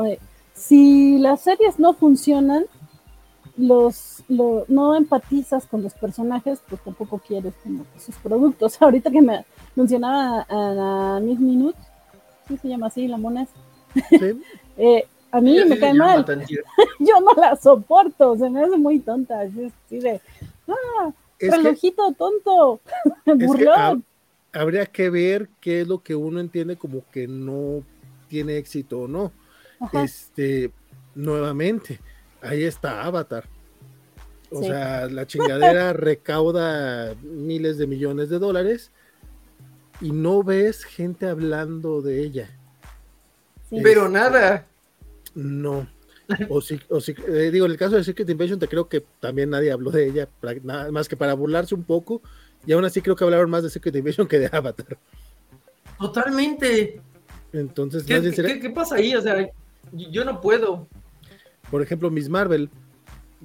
Si 0.56 1.18
las 1.18 1.42
series 1.42 1.78
no 1.78 1.92
funcionan, 1.94 2.64
los, 3.58 4.22
lo, 4.28 4.64
no 4.68 4.94
empatizas 4.96 5.66
con 5.66 5.82
los 5.82 5.94
personajes, 5.94 6.60
pues 6.68 6.82
tampoco 6.82 7.18
quieres 7.18 7.54
como 7.62 7.84
sus 7.98 8.14
productos. 8.16 8.76
Ahorita 8.82 9.10
que 9.10 9.22
me 9.22 9.44
mencionaba 9.74 10.46
a, 10.48 11.16
a 11.16 11.20
Miss 11.20 11.38
Minutes, 11.38 11.80
¿sí 12.48 12.56
se 12.58 12.68
llama 12.68 12.86
así, 12.86 13.06
la 13.06 13.16
mona? 13.18 13.46
¿Sí? 14.10 14.40
eh, 14.78 15.06
a 15.30 15.40
mí 15.40 15.58
Sí, 15.58 15.68
me 15.68 15.78
cae 15.78 15.94
mal. 15.94 16.24
Yo 16.98 17.20
no 17.20 17.32
la 17.40 17.56
soporto, 17.56 18.36
se 18.36 18.48
me 18.48 18.62
hace 18.62 18.76
muy 18.78 18.98
tonta. 19.00 19.40
Así, 19.40 19.70
así 19.86 19.98
de, 20.00 20.20
ah, 20.68 21.10
Es 21.38 21.50
que- 21.50 21.56
relojito 21.56 22.12
tonto, 22.12 22.80
que 23.24 23.34
burlón. 23.34 23.74
hab- 23.78 24.02
habría 24.58 24.86
que 24.86 25.10
ver 25.10 25.50
qué 25.60 25.82
es 25.82 25.88
lo 25.88 26.02
que 26.02 26.14
uno 26.14 26.40
entiende 26.40 26.76
como 26.76 27.02
que 27.12 27.26
no 27.28 27.82
tiene 28.28 28.56
éxito 28.56 29.00
o 29.02 29.08
no. 29.08 29.32
Ajá. 29.80 30.04
Este, 30.04 30.70
nuevamente, 31.14 32.00
ahí 32.42 32.64
está 32.64 33.02
Avatar. 33.04 33.44
O 34.50 34.60
Sí. 34.62 34.68
sea, 34.68 35.06
la 35.08 35.26
chingadera 35.26 35.92
recauda 35.92 37.14
miles 37.22 37.78
de 37.78 37.86
millones 37.86 38.28
de 38.30 38.38
dólares 38.38 38.90
y 40.00 40.12
no 40.12 40.42
ves 40.42 40.84
gente 40.84 41.26
hablando 41.26 42.00
de 42.02 42.22
ella. 42.22 42.50
Sí. 43.68 43.80
Pero 43.82 44.08
nada. 44.08 44.66
No. 45.34 45.88
O 46.48 46.60
si, 46.60 46.80
o 46.88 47.00
si 47.00 47.14
eh, 47.28 47.50
digo, 47.52 47.66
en 47.66 47.72
el 47.72 47.78
caso 47.78 47.94
de 47.96 48.02
Secret 48.04 48.28
Invasion, 48.28 48.58
te 48.58 48.66
creo 48.68 48.88
que 48.88 49.04
también 49.20 49.50
nadie 49.50 49.70
habló 49.70 49.90
de 49.92 50.06
ella, 50.08 50.28
nada 50.64 50.90
más 50.90 51.08
que 51.08 51.16
para 51.16 51.34
burlarse 51.34 51.74
un 51.74 51.84
poco, 51.84 52.20
y 52.66 52.72
aún 52.72 52.84
así 52.84 53.00
creo 53.00 53.14
que 53.14 53.22
hablaron 53.24 53.48
más 53.50 53.62
de 53.62 53.70
Secret 53.70 53.94
Invasion 53.96 54.26
que 54.26 54.38
de 54.40 54.48
Avatar. 54.50 54.98
Totalmente. 55.98 57.00
Entonces, 57.52 58.02
¿Qué, 58.04 58.20
qué- 58.32 58.60
qué 58.60 58.70
pasa 58.70 58.96
ahí? 58.96 59.14
O 59.14 59.20
sea, 59.22 59.48
yo 59.92 60.24
no 60.24 60.40
puedo. 60.40 60.88
por 61.70 61.82
ejemplo, 61.82 62.10
Miss 62.10 62.28
Marvel, 62.28 62.70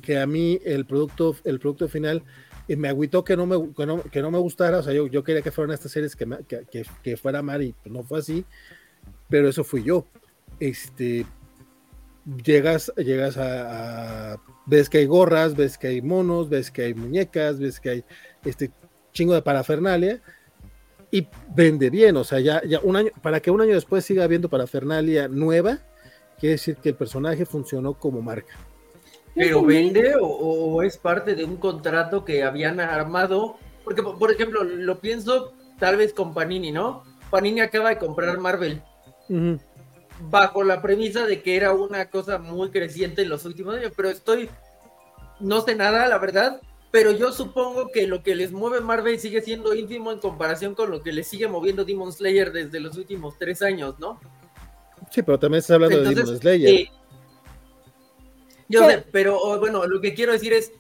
que 0.02 0.20
a 0.20 0.26
mí 0.28 0.60
el 0.64 0.86
producto, 0.86 1.36
el 1.44 1.60
producto 1.60 1.88
final 1.88 2.24
eh, 2.68 2.76
me 2.76 2.88
agüitó 2.88 3.24
que 3.24 3.36
no 3.36 3.46
me, 3.46 3.74
que 3.74 3.86
no, 3.86 4.02
que 4.04 4.22
no 4.22 4.32
me 4.32 4.38
gustara, 4.40 4.78
o 4.80 4.84
sea, 4.84 4.94
yo, 4.94 5.08
yo 5.08 5.24
quería 5.24 5.42
que 5.42 5.52
fueran 5.52 5.74
estas 5.74 5.92
series 5.92 6.16
que, 6.16 6.28
que, 6.48 6.86
que- 7.04 7.18
fuera 7.18 7.42
Mar 7.42 7.62
y 7.62 7.74
pues, 7.74 7.92
no 7.94 8.04
fue 8.04 8.20
así, 8.20 8.46
pero 9.30 9.50
eso 9.50 9.64
fui 9.64 9.84
yo. 9.84 10.06
Este, 10.60 11.26
llegas, 12.44 12.92
llegas 12.98 13.38
a, 13.38 14.34
a- 14.34 14.42
ves 14.66 14.90
que 14.90 15.00
hay 15.00 15.06
gorras, 15.06 15.56
ves 15.56 15.78
que 15.78 15.88
hay 15.88 16.02
monos, 16.02 16.50
ves 16.50 16.72
que 16.72 16.84
hay 16.84 16.94
muñecas, 16.94 17.60
ves 17.60 17.80
que 17.80 17.90
hay 17.90 18.04
este 18.46 18.72
chingo 19.12 19.34
de 19.34 19.42
parafernalia 19.42 20.22
y 21.12 21.28
vende 21.54 21.90
bien, 21.90 22.16
o 22.16 22.24
sea, 22.24 22.40
ya, 22.40 22.62
ya 22.64 22.80
un 22.82 22.96
año, 22.96 23.10
para 23.22 23.42
que 23.42 23.52
un 23.52 23.60
año 23.60 23.74
después 23.74 24.06
siga 24.06 24.24
habiendo 24.24 24.48
parafernalia 24.48 25.28
nueva, 25.28 25.80
quiere 26.42 26.54
decir 26.54 26.76
que 26.78 26.90
el 26.90 26.96
personaje 26.96 27.46
funcionó 27.46 27.94
como 27.94 28.22
marca. 28.22 28.58
¿Pero 29.36 29.64
vende 29.64 30.16
o, 30.20 30.26
o 30.26 30.84
es 30.84 30.98
parte 30.98 31.36
de 31.36 31.46
un 31.46 31.56
contrato 31.56 32.26
que 32.26 32.44
habían 32.44 32.82
armado? 32.82 33.56
Porque, 33.86 34.04
por 34.04 34.32
ejemplo, 34.32 34.64
lo 34.64 35.00
pienso 35.00 35.54
tal 35.80 35.98
vez 35.98 36.14
con 36.14 36.34
Panini, 36.34 36.72
¿no? 36.72 37.04
Panini 37.30 37.62
acaba 37.62 37.90
de 37.90 37.98
comprar 37.98 38.38
Marvel 38.40 38.82
bajo 40.30 40.64
la 40.64 40.82
premisa 40.82 41.26
de 41.26 41.42
que 41.42 41.56
era 41.56 41.74
una 41.74 42.10
cosa 42.10 42.38
muy 42.38 42.70
creciente 42.70 43.22
en 43.22 43.30
los 43.30 43.46
últimos 43.46 43.76
años, 43.76 43.94
pero 43.96 44.10
estoy, 44.10 44.50
no 45.40 45.62
sé 45.62 45.76
nada, 45.76 46.08
la 46.08 46.18
verdad, 46.18 46.62
pero 46.92 47.12
yo 47.12 47.32
supongo 47.32 47.90
que 47.92 48.06
lo 48.06 48.22
que 48.22 48.36
les 48.36 48.52
mueve 48.52 48.82
Marvel 48.82 49.20
sigue 49.20 49.42
siendo 49.42 49.74
ínfimo 49.74 50.12
en 50.12 50.20
comparación 50.20 50.76
con 50.76 50.92
lo 50.92 51.02
que 51.02 51.14
les 51.14 51.28
sigue 51.28 51.48
moviendo 51.48 51.86
Demon 51.86 52.12
Slayer 52.12 52.52
desde 52.52 52.80
los 52.80 52.98
últimos 52.98 53.38
tres 53.38 53.62
años, 53.62 53.98
¿no? 54.00 54.20
Sí, 55.12 55.22
pero 55.24 55.38
también 55.38 55.60
estás 55.60 55.76
hablando 55.76 56.02
de 56.02 56.16
Demon 56.16 56.38
Slayer. 56.38 56.70
eh, 56.70 56.90
yo 58.70 58.88
¿Qué? 58.88 58.94
sé, 58.94 59.06
pero 59.12 59.38
oh, 59.38 59.60
bueno, 59.60 59.86
lo 59.86 60.00
que 60.00 60.14
quiero 60.14 60.32
decir 60.32 60.54
es, 60.54 60.72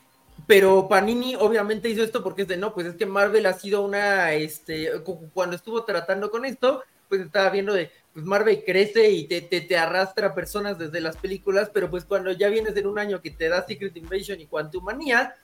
pero 0.48 0.88
Panini 0.88 1.36
obviamente 1.36 1.90
hizo 1.90 2.02
esto 2.04 2.24
porque 2.24 2.44
es 2.44 2.48
de 2.48 2.58
no, 2.58 2.74
pues 2.74 2.88
es 2.88 2.96
que 2.96 3.06
Marvel 3.06 3.46
ha 3.46 3.54
sido 3.54 3.82
una, 3.84 4.34
este, 4.34 5.02
cu- 5.04 5.30
cuando 5.34 5.56
estuvo 5.58 5.84
tratando 5.84 6.32
con 6.32 6.46
esto, 6.46 6.82
pues 7.10 7.22
estaba 7.22 7.50
viendo 7.50 7.74
de, 7.74 7.92
pues 8.14 8.26
Marvel 8.26 8.64
crece 8.66 9.12
y 9.12 9.28
te, 9.28 9.42
te, 9.42 9.60
te 9.62 9.78
arrastra 9.78 10.34
personas 10.34 10.80
desde 10.80 11.02
las 11.02 11.18
películas, 11.18 11.70
pero 11.74 11.90
pues 11.90 12.06
cuando 12.06 12.32
ya 12.32 12.48
vienes 12.48 12.76
en 12.78 12.88
un 12.88 12.98
año 12.98 13.22
que 13.22 13.32
te 13.32 13.50
da 13.50 13.66
Secret 13.68 13.96
Invasion 13.98 14.40
y 14.40 14.48
Quantumania, 14.48 15.36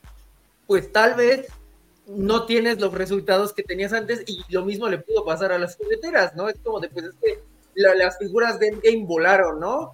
pues 0.65 0.91
tal 0.93 1.15
vez 1.15 1.47
no 2.07 2.45
tienes 2.45 2.79
los 2.79 2.93
resultados 2.93 3.51
que 3.51 3.63
tenías 3.63 3.91
antes 3.91 4.23
y 4.25 4.39
lo 4.47 4.63
mismo 4.63 4.88
le 4.88 4.99
pudo 4.99 5.25
pasar 5.25 5.51
a 5.51 5.59
las 5.59 5.75
jugueteras, 5.75 6.33
¿no? 6.35 6.47
Es 6.47 6.55
como 6.63 6.79
de, 6.79 6.88
pues 6.88 7.05
es 7.07 7.15
que 7.21 7.39
la- 7.78 7.95
las 7.95 8.17
figuras 8.17 8.59
de 8.59 8.67
Endgame 8.67 9.05
volaron, 9.05 9.59
¿no? 9.59 9.93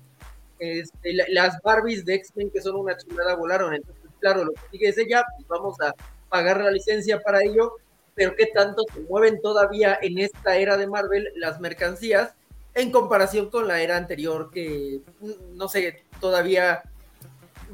Este, 0.59 1.13
la- 1.13 1.25
las 1.29 1.61
Barbies 1.61 2.05
de 2.05 2.15
X-Men 2.15 2.49
que 2.51 2.61
son 2.61 2.75
una 2.75 2.97
chulada 2.97 3.36
volaron, 3.36 3.73
entonces 3.73 4.03
claro, 4.19 4.45
lo 4.45 4.51
que 4.53 4.61
sigue 4.71 4.88
es 4.89 4.97
ella, 4.97 5.25
pues 5.36 5.47
vamos 5.47 5.79
a 5.81 5.93
pagar 6.29 6.61
la 6.61 6.71
licencia 6.71 7.19
para 7.19 7.41
ello, 7.43 7.73
pero 8.15 8.36
qué 8.36 8.45
tanto 8.47 8.84
se 8.93 9.01
mueven 9.01 9.41
todavía 9.41 9.97
en 10.01 10.17
esta 10.19 10.55
era 10.55 10.77
de 10.77 10.88
Marvel 10.88 11.27
las 11.36 11.59
mercancías 11.59 12.34
en 12.75 12.91
comparación 12.91 13.49
con 13.49 13.67
la 13.67 13.81
era 13.81 13.97
anterior 13.97 14.49
que, 14.51 15.01
mm, 15.19 15.57
no 15.57 15.67
sé, 15.67 16.03
todavía 16.21 16.81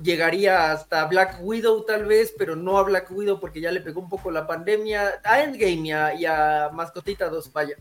llegaría 0.01 0.72
hasta 0.72 1.05
Black 1.05 1.39
Widow 1.41 1.84
tal 1.86 2.05
vez, 2.05 2.34
pero 2.38 2.55
no 2.55 2.78
a 2.78 2.84
Black 2.84 3.12
Widow 3.12 3.39
porque 3.39 3.62
ya 3.62 3.72
le 3.72 3.82
pegó 3.82 4.01
un 4.01 4.10
poco 4.10 4.32
la 4.32 4.47
pandemia, 4.47 5.22
a 5.24 5.43
Endgame 5.43 5.88
y 5.88 5.91
a, 5.91 6.14
y 6.16 6.26
a 6.26 6.70
Mascotita 6.74 7.30
2, 7.30 7.51
vaya, 7.53 7.76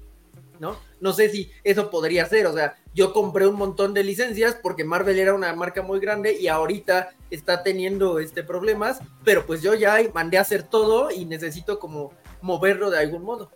¿no? 0.59 0.77
No 1.01 1.13
sé 1.13 1.29
si 1.29 1.51
eso 1.65 1.91
podría 1.91 2.27
ser, 2.27 2.47
o 2.47 2.53
sea, 2.53 2.77
yo 2.95 3.13
compré 3.13 3.47
un 3.47 3.57
montón 3.57 3.95
de 3.95 4.03
licencias 4.03 4.57
porque 4.61 4.85
Marvel 4.85 5.19
era 5.19 5.35
una 5.35 5.55
marca 5.55 5.83
muy 5.83 6.01
grande 6.01 6.39
y 6.39 6.49
ahorita 6.49 7.11
está 7.31 7.63
teniendo 7.63 8.19
este 8.19 8.43
problemas, 8.43 9.01
pero 9.25 9.47
pues 9.47 9.63
yo 9.63 9.75
ya 9.75 9.99
mandé 10.13 10.39
a 10.39 10.43
hacer 10.43 10.63
todo 10.63 11.11
y 11.11 11.25
necesito 11.25 11.79
como 11.79 12.13
moverlo 12.43 12.91
de 12.91 12.99
algún 12.99 13.23
modo. 13.23 13.51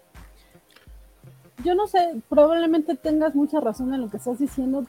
yo 1.64 1.74
no 1.74 1.86
sé, 1.86 2.22
probablemente 2.28 2.96
tengas 2.96 3.34
mucha 3.34 3.60
razón 3.60 3.94
en 3.94 4.00
lo 4.00 4.10
que 4.10 4.16
estás 4.16 4.38
diciendo, 4.38 4.84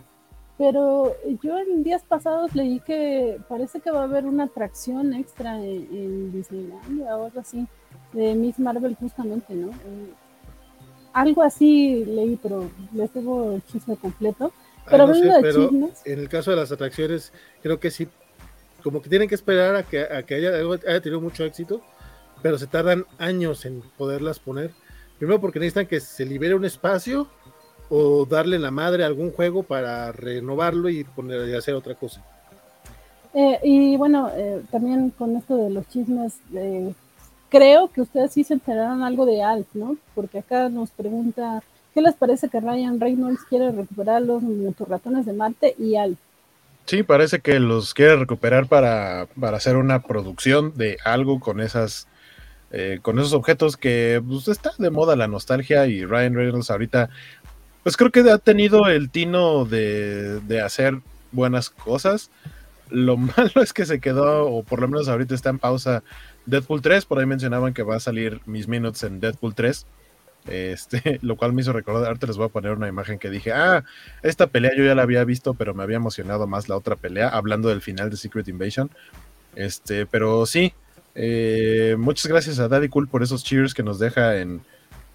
pero 0.58 1.16
yo 1.42 1.58
en 1.58 1.84
días 1.84 2.04
pasados 2.04 2.56
leí 2.56 2.80
que 2.80 3.40
parece 3.48 3.80
que 3.80 3.92
va 3.92 4.02
a 4.02 4.04
haber 4.04 4.26
una 4.26 4.46
atracción 4.46 5.14
extra 5.14 5.58
en, 5.58 5.88
en 5.92 6.32
Disneylandia 6.32 7.18
o 7.18 7.26
algo 7.26 7.40
así, 7.40 7.68
de 8.14 8.36
Miss 8.36 8.60
Marvel 8.60 8.96
justamente, 8.96 9.54
¿no? 9.56 9.72
Algo 11.14 11.44
así 11.44 12.04
leí, 12.06 12.38
pero 12.42 12.70
les 12.94 13.12
tengo 13.12 13.54
el 13.54 13.64
chisme 13.66 13.96
completo. 13.98 14.52
Pero 14.90 15.04
Ah, 15.04 15.08
no 15.08 15.14
sé, 15.14 15.20
hablando 15.22 15.36
de 15.36 15.42
pero 15.42 15.70
chismes, 15.70 16.02
en 16.06 16.20
el 16.20 16.30
caso 16.30 16.52
de 16.52 16.58
las 16.58 16.72
atracciones, 16.72 17.32
creo 17.62 17.80
que 17.80 17.92
sí, 17.92 18.08
como 18.84 19.02
que 19.02 19.10
tienen 19.10 19.30
que 19.30 19.36
esperar 19.36 19.76
a 19.76 19.84
que, 19.84 20.02
a 20.02 20.24
que 20.24 20.36
haya, 20.36 20.50
haya 20.56 21.02
tenido 21.02 21.22
mucho 21.22 21.46
éxito, 21.46 21.82
pero 22.42 22.58
se 22.58 22.68
tardan 22.68 23.06
años 23.18 23.66
en 23.66 23.82
poderlas 23.98 24.40
poner. 24.40 24.72
Primero 25.18 25.40
porque 25.40 25.60
necesitan 25.60 25.86
que 25.88 26.02
se 26.02 26.26
libere 26.26 26.56
un 26.56 26.66
espacio 26.66 27.28
o 27.90 28.26
darle 28.26 28.60
la 28.60 28.72
madre 28.72 29.04
a 29.04 29.08
algún 29.08 29.32
juego 29.32 29.64
para 29.64 30.12
renovarlo 30.12 30.90
y 30.90 31.04
poner 31.04 31.48
y 31.48 31.56
hacer 31.56 31.76
otra 31.76 31.96
cosa. 31.96 32.22
Eh, 33.34 33.60
y 33.64 33.98
bueno, 33.98 34.30
eh, 34.36 34.62
también 34.72 35.10
con 35.12 35.36
esto 35.36 35.56
de 35.58 35.70
los 35.70 35.88
chismes, 35.90 36.34
eh, 36.54 36.94
creo 37.54 37.88
que 37.88 38.02
ustedes 38.02 38.34
sí 38.34 38.44
se 38.44 38.56
enteraron 38.56 39.04
algo 39.04 39.28
de 39.28 39.44
Alf, 39.44 39.68
¿no? 39.76 39.96
Porque 40.16 40.40
acá 40.40 40.70
nos 40.70 40.90
pregunta, 40.90 41.62
¿qué 41.94 42.02
les 42.02 42.16
parece 42.16 42.50
que 42.50 42.60
Ryan 42.60 43.00
Reynolds 43.00 43.42
quiere 43.48 43.72
recuperar 43.72 44.24
los 44.24 44.42
motorratones 44.42 45.28
de 45.28 45.34
Marte 45.34 45.76
y 45.78 45.96
Alf? 45.96 46.18
Sí, 46.86 47.04
parece 47.04 47.42
que 47.42 47.60
los 47.60 47.94
quiere 47.94 48.16
recuperar 48.16 48.66
para, 48.66 49.28
para 49.40 49.58
hacer 49.58 49.78
una 49.78 50.02
producción 50.02 50.76
de 50.76 50.98
algo 51.06 51.40
con 51.40 51.62
esas 51.62 52.08
eh, 52.72 52.98
con 53.04 53.20
esos 53.20 53.34
objetos 53.34 53.78
que 53.78 54.20
pues, 54.28 54.48
está 54.48 54.72
de 54.80 54.90
moda 54.90 55.16
la 55.16 55.28
nostalgia 55.28 55.86
y 55.86 56.04
Ryan 56.06 56.34
Reynolds 56.34 56.72
ahorita 56.72 57.12
pues 57.84 57.96
creo 57.96 58.12
que 58.12 58.22
ha 58.32 58.40
tenido 58.40 58.88
el 58.88 59.12
tino 59.12 59.66
de, 59.66 60.40
de 60.40 60.60
hacer 60.60 61.02
buenas 61.32 61.70
cosas. 61.70 62.32
Lo 62.90 63.18
malo 63.18 63.52
es 63.62 63.74
que 63.74 63.86
se 63.86 64.00
quedó, 64.00 64.48
o 64.48 64.64
por 64.64 64.82
lo 64.82 64.88
menos 64.88 65.08
ahorita 65.08 65.36
está 65.36 65.50
en 65.50 65.60
pausa 65.60 66.04
Deadpool 66.46 66.82
3, 66.82 67.06
por 67.06 67.20
ahí 67.20 67.26
mencionaban 67.26 67.74
que 67.74 67.84
va 67.84 67.96
a 67.96 68.00
salir 68.00 68.42
mis 68.46 68.68
minutes 68.68 69.04
en 69.04 69.20
Deadpool 69.20 69.56
3. 69.56 69.86
Este, 70.48 71.20
lo 71.22 71.38
cual 71.38 71.54
me 71.54 71.62
hizo 71.62 71.74
recordar, 71.74 72.08
ahorita 72.08 72.28
les 72.28 72.38
voy 72.38 72.48
a 72.48 72.50
poner 72.50 72.72
una 72.72 72.88
imagen 72.88 73.18
que 73.20 73.30
dije, 73.30 73.54
ah, 73.54 73.84
esta 74.24 74.48
pelea 74.48 74.72
yo 74.76 74.84
ya 74.84 74.96
la 74.96 75.04
había 75.04 75.24
visto, 75.24 75.54
pero 75.54 75.74
me 75.74 75.84
había 75.84 75.98
emocionado 75.98 76.48
más 76.48 76.70
la 76.70 76.76
otra 76.76 76.96
pelea, 76.96 77.30
hablando 77.30 77.70
del 77.70 77.82
final 77.82 78.10
de 78.10 78.18
Secret 78.18 78.48
Invasion. 78.48 78.90
Este, 79.56 80.06
pero 80.06 80.46
sí, 80.46 80.74
eh, 81.16 81.96
muchas 81.98 82.28
gracias 82.28 82.60
a 82.60 82.68
Daddy 82.68 82.90
Cool 82.90 83.08
por 83.08 83.24
esos 83.24 83.44
cheers 83.44 83.74
que 83.74 83.84
nos 83.84 84.00
deja 84.00 84.38
en, 84.38 84.62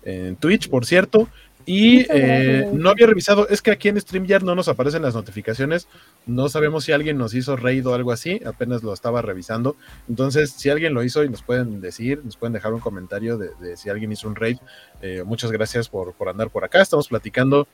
en 0.05 0.37
Twitch, 0.37 0.69
por 0.69 0.87
cierto. 0.87 1.29
Y 1.71 2.07
eh, 2.09 2.67
no 2.73 2.89
había 2.89 3.07
revisado, 3.07 3.47
es 3.47 3.61
que 3.61 3.71
aquí 3.71 3.91
en 3.91 4.01
StreamYard 4.01 4.43
no 4.43 4.55
nos 4.55 4.69
aparecen 4.69 5.03
las 5.03 5.15
notificaciones, 5.15 5.87
no 6.25 6.49
sabemos 6.49 6.85
si 6.85 6.93
alguien 6.93 7.19
nos 7.19 7.35
hizo 7.35 7.57
raid 7.57 7.87
o 7.87 7.93
algo 7.93 8.11
así, 8.11 8.41
apenas 8.47 8.83
lo 8.83 8.95
estaba 8.95 9.21
revisando. 9.21 9.77
Entonces, 10.09 10.51
si 10.53 10.71
alguien 10.71 10.95
lo 10.95 11.05
hizo 11.05 11.25
y 11.25 11.29
nos 11.29 11.43
pueden 11.43 11.83
decir, 11.83 12.23
nos 12.25 12.39
pueden 12.39 12.55
dejar 12.55 12.73
un 12.73 12.81
comentario 12.81 13.37
de, 13.37 13.51
de 13.61 13.77
si 13.77 13.91
alguien 13.91 14.11
hizo 14.11 14.29
un 14.29 14.35
raid, 14.35 14.57
eh, 15.03 15.23
muchas 15.27 15.53
gracias 15.53 15.91
por, 15.91 16.15
por 16.15 16.31
andar 16.31 16.49
por 16.49 16.65
acá. 16.65 16.81
Estamos 16.81 17.09
platicando, 17.09 17.69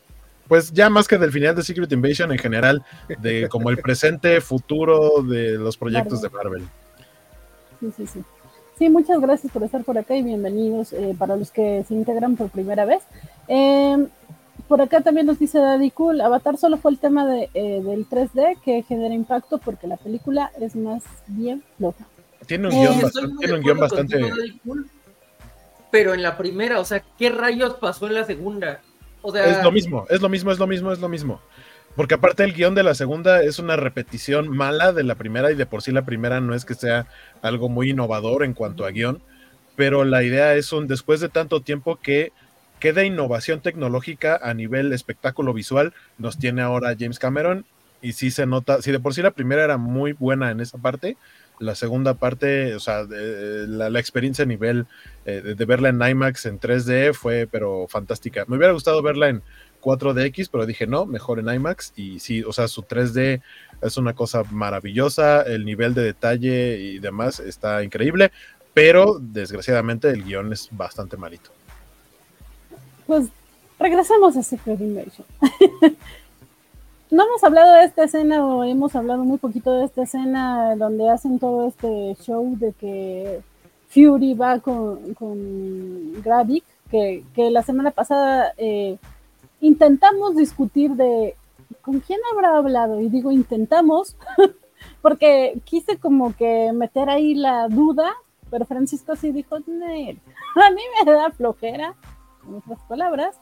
pues 0.48 0.72
ya 0.72 0.90
más 0.90 1.06
que 1.06 1.16
del 1.16 1.30
final 1.30 1.54
de 1.54 1.62
Secret 1.62 1.92
Invasion 1.92 2.32
en 2.32 2.38
general, 2.38 2.84
de 3.20 3.48
como 3.48 3.70
el 3.70 3.78
presente, 3.78 4.40
futuro 4.40 5.22
de 5.22 5.52
los 5.52 5.76
proyectos 5.76 6.20
de 6.20 6.30
Marvel. 6.30 6.64
Sí, 7.78 7.92
sí, 7.96 8.06
sí. 8.08 8.24
Sí, 8.78 8.88
muchas 8.88 9.20
gracias 9.20 9.52
por 9.52 9.62
estar 9.62 9.84
por 9.84 9.98
acá 9.98 10.16
y 10.16 10.22
bienvenidos 10.22 10.92
eh, 10.92 11.14
para 11.18 11.36
los 11.36 11.50
que 11.50 11.84
se 11.86 11.94
integran 11.94 12.36
por 12.36 12.50
primera 12.50 12.84
vez. 12.84 13.02
Eh, 13.48 14.06
por 14.68 14.80
acá 14.82 15.00
también 15.00 15.26
nos 15.26 15.38
dice 15.38 15.58
Daddy 15.58 15.90
Cool, 15.90 16.20
Avatar 16.20 16.56
solo 16.56 16.76
fue 16.78 16.90
el 16.90 16.98
tema 16.98 17.26
de, 17.26 17.50
eh, 17.54 17.80
del 17.84 18.08
3D 18.08 18.58
que 18.64 18.82
genera 18.82 19.14
impacto 19.14 19.58
porque 19.58 19.86
la 19.86 19.96
película 19.96 20.50
es 20.60 20.74
más 20.74 21.02
bien 21.28 21.62
floja. 21.78 22.04
Tiene 22.46 22.68
un 22.68 22.74
Eh, 22.74 22.80
guion 22.80 23.00
bastante, 23.00 23.36
tiene 23.38 23.52
de 23.52 23.58
un 23.58 23.64
guion 23.64 23.76
acuerdo 23.76 23.80
bastante. 23.96 24.20
contigo, 24.20 24.36
Daddy 24.36 24.58
Cool, 24.64 24.86
pero 25.90 26.14
en 26.14 26.22
la 26.22 26.36
primera, 26.36 26.80
o 26.80 26.84
sea, 26.84 27.02
¿qué 27.18 27.30
rayos 27.30 27.74
pasó 27.74 28.06
en 28.08 28.14
la 28.14 28.24
segunda? 28.24 28.80
O 29.22 29.30
sea, 29.32 29.46
Es 29.46 29.62
lo 29.62 29.70
mismo, 29.70 30.04
es 30.10 30.20
lo 30.20 30.28
mismo, 30.28 30.50
es 30.50 30.58
lo 30.58 30.66
mismo, 30.66 30.92
es 30.92 30.98
lo 30.98 31.08
mismo. 31.08 31.40
Porque 31.96 32.14
aparte 32.14 32.42
el 32.42 32.54
guion 32.54 32.74
de 32.74 32.82
la 32.82 32.94
segunda 32.94 33.42
es 33.42 33.58
una 33.58 33.76
repetición 33.76 34.48
mala 34.48 34.92
de 34.92 35.04
la 35.04 35.14
primera 35.14 35.52
y 35.52 35.54
de 35.54 35.66
por 35.66 35.82
sí 35.82 35.92
la 35.92 36.04
primera 36.04 36.40
no 36.40 36.54
es 36.54 36.64
que 36.64 36.74
sea 36.74 37.06
algo 37.40 37.68
muy 37.68 37.90
innovador 37.90 38.42
en 38.42 38.52
cuanto 38.52 38.84
a 38.84 38.90
guion, 38.90 39.22
pero 39.76 40.04
la 40.04 40.22
idea 40.24 40.54
es 40.54 40.72
un 40.72 40.88
después 40.88 41.20
de 41.20 41.28
tanto 41.28 41.60
tiempo 41.60 42.00
que 42.00 42.32
qué 42.80 42.92
de 42.92 43.06
innovación 43.06 43.60
tecnológica 43.60 44.38
a 44.42 44.52
nivel 44.52 44.92
espectáculo 44.92 45.54
visual 45.54 45.94
nos 46.18 46.38
tiene 46.38 46.62
ahora 46.62 46.94
James 46.98 47.18
Cameron. 47.18 47.64
Y 48.02 48.12
sí 48.12 48.30
se 48.30 48.44
nota, 48.44 48.82
si 48.82 48.92
de 48.92 49.00
por 49.00 49.14
sí 49.14 49.22
la 49.22 49.30
primera 49.30 49.64
era 49.64 49.78
muy 49.78 50.12
buena 50.12 50.50
en 50.50 50.60
esa 50.60 50.76
parte, 50.76 51.16
la 51.58 51.74
segunda 51.74 52.12
parte, 52.12 52.74
o 52.74 52.80
sea, 52.80 53.06
la, 53.08 53.98
experiencia 53.98 54.42
a 54.42 54.46
nivel 54.46 54.86
eh, 55.24 55.54
de, 55.56 55.64
verla 55.64 55.88
en 55.88 56.02
IMAX 56.02 56.44
en 56.44 56.60
3D 56.60 57.14
fue, 57.14 57.48
pero 57.50 57.86
fantástica. 57.88 58.44
Me 58.46 58.58
hubiera 58.58 58.74
gustado 58.74 59.00
verla 59.00 59.30
en 59.30 59.42
4DX, 59.84 60.48
pero 60.50 60.66
dije 60.66 60.86
no, 60.86 61.04
mejor 61.04 61.38
en 61.38 61.48
IMAX. 61.48 61.92
Y 61.96 62.18
sí, 62.18 62.42
o 62.42 62.52
sea, 62.52 62.66
su 62.68 62.82
3D 62.82 63.42
es 63.82 63.96
una 63.96 64.14
cosa 64.14 64.42
maravillosa, 64.50 65.42
el 65.42 65.64
nivel 65.64 65.92
de 65.94 66.02
detalle 66.02 66.78
y 66.78 66.98
demás 66.98 67.40
está 67.40 67.84
increíble, 67.84 68.32
pero 68.72 69.18
desgraciadamente 69.20 70.08
el 70.08 70.24
guion 70.24 70.52
es 70.52 70.68
bastante 70.72 71.16
malito. 71.16 71.50
Pues 73.06 73.28
regresamos 73.78 74.36
a 74.36 74.42
Secret 74.42 74.80
Invasion. 74.80 75.26
no 77.10 77.24
hemos 77.24 77.44
hablado 77.44 77.74
de 77.74 77.84
esta 77.84 78.04
escena 78.04 78.44
o 78.44 78.64
hemos 78.64 78.96
hablado 78.96 79.24
muy 79.24 79.38
poquito 79.38 79.72
de 79.72 79.84
esta 79.84 80.02
escena 80.04 80.74
donde 80.76 81.10
hacen 81.10 81.38
todo 81.38 81.68
este 81.68 82.16
show 82.24 82.56
de 82.58 82.72
que 82.72 83.40
Fury 83.88 84.34
va 84.34 84.58
con, 84.58 85.14
con 85.14 86.22
Gravik, 86.22 86.64
que, 86.90 87.22
la 87.36 87.62
semana 87.62 87.90
pasada 87.90 88.52
eh, 88.56 88.98
intentamos 89.66 90.36
discutir 90.36 90.92
de 90.92 91.36
con 91.80 92.00
quién 92.00 92.20
habrá 92.32 92.56
hablado 92.56 93.00
y 93.00 93.08
digo 93.08 93.32
intentamos 93.32 94.16
porque 95.02 95.60
quise 95.64 95.98
como 95.98 96.34
que 96.36 96.72
meter 96.72 97.08
ahí 97.08 97.34
la 97.34 97.68
duda, 97.68 98.12
pero 98.50 98.66
Francisco 98.66 99.16
sí 99.16 99.32
dijo, 99.32 99.56
a 99.56 99.60
mí 99.60 100.82
me 101.04 101.12
da 101.12 101.30
flojera, 101.30 101.94
en 102.46 102.54
otras 102.56 102.78
palabras, 102.88 103.36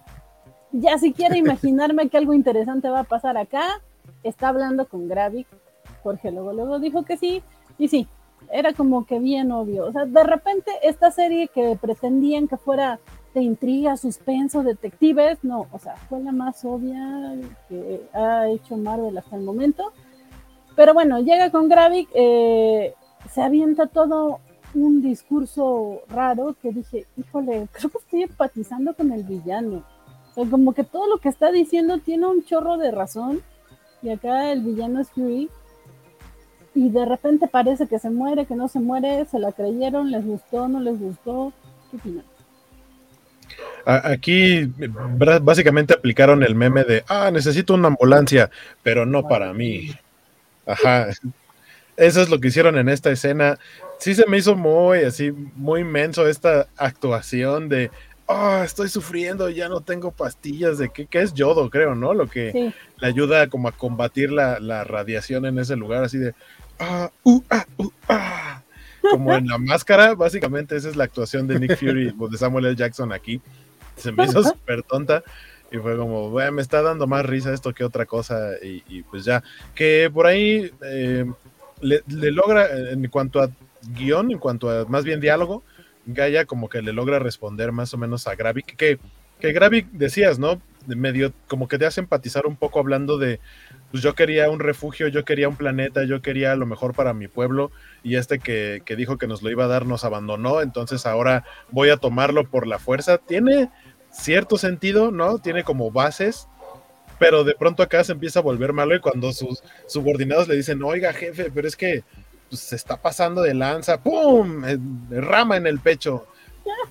ya 0.71 0.97
si 0.99 1.13
quiere 1.13 1.39
imaginarme 1.47 2.09
que 2.09 2.19
algo 2.19 2.35
interesante 2.35 2.89
va 2.89 3.01
a 3.01 3.05
pasar 3.05 3.37
acá, 3.37 3.81
está 4.23 4.49
hablando 4.49 4.87
con 4.87 5.09
Gravik. 5.09 5.47
Jorge 6.03 6.33
luego, 6.33 6.53
luego 6.53 6.79
dijo 6.81 7.05
que 7.05 7.17
sí, 7.17 7.43
y 7.79 7.89
sí, 7.89 8.09
era 8.51 8.73
como 8.73 9.07
que 9.07 9.19
bien 9.19 9.53
obvio. 9.53 9.87
O 9.87 9.93
sea, 9.93 10.05
de 10.05 10.23
repente 10.25 10.71
esta 10.83 11.11
serie 11.11 11.49
que 11.49 11.77
pretendían 11.81 12.49
que 12.49 12.57
fuera 12.57 12.99
de 13.35 13.43
intriga, 13.43 13.97
suspenso, 13.97 14.63
detectives, 14.63 15.39
no, 15.43 15.67
o 15.73 15.79
sea, 15.79 15.97
fue 16.09 16.21
la 16.21 16.33
más 16.33 16.65
obvia 16.65 17.35
que 17.69 18.07
ha 18.13 18.49
hecho 18.49 18.77
Marvel 18.77 19.17
hasta 19.17 19.37
el 19.37 19.43
momento. 19.43 19.93
Pero 20.77 20.95
bueno, 20.95 21.21
llega 21.21 21.51
con 21.51 21.69
Gravik, 21.69 22.09
eh, 22.15 22.95
se 23.31 23.43
avienta 23.43 23.87
todo 23.87 24.41
un 24.75 25.03
discurso 25.03 26.03
raro 26.09 26.57
que 26.61 26.73
dije, 26.73 27.07
híjole, 27.17 27.69
creo 27.73 27.91
que 27.91 27.99
estoy 27.99 28.23
empatizando 28.23 28.95
con 28.95 29.13
el 29.13 29.23
villano 29.25 29.83
como 30.35 30.73
que 30.73 30.85
todo 30.85 31.07
lo 31.09 31.19
que 31.19 31.29
está 31.29 31.53
diciendo 31.53 31.99
tiene 31.99 32.27
un 32.27 32.45
chorro 32.45 32.79
de 32.79 32.91
razón. 32.91 33.43
Y 34.03 34.11
acá 34.11 34.51
el 34.51 34.63
villano 34.63 35.01
es 35.01 35.11
Fury. 35.11 35.49
Y 36.75 36.89
de 36.89 37.05
repente 37.05 37.49
parece 37.49 37.87
que 37.87 37.99
se 37.99 38.11
muere, 38.11 38.47
que 38.47 38.55
no 38.55 38.69
se 38.69 38.81
muere, 38.81 39.27
se 39.27 39.39
la 39.39 39.53
creyeron, 39.53 40.11
les 40.11 40.25
gustó, 40.25 40.69
no 40.69 40.81
les 40.81 40.99
gustó. 40.99 41.53
¿Qué 41.91 41.99
opinan? 41.99 42.25
Aquí 43.85 44.71
básicamente 45.43 45.95
aplicaron 45.95 46.43
el 46.43 46.55
meme 46.55 46.85
de, 46.85 47.05
ah, 47.09 47.31
necesito 47.33 47.75
una 47.75 47.89
ambulancia, 47.89 48.51
pero 48.83 49.07
no 49.07 49.27
para 49.27 49.53
mí. 49.53 49.95
Ajá. 50.67 51.09
Eso 51.97 52.23
es 52.23 52.31
lo 52.31 52.41
que 52.41 52.49
hicieron 52.49 52.79
en 52.79 52.89
esta 52.89 53.11
escena. 53.11 53.59
Sí 53.99 54.15
se 54.15 54.27
me 54.27 54.39
hizo 54.39 54.57
muy 54.57 55.01
así, 55.01 55.33
muy 55.55 55.83
inmenso 55.83 56.27
esta 56.27 56.69
actuación 56.77 57.69
de, 57.69 57.91
oh, 58.27 58.63
estoy 58.65 58.89
sufriendo, 58.89 59.49
ya 59.51 59.69
no 59.69 59.81
tengo 59.81 60.11
pastillas 60.11 60.79
de 60.79 60.91
qué, 60.91 61.07
es 61.13 61.35
yodo, 61.35 61.71
creo, 61.71 61.95
¿no? 61.95 62.15
Lo 62.15 62.29
que 62.29 62.73
le 62.99 63.07
ayuda 63.07 63.49
como 63.49 63.69
a 63.69 63.73
combatir 63.73 64.31
la, 64.33 64.85
radiación 64.85 65.47
en 65.47 65.59
ese 65.59 65.77
lugar, 65.77 66.05
así 66.05 66.19
de, 66.19 66.35
ah, 66.79 67.11
uh, 67.25 67.43
ah, 67.51 67.67
uh, 67.77 67.91
ah. 68.09 68.63
Como 69.11 69.35
en 69.35 69.49
la 69.49 69.59
máscara, 69.59 70.15
básicamente 70.15 70.77
esa 70.77 70.89
es 70.89 70.95
la 70.95 71.05
actuación 71.05 71.49
de 71.49 71.59
Nick 71.59 71.77
Fury, 71.77 72.15
de 72.31 72.39
Samuel 72.39 72.67
L. 72.67 72.77
Jackson 72.77 73.13
aquí. 73.13 73.41
Se 74.03 74.13
me 74.13 74.25
hizo 74.25 74.43
súper 74.43 74.83
tonta 74.83 75.23
y 75.73 75.79
fue 75.79 75.97
como, 75.97 76.31
me 76.31 76.63
está 76.63 76.83
dando 76.83 77.07
más 77.07 77.25
risa 77.25 77.53
esto 77.53 77.73
que 77.73 77.83
otra 77.83 78.05
cosa 78.05 78.51
y, 78.63 79.03
pues 79.05 79.25
ya, 79.25 79.43
que 79.75 80.11
por 80.13 80.27
ahí 80.27 80.71
eh, 80.83 81.25
le, 81.81 82.03
le, 82.09 82.31
logra, 82.31 82.69
en 82.91 83.09
cuanto 83.09 83.41
a 83.41 83.49
guion, 83.95 84.31
en 84.31 84.39
cuanto 84.39 84.71
a 84.71 84.85
más 84.85 85.05
bien 85.05 85.21
diálogo, 85.21 85.63
Gaia 86.05 86.45
como 86.45 86.69
que 86.69 86.83
le 86.83 86.93
logra 86.93 87.19
responder 87.19 87.73
más 87.73 87.95
o 87.95 87.99
menos 87.99 88.27
a 88.27 88.35
Gravik, 88.35 88.77
que, 88.77 88.99
que 89.41 89.53
Gravik 89.53 89.91
decías, 89.93 90.39
¿no? 90.39 90.61
De 90.87 90.97
medio, 90.97 91.33
como 91.49 91.69
que 91.69 91.79
te 91.79 91.87
hace 91.87 92.01
empatizar 92.01 92.45
un 92.47 92.57
poco 92.57 92.81
hablando 92.81 93.17
de, 93.17 93.39
pues 93.93 94.03
yo 94.03 94.15
quería 94.15 94.51
un 94.51 94.59
refugio, 94.59 95.09
yo 95.09 95.25
quería 95.25 95.49
un 95.49 95.57
planeta, 95.57 96.05
yo 96.05 96.21
quería 96.21 96.57
lo 96.57 96.67
mejor 96.67 96.93
para 96.93 97.15
mi 97.15 97.29
pueblo, 97.29 97.71
y 98.03 98.17
este 98.17 98.41
que, 98.41 98.83
que 98.85 98.97
dijo 98.97 99.17
que 99.17 99.29
nos 99.29 99.43
lo 99.43 99.51
iba 99.51 99.65
a 99.65 99.69
dar 99.69 99.87
nos 99.87 100.05
abandonó, 100.05 100.61
entonces 100.61 101.07
ahora 101.07 101.45
voy 101.71 101.91
a 101.91 101.97
tomarlo 101.97 102.45
por 102.45 102.67
la 102.67 102.81
fuerza. 102.81 103.19
Tiene 103.19 103.71
cierto 104.13 104.59
sentido, 104.59 105.11
¿no? 105.11 105.39
Tiene 105.39 105.65
como 105.65 105.91
bases, 105.91 106.49
pero 107.19 107.45
de 107.45 107.55
pronto 107.55 107.83
acá 107.83 108.05
se 108.05 108.13
empieza 108.13 108.39
a 108.39 108.43
volver 108.43 108.73
malo 108.73 108.95
y 108.95 109.01
cuando 109.01 109.33
sus 109.33 109.63
subordinados 109.87 110.49
le 110.49 110.57
dicen, 110.57 110.83
oiga 110.83 111.13
jefe, 111.13 111.51
pero 111.53 111.67
es 111.67 111.77
que 111.77 112.05
pues, 112.49 112.61
se 112.61 112.77
está 112.77 113.01
pasando 113.01 113.43
de 113.43 113.55
lanza, 113.55 114.03
¡pum! 114.03 114.65
Eh, 114.65 114.79
rama 115.11 115.57
en 115.57 115.67
el 115.67 115.81
pecho. 115.81 116.27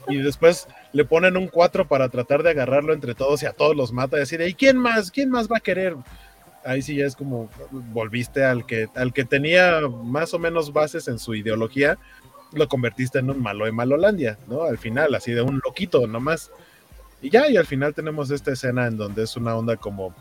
Y 0.10 0.18
después 0.18 0.68
le 0.92 1.06
ponen 1.06 1.38
un 1.38 1.48
4 1.48 1.88
para 1.88 2.10
tratar 2.10 2.44
de 2.44 2.50
agarrarlo 2.50 2.94
entre 2.94 3.16
todos 3.16 3.42
y 3.44 3.46
a 3.46 3.54
todos 3.54 3.76
los 3.76 3.94
mata 3.94 4.18
y 4.18 4.22
decir, 4.22 4.42
¿y 4.42 4.54
quién 4.54 4.78
más? 4.78 5.12
¿Quién 5.12 5.30
más 5.30 5.48
va 5.48 5.58
a 5.58 5.62
querer? 5.62 5.96
Ahí 6.66 6.82
sí 6.82 6.96
ya 6.96 7.06
es 7.06 7.16
como 7.16 7.50
volviste 7.72 8.44
al 8.44 8.66
que, 8.66 8.90
al 8.96 9.14
que 9.14 9.24
tenía 9.24 9.82
más 10.04 10.34
o 10.34 10.40
menos 10.40 10.74
bases 10.74 11.08
en 11.08 11.20
su 11.20 11.36
ideología, 11.36 11.98
lo 12.54 12.68
convertiste 12.68 13.20
en 13.20 13.30
un 13.30 13.42
malo 13.42 13.66
de 13.66 13.72
Malolandia, 13.72 14.38
¿no? 14.48 14.64
Al 14.64 14.78
final, 14.78 15.16
así 15.16 15.32
de 15.32 15.42
un 15.42 15.62
loquito 15.64 16.06
nomás. 16.08 16.52
Y 17.22 17.30
ya, 17.30 17.50
y 17.50 17.58
al 17.58 17.66
final 17.66 17.94
tenemos 17.94 18.32
esta 18.32 18.52
escena 18.52 18.88
en 18.88 18.98
donde 18.98 19.24
es 19.24 19.38
una 19.38 19.56
onda 19.56 19.78
como 19.78 20.14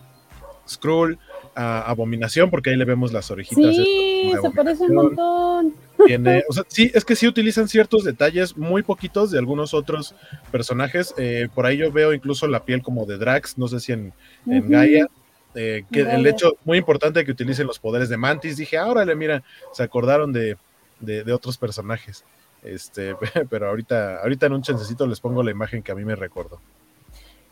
Skrull, 0.69 1.19
Abominación, 1.55 2.49
porque 2.49 2.71
ahí 2.71 2.77
le 2.77 2.85
vemos 2.85 3.13
las 3.13 3.31
orejitas. 3.31 3.75
Sí, 3.75 4.33
se 4.41 4.51
parece 4.51 4.85
un 4.85 4.95
montón. 4.95 5.75
Tiene, 6.07 6.45
o 6.49 6.53
sea, 6.53 6.65
sí, 6.69 6.91
es 6.95 7.05
que 7.05 7.17
sí 7.17 7.27
utilizan 7.27 7.69
ciertos 7.69 8.05
detalles 8.05 8.57
muy 8.57 8.83
poquitos 8.83 9.31
de 9.31 9.39
algunos 9.39 9.75
otros 9.75 10.15
personajes. 10.51 11.13
Eh, 11.19 11.49
por 11.55 11.67
ahí 11.67 11.79
yo 11.79 11.91
veo 11.91 12.15
incluso 12.15 12.47
la 12.47 12.65
piel 12.65 12.83
como 12.83 13.05
de 13.05 13.19
Drax, 13.19 13.59
no 13.59 13.69
sé 13.69 13.81
si 13.81 13.93
en, 13.93 14.13
Gaia. 14.47 15.09
Eh, 15.57 15.83
que 15.91 16.03
el 16.03 16.25
hecho 16.29 16.53
muy 16.65 16.79
importante 16.79 17.25
que 17.25 17.33
utilicen 17.33 17.67
los 17.67 17.81
poderes 17.81 18.09
de 18.09 18.17
Mantis, 18.17 18.57
dije, 18.57 18.79
ahora 18.79 19.05
le 19.05 19.17
mira, 19.17 19.43
se 19.73 19.83
acordaron 19.83 20.33
de, 20.33 20.57
de, 21.01 21.33
otros 21.33 21.59
personajes. 21.59 22.25
Este, 22.63 23.17
pero 23.51 23.69
ahorita, 23.69 24.21
ahorita 24.23 24.47
en 24.47 24.53
un 24.53 24.63
chancecito 24.63 25.07
les 25.07 25.21
pongo 25.21 25.43
la 25.43 25.51
imagen 25.51 25.83
que 25.83 25.91
a 25.91 25.97
mí 25.97 26.05
me 26.05 26.15
recordó 26.15 26.61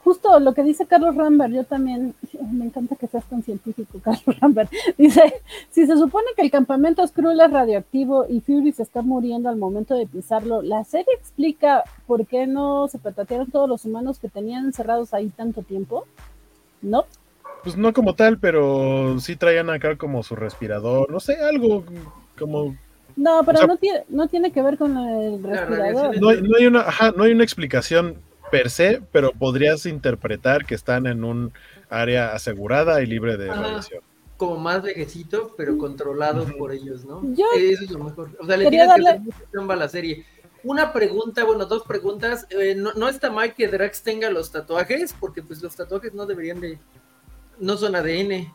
justo 0.05 0.39
lo 0.41 0.55
que 0.55 0.63
dice 0.63 0.87
Carlos 0.87 1.17
Rambert, 1.17 1.53
yo 1.53 1.65
también, 1.65 2.15
me 2.53 2.67
encanta 2.67 2.97
que 2.97 3.07
seas 3.07 3.25
tan 3.25 3.43
científico, 3.43 4.01
Carlos 4.05 4.41
Rambert, 4.41 4.71
dice, 4.97 5.43
si 5.71 5.87
se 5.87 5.97
supone 5.97 6.27
que 6.37 6.43
el 6.43 6.51
campamento 6.51 7.07
Skrull 7.07 7.41
es 7.41 7.51
radioactivo 7.51 8.27
y 8.29 8.41
Fury 8.41 8.73
se 8.73 8.83
está 8.83 9.03
muriendo 9.03 9.49
al 9.49 9.57
momento 9.57 9.95
de 9.95 10.07
pisarlo, 10.07 10.63
¿la 10.63 10.85
serie 10.85 11.13
explica 11.15 11.85
por 12.07 12.27
qué 12.27 12.47
no 12.47 12.89
se 12.89 12.99
petatearon 12.99 13.51
todos 13.51 13.69
los 13.69 13.85
humanos 13.85 14.19
que 14.19 14.29
tenían 14.29 14.67
encerrados 14.67 15.15
ahí 15.15 15.29
tanto 15.29 15.63
tiempo? 15.63 16.07
¿No? 16.81 17.05
Pues 17.65 17.77
no 17.77 17.93
como 17.93 18.15
tal, 18.15 18.39
pero 18.39 19.19
sí 19.21 19.37
traían 19.37 19.69
acá 19.69 19.97
como 19.97 20.23
su 20.23 20.37
respirador, 20.37 21.11
no 21.11 21.21
sé, 21.21 21.37
algo 21.37 21.85
como 22.39 22.77
no, 23.17 23.43
pero 23.45 23.67
no, 23.67 23.77
tiene, 23.77 24.05
no 24.09 24.29
tiene 24.29 24.53
que 24.53 24.63
ver 24.63 24.79
con 24.79 24.97
el 24.97 25.43
respirador. 25.43 26.17
No, 26.21 26.33
no, 26.33 26.57
hay 26.57 26.67
una, 26.67 26.83
ajá, 26.83 27.13
no 27.17 27.25
hay 27.25 27.33
una 27.33 27.43
explicación 27.43 28.15
per 28.51 28.71
se, 28.71 29.03
pero 29.13 29.33
podrías 29.33 29.87
interpretar 29.87 30.65
que 30.65 30.75
están 30.75 31.07
en 31.07 31.25
un 31.25 31.53
área 31.89 32.33
asegurada 32.33 33.03
y 33.03 33.07
libre 33.07 33.37
de 33.37 33.49
radiación. 33.49 34.03
Como 34.37 34.57
más 34.57 34.83
vejecito, 34.83 35.55
pero 35.57 35.77
controlado 35.79 36.47
por 36.57 36.73
ellos, 36.73 37.05
¿no? 37.05 37.23
Eso 37.57 37.85
es 37.85 37.91
lo 37.91 38.05
mejor. 38.05 38.31
O 38.41 38.47
sea, 38.47 38.57
le 38.57 38.69
tienes 38.69 38.89
darle... 38.89 39.21
que 39.53 39.73
a 39.73 39.77
la 39.77 39.89
serie. 39.89 40.25
Una 40.65 40.93
pregunta, 40.93 41.45
bueno, 41.45 41.67
dos 41.67 41.85
preguntas. 41.85 42.47
Eh, 42.51 42.75
no, 42.75 43.09
está 43.09 43.31
mal 43.31 43.55
que 43.55 43.69
Drax 43.69 44.03
tenga 44.03 44.31
los 44.31 44.51
tatuajes, 44.51 45.15
porque 45.19 45.43
pues 45.43 45.63
los 45.63 45.75
tatuajes 45.75 46.15
no 46.15 46.27
deberían 46.27 46.61
de. 46.61 46.79
No 47.59 47.77
son 47.77 47.97
ADN. 47.97 48.53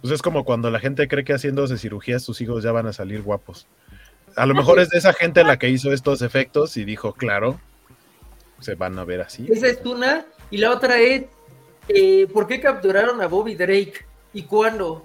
Pues 0.00 0.12
es 0.12 0.22
como 0.22 0.44
cuando 0.44 0.70
la 0.70 0.78
gente 0.78 1.08
cree 1.08 1.24
que 1.24 1.34
haciéndose 1.34 1.78
cirugías 1.78 2.22
sus 2.22 2.40
hijos 2.40 2.62
ya 2.62 2.72
van 2.72 2.86
a 2.86 2.92
salir 2.92 3.22
guapos. 3.22 3.66
A 4.36 4.46
lo 4.46 4.54
mejor 4.54 4.78
es 4.78 4.90
de 4.90 4.98
esa 4.98 5.12
gente 5.12 5.44
la 5.44 5.58
que 5.58 5.70
hizo 5.70 5.92
estos 5.92 6.22
efectos 6.22 6.76
y 6.76 6.84
dijo, 6.84 7.14
claro, 7.14 7.58
se 8.60 8.74
van 8.74 8.98
a 8.98 9.04
ver 9.04 9.20
así. 9.20 9.46
Esa 9.50 9.66
es 9.68 9.80
una. 9.84 10.26
Y 10.50 10.58
la 10.58 10.72
otra 10.72 10.98
es, 11.00 11.24
eh, 11.88 12.26
¿por 12.32 12.46
qué 12.46 12.60
capturaron 12.60 13.20
a 13.20 13.26
Bobby 13.26 13.54
Drake? 13.54 14.04
¿Y 14.32 14.42
cuándo? 14.42 15.04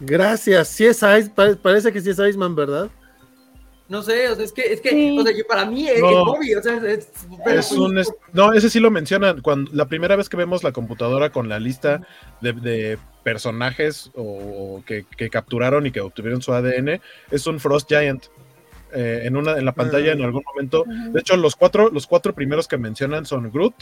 Gracias, 0.00 0.68
sí 0.68 0.86
es 0.86 1.00
parece 1.62 1.92
que 1.92 2.00
sí 2.00 2.10
es 2.10 2.18
Iceman, 2.18 2.54
¿verdad? 2.56 2.90
No 3.88 4.02
sé, 4.02 4.28
o 4.30 4.34
sea, 4.34 4.44
es 4.44 4.52
que, 4.52 4.62
es 4.72 4.80
que, 4.80 4.90
Sí. 4.90 5.18
o 5.18 5.22
sea, 5.22 5.36
yo- 5.36 5.46
para 5.46 5.66
mí 5.66 5.86
es, 5.86 6.00
No. 6.00 6.08
es 6.08 6.16
Bobby, 6.24 6.54
o 6.54 6.62
sea, 6.62 6.76
es, 6.78 6.82
es- 6.84 7.08
Es 7.46 7.72
un 7.72 7.98
es- 7.98 8.12
no, 8.32 8.52
ese 8.54 8.70
sí 8.70 8.80
lo 8.80 8.90
mencionan. 8.90 9.42
Cuando 9.42 9.70
la 9.74 9.86
primera 9.86 10.16
vez 10.16 10.28
que 10.28 10.36
vemos 10.36 10.64
la 10.64 10.72
computadora 10.72 11.30
con 11.30 11.48
la 11.48 11.58
lista 11.60 12.00
de, 12.40 12.52
de 12.54 12.98
personajes 13.22 14.10
o 14.14 14.82
que, 14.86 15.04
que 15.16 15.28
capturaron 15.28 15.86
y 15.86 15.90
que 15.92 16.00
obtuvieron 16.00 16.40
su 16.42 16.52
ADN, 16.54 17.00
es 17.30 17.46
un 17.46 17.60
Frost 17.60 17.88
Giant. 17.88 18.24
Eh, 18.94 19.22
en 19.24 19.36
una 19.36 19.56
en 19.58 19.64
la 19.64 19.72
pantalla 19.72 20.10
Ah. 20.10 20.14
en 20.14 20.22
algún 20.22 20.42
momento. 20.44 20.84
De 20.86 21.20
hecho, 21.20 21.36
los 21.36 21.56
cuatro, 21.56 21.90
los 21.90 22.06
cuatro 22.06 22.34
primeros 22.34 22.68
que 22.68 22.76
mencionan 22.78 23.24
son 23.26 23.50
Groot, 23.50 23.74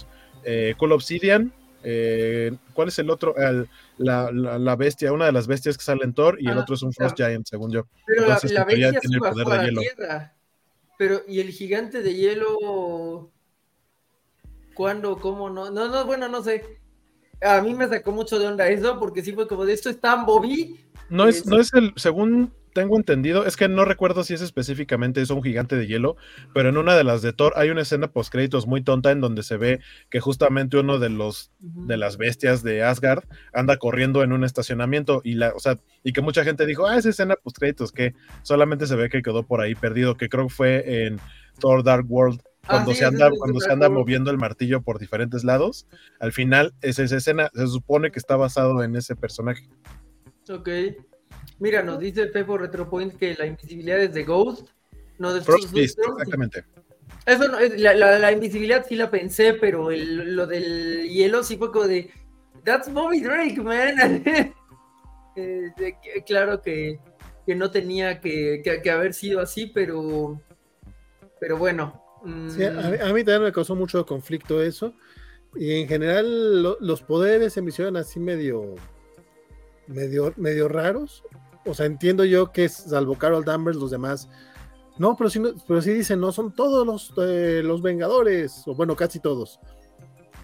eh, 0.45 0.75
Cool 0.79 0.93
Obsidian. 0.93 1.53
eh, 1.83 2.53
¿Cuál 2.75 2.89
es 2.89 2.99
el 2.99 3.09
otro? 3.09 3.35
El- 3.39 3.67
la, 3.97 4.31
la- 4.31 4.59
la 4.59 4.77
bestia, 4.77 5.13
una 5.15 5.25
de 5.27 5.33
las 5.33 5.47
bestias 5.47 5.79
que 5.79 5.83
sale 5.85 6.05
en 6.05 6.13
Thor, 6.13 6.37
y 6.39 6.47
el 6.51 6.59
Ah, 6.59 6.61
otro 6.61 6.75
es 6.75 6.83
un 6.83 6.93
Frost 6.93 7.17
Giant, 7.17 7.47
según 7.47 7.73
yo. 7.73 7.87
pero 8.07 8.21
la, 8.23 8.27
entonces, 8.35 8.53
la 8.53 8.67
teoría, 8.67 8.87
bestia 8.93 9.01
tiene 9.01 9.17
el 9.17 9.33
poder 9.33 9.47
de 9.47 9.57
la 9.57 9.65
hielo. 9.65 9.81
tierra. 9.81 10.35
Pero, 10.99 11.23
¿y 11.27 11.41
el 11.41 11.49
gigante 11.51 12.03
de 12.03 12.15
hielo? 12.15 13.31
¿Cuándo? 14.75 15.17
¿Cómo? 15.19 15.51
No, 15.51 15.71
no, 15.71 15.89
no, 15.89 16.05
bueno, 16.07 16.29
no 16.29 16.43
sé. 16.43 16.79
A 17.43 17.61
mí 17.63 17.73
me 17.75 17.89
sacó 17.89 18.13
mucho 18.13 18.39
de 18.39 18.47
onda 18.47 18.69
eso, 18.69 18.99
porque 18.99 19.23
sí 19.23 19.33
fue 19.33 19.49
como 19.49 19.65
de 19.65 19.73
esto 19.73 19.89
es 19.91 20.01
tan 20.01 20.27
Bobby. 20.27 20.79
No 21.09 21.27
es, 21.27 21.39
Es- 21.39 21.47
no 21.47 21.59
es 21.59 21.73
el, 21.75 21.93
según 21.97 22.53
tengo 22.73 22.97
entendido, 22.97 23.47
es 23.47 23.57
que 23.57 23.69
no 23.69 23.85
recuerdo 23.85 24.25
si 24.25 24.35
es 24.35 24.41
específicamente 24.41 25.21
es 25.21 25.31
un 25.31 25.43
gigante 25.43 25.77
de 25.77 25.87
hielo, 25.87 26.17
pero 26.55 26.69
en 26.69 26.77
una 26.77 26.97
de 26.97 27.05
las 27.05 27.23
de 27.23 27.33
Thor 27.33 27.53
hay 27.57 27.71
una 27.71 27.83
escena 27.83 28.13
post 28.13 28.33
créditos 28.33 28.67
muy 28.67 28.83
tonta 28.83 29.11
en 29.11 29.21
donde 29.21 29.43
se 29.43 29.57
ve 29.57 29.81
que 30.11 30.21
justamente 30.21 30.77
uno 30.79 30.99
de 30.99 31.11
los 31.11 31.51
de 31.59 31.97
las 31.97 32.17
bestias 32.17 32.63
de 32.63 32.83
Asgard 32.83 33.25
anda 33.53 33.77
corriendo 33.77 34.23
en 34.23 34.33
un 34.33 34.45
estacionamiento 34.45 35.21
y 35.25 35.35
la, 35.35 35.53
o 35.55 35.61
sea, 35.61 35.79
y 36.03 36.13
que 36.13 36.21
mucha 36.21 36.45
gente 36.45 36.67
dijo, 36.67 36.87
ah, 36.87 36.97
esa 36.97 37.11
escena 37.11 37.37
post 37.43 37.59
créditos 37.59 37.93
que 37.93 38.15
solamente 38.43 38.87
se 38.87 38.97
ve 38.97 39.09
que 39.09 39.23
quedó 39.23 39.43
por 39.45 39.61
ahí 39.61 39.75
perdido, 39.75 40.17
que 40.17 40.29
creo 40.29 40.49
que 40.49 40.55
fue 40.55 41.05
en 41.05 41.21
Thor 41.59 41.83
Dark 41.83 42.07
World 42.09 42.41
Ah, 42.65 42.75
cuando 42.75 42.95
se 42.95 43.05
anda 43.05 43.31
cuando 43.31 43.61
se 43.61 43.73
anda 43.73 43.89
moviendo 43.89 44.31
el 44.31 44.39
martillo 44.39 44.83
por 44.83 44.99
diferentes 44.99 45.45
lados, 45.45 45.87
al 46.19 46.33
final 46.33 46.75
es 46.83 46.99
esa 46.99 47.17
escena, 47.17 47.51
se 47.55 47.67
supone 47.67 48.11
que 48.11 48.19
está 48.19 48.37
basado 48.37 48.83
en 48.83 48.97
ese 48.97 49.17
personaje. 49.17 49.69
Ok. 50.49 50.69
Mira, 51.59 51.83
nos 51.83 51.99
dice 51.99 52.27
Pepo 52.27 52.57
Retropoint 52.59 53.17
que 53.17 53.35
la 53.35 53.47
invisibilidad 53.47 53.99
es 54.01 54.15
de 54.15 54.25
Ghost. 54.25 54.69
No 55.19 55.35
de 55.35 55.43
Frost 55.43 55.73
Beast, 55.73 55.99
Storm. 55.99 56.13
exactamente. 56.19 56.65
Eso 57.27 57.49
no, 57.49 57.59
es- 57.59 57.79
la, 57.79 57.93
la- 57.95 58.19
la 58.19 58.33
invisibilidad 58.33 58.87
sí 58.89 58.95
la 58.97 59.11
pensé, 59.11 59.53
pero 59.55 59.91
el- 59.91 60.35
lo 60.35 60.47
del 60.47 61.09
hielo 61.11 61.43
sí 61.45 61.57
fue 61.59 61.71
como 61.71 61.87
de. 61.87 62.11
That's 62.65 62.93
Bobby 62.93 63.21
Drake, 63.21 63.61
man. 63.61 64.23
Eh, 65.37 65.69
de 65.77 65.97
claro 66.27 66.61
que, 66.61 66.99
que 67.47 67.55
no 67.55 67.71
tenía 67.71 68.21
que, 68.21 68.61
que- 68.65 68.83
que 68.83 68.91
haber 68.91 69.15
sido 69.15 69.41
así, 69.41 69.67
pero. 69.67 70.41
Pero 71.39 71.57
bueno. 71.57 72.03
mm, 72.25 72.49
Sí, 72.51 72.65
a, 72.65 72.71
mí, 72.73 72.97
a 73.01 73.13
mí 73.13 73.25
también 73.25 73.43
me 73.45 73.53
causó 73.53 73.75
mucho 73.77 74.05
conflicto 74.05 74.61
eso. 74.61 74.93
Y 75.55 75.81
en 75.81 75.87
general 75.89 76.63
lo- 76.63 76.79
los 76.81 77.03
poderes 77.03 77.53
se 77.53 77.63
me 77.63 77.69
hicieron 77.69 77.97
así 77.97 78.19
medio, 78.19 78.75
medio, 79.91 80.33
medio 80.37 80.69
raros. 80.69 81.23
O 81.67 81.75
sea, 81.75 81.87
entiendo 81.87 82.25
yo 82.25 82.53
que 82.53 82.65
es, 82.65 82.73
salvo 82.73 83.17
Carol 83.19 83.45
Danvers, 83.45 83.77
los 83.77 83.91
demás. 83.91 84.29
No, 84.99 85.17
pero 85.17 85.31
sí, 85.31 85.39
no- 85.39 85.55
pero 85.69 85.81
sí 85.83 85.93
dicen, 85.93 86.21
no, 86.21 86.33
son 86.33 86.55
todos 86.55 86.87
los, 86.87 87.13
eh, 87.19 87.63
los 87.65 87.83
Vengadores, 87.83 88.63
o 88.67 88.75
bueno, 88.75 88.97
casi 88.97 89.21
todos. 89.21 89.59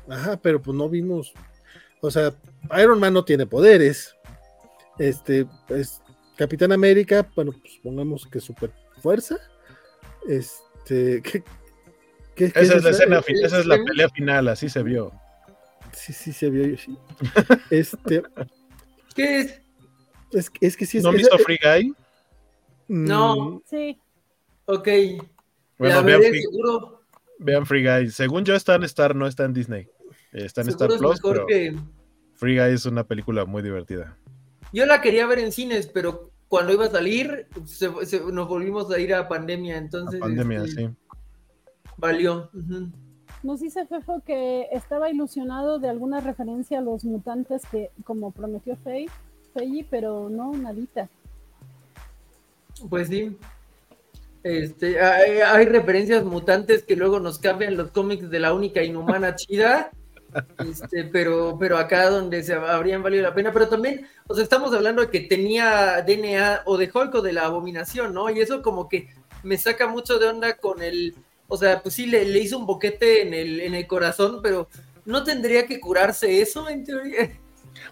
Ajá, 0.09 0.37
pero 0.37 0.61
pues 0.63 0.77
no 0.77 0.89
vimos. 0.89 1.33
O 2.01 2.11
sea, 2.11 2.33
Iron 2.81 3.01
Man 3.01 3.13
no 3.15 3.25
tiene 3.25 3.47
poderes. 3.47 4.15
Este, 4.99 5.47
es 5.69 6.01
Capitán 6.37 6.73
América, 6.73 7.27
bueno, 7.35 7.53
pues 7.53 7.79
pongamos 7.83 8.27
que 8.27 8.41
super 8.41 8.71
fuerza. 9.03 9.37
Este, 10.29 11.23
¿qué, 11.23 11.43
qué- 12.35 12.53
qué 12.53 12.61
Esa 12.61 12.77
es 12.77 12.85
la 12.85 12.91
escena, 12.91 13.23
esa 13.43 13.59
es 13.61 13.67
la 13.67 13.77
pelea 13.83 14.09
final, 14.11 14.49
así 14.49 14.69
se 14.69 14.83
vio. 14.83 15.13
Sí, 15.93 16.13
sí, 16.13 16.33
se 16.33 16.51
vio. 16.51 16.77
sí. 16.79 16.97
Este, 17.71 18.23
¿Qué 19.17 19.41
es? 19.41 19.61
es, 20.33 20.51
es 20.61 20.77
que 20.77 20.87
sí 20.87 20.99
es. 20.99 21.03
¿No 21.05 21.11
han 21.11 21.17
visto 21.17 21.37
Free 21.39 21.59
Guy? 21.63 21.95
No. 22.89 23.63
Sí, 23.69 23.99
Ok. 24.67 24.89
Bueno, 25.79 25.97
la 25.97 26.03
vean 26.03 26.21
veré 26.21 26.31
Free, 26.31 26.41
seguro. 26.43 27.01
vean 27.39 27.67
Free 27.67 27.85
Guy. 27.85 28.11
Según 28.11 28.45
yo 28.45 28.55
está 28.55 28.75
en 28.77 28.85
Star, 28.85 29.15
no 29.15 29.27
está 29.27 29.45
en 29.45 29.53
Disney. 29.53 29.89
Está 30.33 30.63
en 30.63 30.69
Star 30.69 30.91
seguro 30.91 31.11
Plus, 31.11 31.21
pero 31.23 31.47
que. 31.47 31.77
Free 32.35 32.57
Guy 32.59 32.73
es 32.75 32.87
una 32.87 33.05
película 33.05 33.45
muy 33.45 33.63
divertida. 33.63 34.17
Yo 34.73 34.85
la 34.87 35.01
quería 35.01 35.27
ver 35.27 35.39
en 35.39 35.53
cines, 35.53 35.87
pero 35.87 36.31
cuando 36.49 36.73
iba 36.73 36.87
a 36.87 36.91
salir, 36.91 37.47
se- 37.65 38.07
se- 38.07 38.21
nos 38.33 38.49
volvimos 38.49 38.91
a 38.91 38.99
ir 38.99 39.15
a 39.15 39.29
pandemia, 39.29 39.77
entonces. 39.79 40.21
pandemia, 40.21 40.65
este, 40.65 40.89
sí. 40.89 40.91
Valió. 41.97 42.51
ujú. 42.53 42.91
Nos 43.47 43.61
dice 43.61 43.87
Fefo 43.87 44.23
que 44.27 44.67
estaba 44.73 45.09
ilusionado 45.09 45.79
de 45.79 45.89
alguna 45.89 46.21
referencia 46.21 46.81
a 46.81 46.83
los 46.83 47.05
mutantes 47.05 47.63
que, 47.71 47.91
como 48.05 48.33
prometió 48.33 48.77
Fei, 48.77 49.07
Feiji, 49.55 49.85
pero 49.85 50.29
no, 50.29 50.53
nadita. 50.53 51.09
Pues 52.91 53.09
sí. 53.09 53.37
Este, 54.43 55.01
hay, 55.01 55.39
hay 55.41 55.67
referencias 55.67 56.25
mutantes 56.25 56.83
que 56.83 56.97
luego 56.97 57.21
nos 57.21 57.39
cambian 57.39 57.77
los 57.77 57.91
cómics 57.91 58.31
de 58.31 58.41
la 58.41 58.53
única 58.53 58.83
inhumana 58.83 59.35
chida. 59.37 59.91
Este, 60.59 61.05
pero, 61.05 61.57
pero 61.59 61.79
acá 61.79 62.11
donde 62.11 62.43
se 62.43 62.55
habrían 62.55 63.03
valido 63.03 63.23
la 63.23 63.35
pena. 63.35 63.53
Pero 63.53 63.69
también, 63.69 64.07
o 64.27 64.35
sea, 64.35 64.43
estamos 64.43 64.75
hablando 64.75 65.03
de 65.03 65.11
que 65.11 65.21
tenía 65.21 66.03
DNA 66.03 66.63
o 66.67 66.77
de 66.77 66.91
Hulk 66.93 67.15
o 67.15 67.23
de 67.23 67.33
la 67.33 67.45
abominación, 67.45 68.13
¿no? 68.13 68.29
Y 68.29 68.41
eso 68.41 68.61
como 68.61 68.89
que 68.89 69.09
me 69.43 69.57
saca 69.57 69.87
mucho 69.87 70.19
de 70.19 70.27
onda 70.27 70.57
con 70.57 70.83
el. 70.83 71.15
O 71.49 71.57
sea, 71.57 71.83
pues 71.83 71.95
sí, 71.95 72.07
le, 72.07 72.25
le 72.25 72.39
hizo 72.41 72.59
un 72.59 72.67
boquete 72.67 73.23
en 73.23 73.35
el, 73.35 73.61
en 73.61 73.75
el 73.75 73.87
corazón, 73.87 74.41
pero 74.43 74.69
no 75.05 75.23
tendría 75.25 75.67
que 75.67 75.79
curarse 75.81 76.41
eso 76.41 76.69
en 76.69 76.85
teoría. 76.85 77.31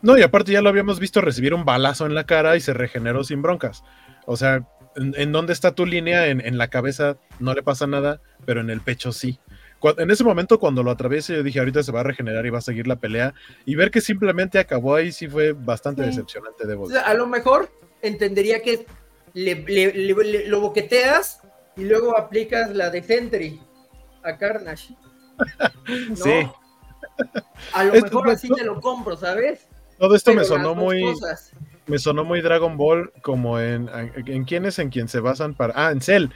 No, 0.02 0.16
y 0.18 0.22
aparte 0.22 0.51
ya 0.52 0.62
lo 0.62 0.68
habíamos 0.70 0.98
visto 0.98 1.20
recibir 1.20 1.55
un 1.55 1.64
balazo 1.64 2.06
en 2.06 2.14
la 2.14 2.24
cara 2.24 2.56
y 2.56 2.60
se 2.60 2.72
regeneró 2.74 3.22
sin 3.22 3.43
broncas. 3.43 3.85
O 4.26 4.36
sea, 4.36 4.66
¿en, 4.97 5.14
en 5.16 5.31
dónde 5.31 5.52
está 5.52 5.74
tu 5.74 5.86
línea? 5.86 6.26
En, 6.28 6.40
en 6.40 6.59
la 6.59 6.68
cabeza 6.68 7.16
no 7.39 7.55
le 7.55 7.62
pasa 7.62 7.86
nada, 7.86 8.20
pero 8.47 8.60
en 8.60 8.70
el 8.70 8.81
pecho 8.81 9.12
sí. 9.12 9.39
En 9.98 10.10
ese 10.10 10.24
momento, 10.24 10.59
cuando 10.59 10.82
lo 10.82 10.90
atraviese, 10.90 11.35
yo 11.35 11.43
dije, 11.43 11.59
ahorita 11.59 11.82
se 11.82 11.93
va 11.93 12.01
a 12.01 12.05
regenerar 12.05 12.47
y 12.47 12.51
va 12.51 12.59
a 12.59 12.62
seguir 12.62 12.86
la 12.86 12.97
pelea. 12.97 13.35
Y 13.66 13.74
ver 13.74 13.90
que 13.90 14.01
simplemente 14.01 14.59
acabó 14.59 14.94
ahí 14.94 15.12
sí 15.12 15.28
fue 15.28 15.52
bastante 15.52 16.02
Sí. 16.02 16.09
decepcionante, 16.09 16.66
debo 16.66 16.85
O 16.85 16.89
decir. 16.89 17.02
sea, 17.02 17.10
a 17.10 17.14
lo 17.14 17.26
mejor 17.26 17.70
entendería 18.01 18.62
que 18.62 18.86
le, 19.35 19.56
le- 19.56 19.93
le- 19.93 20.14
le- 20.24 20.48
lo 20.48 20.60
boqueteas 20.60 21.40
y 21.76 21.84
luego 21.84 22.16
aplicas 22.16 22.70
la 22.74 22.90
de 22.90 23.02
Sentry 23.02 23.60
a 24.22 24.36
Carnage. 24.36 24.94
¿no? 26.10 26.16
Sí. 26.16 26.48
A 27.72 27.84
lo 27.84 27.94
Esto- 27.94 28.06
mejor 28.06 28.30
así 28.30 28.48
te 28.48 28.64
lo 28.64 28.80
compro, 28.80 29.16
¿sabes? 29.16 29.66
Todo 29.98 30.14
esto 30.16 30.30
Pero 30.32 30.40
me 30.40 30.44
sonó 30.46 30.74
muy, 30.74 31.02
cosas. 31.02 31.52
me 31.86 31.98
sonó 31.98 32.24
muy 32.24 32.40
Dragon 32.40 32.76
Ball, 32.76 33.12
como 33.22 33.60
en, 33.60 33.88
en 34.26 34.44
quién 34.44 34.64
es 34.64 34.78
en 34.80 34.90
quien 34.90 35.06
se 35.09 35.20
basan 35.20 35.55
para. 35.55 35.72
Ah, 35.76 35.92
en 35.92 36.01
Cell. 36.01 36.26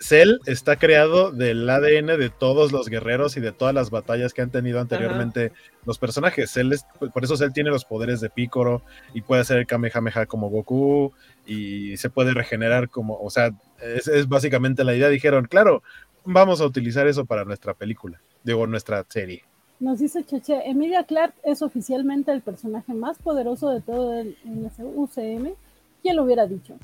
Cell 0.00 0.38
está 0.46 0.76
creado 0.76 1.30
del 1.30 1.68
ADN 1.68 2.18
de 2.18 2.28
todos 2.30 2.72
los 2.72 2.88
guerreros 2.88 3.36
y 3.36 3.40
de 3.40 3.52
todas 3.52 3.74
las 3.74 3.90
batallas 3.90 4.34
que 4.34 4.42
han 4.42 4.50
tenido 4.50 4.80
anteriormente 4.80 5.52
los 5.86 5.98
personajes. 5.98 6.50
Cell 6.52 6.72
es- 6.72 6.84
por 7.12 7.24
eso 7.24 7.36
Cell 7.36 7.52
tiene 7.52 7.70
los 7.70 7.84
poderes 7.84 8.20
de 8.20 8.28
Piccolo 8.28 8.82
y 9.14 9.22
puede 9.22 9.42
hacer 9.42 9.58
el 9.58 9.66
Kamehameha 9.66 10.26
como 10.26 10.50
Goku 10.50 11.12
y 11.46 11.96
se 11.96 12.10
puede 12.10 12.34
regenerar 12.34 12.88
como, 12.90 13.18
o 13.18 13.30
sea, 13.30 13.50
es, 13.82 14.06
es 14.08 14.28
básicamente 14.28 14.84
la 14.84 14.94
idea. 14.94 15.08
Dijeron, 15.08 15.46
claro, 15.46 15.82
vamos 16.24 16.60
a 16.60 16.66
utilizar 16.66 17.06
eso 17.06 17.24
para 17.24 17.44
nuestra 17.44 17.72
película, 17.74 18.20
digo, 18.42 18.66
nuestra 18.66 19.04
serie. 19.08 19.44
Nos 19.80 19.98
dice 19.98 20.24
Cheche, 20.24 20.68
Emilia 20.68 21.04
Clark 21.04 21.34
es 21.44 21.60
oficialmente 21.60 22.30
el 22.32 22.42
personaje 22.42 22.94
más 22.94 23.18
poderoso 23.18 23.70
de 23.70 23.80
todo 23.80 24.18
el 24.18 24.36
UCM. 24.78 25.54
¿Quién 26.02 26.16
lo 26.16 26.22
hubiera 26.24 26.46
dicho? 26.46 26.74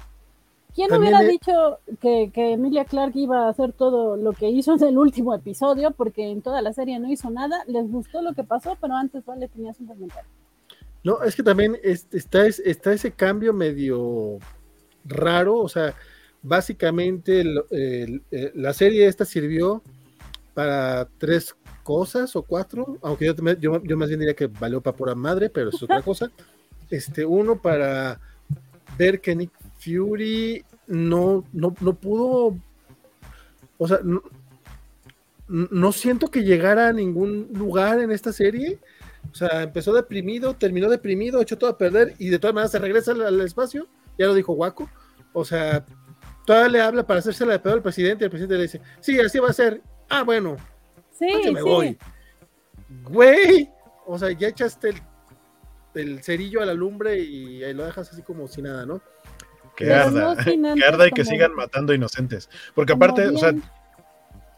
¿Quién 0.75 0.89
También 0.89 1.15
hubiera 1.15 1.31
dicho 1.31 1.79
que, 2.01 2.31
que 2.33 2.53
Emilia 2.53 2.85
Clark 2.85 3.13
iba 3.17 3.47
a 3.47 3.49
hacer 3.51 3.73
todo 3.73 4.17
lo 4.17 4.33
que 4.33 4.49
hizo 4.51 4.75
en 4.75 4.83
el 4.85 4.99
último 4.99 5.35
episodio? 5.35 5.91
Porque 5.91 6.31
en 6.31 6.43
toda 6.43 6.63
la 6.63 6.73
serie 6.73 6.99
no 6.99 7.11
hizo 7.11 7.29
nada. 7.31 7.65
Les 7.67 7.91
gustó 7.91 8.23
lo 8.23 8.35
que 8.35 8.45
pasó, 8.45 8.77
pero 8.81 8.95
antes 8.95 9.25
vale 9.25 9.49
tenías 9.49 9.79
un 9.81 9.87
comentario. 9.87 10.29
No, 11.03 11.23
es 11.23 11.35
que 11.35 11.43
también 11.43 11.77
es- 11.83 12.07
está, 12.13 12.47
es- 12.47 12.61
está 12.61 12.93
ese 12.93 13.11
cambio 13.11 13.53
medio 13.53 14.39
raro, 15.05 15.57
o 15.59 15.69
sea, 15.69 15.95
básicamente 16.43 17.41
el- 17.41 17.63
el- 17.71 18.23
eh, 18.31 18.53
la 18.55 18.73
serie 18.73 19.07
esta 19.07 19.25
sirvió 19.25 19.83
para 20.55 21.09
tres 21.19 21.55
cosas 21.85 22.37
o 22.37 22.43
cuatro, 22.43 22.99
aunque 23.03 23.25
yo, 23.27 23.35
yo, 23.59 23.83
yo 23.83 23.97
más 23.97 24.09
bien 24.09 24.21
diría 24.21 24.35
que 24.35 24.47
valió 24.47 24.81
para 24.81 24.97
pura 24.97 25.15
madre, 25.15 25.49
pero 25.49 25.71
es 25.71 25.83
otra 25.83 26.03
cosa. 26.03 26.31
Este, 26.91 27.25
uno 27.25 27.57
para 27.57 28.21
ver 28.99 29.21
que 29.21 29.35
Nick 29.35 29.53
Fury 29.81 30.65
no, 30.87 31.45
no, 31.53 31.75
no 31.81 31.95
pudo, 31.95 32.57
o 33.79 33.89
sea, 33.89 34.01
no, 34.05 34.23
no 35.49 35.93
siento 35.93 36.29
que 36.29 36.43
llegara 36.45 36.89
a 36.89 36.93
ningún 36.93 37.49
lugar 37.55 37.99
en 38.01 38.11
esta 38.13 38.33
serie. 38.33 38.79
O 39.31 39.35
sea, 39.35 39.63
empezó 39.63 39.93
deprimido, 39.93 40.55
terminó 40.55 40.89
deprimido, 40.89 41.41
echó 41.41 41.59
todo 41.59 41.71
a 41.71 41.79
perder 41.79 42.15
y 42.19 42.29
de 42.29 42.39
todas 42.39 42.55
maneras 42.55 42.73
se 42.73 42.79
regresa 42.79 43.13
al, 43.13 43.23
al 43.23 43.41
espacio. 43.41 43.87
Ya 44.19 44.27
lo 44.27 44.35
dijo 44.35 44.53
Waco. 44.53 44.89
O 45.33 45.45
sea, 45.45 45.85
todavía 46.47 46.69
le 46.69 46.81
habla 46.81 47.07
para 47.07 47.21
hacerse 47.21 47.45
la 47.47 47.53
de 47.53 47.59
pedo 47.59 47.75
al 47.75 47.83
presidente 47.83 48.25
y 48.25 48.27
el 48.27 48.31
presidente 48.31 48.57
le 48.57 48.63
dice, 48.63 48.81
sí, 49.01 49.19
así 49.21 49.39
va 49.39 49.49
a 49.51 49.53
ser. 49.53 49.83
Ah, 50.09 50.23
bueno, 50.23 50.57
Sí, 51.19 51.27
pues 51.31 51.53
me 51.53 51.61
sí. 51.61 51.65
voy. 51.67 51.99
Güey, 53.05 53.71
o 54.07 54.19
sea, 54.19 54.31
ya 54.33 54.49
echaste 54.49 54.89
el, 54.91 55.03
el 55.95 56.23
cerillo 56.23 56.63
a 56.63 56.67
la 56.67 56.75
lumbre 56.75 57.19
y 57.21 57.63
ahí 57.63 57.75
lo 57.75 57.85
dejas 57.85 58.11
así 58.11 58.23
como 58.23 58.49
si 58.49 58.63
nada, 58.63 58.87
¿no? 58.87 59.01
Que 59.77 59.87
Pero 59.87 60.03
arda, 60.05 60.35
no 60.35 60.43
sin 60.43 60.63
que 60.75 60.85
arda 60.85 61.09
y 61.09 61.11
que 61.11 61.25
sigan 61.25 61.55
matando 61.55 61.95
inocentes. 61.95 62.49
Porque 62.75 62.93
aparte, 62.93 63.27
o 63.29 63.39
sea, 63.39 63.53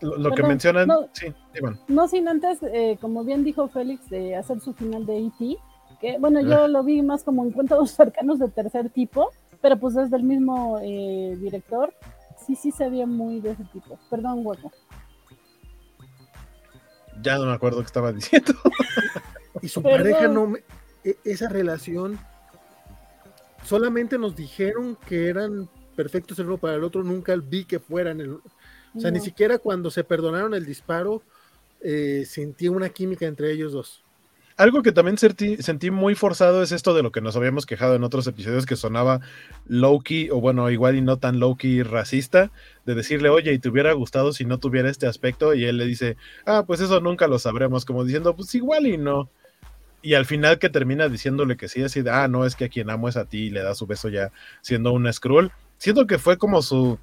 lo, 0.01 0.31
que 0.33 0.43
mencionan, 0.43 0.89
no. 0.89 1.09
sí, 1.13 1.33
Iván. 1.55 1.79
No 1.89 2.09
sin 2.09 2.27
antes, 2.29 2.59
eh, 2.63 2.99
como 3.01 3.25
bien 3.25 3.45
dijo 3.45 3.69
Félix, 3.69 4.09
de 4.11 4.35
hacer 4.37 4.61
su 4.61 4.75
final 4.75 5.07
de 5.07 5.19
E.T., 5.27 5.57
que 6.01 6.19
bueno, 6.19 6.41
Ah. 6.41 6.43
yo 6.43 6.69
lo 6.69 6.83
vi 6.83 7.03
más 7.03 7.23
como 7.23 7.45
encuentros 7.47 7.91
cercanos 7.97 8.39
de 8.41 8.49
tercer 8.49 8.91
tipo, 8.91 9.31
pero 9.61 9.77
pues 9.79 9.95
es 9.97 10.11
del 10.11 10.25
mismo 10.25 10.81
eh, 10.83 11.37
director. 11.41 11.95
Sí, 12.45 12.57
sí 12.57 12.73
se 12.73 12.91
ve 12.91 13.07
muy 13.07 13.39
de 13.41 13.53
ese 13.53 13.63
tipo. 13.73 13.97
Perdón, 14.11 14.41
hueco. 14.45 14.73
Ya 17.23 17.37
no 17.39 17.47
me 17.47 17.53
acuerdo 17.53 17.79
qué 17.81 17.87
estaba 17.87 18.13
diciendo. 18.13 18.53
Y 19.61 19.69
su 19.69 19.83
Perdón. 19.83 19.99
pareja 20.01 20.29
no 20.29 20.47
me- 20.49 20.65
e- 21.05 21.17
esa 21.25 21.49
relación 21.49 22.19
solamente 23.65 24.19
nos 24.19 24.37
dijeron 24.37 24.97
que 25.07 25.29
eran 25.29 25.69
perfectos 25.97 26.39
el 26.39 26.47
uno 26.47 26.59
para 26.59 26.77
el 26.77 26.85
otro, 26.85 27.03
nunca 27.03 27.35
vi 27.37 27.65
que 27.65 27.79
fueran 27.79 28.21
el, 28.21 28.33
o 28.33 29.01
sea, 29.01 29.11
ni 29.11 29.21
siquiera 29.21 29.59
cuando 29.59 29.91
se 29.91 30.05
perdonaron 30.05 30.55
el 30.55 30.65
disparo 30.65 31.23
eh, 31.81 32.25
sentí 32.27 32.69
una 32.69 32.89
química 32.89 33.27
entre 33.27 33.53
ellos 33.53 33.73
dos. 33.73 34.03
Algo 34.57 34.83
que 34.83 34.93
también 34.93 35.17
sentí, 35.17 35.57
sentí 35.57 35.91
muy 35.91 36.15
forzado 36.15 36.63
es 36.63 36.73
esto 36.73 36.95
de 36.95 37.03
lo 37.03 37.11
que 37.11 37.23
nos 37.23 37.37
habíamos 37.37 37.65
quejado 37.65 37.95
en 37.95 38.05
otros 38.05 38.27
episodios 38.27 38.67
que 38.67 38.77
sonaba 38.77 39.21
low-key, 39.67 40.29
o 40.31 40.41
bueno, 40.41 40.71
igual 40.71 40.95
y 40.95 41.01
no 41.01 41.17
tan 41.17 41.41
low-key 41.41 41.83
racista, 41.83 42.53
de 42.85 42.95
decirle, 42.95 43.31
oye, 43.31 43.53
y 43.53 43.59
te 43.59 43.71
hubiera 43.71 43.93
gustado 43.95 44.33
si 44.33 44.45
no 44.45 44.59
tuviera 44.59 44.91
este 44.91 45.07
aspecto, 45.07 45.55
y 45.55 45.65
él 45.65 45.79
le 45.79 45.87
dice, 45.87 46.17
ah, 46.45 46.65
pues 46.67 46.81
eso 46.81 47.01
nunca 47.01 47.27
lo 47.29 47.39
sabremos, 47.39 47.85
como 47.85 48.05
diciendo, 48.05 48.37
pues 48.37 48.55
igual 48.55 48.87
y 48.87 48.99
no. 48.99 49.31
Y 50.03 50.15
al 50.15 50.27
final 50.27 50.59
que 50.59 50.69
termina 50.69 51.09
diciéndole 51.09 51.57
que 51.57 51.69
sí, 51.69 51.83
así 51.83 52.03
de, 52.03 52.11
ah, 52.11 52.27
no, 52.29 52.45
es 52.45 52.57
que 52.57 52.65
a 52.65 52.69
quien 52.69 52.91
amo 52.91 53.09
es 53.09 53.17
a 53.17 53.25
ti, 53.25 53.45
y 53.47 53.51
le 53.51 53.63
da 53.63 53.75
su 53.75 53.87
beso 53.87 54.09
ya 54.09 54.33
siendo 54.61 54.93
una 54.93 55.13
Skrull. 55.13 55.53
Siento 55.79 56.07
que 56.07 56.19
fue 56.19 56.37
como 56.39 56.61
su 56.63 56.99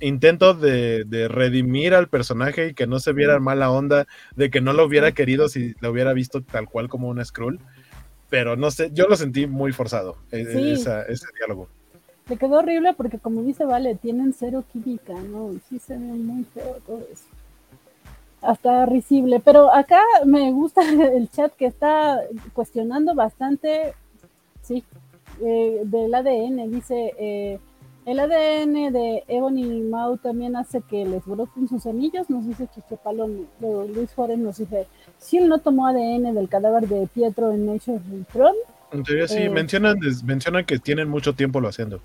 intento 0.00 0.52
de, 0.54 1.04
de 1.04 1.28
redimir 1.28 1.94
al 1.94 2.08
personaje 2.08 2.68
y 2.68 2.74
que 2.74 2.88
no 2.88 2.98
se 2.98 3.12
viera 3.12 3.38
mala 3.38 3.70
onda 3.70 4.06
de 4.34 4.50
que 4.50 4.60
no 4.60 4.72
lo 4.72 4.84
hubiera 4.84 5.12
querido 5.12 5.48
si 5.48 5.74
lo 5.80 5.90
hubiera 5.92 6.12
visto 6.12 6.42
tal 6.42 6.68
cual 6.68 6.88
como 6.88 7.08
una 7.08 7.24
Skrull. 7.24 7.60
Pero 8.28 8.56
no 8.56 8.70
sé, 8.70 8.90
yo 8.92 9.06
lo 9.06 9.14
sentí 9.14 9.46
muy 9.46 9.72
forzado, 9.72 10.16
e- 10.32 10.44
Sí. 10.44 10.70
esa- 10.72 11.02
ese 11.02 11.26
diálogo. 11.38 11.68
Le 12.28 12.36
quedó 12.36 12.58
horrible 12.60 12.94
porque 12.94 13.18
como 13.18 13.42
dice 13.42 13.64
Vale, 13.64 13.94
tienen 13.96 14.32
cero 14.32 14.64
química, 14.72 15.12
¿no? 15.12 15.52
Sí 15.68 15.78
se 15.78 15.92
ve 15.94 15.98
muy 15.98 16.44
feo 16.54 16.78
todo 16.86 17.06
eso. 17.12 17.24
Hasta 18.42 18.86
risible. 18.86 19.40
Pero 19.40 19.72
acá 19.72 20.00
me 20.26 20.50
gusta 20.52 20.82
el 21.16 21.30
chat 21.30 21.52
que 21.54 21.66
está 21.66 22.20
cuestionando 22.52 23.14
bastante, 23.14 23.94
sí, 24.62 24.84
eh, 25.44 25.82
del 25.84 26.14
ADN. 26.14 26.70
Dice, 26.70 27.14
eh, 27.18 27.58
el 28.04 28.18
ADN 28.18 28.92
de 28.92 29.22
Ebony 29.28 29.62
y 29.62 29.80
Mau 29.82 30.16
también 30.18 30.56
hace 30.56 30.80
que 30.82 31.04
les 31.04 31.24
broten 31.24 31.68
sus 31.68 31.86
anillos, 31.86 32.28
nos 32.28 32.44
dice 32.46 32.66
Chichepalón. 32.74 33.46
Luego 33.60 33.84
Luis 33.84 34.12
Juárez 34.12 34.38
nos 34.38 34.58
dice, 34.58 34.88
si 35.18 35.38
él 35.38 35.48
no 35.48 35.58
tomó 35.58 35.86
ADN 35.86 36.34
del 36.34 36.48
cadáver 36.48 36.88
de 36.88 37.06
Pietro 37.06 37.52
en 37.52 37.66
Nature 37.66 38.00
Throne, 38.32 38.58
En 38.90 39.04
teoría 39.04 39.26
sí, 39.26 39.38
Eh. 39.38 39.48
mencionan, 39.48 39.98
mencionan 40.24 40.66
que 40.66 40.78
tienen 40.78 41.08
mucho 41.08 41.32
tiempo 41.32 41.60
lo 41.60 41.68
haciendo. 41.68 42.00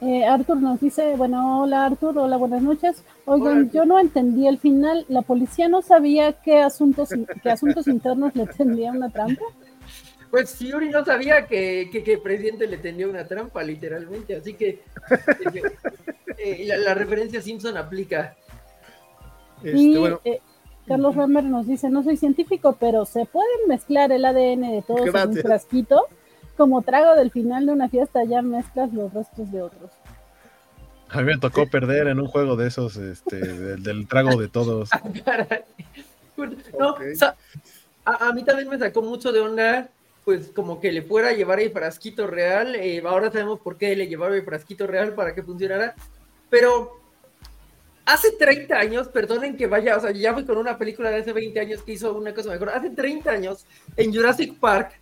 Eh, 0.00 0.24
Arthur 0.24 0.58
nos 0.58 0.80
dice, 0.80 1.16
bueno, 1.16 1.62
hola 1.62 1.86
Arthur, 1.86 2.18
hola, 2.18 2.36
buenas 2.36 2.62
noches. 2.62 3.02
Oigan, 3.24 3.58
Hola. 3.58 3.70
yo 3.72 3.84
no 3.84 3.98
entendí 3.98 4.46
el 4.46 4.58
final. 4.58 5.04
¿La 5.08 5.22
policía 5.22 5.68
no 5.68 5.82
sabía 5.82 6.34
qué 6.34 6.60
asuntos, 6.60 7.10
qué 7.42 7.50
asuntos 7.50 7.88
internos 7.88 8.34
le 8.36 8.46
tendría 8.46 8.92
una 8.92 9.10
trampa? 9.10 9.42
Pues 10.30 10.58
Yuri 10.58 10.90
no 10.90 11.04
sabía 11.04 11.46
que, 11.46 11.88
que, 11.90 12.04
que 12.04 12.14
el 12.14 12.20
presidente 12.20 12.66
le 12.66 12.76
tendió 12.78 13.08
una 13.08 13.26
trampa, 13.26 13.62
literalmente, 13.62 14.36
así 14.36 14.52
que 14.54 14.82
eh, 16.38 16.64
la, 16.66 16.76
la 16.76 16.94
referencia 16.94 17.40
Simpson 17.40 17.76
aplica. 17.76 18.36
Este, 19.64 19.78
y 19.78 19.96
bueno, 19.96 20.20
eh, 20.24 20.40
Carlos 20.86 21.16
Ramer 21.16 21.44
nos 21.44 21.66
dice, 21.66 21.90
no 21.90 22.02
soy 22.02 22.16
científico, 22.16 22.76
pero 22.78 23.04
¿se 23.04 23.24
pueden 23.24 23.68
mezclar 23.68 24.12
el 24.12 24.24
ADN 24.24 24.60
de 24.70 24.84
todos 24.86 25.06
en 25.06 25.28
un 25.30 25.36
frasquito? 25.36 26.04
Como 26.58 26.82
trago 26.82 27.14
del 27.14 27.30
final 27.30 27.64
de 27.64 27.72
una 27.72 27.88
fiesta, 27.88 28.22
ya 28.24 28.42
mezclas 28.42 28.92
los 28.92 29.14
restos 29.14 29.50
de 29.50 29.62
otros. 29.62 29.90
A 31.08 31.18
mí 31.18 31.24
me 31.24 31.38
tocó 31.38 31.66
perder 31.66 32.08
en 32.08 32.20
un 32.20 32.26
juego 32.26 32.56
de 32.56 32.66
esos, 32.68 32.96
este, 32.98 33.36
del, 33.36 33.82
del 33.82 34.06
trago 34.06 34.36
de 34.36 34.48
todos. 34.48 34.90
Ah. 36.36 36.44
No, 36.78 36.90
Ok. 36.90 37.02
sa- 37.16 37.34
a, 38.04 38.28
a 38.28 38.32
mí 38.32 38.44
también 38.44 38.68
me 38.68 38.78
sacó 38.78 39.02
mucho 39.02 39.32
de 39.32 39.40
onda, 39.40 39.88
pues 40.24 40.48
como 40.54 40.80
que 40.80 40.92
le 40.92 41.02
fuera 41.02 41.30
a 41.30 41.32
llevar 41.32 41.58
el 41.60 41.70
frasquito 41.72 42.26
real. 42.28 42.74
eh, 42.76 43.02
ahora 43.04 43.30
sabemos 43.32 43.58
por 43.60 43.76
qué 43.76 43.96
le 43.96 44.06
llevaron 44.06 44.36
el 44.36 44.44
frasquito 44.44 44.86
real 44.86 45.14
para 45.14 45.34
que 45.34 45.42
funcionara. 45.42 45.94
Pero 46.50 47.00
hace 48.04 48.32
30 48.32 48.76
años, 48.78 49.08
perdonen 49.08 49.56
que 49.56 49.66
vaya, 49.66 49.96
o 49.96 50.00
sea, 50.00 50.12
ya 50.12 50.32
fui 50.32 50.44
con 50.44 50.58
una 50.58 50.78
película 50.78 51.10
de 51.10 51.16
hace 51.22 51.32
20 51.32 51.58
años 51.60 51.82
que 51.82 51.92
hizo 51.92 52.14
una 52.14 52.32
cosa 52.32 52.50
mejor. 52.50 52.70
Hace 52.70 52.90
30 52.90 53.30
años, 53.32 53.66
en 53.96 54.14
Jurassic 54.14 54.58
Park, 54.60 54.97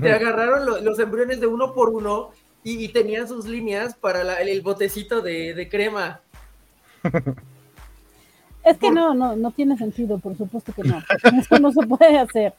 te 0.00 0.12
agarraron 0.12 0.66
lo- 0.66 0.80
los 0.80 0.98
embriones 0.98 1.40
de 1.40 1.46
uno 1.46 1.72
por 1.74 1.90
uno 1.90 2.30
y, 2.62 2.84
y 2.84 2.88
tenían 2.88 3.28
sus 3.28 3.46
líneas 3.46 3.94
para 3.94 4.24
la- 4.24 4.40
el, 4.40 4.48
el 4.48 4.62
botecito 4.62 5.20
de, 5.20 5.54
de 5.54 5.68
crema. 5.68 6.20
Es 8.64 8.78
que 8.78 8.90
no, 8.90 9.12
no, 9.12 9.36
no 9.36 9.50
tiene 9.50 9.76
sentido, 9.76 10.18
por 10.18 10.34
supuesto 10.38 10.72
que 10.72 10.82
no. 10.84 10.98
Eso 11.38 11.58
no 11.58 11.70
se 11.70 11.86
puede 11.86 12.16
hacer. 12.18 12.54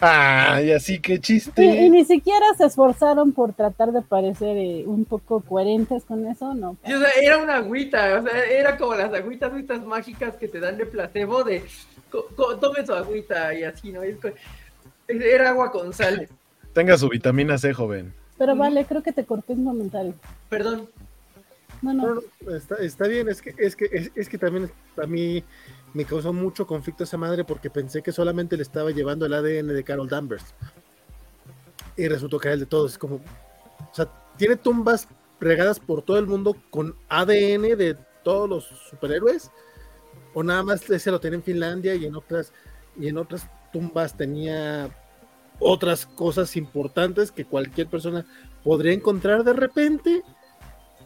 Ay, 0.00 0.72
así 0.72 0.98
que 1.00 1.14
Y, 1.14 1.16
y 1.16 1.20
chiste. 1.20 1.90
ni 1.90 2.04
siquiera 2.04 2.44
se 2.58 2.66
esforzaron 2.66 3.32
por 3.32 3.54
tratar 3.54 3.92
de 3.92 4.02
parecer 4.02 4.56
eh, 4.58 4.84
un 4.86 5.06
poco 5.06 5.40
coherentes 5.40 6.04
con 6.04 6.26
eso, 6.26 6.52
no. 6.52 6.76
Y, 6.86 6.92
o 6.92 7.00
sea, 7.00 7.08
era 7.22 7.38
una 7.38 7.56
agüita, 7.56 8.20
o 8.20 8.22
sea, 8.22 8.44
era 8.44 8.76
como 8.76 8.94
las 8.94 9.12
agüitas 9.14 9.54
estas 9.56 9.82
mágicas 9.82 10.34
que 10.36 10.46
te 10.48 10.60
dan 10.60 10.76
de 10.76 10.84
placebo 10.84 11.42
de 11.42 11.64
co- 12.10 12.26
co- 12.36 12.56
tome 12.58 12.84
su 12.84 12.92
agüita 12.92 13.54
y 13.54 13.64
así, 13.64 13.90
¿no? 13.92 14.02
Es 14.02 14.16
era 15.34 15.50
agua 15.50 15.70
con 15.70 15.92
sal. 15.92 16.28
Tenga 16.72 16.96
su 16.98 17.08
vitamina 17.08 17.58
C, 17.58 17.72
joven. 17.72 18.14
Pero 18.36 18.54
vale, 18.54 18.84
creo 18.84 19.02
que 19.02 19.12
te 19.12 19.24
corté 19.24 19.54
un 19.54 19.64
comentario. 19.64 20.14
Perdón. 20.48 20.88
No, 21.82 21.94
no, 21.94 22.14
no. 22.14 22.20
no, 22.40 22.54
está, 22.56 22.76
está 22.76 23.06
bien, 23.06 23.28
es 23.28 23.40
que, 23.40 23.54
es 23.56 23.76
que, 23.76 23.88
es, 23.92 24.10
es 24.14 24.28
que 24.28 24.36
también 24.36 24.68
a 25.00 25.06
mí 25.06 25.44
me 25.94 26.04
causó 26.04 26.32
mucho 26.32 26.66
conflicto 26.66 27.04
esa 27.04 27.16
madre 27.16 27.44
porque 27.44 27.70
pensé 27.70 28.02
que 28.02 28.10
solamente 28.10 28.56
le 28.56 28.62
estaba 28.62 28.90
llevando 28.90 29.26
el 29.26 29.34
ADN 29.34 29.68
de 29.68 29.84
Carol 29.84 30.08
Danvers. 30.08 30.54
Y 31.96 32.08
resultó 32.08 32.38
que 32.38 32.48
era 32.48 32.54
el 32.54 32.60
de 32.60 32.66
todos. 32.66 32.92
Es 32.92 32.98
como, 32.98 33.16
o 33.16 33.94
sea, 33.94 34.08
tiene 34.36 34.56
tumbas 34.56 35.08
regadas 35.40 35.80
por 35.80 36.02
todo 36.02 36.18
el 36.18 36.26
mundo 36.26 36.56
con 36.70 36.94
ADN 37.08 37.76
de 37.76 37.96
todos 38.22 38.48
los 38.48 38.64
superhéroes. 38.90 39.50
O 40.34 40.42
nada 40.42 40.62
más 40.62 40.88
ese 40.90 41.10
lo 41.10 41.20
tenía 41.20 41.36
en 41.36 41.42
Finlandia 41.42 41.94
y 41.94 42.06
en 42.06 42.14
otras, 42.14 42.52
y 42.98 43.08
en 43.08 43.18
otras 43.18 43.46
tumbas 43.72 44.16
tenía 44.16 44.90
otras 45.58 46.06
cosas 46.06 46.56
importantes 46.56 47.32
que 47.32 47.44
cualquier 47.44 47.88
persona 47.88 48.26
podría 48.62 48.92
encontrar 48.92 49.44
de 49.44 49.52
repente. 49.52 50.22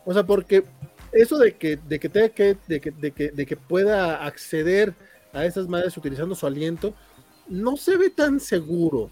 O 0.04 0.12
sea, 0.12 0.24
porque 0.24 0.64
eso 1.12 1.38
de 1.38 1.56
que, 1.56 1.76
de 1.76 2.00
que 2.00 2.08
tenga 2.08 2.28
que, 2.28 2.56
de 2.66 2.80
que, 2.80 2.90
de 2.90 3.12
que, 3.12 3.30
de 3.30 3.46
que 3.46 3.56
pueda 3.56 4.24
acceder 4.24 4.94
a 5.32 5.44
esas 5.44 5.68
madres 5.68 5.96
utilizando 5.96 6.34
su 6.34 6.46
aliento, 6.46 6.94
no 7.48 7.76
se 7.76 7.96
ve 7.96 8.10
tan 8.10 8.40
seguro. 8.40 9.10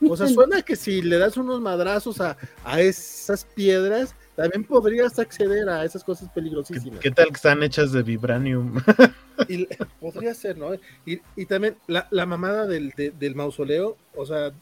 O 0.00 0.16
sea, 0.16 0.26
suena 0.28 0.62
que 0.62 0.76
si 0.76 1.02
le 1.02 1.18
das 1.18 1.36
unos 1.36 1.60
madrazos 1.60 2.20
a, 2.20 2.36
a 2.64 2.80
esas 2.80 3.44
piedras, 3.44 4.14
también 4.36 4.64
podrías 4.64 5.18
acceder 5.18 5.68
a 5.68 5.84
esas 5.84 6.02
cosas 6.04 6.28
¿Qué, 6.28 6.34
peligrosísimas. 6.34 6.98
qué 7.00 7.10
tal 7.10 7.26
que 7.28 7.34
están 7.34 7.62
hechas 7.62 7.92
de 7.92 8.02
vibranium? 8.02 8.80
Y, 9.48 9.66
podría 10.00 10.32
ser, 10.32 10.56
¿no? 10.56 10.74
Y, 11.04 11.20
y 11.34 11.46
también 11.46 11.76
la, 11.88 12.06
la 12.12 12.24
mamada 12.24 12.68
del, 12.68 12.90
de- 12.96 13.10
del 13.10 13.34
mausoleo, 13.34 13.96
o 14.14 14.24
sea, 14.24 14.52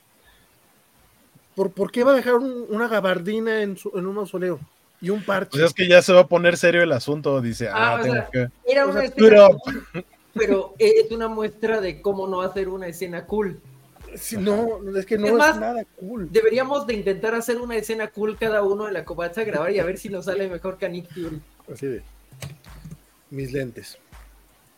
¿por, 1.54 1.72
por 1.72 1.92
qué 1.92 2.04
va 2.04 2.12
a 2.12 2.16
dejar 2.16 2.36
un- 2.36 2.64
una 2.70 2.88
gabardina 2.88 3.62
en, 3.62 3.76
su, 3.76 3.92
en 3.94 4.06
un 4.06 4.14
mausoleo? 4.14 4.60
Y 5.00 5.10
un 5.10 5.22
parche. 5.24 5.50
Pues 5.50 5.62
es 5.64 5.74
que 5.74 5.88
ya 5.88 6.00
se 6.00 6.12
va 6.12 6.20
a 6.20 6.26
poner 6.26 6.56
serio 6.56 6.82
el 6.82 6.92
asunto. 6.92 7.40
Dice, 7.42 7.68
ah, 7.68 7.96
Ah, 7.96 8.00
tengo 8.02 8.14
sea, 8.14 8.28
que. 8.32 8.48
Era 8.64 8.86
O 8.86 8.90
una 8.90 9.00
sea, 9.00 9.08
escena 9.10 9.48
pero 10.32 10.74
es 10.78 11.10
una 11.10 11.28
muestra 11.28 11.80
de 11.80 12.00
cómo 12.00 12.26
no 12.26 12.40
hacer 12.40 12.68
una 12.68 12.86
escena 12.86 13.26
cool. 13.26 13.60
Sí, 14.16 14.36
no, 14.36 14.78
no, 14.80 14.98
es 14.98 15.06
que 15.06 15.16
no 15.18 15.26
Es 15.26 15.56
nada 15.58 15.84
cool. 15.96 16.28
Deberíamos 16.30 16.86
de 16.86 16.94
intentar 16.94 17.34
hacer 17.34 17.58
una 17.60 17.76
escena 17.76 18.08
cool 18.08 18.36
cada 18.38 18.62
uno 18.62 18.86
en 18.88 18.94
la 18.94 19.04
covacha, 19.04 19.44
grabar 19.44 19.70
y 19.72 19.78
a 19.78 19.84
ver 19.84 19.98
si 19.98 20.08
nos 20.08 20.26
sale 20.26 20.48
mejor 20.48 20.78
que 20.78 20.86
a 20.86 20.88
Nick 20.88 21.08
Fury. 21.12 21.40
Así 21.72 21.86
de. 21.86 22.02
Mis 23.30 23.52
lentes. 23.52 23.98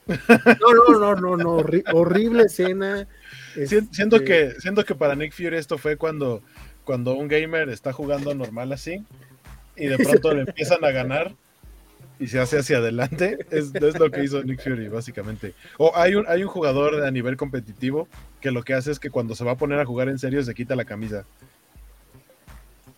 No, 0.06 0.74
no, 0.74 0.98
no, 0.98 1.14
no, 1.16 1.36
no. 1.36 1.56
horri- 1.58 1.84
horrible 1.92 2.44
escena. 2.44 3.08
Si- 3.54 3.66
Siento 3.90 4.16
Este, 4.16 4.24
que, 4.24 4.60
siento 4.60 4.84
que 4.84 4.94
para 4.94 5.14
Nick 5.14 5.32
Fury 5.32 5.56
esto 5.56 5.78
fue 5.78 5.96
cuando, 5.96 6.42
cuando 6.84 7.14
un 7.14 7.26
gamer 7.28 7.68
está 7.70 7.92
jugando 7.92 8.34
normal 8.34 8.72
así 8.72 9.02
y 9.76 9.86
de 9.86 9.96
pronto 9.98 10.32
le 10.34 10.42
empiezan 10.42 10.84
a 10.84 10.90
ganar 10.90 11.34
y 12.18 12.26
se 12.28 12.40
hace 12.40 12.58
hacia 12.58 12.78
adelante. 12.78 13.38
Es, 13.50 13.74
es, 13.74 13.98
lo 13.98 14.10
que 14.10 14.24
hizo 14.24 14.42
Nick 14.42 14.62
Fury, 14.62 14.88
básicamente. 14.88 15.54
O 15.78 15.92
hay 15.94 16.14
un, 16.14 16.24
hay 16.28 16.42
un 16.42 16.48
jugador 16.48 17.04
a 17.04 17.10
nivel 17.10 17.36
competitivo 17.36 18.08
que 18.40 18.50
lo 18.50 18.62
que 18.62 18.74
hace 18.74 18.90
es 18.90 19.00
que 19.00 19.10
cuando 19.10 19.34
se 19.34 19.44
va 19.44 19.52
a 19.52 19.56
poner 19.56 19.80
a 19.80 19.86
jugar 19.86 20.08
en 20.08 20.18
serio 20.18 20.42
se 20.42 20.54
quita 20.54 20.76
la 20.76 20.84
camisa. 20.84 21.24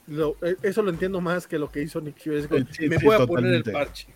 Lo, 0.07 0.37
eh, 0.43 0.57
eso 0.63 0.83
lo 0.83 0.91
entiendo 0.91 1.21
más 1.21 1.47
que 1.47 1.59
lo 1.59 1.71
que 1.71 1.83
hizo 1.83 2.01
Nick 2.01 2.19
Fury. 2.23 2.67
Sí, 2.71 2.89
me 2.89 2.99
sí, 2.99 3.07
voy 3.07 3.17
a 3.17 3.27
poner 3.27 3.55
el 3.55 3.65
parche. 3.65 4.09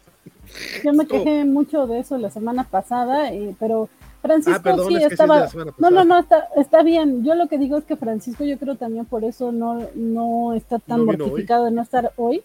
Yo 0.85 0.93
me 0.93 1.07
quejé 1.09 1.45
mucho 1.45 1.87
de 1.87 2.01
eso 2.01 2.19
la 2.19 2.31
semana 2.31 2.65
pasada, 2.65 3.33
eh, 3.33 3.55
pero 3.59 3.89
Francisco 4.23 4.61
ah, 4.61 4.63
perdón, 4.63 4.89
sí 4.89 4.97
es 4.97 5.13
estaba. 5.13 5.49
Sí 5.49 5.57
no, 5.79 5.91
no, 5.91 6.05
no, 6.05 6.19
está, 6.19 6.49
está 6.57 6.83
bien. 6.83 7.25
Yo 7.25 7.35
lo 7.35 7.49
que 7.49 7.59
digo 7.59 7.79
es 7.79 7.85
que 7.85 7.97
Francisco, 7.97 8.45
yo 8.45 8.59
creo 8.59 8.75
también 8.75 9.07
por 9.07 9.25
eso 9.25 9.51
no, 9.51 9.89
no 9.95 10.53
está 10.55 10.79
tan 10.79 10.99
no 11.01 11.07
mortificado 11.07 11.65
de 11.65 11.71
no 11.71 11.83
estar 11.83 12.13
hoy, 12.17 12.43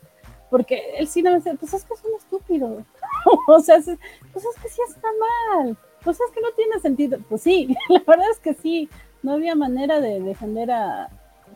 porque 0.49 0.81
él 0.97 1.07
sí 1.07 1.23
me 1.23 1.35
dice, 1.35 1.55
pues 1.55 1.73
es 1.73 1.83
que 1.83 1.93
es 1.93 2.03
un 2.03 2.15
estúpido. 2.17 2.83
o 3.47 3.59
sea, 3.59 3.75
pues 3.77 4.45
es 4.45 4.61
que 4.61 4.69
sí 4.69 4.81
está 4.87 5.07
mal. 5.59 5.77
Pues 6.03 6.19
es 6.19 6.31
que 6.33 6.41
no 6.41 6.49
tiene 6.55 6.79
sentido. 6.79 7.17
Pues 7.29 7.41
sí, 7.41 7.75
la 7.89 8.03
verdad 8.05 8.29
es 8.31 8.39
que 8.39 8.53
sí. 8.53 8.89
No 9.23 9.33
había 9.33 9.55
manera 9.55 9.99
de 9.99 10.19
defender 10.19 10.69
a 10.71 11.09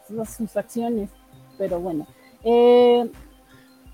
sus 0.07 0.57
acciones, 0.57 1.09
pero 1.57 1.79
bueno. 1.79 2.07
Eh, 2.43 3.11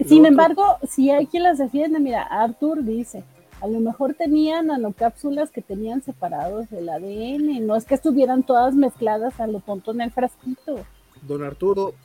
sin 0.05 0.25
embargo, 0.25 0.77
si 0.87 1.09
hay 1.09 1.27
quien 1.27 1.43
las 1.43 1.57
defiende, 1.57 1.99
mira, 1.99 2.23
Arthur 2.23 2.83
dice, 2.83 3.23
a 3.61 3.67
lo 3.67 3.79
mejor 3.79 4.13
tenían 4.13 4.67
nanocápsulas 4.67 5.51
que 5.51 5.61
tenían 5.61 6.01
separados 6.01 6.71
el 6.71 6.89
ADN, 6.89 7.65
no 7.65 7.75
es 7.75 7.85
que 7.85 7.95
estuvieran 7.95 8.43
todas 8.43 8.75
mezcladas 8.75 9.39
a 9.39 9.47
lo 9.47 9.59
tonto 9.61 9.91
en 9.91 10.01
el 10.01 10.11
frasquito. 10.11 10.77
Don 11.21 11.43
Arturo, 11.43 11.95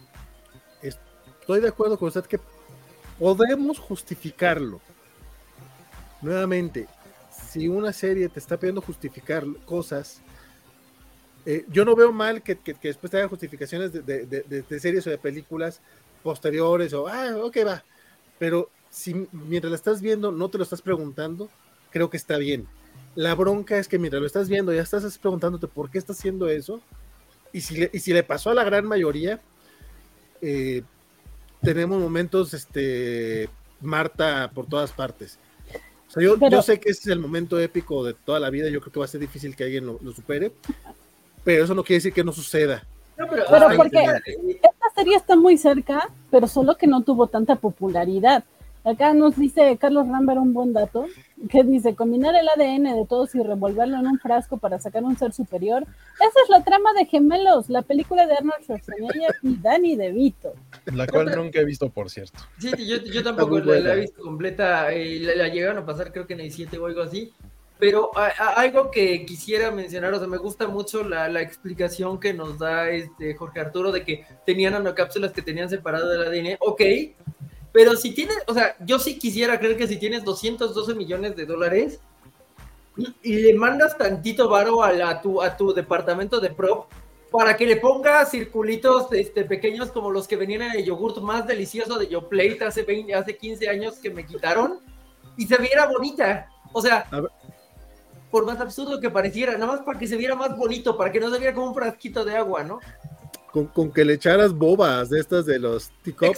estoy 0.83 1.61
de 1.61 1.69
acuerdo 1.69 1.99
con 1.99 2.09
usted 2.09 2.25
que 2.25 2.39
podemos 3.21 3.79
justificarlo. 3.79 4.81
Nuevamente, 6.23 6.89
si 7.31 7.69
una 7.69 7.93
serie 7.93 8.29
te 8.31 8.41
está 8.41 8.57
pidiendo 8.57 8.81
justificar 8.81 9.45
cosas, 9.67 10.23
eh, 11.45 11.67
yo 11.69 11.85
no 11.85 11.95
veo 11.95 12.13
mal 12.13 12.43
que, 12.43 12.59
después 12.83 13.11
te 13.11 13.19
hagan 13.19 13.29
justificaciones 13.29 13.93
de, 13.93 14.81
series 14.81 15.07
o 15.07 15.11
de 15.11 15.19
películas 15.19 15.81
posteriores 16.23 16.93
o, 16.95 17.07
ah, 17.09 17.37
ok, 17.43 17.59
va, 17.67 17.85
pero 18.39 18.71
si 18.91 19.27
mientras 19.33 19.71
la 19.71 19.77
estás 19.77 20.01
viendo 20.01 20.33
no 20.33 20.49
te 20.49 20.59
lo 20.59 20.65
estás 20.65 20.83
preguntando, 20.83 21.51
creo 21.91 22.09
que 22.09 22.17
está 22.17 22.39
bien. 22.39 22.67
La 23.15 23.35
bronca 23.35 23.79
es 23.79 23.87
que 23.87 23.99
mientras 23.99 24.21
lo 24.21 24.27
estás 24.27 24.49
viendo 24.49 24.73
ya 24.73 24.83
estás 24.83 25.19
preguntándote 25.19 25.67
por 25.67 25.91
qué 25.91 25.99
está 25.99 26.13
haciendo 26.13 26.49
eso. 26.49 26.81
Y 27.53 27.61
si 27.63 27.77
le, 27.77 27.91
y 27.93 27.99
si 28.01 28.13
le 28.13 28.23
pasó 28.23 28.51
a 28.51 28.55
la 28.55 28.65
gran 28.65 28.87
mayoría, 28.87 29.41
eh, 30.41 30.83
tenemos 31.63 32.01
momentos, 32.01 32.55
este, 32.55 33.49
Marta 33.81 34.51
por 34.55 34.67
todas 34.67 34.93
partes. 34.93 35.39
O 36.09 36.13
sea, 36.13 36.23
yo, 36.23 36.37
yo, 36.49 36.63
sé 36.63 36.81
que 36.81 36.91
ese 36.91 37.03
es 37.03 37.07
el 37.09 37.21
momento 37.21 37.59
épico 37.61 38.05
de 38.05 38.15
toda 38.15 38.41
la 38.41 38.51
vida, 38.51 38.69
yo 38.69 38.81
creo 38.81 38.93
que 38.93 38.99
va 38.99 39.05
a 39.05 39.09
ser 39.09 39.21
difícil 39.21 39.55
que 39.55 39.65
alguien 39.65 39.87
lo, 39.87 40.13
supere, 40.13 40.53
pero 41.45 41.65
eso 41.65 41.75
no 41.75 41.85
quiere 41.85 41.99
decir 41.99 42.13
que 42.13 42.25
no 42.25 42.33
suceda. 42.33 42.85
pero, 43.17 43.45
porque 43.77 43.99
esta 44.63 44.91
serie 44.95 45.17
está 45.17 45.37
muy 45.37 45.57
cerca, 45.57 46.11
pero 46.31 46.49
solo 46.49 46.77
que 46.77 46.89
no 46.89 47.03
tuvo 47.03 47.29
tanta 47.29 47.57
popularidad. 47.57 48.45
Acá 48.83 49.13
nos 49.13 49.37
dice 49.37 49.77
Carlos 49.79 50.09
Rambert 50.09 50.41
un 50.41 50.55
buen 50.55 50.73
dato, 50.73 51.07
que 51.51 51.63
dice, 51.63 51.95
combinar 51.95 52.35
el 52.35 52.49
ADN 52.49 52.85
de 52.85 53.07
todos 53.07 53.35
y 53.35 53.43
revolverlo 53.43 53.99
en 53.99 54.07
un 54.07 54.19
frasco 54.19 54.57
para 54.57 54.79
sacar 54.79 55.05
un 55.05 55.19
ser 55.19 55.35
superior. 55.35 55.83
Esa 56.15 56.41
es 56.45 56.49
la 56.49 56.65
trama 56.65 56.93
de 56.95 57.05
Gemelos, 57.05 57.69
la 57.69 57.83
película 57.83 58.27
de 58.27 58.35
Arnold 58.35 58.63
Schwarzenegger 58.63 59.35
y 59.43 59.57
Danny 59.57 59.97
DeVito. 59.97 60.55
La 60.87 61.07
cual 61.07 61.31
nunca 61.37 61.61
he 61.61 61.65
visto, 61.65 61.91
por 61.91 62.09
cierto. 62.09 62.41
Sí, 62.59 62.71
yo, 62.87 63.23
tampoco 63.23 63.59
la, 63.59 63.95
he 63.95 64.01
visto 64.01 64.23
completa, 64.23 64.91
eh, 64.93 65.21
la, 65.37 65.49
llegaron 65.49 65.79
a 65.79 65.85
pasar 65.85 66.11
creo 66.11 66.27
que 66.27 66.33
en 66.33 66.41
el 66.41 66.51
7 66.51 66.79
o 66.79 66.87
algo 66.87 67.03
así. 67.03 67.33
Pero 67.79 68.11
algo 68.57 68.91
que 68.91 69.25
quisiera 69.25 69.71
mencionar, 69.71 70.13
o 70.13 70.19
sea, 70.19 70.29
me 70.29 70.37
gusta 70.37 70.69
mucho 70.69 71.03
la, 71.03 71.31
la, 71.31 71.41
explicación 71.41 72.21
que 72.21 72.35
nos 72.35 72.59
da 72.59 72.91
este 72.91 73.35
Jorge 73.35 73.61
Arturo 73.61 73.91
de 73.91 74.05
que 74.05 74.27
tenían 74.45 74.75
nanocápsulas 74.75 75.33
que 75.33 75.41
tenían 75.41 75.71
separado 75.71 76.11
del 76.11 76.23
ADN. 76.23 76.57
Ok, 76.61 76.83
pero 77.73 77.97
si 77.97 78.13
tienes, 78.13 78.37
o 78.47 78.55
sea, 78.55 78.77
yo 78.81 78.99
sí 78.99 79.19
quisiera 79.19 79.59
creer 79.59 79.77
que 79.77 79.87
si 79.87 79.97
tienes 79.97 80.25
212 80.25 80.95
millones 80.95 81.37
de 81.37 81.47
dólares 81.47 82.01
y 83.23 83.35
le 83.35 83.55
mandas 83.55 83.97
tantito 83.97 84.49
varo 84.49 84.83
a, 84.83 85.21
tu, 85.21 85.41
a 85.41 85.57
tu 85.57 85.73
departamento 85.73 86.41
de 86.41 86.51
prop 86.51 86.91
para 87.31 87.57
que 87.57 87.67
le 87.67 87.77
ponga 87.77 88.25
circulitos 88.27 89.07
este, 89.13 89.45
pequeños 89.45 89.93
como 89.93 90.11
los 90.11 90.27
que 90.27 90.37
venían 90.37 90.63
en 90.63 90.73
el 90.73 90.85
yogurt 90.85 91.19
más 91.19 91.47
delicioso 91.47 91.99
de 91.99 92.09
YoPlate 92.09 92.65
hace, 92.65 92.83
20, 92.83 93.15
hace 93.15 93.37
15 93.37 93.69
años 93.69 93.99
que 93.99 94.11
me 94.11 94.27
quitaron 94.27 94.81
y 95.37 95.47
se 95.47 95.57
viera 95.59 95.87
bonita. 95.87 96.51
O 96.73 96.83
sea, 96.83 97.07
por 98.31 98.45
más 98.45 98.61
absurdo 98.61 99.01
que 99.01 99.11
pareciera, 99.11 99.53
nada 99.53 99.67
más 99.73 99.81
para 99.83 99.99
que 99.99 100.09
se 100.09 100.17
viera 100.17 100.35
más 100.35 100.57
bonito, 100.57 100.97
para 100.97 101.13
que 101.13 101.21
no 101.21 101.31
se 101.31 101.39
viera 101.39 101.55
como 101.55 101.69
un 101.69 101.75
frasquito 101.75 102.25
de 102.25 102.37
agua, 102.37 102.65
¿no? 102.65 102.81
Con, 103.51 103.91
que 103.93 104.05
le 104.05 104.15
echaras 104.15 104.53
bobas 104.53 105.11
de 105.11 105.19
estas 105.19 105.45
de 105.47 105.59
los 105.59 105.91
TikTok. 106.03 106.37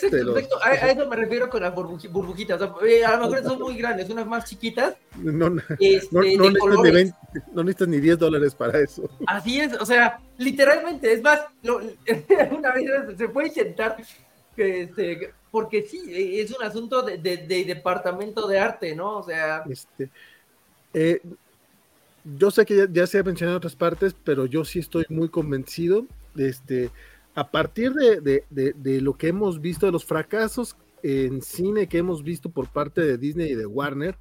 A, 0.63 0.73
eso 0.75 1.07
me 1.07 1.17
refiero 1.17 1.49
con 1.51 1.63
las 1.63 1.75
burbujitas. 1.75 2.61
Eh, 2.87 3.05
a 3.05 3.17
lo 3.17 3.29
mejor 3.29 3.45
son 3.45 3.61
muy 3.61 3.77
grandes, 3.77 4.09
unas 4.09 4.27
más 4.27 4.45
chiquitas. 4.49 4.97
No, 5.17 5.51
no, 5.51 5.63
este, 5.79 6.39
necesitas 6.39 7.15
no, 7.53 7.63
necesitas 7.63 7.89
ni 7.89 8.01
10 8.01 8.19
dólares 8.19 8.55
para 8.55 8.81
eso. 8.81 9.09
Así 9.27 9.61
es, 9.61 9.75
o 9.75 9.85
sea, 9.85 10.21
literalmente, 10.39 11.13
es 11.13 11.23
más, 11.23 11.41
una 11.63 12.73
vez 12.73 13.19
se 13.19 13.29
puede 13.29 13.49
intentar, 13.49 13.97
este, 14.57 15.33
porque 15.51 15.83
sí, 15.83 16.03
es 16.41 16.51
un 16.51 16.65
asunto 16.65 17.03
de, 17.03 17.19
de, 17.19 17.65
departamento 17.65 18.47
de 18.47 18.59
arte, 18.59 18.97
¿no? 18.97 19.19
O 19.19 19.23
sea. 19.23 19.65
Este, 19.69 20.09
eh, 20.95 21.21
yo 22.25 22.51
sé 22.51 22.65
que 22.65 22.77
ya, 22.77 22.87
ya, 22.91 23.07
se 23.07 23.19
ha 23.19 23.23
mencionado 23.23 23.57
en 23.57 23.59
otras 23.59 23.77
partes, 23.77 24.15
pero 24.25 24.47
yo 24.47 24.65
sí 24.65 24.79
estoy 24.79 25.05
muy 25.09 25.29
convencido 25.29 26.07
este, 26.37 26.91
a 27.35 27.51
partir 27.51 27.93
de, 27.93 29.01
lo 29.01 29.15
que 29.15 29.29
hemos 29.29 29.61
visto, 29.61 29.87
de 29.87 29.93
los 29.93 30.05
fracasos 30.05 30.77
en 31.03 31.43
cine 31.43 31.89
que 31.89 31.99
hemos 31.99 32.23
visto 32.23 32.51
por 32.51 32.69
parte 32.69 33.01
de 33.01 33.19
Disney 33.19 33.53
y 33.53 33.55
de 33.55 33.67
Warner, 33.67 34.17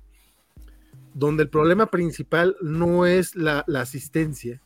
donde 1.14 1.44
el 1.44 1.50
problema 1.50 1.88
principal 1.88 2.56
no 2.62 3.06
es 3.06 3.36
la, 3.36 3.66
asistencia 3.76 4.62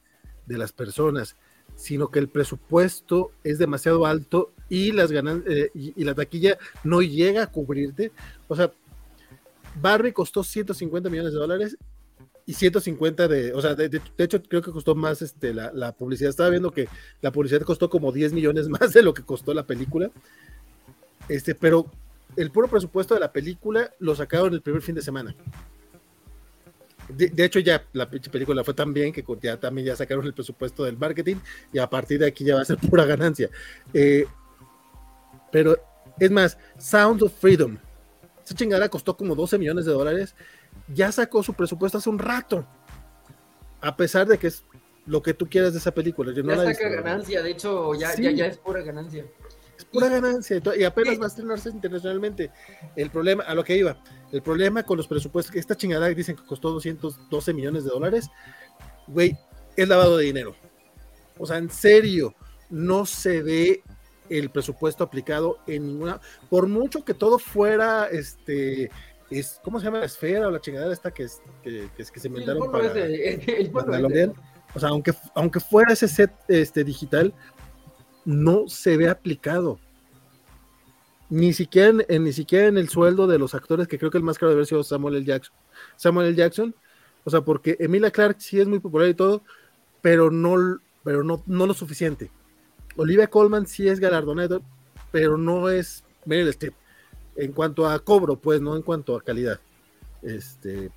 de 0.45 0.57
las 0.57 0.71
personas, 0.71 1.35
sino 1.75 2.09
que 2.09 2.19
el 2.19 2.29
presupuesto 2.29 3.31
es 3.43 3.57
demasiado 3.57 4.05
alto 4.05 4.53
y 4.69 4.91
las 4.91 5.11
ganan 5.11 5.43
eh, 5.47 5.71
y, 5.73 6.03
la 6.03 6.13
taquilla 6.13 6.57
no 6.83 7.01
llega 7.01 7.43
a 7.43 7.51
cubrirte. 7.51 8.11
O 8.47 8.55
sea, 8.55 8.71
Barbie 9.81 10.13
costó 10.13 10.43
150 10.43 11.09
millones 11.09 11.33
de 11.33 11.39
dólares 11.39 11.77
y 12.47 12.53
150 12.53 13.27
de, 13.27 13.53
o 13.53 13.61
sea, 13.61 13.73
de, 13.73 14.01
hecho 14.17 14.41
creo 14.43 14.61
que 14.61 14.71
costó 14.71 14.93
más 14.93 15.21
este, 15.21 15.53
la, 15.53 15.91
publicidad. 15.93 16.29
Estaba 16.29 16.49
viendo 16.49 16.71
que 16.71 16.87
la 17.21 17.31
publicidad 17.31 17.61
costó 17.61 17.89
como 17.89 18.11
10 18.11 18.33
millones 18.33 18.69
más 18.69 18.93
de 18.93 19.01
lo 19.01 19.13
que 19.13 19.23
costó 19.23 19.53
la 19.53 19.65
película. 19.65 20.11
Este, 21.27 21.55
pero 21.55 21.89
el 22.35 22.51
puro 22.51 22.67
presupuesto 22.67 23.15
de 23.15 23.19
la 23.19 23.31
película 23.31 23.91
lo 23.99 24.15
sacaron 24.15 24.53
el 24.53 24.61
primer 24.61 24.83
fin 24.83 24.93
de 24.93 25.01
semana. 25.01 25.35
De, 27.07 27.45
hecho, 27.45 27.59
ya 27.59 27.83
la 27.93 28.09
película 28.09 28.63
fue 28.63 28.73
tan 28.73 28.91
bien 28.93 29.13
que 29.13 29.23
ya 29.41 29.59
también 29.59 29.87
ya 29.87 29.95
sacaron 29.95 30.25
el 30.25 30.33
presupuesto 30.33 30.83
del 30.83 30.97
marketing 30.97 31.35
y 31.71 31.77
a 31.77 31.87
partir 31.87 32.19
de 32.19 32.27
aquí 32.27 32.43
ya 32.43 32.55
va 32.55 32.61
a 32.61 32.65
ser 32.65 32.77
pura 32.89 33.05
ganancia. 33.05 33.49
Eh, 33.93 34.25
pero 35.51 35.77
es 36.19 36.29
más, 36.29 36.57
Sound 36.77 37.23
of 37.23 37.33
Freedom. 37.39 37.77
Esa 38.43 38.53
chingada 38.53 38.89
costó 38.89 39.17
como 39.17 39.33
12 39.33 39.57
millones 39.57 39.85
de 39.85 39.91
dólares 39.91 40.35
ya 40.93 41.11
sacó 41.11 41.43
su 41.43 41.53
presupuesto 41.53 41.97
hace 41.97 42.09
un 42.09 42.19
rato. 42.19 42.65
A 43.81 43.95
pesar 43.95 44.27
de 44.27 44.37
que 44.37 44.47
es 44.47 44.63
lo 45.05 45.21
que 45.21 45.33
tú 45.33 45.47
quieras 45.47 45.73
de 45.73 45.79
esa 45.79 45.91
película. 45.91 46.33
ya 46.33 46.73
saca 46.73 46.89
ganancia, 46.89 47.41
de 47.41 47.51
hecho, 47.51 47.93
ya, 47.95 48.11
es 48.11 48.57
pura 48.57 48.81
ganancia. 48.81 49.25
Es 49.77 49.85
pura 49.85 50.07
ganancia, 50.07 50.61
y 50.77 50.83
apenas 50.83 51.19
va 51.19 51.25
a 51.25 51.27
estrenarse 51.27 51.69
internacionalmente. 51.69 52.51
El 52.95 53.09
problema, 53.09 53.43
a 53.43 53.53
lo 53.53 53.63
que 53.63 53.75
iba, 53.75 54.01
el 54.31 54.41
problema 54.41 54.83
con 54.83 54.97
los 54.97 55.07
presupuestos, 55.07 55.51
que 55.51 55.59
esta 55.59 55.75
chingada 55.75 56.07
dicen 56.07 56.35
que 56.35 56.45
costó 56.45 56.71
212 56.71 57.53
millones 57.53 57.83
de 57.83 57.89
dólares, 57.89 58.29
güey, 59.07 59.37
es 59.75 59.87
lavado 59.87 60.17
de 60.17 60.25
dinero. 60.25 60.55
O 61.37 61.45
sea, 61.45 61.57
en 61.57 61.69
serio, 61.69 62.33
no 62.69 63.05
se 63.05 63.41
ve 63.41 63.83
el 64.29 64.49
presupuesto 64.49 65.03
aplicado 65.03 65.59
en 65.67 65.85
ninguna, 65.85 66.19
por 66.49 66.67
mucho 66.67 67.03
que 67.03 67.13
todo 67.13 67.37
fuera 67.37 68.07
este 68.07 68.89
es, 69.29 69.59
¿cómo 69.63 69.79
se 69.79 69.85
llama 69.85 69.99
la 69.99 70.05
esfera 70.05 70.47
o 70.47 70.51
la 70.51 70.61
chingadera 70.61 70.93
esta 70.93 71.11
que, 71.11 71.23
es, 71.23 71.41
que, 71.63 71.89
que, 71.95 72.03
que 72.05 72.19
se 72.19 72.27
inventaron 72.27 72.71
para 72.71 72.91
el, 73.03 74.33
O 74.73 74.79
sea, 74.79 74.89
aunque, 74.89 75.13
aunque 75.33 75.59
fuera 75.59 75.93
ese 75.93 76.07
set 76.07 76.31
este, 76.47 76.83
digital, 76.83 77.33
no 78.23 78.67
se 78.67 78.97
ve 78.97 79.09
aplicado. 79.09 79.79
Ni 81.29 81.53
siquiera 81.53 82.03
en, 82.07 82.23
ni 82.23 82.33
siquiera 82.33 82.67
en 82.67 82.77
el 82.77 82.87
sueldo 82.87 83.25
de 83.25 83.39
los 83.39 83.55
actores, 83.55 83.87
que 83.87 83.97
creo 83.97 84.11
que 84.11 84.19
el 84.19 84.23
más 84.23 84.37
caro 84.37 84.49
debe 84.49 84.59
haber 84.59 84.67
sido 84.67 84.83
Samuel 84.83 85.15
L. 85.15 85.25
Jackson. 85.25 85.55
Samuel 85.95 86.27
L. 86.27 86.35
Jackson, 86.35 86.75
o 87.23 87.29
sea, 87.31 87.41
porque 87.41 87.77
Emilia 87.79 88.11
Clark 88.11 88.37
sí 88.39 88.59
es 88.59 88.67
muy 88.67 88.79
popular 88.79 89.09
y 89.09 89.15
todo, 89.15 89.41
pero 90.01 90.29
no, 90.29 90.79
pero 91.03 91.23
no, 91.23 91.41
no 91.47 91.65
lo 91.65 91.73
suficiente. 91.73 92.29
Olivia 92.95 93.27
Colman 93.27 93.65
sí 93.65 93.87
es 93.87 93.99
galardonado, 93.99 94.61
pero 95.11 95.35
no 95.35 95.69
es 95.69 96.03
Meryl 96.25 96.47
Streep 96.49 96.75
en 97.35 97.51
cuanto 97.51 97.87
a 97.87 97.99
cobro, 97.99 98.35
pues, 98.37 98.61
no 98.61 98.75
en 98.75 98.81
cuanto 98.81 99.15
a 99.15 99.21
calidad. 99.21 99.59
Este, 100.21 100.89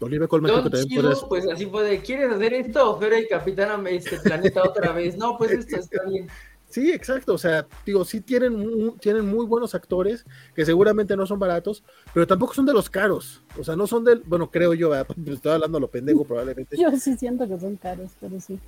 Olivia 0.00 0.28
Colman 0.28 0.50
creo 0.52 0.64
que 0.64 0.70
también 0.70 0.88
Chido, 0.88 1.14
ser- 1.14 1.28
pues 1.28 1.48
así 1.48 1.66
puede, 1.66 2.00
¿quieres 2.00 2.30
hacer 2.32 2.52
esto 2.54 2.92
o 2.92 2.98
fuera 2.98 3.18
el 3.18 3.28
Capitán 3.28 3.86
este 3.86 4.18
Planeta 4.18 4.62
otra 4.62 4.92
vez? 4.92 5.16
No, 5.16 5.36
pues 5.38 5.52
esto 5.52 5.76
está 5.76 6.02
bien. 6.08 6.28
Sí, 6.68 6.90
exacto. 6.92 7.34
O 7.34 7.38
sea, 7.38 7.66
digo, 7.86 8.04
sí 8.04 8.20
tienen, 8.20 8.54
mu- 8.56 8.92
tienen 8.98 9.24
muy 9.26 9.46
buenos 9.46 9.74
actores 9.74 10.24
que 10.54 10.64
seguramente 10.66 11.16
no 11.16 11.24
son 11.24 11.38
baratos, 11.38 11.82
pero 12.12 12.26
tampoco 12.26 12.54
son 12.54 12.66
de 12.66 12.72
los 12.72 12.90
caros. 12.90 13.42
O 13.58 13.64
sea, 13.64 13.76
no 13.76 13.86
son 13.86 14.04
del, 14.04 14.22
bueno, 14.26 14.50
creo 14.50 14.74
yo, 14.74 14.90
¿verdad? 14.90 15.06
estoy 15.26 15.52
hablando 15.52 15.78
a 15.78 15.80
lo 15.80 15.88
pendejo 15.88 16.24
probablemente. 16.24 16.76
Yo 16.76 16.90
sí 16.98 17.16
siento 17.16 17.46
que 17.48 17.58
son 17.58 17.76
caros, 17.76 18.10
pero 18.20 18.38
sí. 18.40 18.58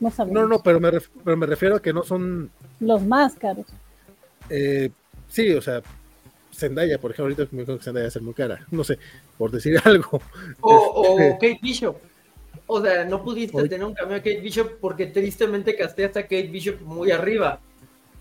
No 0.00 0.10
sabemos. 0.10 0.42
No, 0.42 0.48
no, 0.48 0.62
pero 0.62 0.80
me, 0.80 0.90
ref- 0.90 1.10
pero 1.24 1.36
me 1.36 1.46
refiero 1.46 1.76
a 1.76 1.82
que 1.82 1.92
no 1.92 2.02
son, 2.02 2.50
Los 2.80 3.02
más 3.02 3.34
caros. 3.36 3.66
eh, 4.48 4.90
sí, 5.28 5.52
o 5.54 5.62
sea, 5.62 5.82
Zendaya, 6.54 6.98
por 6.98 7.10
ejemplo, 7.10 7.34
ahorita 7.34 7.54
me 7.56 7.64
creo 7.64 7.78
que 7.78 7.84
Zendaya 7.84 8.04
va 8.04 8.08
a 8.08 8.10
ser 8.12 8.22
muy 8.22 8.34
cara, 8.34 8.66
no 8.70 8.84
sé, 8.84 8.98
por 9.36 9.50
decir 9.50 9.80
algo. 9.84 10.20
O, 10.60 10.74
o 10.74 11.18
Este, 11.20 11.32
Kate 11.54 11.60
Bishop. 11.62 11.96
O 12.66 12.80
sea, 12.80 13.04
no 13.04 13.22
pudiste 13.22 13.68
tener 13.68 13.84
un 13.84 13.94
cambio 13.94 14.14
de 14.14 14.20
Kate 14.22 14.40
Bishop 14.40 14.78
porque 14.80 15.06
tristemente 15.06 15.76
casteaste 15.76 16.18
a 16.20 16.22
Kate 16.22 16.48
Bishop 16.48 16.80
muy 16.80 17.10
arriba, 17.10 17.60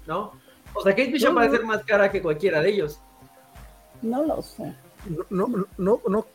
¿no? 0.05 0.33
O 0.73 0.81
sea, 0.83 0.91
Kate 0.93 1.11
Bishop 1.11 1.29
No, 1.29 1.35
va 1.35 1.43
a 1.45 1.49
ser 1.49 1.63
más 1.63 1.83
cara 1.85 2.11
que 2.11 2.21
cualquiera 2.21 2.61
de 2.61 2.69
ellos. 2.69 2.99
No 4.01 4.23
lo 4.25 4.41
sé. 4.41 4.73
No, 5.29 5.47
no, 5.47 5.65
no, 5.77 6.01
no, 6.07 6.25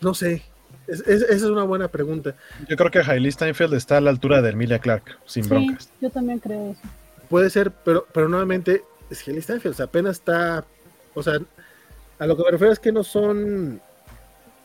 no 0.00 0.14
sé. 0.14 0.42
Es- 0.86 1.00
es- 1.00 1.22
esa 1.22 1.34
es 1.34 1.42
una 1.42 1.64
buena 1.64 1.88
pregunta. 1.88 2.34
Yo 2.68 2.76
creo 2.76 2.90
que 2.90 3.00
Hailey 3.00 3.30
Steinfeld 3.32 3.74
está 3.74 3.98
a 3.98 4.00
la 4.00 4.10
altura 4.10 4.40
de 4.40 4.50
Emilia 4.50 4.78
Clark, 4.78 5.18
sin 5.26 5.44
Sí, 5.44 5.50
broncas. 5.50 5.90
yo 6.00 6.08
también 6.10 6.38
creo 6.38 6.70
eso. 6.72 6.80
Puede 7.28 7.50
ser, 7.50 7.70
pero, 7.70 8.06
pero 8.12 8.28
nuevamente, 8.28 8.84
es 9.10 9.26
Haley 9.26 9.42
Steinfeld, 9.42 9.74
o 9.74 9.76
sea, 9.76 9.86
apenas 9.86 10.16
está, 10.16 10.64
o 11.14 11.22
sea, 11.22 11.34
a 12.18 12.26
lo 12.26 12.36
que 12.36 12.42
me 12.44 12.50
refiero 12.50 12.72
es 12.72 12.78
que 12.78 12.92
no 12.92 13.02
son, 13.02 13.80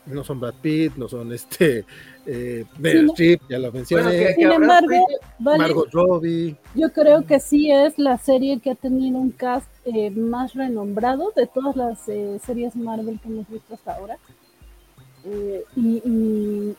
no 0.06 0.24
son 0.24 0.40
Brad 0.40 0.54
Pitt, 0.60 0.94
no 0.96 1.08
son 1.08 1.32
este, 1.32 1.84
eh, 2.26 2.64
Meryl 2.78 3.06
no. 3.06 3.12
Streep, 3.12 3.40
ya 3.48 3.58
lo 3.58 3.72
mencioné, 3.72 4.02
Bueno, 4.04 4.18
que, 4.18 4.26
que 4.26 4.34
Sin 4.34 4.52
embargo, 4.52 5.06
Vale, 5.38 5.58
Margot 5.58 5.90
Robbie, 5.92 6.56
yo 6.74 6.92
creo 6.92 7.24
que 7.26 7.40
sí 7.40 7.70
es 7.70 7.98
la 7.98 8.18
serie 8.18 8.60
que 8.60 8.70
ha 8.70 8.74
tenido 8.74 9.18
un 9.18 9.30
cast 9.30 9.68
eh, 9.84 10.10
más 10.10 10.54
renombrado 10.54 11.32
de 11.34 11.46
todas 11.46 11.76
las 11.76 12.08
eh, 12.08 12.38
series 12.44 12.76
Marvel 12.76 13.18
que 13.20 13.28
hemos 13.28 13.48
visto 13.48 13.74
hasta 13.74 13.94
ahora. 13.96 14.18
Eh, 15.24 15.64
y, 15.74 16.02
y- 16.04 16.76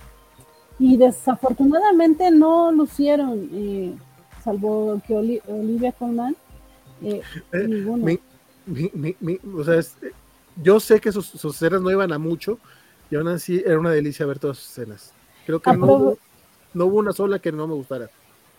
y 0.79 0.95
desafortunadamente 0.95 2.29
no 2.29 2.71
lucieron, 2.71 3.49
eh, 3.51 3.93
salvo 4.43 5.01
que 5.07 5.15
Oli- 5.15 5.41
Olivia 5.47 5.91
Colman, 5.91 6.35
eh, 7.01 7.21
Eh, 7.51 7.67
ninguno. 7.67 8.05
Mi- 8.67 8.91
mi- 8.93 9.15
mi- 9.19 9.39
o 9.59 9.63
sea, 9.63 9.75
es- 9.79 9.95
yo 10.61 10.79
sé 10.79 10.99
que 10.99 11.11
sus, 11.11 11.25
sus 11.25 11.55
escenas 11.55 11.81
no 11.81 11.89
iban 11.91 12.11
a 12.13 12.17
mucho, 12.19 12.59
y 13.09 13.15
aún 13.15 13.27
así 13.29 13.61
era 13.65 13.79
una 13.79 13.91
delicia 13.91 14.25
ver 14.25 14.39
todas 14.39 14.57
sus 14.57 14.69
escenas. 14.69 15.11
Creo 15.45 15.59
que 15.59 15.69
no 15.77 15.85
hubo, 15.85 16.17
no 16.73 16.85
hubo 16.85 16.97
una 16.97 17.13
sola 17.13 17.39
que 17.39 17.51
no 17.51 17.67
me 17.67 17.73
gustara. 17.73 18.09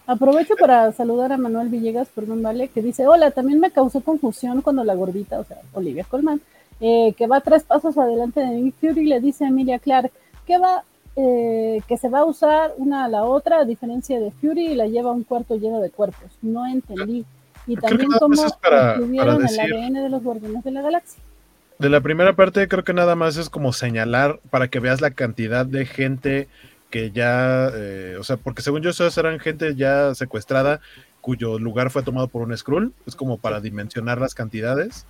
Aprovecho 0.07 0.55
para 0.57 0.91
saludar 0.93 1.33
a 1.33 1.37
Manuel 1.37 1.69
Villegas, 1.69 2.09
perdón, 2.15 2.43
vale, 2.43 2.69
que 2.69 2.81
dice, 2.81 3.07
hola, 3.07 3.31
también 3.31 3.61
me 3.61 3.71
causó 3.71 4.01
confusión 4.01 4.63
cuando 4.63 4.83
la 4.83 4.95
gordita, 4.95 5.39
o 5.39 5.45
sea, 5.45 5.59
Olivia 5.75 6.05
Colman, 6.05 6.41
eh, 6.81 7.13
que 7.17 7.27
va 7.27 7.41
tres 7.43 7.63
pasos 7.65 7.99
adelante 7.99 8.41
de 8.41 8.47
Nick 8.47 8.77
Fury, 8.81 9.05
le 9.05 9.21
dice 9.21 9.45
a 9.45 9.49
Emilia 9.49 9.79
Clark 9.79 10.11
que 10.47 10.57
va, 10.57 10.83
eh, 11.17 11.83
que 11.87 11.99
se 11.99 12.09
va 12.09 12.21
a 12.21 12.25
usar 12.25 12.73
una 12.79 13.05
a 13.05 13.09
la 13.09 13.25
otra, 13.25 13.59
a 13.61 13.65
diferencia 13.67 14.19
de 14.19 14.31
Fury, 14.31 14.69
y 14.69 14.75
la 14.77 14.87
lleva 14.87 15.11
a 15.11 15.13
un 15.13 15.25
cuarto 15.25 15.57
lleno 15.57 15.81
de 15.81 15.91
cuerpos. 15.91 16.31
No 16.41 16.67
entendí. 16.67 17.27
Y 17.69 17.77
Creo 17.77 18.09
también 18.19 18.49
para- 18.63 18.95
el 18.97 19.21
ADN 19.21 20.03
de 20.03 20.09
los 20.09 20.23
Guardianes 20.23 20.65
de 20.65 20.71
la 20.73 20.83
Galaxia. 20.83 21.23
De 21.79 21.89
la 21.89 22.01
primera 22.01 22.35
parte 22.35 22.67
creo 22.67 22.83
que 22.83 22.93
nada 22.93 23.15
más 23.15 23.37
es 23.37 23.51
como 23.51 23.73
señalar 23.73 24.41
para 24.51 24.67
que 24.69 24.81
veas 24.81 25.01
la 25.01 25.13
cantidad 25.13 25.65
de 25.65 25.87
gente 25.87 26.49
que 26.91 27.13
ya, 27.13 27.71
eh, 27.73 28.17
o 28.19 28.25
sea, 28.25 28.37
porque 28.37 28.63
según 28.63 28.83
yo 28.83 28.91
esos 28.91 29.17
eran 29.19 29.39
gente 29.39 29.77
ya 29.77 30.15
secuestrada 30.15 30.81
cuyo 31.21 31.59
lugar 31.59 31.91
fue 31.91 32.03
tomado 32.03 32.27
por 32.29 32.43
un 32.43 32.57
Skrull, 32.57 32.95
es 33.07 33.15
como 33.15 33.39
para 33.39 33.61
dimensionar 33.61 34.19
las 34.21 34.35
cantidades. 34.35 35.07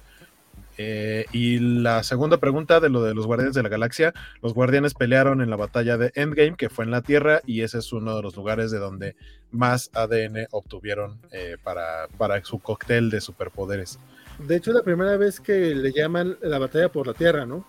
Eh, 0.80 1.26
y 1.32 1.58
la 1.58 2.04
segunda 2.04 2.38
pregunta 2.38 2.78
de 2.78 2.88
lo 2.88 3.02
de 3.02 3.12
los 3.12 3.26
Guardianes 3.26 3.54
de 3.56 3.64
la 3.64 3.68
Galaxia, 3.68 4.14
los 4.40 4.54
Guardianes 4.54 4.94
pelearon 4.94 5.42
en 5.42 5.50
la 5.50 5.56
batalla 5.56 5.98
de 5.98 6.12
Endgame, 6.14 6.54
que 6.56 6.70
fue 6.70 6.84
en 6.84 6.92
la 6.92 7.02
Tierra, 7.02 7.40
y 7.44 7.62
ese 7.62 7.78
es 7.78 7.92
uno 7.92 8.14
de 8.16 8.22
los 8.22 8.36
lugares 8.36 8.70
de 8.70 8.78
donde 8.78 9.16
más 9.50 9.90
ADN 9.92 10.46
obtuvieron 10.52 11.18
eh, 11.32 11.56
para, 11.62 12.06
para 12.16 12.42
su 12.44 12.60
cóctel 12.60 13.10
de 13.10 13.20
superpoderes. 13.20 13.98
De 14.38 14.56
hecho, 14.56 14.70
es 14.70 14.76
la 14.76 14.84
primera 14.84 15.16
vez 15.16 15.40
que 15.40 15.74
le 15.74 15.92
llaman 15.92 16.38
la 16.42 16.58
batalla 16.60 16.90
por 16.90 17.08
la 17.08 17.14
Tierra, 17.14 17.44
¿no? 17.44 17.66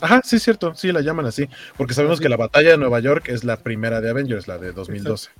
Ajá, 0.00 0.22
sí, 0.24 0.36
es 0.36 0.42
cierto, 0.42 0.74
sí 0.74 0.90
la 0.90 1.02
llaman 1.02 1.26
así, 1.26 1.48
porque 1.76 1.92
sabemos 1.92 2.18
que 2.20 2.28
la 2.30 2.36
batalla 2.36 2.70
de 2.70 2.78
Nueva 2.78 3.00
York 3.00 3.28
es 3.28 3.44
la 3.44 3.58
primera 3.58 4.00
de 4.00 4.08
Avengers, 4.08 4.48
la 4.48 4.56
de 4.56 4.72
2012. 4.72 5.30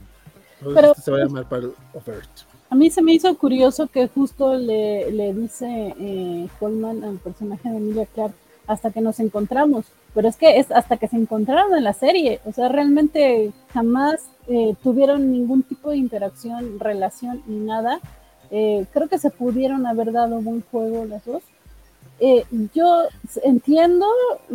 Entonces, 0.61 0.75
Pero- 0.75 0.91
este 0.93 1.03
se 1.03 1.11
va 1.11 1.17
a 1.19 1.21
llamar 1.21 1.47
of 1.95 2.09
Earth. 2.09 2.58
A 2.71 2.75
mí 2.75 2.91
se 2.91 3.03
me 3.03 3.15
hizo 3.15 3.37
curioso 3.39 3.87
que 3.87 4.09
justo 4.09 4.55
le, 4.55 5.33
dice 5.35 5.95
eh, 5.99 6.49
Coleman 6.61 7.03
al 7.03 7.17
personaje 7.17 7.71
de 7.71 7.77
Emilia 7.79 8.07
Clark 8.07 8.35
hasta 8.67 8.91
que 8.91 9.01
nos 9.01 9.21
encontramos. 9.21 9.87
Pero 10.15 10.29
es 10.29 10.37
que 10.37 10.59
es 10.59 10.71
hasta 10.71 10.99
que 10.99 11.09
se 11.09 11.17
encontraron 11.17 11.75
en 11.75 11.85
la 11.85 11.95
serie. 11.95 12.41
O 12.45 12.53
sea, 12.53 12.69
realmente 12.69 13.53
jamás 13.73 14.21
eh, 14.49 14.75
tuvieron 14.83 15.33
ningún 15.33 15.63
tipo 15.63 15.91
de 15.91 15.97
interacción, 15.97 16.79
relación 16.79 17.43
ni 17.47 17.57
nada. 17.59 18.01
Eh, 18.51 18.87
creo 18.93 19.09
que 19.09 19.19
se 19.19 19.31
pudieron 19.31 19.87
haber 19.87 20.13
dado 20.13 20.41
buen 20.41 20.63
juego 20.71 21.07
las 21.07 21.25
dos. 21.25 21.43
Eh, 22.21 22.45
yo 22.75 23.05
entiendo 23.45 24.07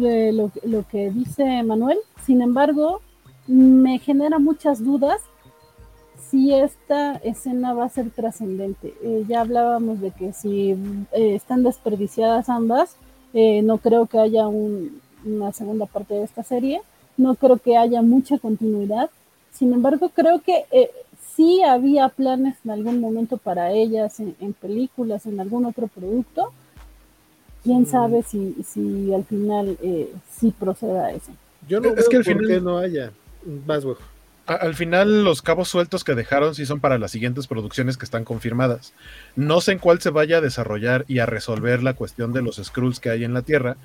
eh, 0.02 0.32
lo 0.34 0.88
que 0.90 1.10
dice 1.12 1.64
Manuel, 1.64 1.98
sin 2.26 2.42
embargo, 2.42 3.02
me 3.48 4.00
genera 4.00 4.38
muchas 4.38 4.84
dudas 4.84 5.22
si 6.34 6.52
esta 6.52 7.14
escena 7.18 7.74
va 7.76 7.86
a 7.86 7.90
ser 7.90 8.10
trascendente. 8.10 8.92
Eh, 9.04 9.24
ya 9.28 9.42
hablábamos 9.42 10.02
de 10.02 10.10
que 10.10 10.34
si 10.34 10.72
eh, 11.12 11.36
están 11.36 11.62
desperdiciadas 11.62 12.50
ambas, 12.50 12.96
eh, 13.36 13.62
no 13.62 13.78
creo 13.78 14.08
que 14.08 14.18
haya 14.18 14.48
un- 14.48 15.00
una 15.24 15.52
segunda 15.54 15.86
parte 15.86 16.16
de 16.16 16.24
esta 16.24 16.42
serie, 16.44 16.82
no 17.18 17.36
creo 17.36 17.58
que 17.58 17.78
haya 17.78 18.02
mucha 18.02 18.40
continuidad. 18.40 19.12
Sin 19.52 19.74
embargo, 19.74 20.10
creo 20.10 20.42
que 20.42 20.66
eh, 20.72 20.90
sí 21.36 21.62
había 21.62 22.10
planes 22.10 22.56
en 22.66 22.72
algún 22.72 23.00
momento 23.00 23.38
para 23.38 23.72
ellas 23.72 24.20
en, 24.20 24.36
en 24.40 24.54
películas, 24.54 25.28
en 25.28 25.40
algún 25.40 25.66
otro 25.68 25.88
producto. 25.88 26.52
Quién 27.64 27.84
Mm. 27.84 27.86
sabe 27.86 28.24
si, 28.24 28.56
si 28.66 29.14
al 29.14 29.24
final 29.24 29.78
eh, 29.84 30.12
sí 30.36 30.52
proceda 30.52 31.12
eso. 31.12 31.32
Yo 31.70 31.80
no 31.80 31.90
Es 31.90 31.96
veo 31.96 32.10
que 32.10 32.18
al 32.18 32.24
por 32.24 32.34
final- 32.34 32.48
qué 32.48 32.60
no 32.60 32.78
haya. 32.80 33.12
Vas, 33.68 33.86
güey. 33.86 33.98
Al 34.46 34.76
final, 34.76 35.24
los 35.24 35.42
cabos 35.42 35.70
sueltos 35.70 36.04
que 36.04 36.16
dejaron 36.16 36.54
sí 36.54 36.66
son 36.66 36.82
para 36.82 36.98
las 36.98 37.12
siguientes 37.12 37.48
producciones 37.48 37.98
que 37.98 38.04
están 38.04 38.26
confirmadas. 38.26 38.94
No 39.38 39.62
sé 39.62 39.72
en 39.72 39.80
cuál 39.80 40.02
se 40.02 40.10
vaya 40.10 40.38
a 40.38 40.42
desarrollar 40.42 41.06
y 41.08 41.20
a 41.20 41.26
resolver 41.26 41.82
la 41.82 41.94
cuestión 41.94 42.34
de 42.34 42.42
los 42.42 42.58
Skrulls 42.58 43.00
que 43.00 43.10
hay 43.10 43.24
en 43.24 43.34
la 43.34 43.44
Tierra, 43.44 43.78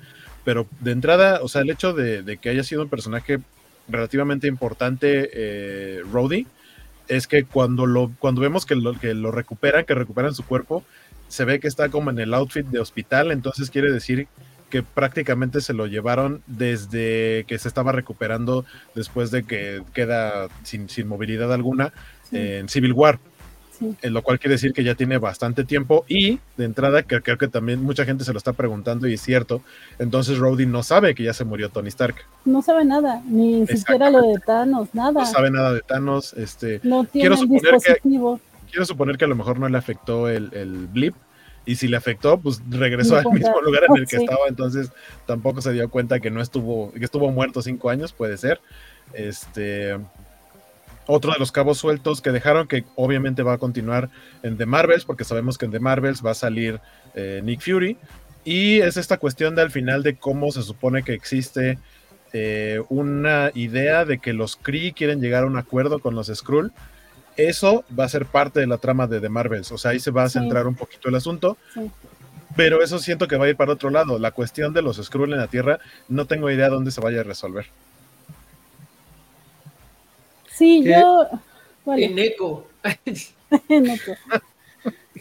pero 0.43 0.67
de 0.81 0.91
entrada, 0.91 1.39
o 1.41 1.47
sea, 1.47 1.61
el 1.61 1.69
hecho 1.69 1.93
de, 1.93 2.23
de 2.23 2.37
que 2.37 2.49
haya 2.49 2.63
sido 2.63 2.81
un 2.81 2.89
personaje 2.89 3.39
relativamente 3.87 4.47
importante, 4.47 5.29
eh, 5.33 6.01
Rhodey, 6.11 6.45
es 7.07 7.27
que 7.27 7.43
cuando 7.43 7.85
lo, 7.85 8.11
cuando 8.19 8.41
vemos 8.41 8.65
que 8.65 8.75
lo, 8.75 8.97
que 8.97 9.13
lo 9.13 9.31
recuperan, 9.31 9.85
que 9.85 9.95
recuperan 9.95 10.33
su 10.33 10.45
cuerpo, 10.45 10.83
se 11.27 11.45
ve 11.45 11.59
que 11.59 11.67
está 11.67 11.89
como 11.89 12.09
en 12.09 12.19
el 12.19 12.33
outfit 12.33 12.65
de 12.65 12.79
hospital, 12.79 13.31
entonces 13.31 13.69
quiere 13.69 13.91
decir 13.91 14.27
que 14.69 14.83
prácticamente 14.83 15.61
se 15.61 15.73
lo 15.73 15.87
llevaron 15.87 16.41
desde 16.47 17.43
que 17.47 17.57
se 17.59 17.67
estaba 17.67 17.91
recuperando 17.91 18.65
después 18.95 19.31
de 19.31 19.43
que 19.43 19.81
queda 19.93 20.47
sin, 20.63 20.89
sin 20.89 21.07
movilidad 21.07 21.51
alguna 21.53 21.91
Sí, 22.29 22.37
en 22.37 22.69
Civil 22.69 22.93
War, 22.93 23.17
sí. 23.79 23.95
en 24.03 24.13
lo 24.13 24.21
cual 24.21 24.37
quiere 24.39 24.53
decir 24.53 24.71
que 24.71 24.83
ya 24.83 24.93
tiene 24.93 25.17
bastante 25.17 25.63
tiempo 25.63 26.05
y 26.07 26.37
de 26.57 26.65
entrada 26.65 27.01
que 27.01 27.19
creo 27.21 27.39
que 27.39 27.47
también 27.47 27.81
mucha 27.81 28.05
gente 28.05 28.23
se 28.23 28.31
lo 28.33 28.37
está 28.37 28.53
preguntando 28.53 29.07
y 29.07 29.15
es 29.15 29.21
cierto, 29.21 29.63
entonces 29.97 30.37
Rhodey 30.37 30.67
no 30.67 30.83
sabe 30.83 31.15
que 31.15 31.23
ya 31.23 31.33
se 31.33 31.43
murió 31.43 31.69
Tony 31.69 31.87
Stark, 31.89 32.15
No 32.45 32.61
sabe 32.61 32.85
nada, 32.85 33.23
ni 33.25 33.65
siquiera 33.65 34.11
lo 34.11 34.21
de 34.21 34.39
Thanos, 34.45 34.89
nada. 34.93 35.11
no 35.13 35.25
sabe 35.25 35.49
nada 35.49 35.73
de 35.73 35.81
Thanos, 35.81 36.33
este, 36.33 36.79
No 36.83 37.03
tiene 37.05 37.29
Quiero 37.29 37.37
suponer 37.37 37.75
que- 37.83 38.39
quiero 38.69 38.85
suponer 38.85 39.17
que 39.17 39.25
a 39.25 39.27
lo 39.27 39.35
mejor 39.35 39.57
no 39.59 39.67
le 39.67 39.77
afectó 39.79 40.29
el, 40.29 40.51
el 40.53 40.85
blip. 40.85 41.15
Y 41.69 41.75
si 41.75 41.87
le 41.87 41.97
afectó, 41.97 42.39
pues 42.39 42.61
regresó 42.67 43.17
al 43.17 43.31
mismo 43.31 43.61
lugar 43.61 43.83
en 43.89 43.97
el 43.97 44.07
que 44.07 44.17
Sí. 44.17 44.23
estaba, 44.23 44.47
entonces 44.47 44.91
tampoco 45.27 45.61
se 45.61 45.71
dio 45.71 45.87
cuenta 45.89 46.19
que 46.19 46.31
no 46.31 46.41
estuvo, 46.41 46.91
que 46.93 47.05
estuvo 47.05 47.31
muerto 47.31 47.61
cinco 47.61 47.91
años, 47.91 48.11
puede 48.11 48.37
ser. 48.37 48.59
Este 49.13 49.95
otro 51.05 51.31
de 51.31 51.37
los 51.39 51.51
cabos 51.51 51.77
sueltos 51.77 52.21
que 52.21 52.31
dejaron, 52.31 52.67
que 52.67 52.85
obviamente 52.95 53.43
va 53.43 53.53
a 53.53 53.57
continuar 53.59 54.09
en 54.41 54.57
The 54.57 54.65
Marvels, 54.65 55.05
porque 55.05 55.23
sabemos 55.23 55.57
que 55.59 55.65
en 55.65 55.71
The 55.71 55.79
Marvels 55.79 56.25
va 56.25 56.31
a 56.31 56.35
salir 56.35 56.79
eh, 57.13 57.41
Nick 57.43 57.61
Fury. 57.61 57.97
Y 58.45 58.79
es 58.79 58.97
esta 58.97 59.17
cuestión 59.17 59.53
de 59.55 59.61
al 59.61 59.69
final 59.71 60.01
de 60.01 60.15
cómo 60.15 60.51
se 60.51 60.63
supone 60.63 61.03
que 61.03 61.13
existe 61.13 61.77
eh, 62.33 62.81
una 62.89 63.51
idea 63.53 64.05
de 64.05 64.17
que 64.17 64.33
los 64.33 64.55
Kree 64.55 64.93
quieren 64.93 65.19
llegar 65.21 65.43
a 65.43 65.47
un 65.47 65.57
acuerdo 65.57 65.99
con 65.99 66.15
los 66.15 66.27
Skrull. 66.33 66.71
Eso 67.47 67.83
va 67.97 68.05
a 68.05 68.09
ser 68.09 68.25
parte 68.25 68.59
de 68.59 68.67
la 68.67 68.77
trama 68.77 69.07
de 69.07 69.19
The 69.21 69.29
Marvels. 69.29 69.71
O 69.71 69.77
sea, 69.77 69.91
ahí 69.91 69.99
se 69.99 70.11
va 70.11 70.23
a 70.23 70.29
Sí. 70.29 70.39
centrar 70.39 70.67
un 70.67 70.75
poquito 70.75 71.09
el 71.09 71.15
asunto. 71.15 71.57
Sí. 71.73 71.89
Pero 72.55 72.81
eso 72.83 72.99
siento 72.99 73.27
que 73.27 73.37
va 73.37 73.45
a 73.45 73.49
ir 73.49 73.55
para 73.55 73.71
otro 73.73 73.89
lado. 73.89 74.19
La 74.19 74.31
cuestión 74.31 74.73
de 74.73 74.81
los 74.81 74.97
Skrull 74.97 75.31
en 75.33 75.39
la 75.39 75.47
Tierra, 75.47 75.79
no 76.07 76.25
tengo 76.25 76.49
idea 76.49 76.67
dónde 76.69 76.91
se 76.91 76.99
vaya 76.99 77.21
a 77.21 77.23
resolver. 77.23 77.67
Sí, 80.51 80.83
yo. 80.83 81.27
En 81.87 82.19
eco. 82.19 82.67
en 83.69 83.89
eco. 83.89 84.11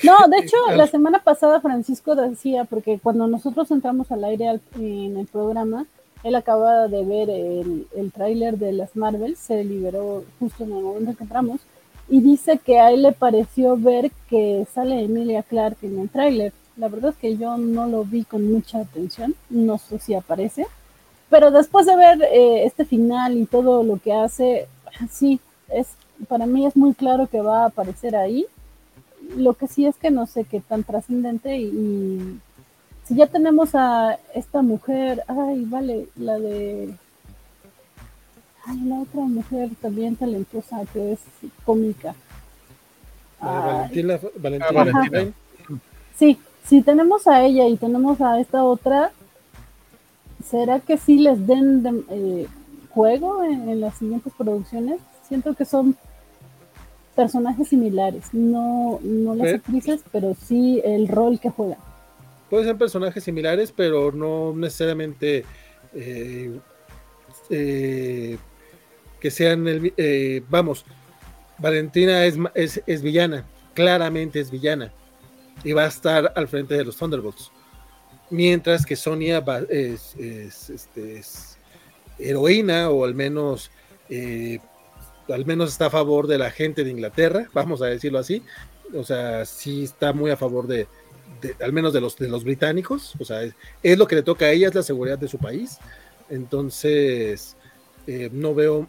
No, 0.03 0.17
de 0.29 0.39
hecho, 0.39 0.57
la 0.77 0.87
semana 0.87 1.21
pasada 1.23 1.61
Francisco 1.61 2.15
decía, 2.15 2.65
porque 2.65 2.99
cuando 3.03 3.27
nosotros 3.27 3.71
entramos 3.71 4.11
al 4.11 4.25
aire 4.25 4.61
en 4.77 5.17
el 5.17 5.27
programa, 5.27 5.87
él 6.25 6.35
acaba 6.35 6.89
de 6.89 7.05
ver 7.05 7.31
el, 7.31 7.87
el 7.97 8.13
tráiler 8.13 8.59
de 8.59 8.73
las 8.73 8.97
Marvel, 8.97 9.37
se 9.37 9.63
liberó 9.65 10.25
justo 10.41 10.65
en 10.65 10.73
el 10.73 10.83
momento 10.83 11.17
que 11.17 11.23
entramos, 11.25 11.61
y 12.09 12.21
dice 12.21 12.59
que 12.59 12.81
a 12.81 12.91
él 12.91 13.03
le 13.03 13.13
pareció 13.13 13.77
ver 13.77 14.11
que 14.31 14.67
sale 14.73 15.03
Emilia 15.03 15.43
Clark 15.43 15.77
en 15.83 15.99
el 15.99 16.09
tráiler. 16.09 16.53
La 16.77 16.89
verdad 16.89 17.11
es 17.11 17.17
que 17.17 17.37
yo 17.37 17.57
no 17.59 17.87
lo 17.87 18.05
vi 18.05 18.25
con 18.25 18.51
mucha 18.51 18.81
atención, 18.81 19.35
no 19.51 19.79
sé 19.79 19.99
si 19.99 20.15
aparece, 20.15 20.67
pero 21.29 21.51
después 21.51 21.87
de 21.87 21.97
ver 21.97 22.23
eh, 22.23 22.65
este 22.65 22.85
final 22.85 23.37
y 23.37 23.47
todo 23.47 23.83
lo 23.83 23.99
que 23.99 24.13
hace, 24.13 24.69
sí, 25.11 25.41
es 25.69 25.89
para 26.29 26.47
mí 26.47 26.67
es 26.67 26.77
muy 26.77 26.95
claro 26.95 27.27
que 27.29 27.41
va 27.41 27.63
a 27.63 27.67
aparecer 27.67 28.17
ahí. 28.17 28.47
Lo 29.37 29.55
que 29.55 29.69
sí 29.69 29.87
es 29.87 29.97
que 29.97 30.11
no 30.11 30.27
sé 30.27 30.45
qué 30.45 30.61
tan 30.61 30.85
trascendente 30.85 31.59
y, 31.59 32.41
si 33.05 33.15
ya 33.15 33.27
tenemos 33.27 33.75
a 33.75 34.19
esta 34.35 34.61
mujer, 34.61 35.23
ay, 35.29 35.65
vale, 35.65 36.09
la 36.17 36.39
de 36.39 36.95
ay, 38.69 38.81
la 38.85 39.01
otra 39.01 39.23
mujer 39.23 39.71
también 39.81 40.17
talentosa 40.17 40.85
que 40.93 41.13
es 41.13 41.21
cómica. 41.65 42.15
Valentina, 43.41 44.19
Valentina. 44.37 45.33
Sí, 46.17 46.39
si 46.65 46.83
tenemos 46.83 47.27
a 47.27 47.43
ella 47.45 47.67
y 47.69 47.77
tenemos 47.77 48.21
a 48.21 48.41
esta 48.41 48.65
otra, 48.65 49.13
¿será 50.45 50.81
que 50.81 50.99
sí 50.99 51.19
les 51.19 51.47
den 51.47 52.05
eh, 52.11 52.47
juego 52.91 53.45
en, 53.45 53.81
las 53.81 53.97
siguientes 53.99 54.33
producciones? 54.37 55.01
Siento 55.29 55.55
que 55.55 55.65
son 55.65 55.97
personajes 57.15 57.69
similares, 57.69 58.27
no, 58.33 59.01
no 59.03 59.35
las 59.35 59.55
actrices, 59.55 60.01
pero 60.13 60.35
sí 60.35 60.81
el 60.85 61.09
rol 61.09 61.41
que 61.41 61.51
juegan. 61.51 61.79
Pueden 62.51 62.67
ser 62.67 62.77
personajes 62.77 63.25
similares, 63.25 63.73
pero 63.75 64.13
no 64.13 64.55
necesariamente 64.55 65.45
eh, 65.95 66.59
eh, 67.51 68.39
que 69.21 69.31
sean 69.31 69.67
el... 69.69 70.45
vamos, 70.49 70.85
Valentina 71.59 72.25
es, 72.25 72.37
es, 72.55 72.83
es 72.87 73.03
villana, 73.03 73.45
claramente 73.75 74.41
es 74.41 74.51
villana 74.51 74.93
y 75.65 75.73
va 75.73 75.85
a 75.85 75.89
estar 75.89 76.33
al 76.35 76.49
frente 76.49 76.75
de 76.75 76.85
los 76.85 76.97
Thunderbolts. 76.97 77.51
Mientras 78.31 78.85
que 78.85 78.97
Sonia 78.97 79.43
es, 79.71 80.15
este, 80.17 81.19
es, 81.19 81.59
heroína 82.19 82.91
o 82.91 83.05
al 83.05 83.15
menos, 83.15 83.71
eh, 84.11 84.59
al 85.29 85.47
menos 85.47 85.71
está 85.71 85.87
a 85.87 85.91
favor 85.91 86.27
de 86.27 86.39
la 86.39 86.51
gente 86.51 86.85
de 86.85 86.91
Inglaterra, 86.91 87.49
vamos 87.55 87.81
a 87.81 87.87
decirlo 87.87 88.19
así. 88.19 88.43
O 88.95 89.05
sea, 89.05 89.45
sí 89.45 89.85
está 89.85 90.13
muy 90.13 90.31
a 90.31 90.37
favor 90.37 90.67
de, 90.67 90.87
al 91.61 91.73
menos 91.73 91.93
de 91.93 92.01
los, 92.01 92.17
de 92.17 92.29
los 92.29 92.45
británicos. 92.45 93.15
O 93.19 93.25
sea, 93.25 93.43
es, 93.83 93.99
lo 93.99 94.07
que 94.07 94.17
le 94.17 94.23
toca 94.23 94.47
a 94.47 94.51
ella, 94.51 94.69
es 94.69 94.75
la 94.75 94.83
seguridad 94.83 95.19
de 95.19 95.29
su 95.29 95.39
país. 95.39 95.79
Entonces, 96.29 97.57
eh, 98.09 98.29
no 98.33 98.55
veo, 98.55 98.89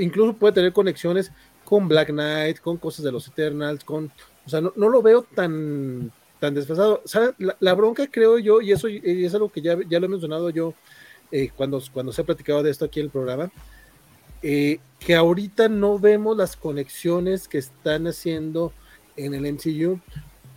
incluso 0.00 0.32
puede 0.32 0.54
tener 0.54 0.72
conexiones 0.72 1.30
con 1.64 1.86
Black 1.86 2.08
Knight, 2.08 2.58
con 2.58 2.78
cosas 2.78 3.04
de 3.04 3.12
los 3.12 3.28
Eternals, 3.28 3.84
con 3.84 4.10
o 4.48 4.50
sea, 4.50 4.62
no, 4.62 4.72
lo 4.74 5.02
veo 5.02 5.24
tan, 5.24 6.10
tan 6.40 6.54
desfasado. 6.54 7.02
La, 7.60 7.74
bronca 7.74 8.06
creo 8.10 8.38
yo, 8.38 8.62
y 8.62 8.72
eso 8.72 8.88
es 8.88 9.34
algo 9.34 9.50
que 9.50 9.60
ya, 9.60 9.76
ya 9.86 10.00
lo 10.00 10.06
he 10.06 10.08
mencionado 10.08 10.48
yo 10.48 10.72
eh, 11.30 11.50
cuando, 11.54 11.82
cuando 11.92 12.12
se 12.12 12.22
ha 12.22 12.24
platicado 12.24 12.62
de 12.62 12.70
esto 12.70 12.86
aquí 12.86 13.00
en 13.00 13.06
el 13.06 13.12
programa, 13.12 13.52
eh, 14.42 14.80
que 14.98 15.14
ahorita 15.14 15.68
no 15.68 15.98
vemos 15.98 16.34
las 16.34 16.56
conexiones 16.56 17.46
que 17.46 17.58
están 17.58 18.06
haciendo 18.06 18.72
en 19.18 19.34
el 19.34 19.52
MCU, 19.52 20.00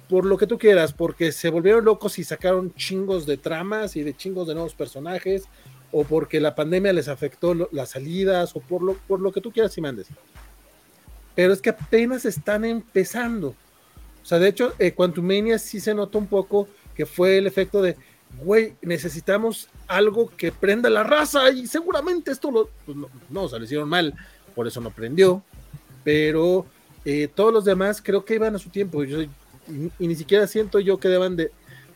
por 0.08 0.26
lo 0.26 0.38
que 0.38 0.48
tú 0.48 0.58
quieras, 0.58 0.94
porque 0.94 1.34
se 1.34 1.50
volvieron 1.50 1.84
locos 1.84 2.18
y 2.18 2.24
sacaron 2.24 2.74
chingos 2.76 3.26
de 3.26 3.36
tramas 3.36 3.98
y 3.98 4.04
de 4.04 4.16
chingos 4.16 4.48
de 4.48 4.54
nuevos 4.54 4.74
personajes, 4.74 5.50
o 5.92 6.04
porque 6.04 6.40
la 6.40 6.56
pandemia 6.56 6.94
les 6.94 7.08
afectó 7.08 7.54
las 7.72 7.90
salidas, 7.90 8.56
o 8.56 8.60
por 8.60 8.82
lo, 8.82 8.94
por 8.94 9.20
lo 9.20 9.32
que 9.32 9.42
tú 9.42 9.52
quieras 9.52 9.78
y 9.78 9.82
mandes. 9.82 10.08
Pero 11.36 11.54
es 11.54 11.62
que 11.62 11.70
apenas 11.70 12.26
están 12.26 12.66
empezando. 12.66 13.56
O 14.22 14.26
sea, 14.26 14.40
de 14.40 14.50
hecho, 14.50 14.74
eh, 14.80 14.94
Quantumania 14.94 15.58
sí 15.58 15.80
se 15.80 15.94
notó 15.94 16.18
un 16.18 16.28
poco 16.28 16.68
que 16.96 17.06
fue 17.06 17.38
el 17.38 17.48
efecto 17.48 17.82
de, 17.82 17.98
güey, 18.44 18.76
necesitamos 18.82 19.70
algo 19.88 20.32
que 20.36 20.52
prenda 20.52 20.90
la 20.90 21.04
raza 21.04 21.50
y 21.52 21.68
seguramente 21.68 22.32
esto 22.32 22.52
lo, 22.52 22.70
pues 22.86 22.98
no, 22.98 23.10
no, 23.30 23.44
o 23.44 23.50
sea, 23.50 23.60
lo 23.60 23.66
hicieron 23.66 23.90
mal, 23.90 24.14
por 24.56 24.68
eso 24.68 24.82
no 24.82 24.92
prendió, 24.92 25.44
pero 26.04 26.66
eh, 27.06 27.28
todos 27.34 27.54
los 27.54 27.66
demás 27.66 28.02
creo 28.02 28.24
que 28.26 28.36
iban 28.36 28.56
a 28.56 28.60
su 28.60 28.70
tiempo 28.70 29.04
y, 29.04 29.30
ni 30.00 30.16
siquiera 30.16 30.48
siento 30.48 30.80
yo 30.80 31.00
que 31.00 31.08
deban 31.08 31.36
de, 31.36 31.52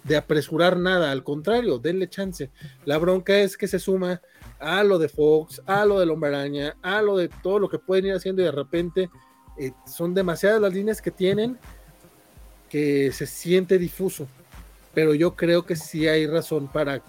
de, 0.06 0.18
apresurar 0.18 0.78
nada, 0.78 1.12
al 1.12 1.24
contrario, 1.24 1.80
denle 1.80 2.10
chance. 2.10 2.50
La 2.86 2.98
bronca 2.98 3.38
es 3.40 3.58
que 3.58 3.68
se 3.68 3.80
suma 3.80 4.22
a 4.60 4.84
lo 4.84 5.00
de 5.00 5.10
Fox, 5.10 5.62
a 5.66 5.86
lo 5.86 6.00
de 6.00 6.06
Lombaraña, 6.06 6.78
a 6.82 7.02
lo 7.02 7.18
de 7.18 7.30
todo 7.30 7.60
lo 7.60 7.70
que 7.70 7.80
pueden 7.80 8.08
ir 8.08 8.14
haciendo 8.14 8.42
y 8.42 8.46
de 8.46 8.52
repente 8.52 9.10
eh, 9.60 9.72
son 9.86 10.14
demasiadas 10.14 10.62
las 10.62 10.74
líneas 10.74 11.02
que 11.02 11.12
tienen 11.12 11.58
que 12.70 13.12
se 13.12 13.26
siente 13.26 13.78
difuso, 13.78 14.28
pero 14.94 15.14
yo 15.14 15.36
creo 15.36 15.66
que 15.66 15.76
sí 15.76 16.08
hay 16.08 16.28
razón 16.28 16.68
para... 16.68 17.02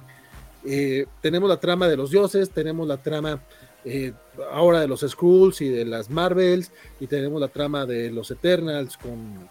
Eh, 0.64 1.06
tenemos 1.20 1.48
la 1.48 1.59
trama 1.59 1.89
de 1.89 1.97
los 1.97 2.10
dioses, 2.10 2.51
tenemos 2.51 2.86
la 2.86 2.97
trama 2.97 3.40
eh, 3.85 4.12
ahora 4.51 4.81
de 4.81 4.89
los 4.89 5.01
Skrulls 5.01 5.60
y 5.60 5.68
de 5.68 5.85
las 5.85 6.10
Marvels, 6.10 6.73
y 7.01 7.06
tenemos 7.06 7.40
la 7.40 7.48
trama 7.48 7.86
de 7.86 8.10
los 8.10 8.31
Eternals 8.31 8.97
con 8.97 9.48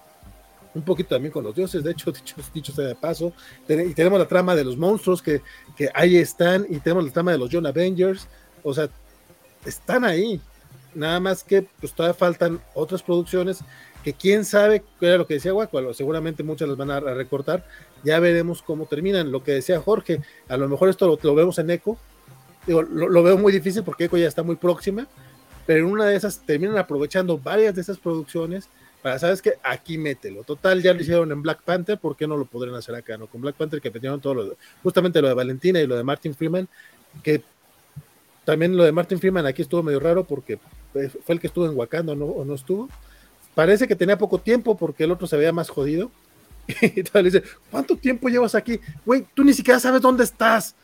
un 0.76 0.84
poquito 0.84 1.16
también 1.16 1.32
con 1.32 1.44
los 1.44 1.56
dioses, 1.56 1.84
de 1.84 1.92
hecho, 1.92 2.12
dicho, 2.12 2.36
dicho 2.54 2.74
sea 2.74 2.86
de 2.86 2.96
paso, 2.96 3.34
y 3.68 3.94
tenemos 3.94 4.20
la 4.20 4.28
trama 4.28 4.56
de 4.56 4.64
los 4.64 4.78
monstruos 4.78 5.22
que, 5.22 5.42
que 5.76 5.90
ahí 5.94 6.18
están, 6.18 6.68
y 6.70 6.78
tenemos 6.80 7.06
la 7.06 7.12
trama 7.12 7.32
de 7.32 7.40
los 7.40 7.50
John 7.52 7.66
Avengers, 7.66 8.28
o 8.62 8.74
sea, 8.74 8.90
están 9.66 10.06
ahí, 10.06 10.40
nada 10.94 11.20
más 11.20 11.44
que 11.44 11.68
pues 11.80 11.94
todavía 11.94 12.14
faltan 12.14 12.62
otras 12.74 13.02
producciones 13.02 13.64
que 14.04 14.14
quién 14.14 14.46
sabe 14.46 14.84
qué 15.00 15.08
era 15.08 15.18
lo 15.18 15.26
que 15.26 15.34
decía 15.34 15.52
Guaco, 15.52 15.94
seguramente 15.96 16.44
muchas 16.44 16.68
las 16.68 16.78
van 16.78 16.92
a 16.92 17.00
recortar, 17.00 17.66
ya 18.04 18.20
veremos 18.20 18.62
cómo 18.62 18.86
terminan. 18.86 19.32
Lo 19.32 19.44
que 19.44 19.54
decía 19.54 19.82
Jorge, 19.82 20.22
a 20.48 20.58
lo 20.58 20.70
mejor 20.70 20.90
esto 20.90 21.18
lo, 21.22 21.36
vemos 21.36 21.58
en 21.58 21.72
Eco, 21.72 21.98
digo, 22.68 22.84
lo, 22.84 23.24
veo 23.24 23.36
muy 23.38 23.52
difícil 23.52 23.84
porque 23.84 24.06
Eco 24.06 24.18
ya 24.18 24.28
está 24.28 24.44
muy 24.44 24.58
próxima, 24.58 25.08
pero 25.66 25.80
en 25.80 25.92
una 25.92 26.06
de 26.06 26.16
esas 26.16 26.40
terminan 26.46 26.78
aprovechando 26.78 27.40
varias 27.40 27.74
de 27.74 27.82
esas 27.82 27.98
producciones 27.98 28.70
para, 29.06 29.20
¿sabes 29.20 29.40
que 29.40 29.54
Aquí 29.62 30.00
mételo. 30.00 30.44
Total, 30.44 30.82
ya 30.82 30.92
lo 30.92 31.00
hicieron 31.00 31.32
en 31.32 31.44
Black 31.44 31.62
Panther, 31.62 32.00
¿por 32.00 32.18
qué 32.18 32.26
no 32.26 32.38
lo 32.38 32.46
podrían 32.46 32.76
hacer 32.76 32.96
acá? 32.96 33.20
¿no? 33.20 33.28
Con 33.28 33.40
Black 33.40 33.56
Panther 33.56 33.80
que 33.80 33.92
metieron 33.92 34.20
todo 34.20 34.34
lo 34.34 34.58
justamente 34.82 35.22
lo 35.22 35.28
de 35.28 35.36
Valentina 35.36 35.80
y 35.80 35.86
lo 35.86 35.96
de 35.96 36.04
Martin 36.04 36.34
Freeman, 36.34 36.68
que 37.22 37.44
también 38.46 38.76
lo 38.76 38.84
de 38.84 38.92
Martin 38.92 39.20
Freeman 39.20 39.46
aquí 39.46 39.62
estuvo 39.62 39.84
medio 39.84 40.00
raro 40.00 40.24
porque 40.24 40.58
fue 40.92 41.36
el 41.36 41.40
que 41.40 41.46
estuvo 41.46 41.68
en 41.68 41.78
Wakanda 41.78 42.16
¿no? 42.16 42.26
o 42.26 42.44
no 42.46 42.56
estuvo 42.56 42.90
Parece 43.54 43.88
que 43.88 43.96
tenía 43.96 44.18
poco 44.18 44.40
tiempo 44.40 44.76
porque 44.76 45.04
el 45.04 45.12
otro 45.12 45.28
se 45.28 45.38
veía 45.38 45.54
más 45.54 45.70
jodido. 45.70 46.12
Y 46.82 47.04
tal, 47.04 47.24
le 47.24 47.30
dice, 47.30 47.44
¿cuánto 47.70 47.96
tiempo 47.96 48.28
llevas 48.28 48.56
aquí? 48.56 48.80
Güey, 49.06 49.24
tú 49.36 49.44
ni 49.44 49.54
siquiera 49.54 49.80
sabes 49.80 50.02
dónde 50.02 50.24
estás. 50.24 50.76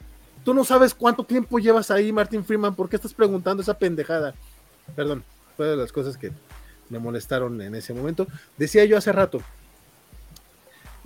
Tú 0.45 0.53
no 0.53 0.63
sabes 0.63 0.93
cuánto 0.93 1.23
tiempo 1.23 1.57
llevas 1.57 1.89
ahí, 1.89 2.11
Martin 2.11 2.45
Freeman. 2.45 2.75
¿Por 2.75 2.87
qué 2.87 2.97
estás 2.97 3.15
preguntando 3.15 3.63
esa 3.63 3.79
pendejada? 3.79 4.35
Perdón, 4.95 5.23
fue 5.57 5.65
de 5.65 5.75
las 5.75 5.91
cosas 5.91 6.17
que 6.17 6.31
me 6.91 6.99
molestaron 6.99 7.59
en 7.61 7.73
ese 7.73 7.93
momento. 7.93 8.27
Decía 8.57 8.85
yo 8.85 8.97
hace 8.97 9.11
rato, 9.11 9.41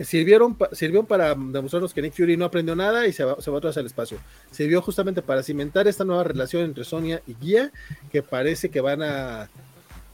sirvieron, 0.03 0.57
sirvió 0.73 1.03
para 1.03 1.29
demostrarnos 1.29 1.93
que 1.93 2.01
Nick 2.01 2.13
Fury 2.13 2.35
no 2.35 2.45
aprendió 2.45 2.75
nada 2.75 3.07
y 3.07 3.13
se 3.13 3.23
va, 3.23 3.41
se 3.41 3.49
va 3.49 3.59
atrás 3.59 3.77
al 3.77 3.85
espacio. 3.85 4.17
Sirvió 4.51 4.81
justamente 4.81 5.21
para 5.21 5.41
cimentar 5.41 5.87
esta 5.87 6.03
nueva 6.03 6.25
relación 6.25 6.63
entre 6.63 6.83
Sonia 6.83 7.21
y 7.25 7.35
Guía, 7.35 7.71
que 8.11 8.21
parece 8.21 8.69
que 8.69 8.81
van 8.81 9.01
a 9.03 9.49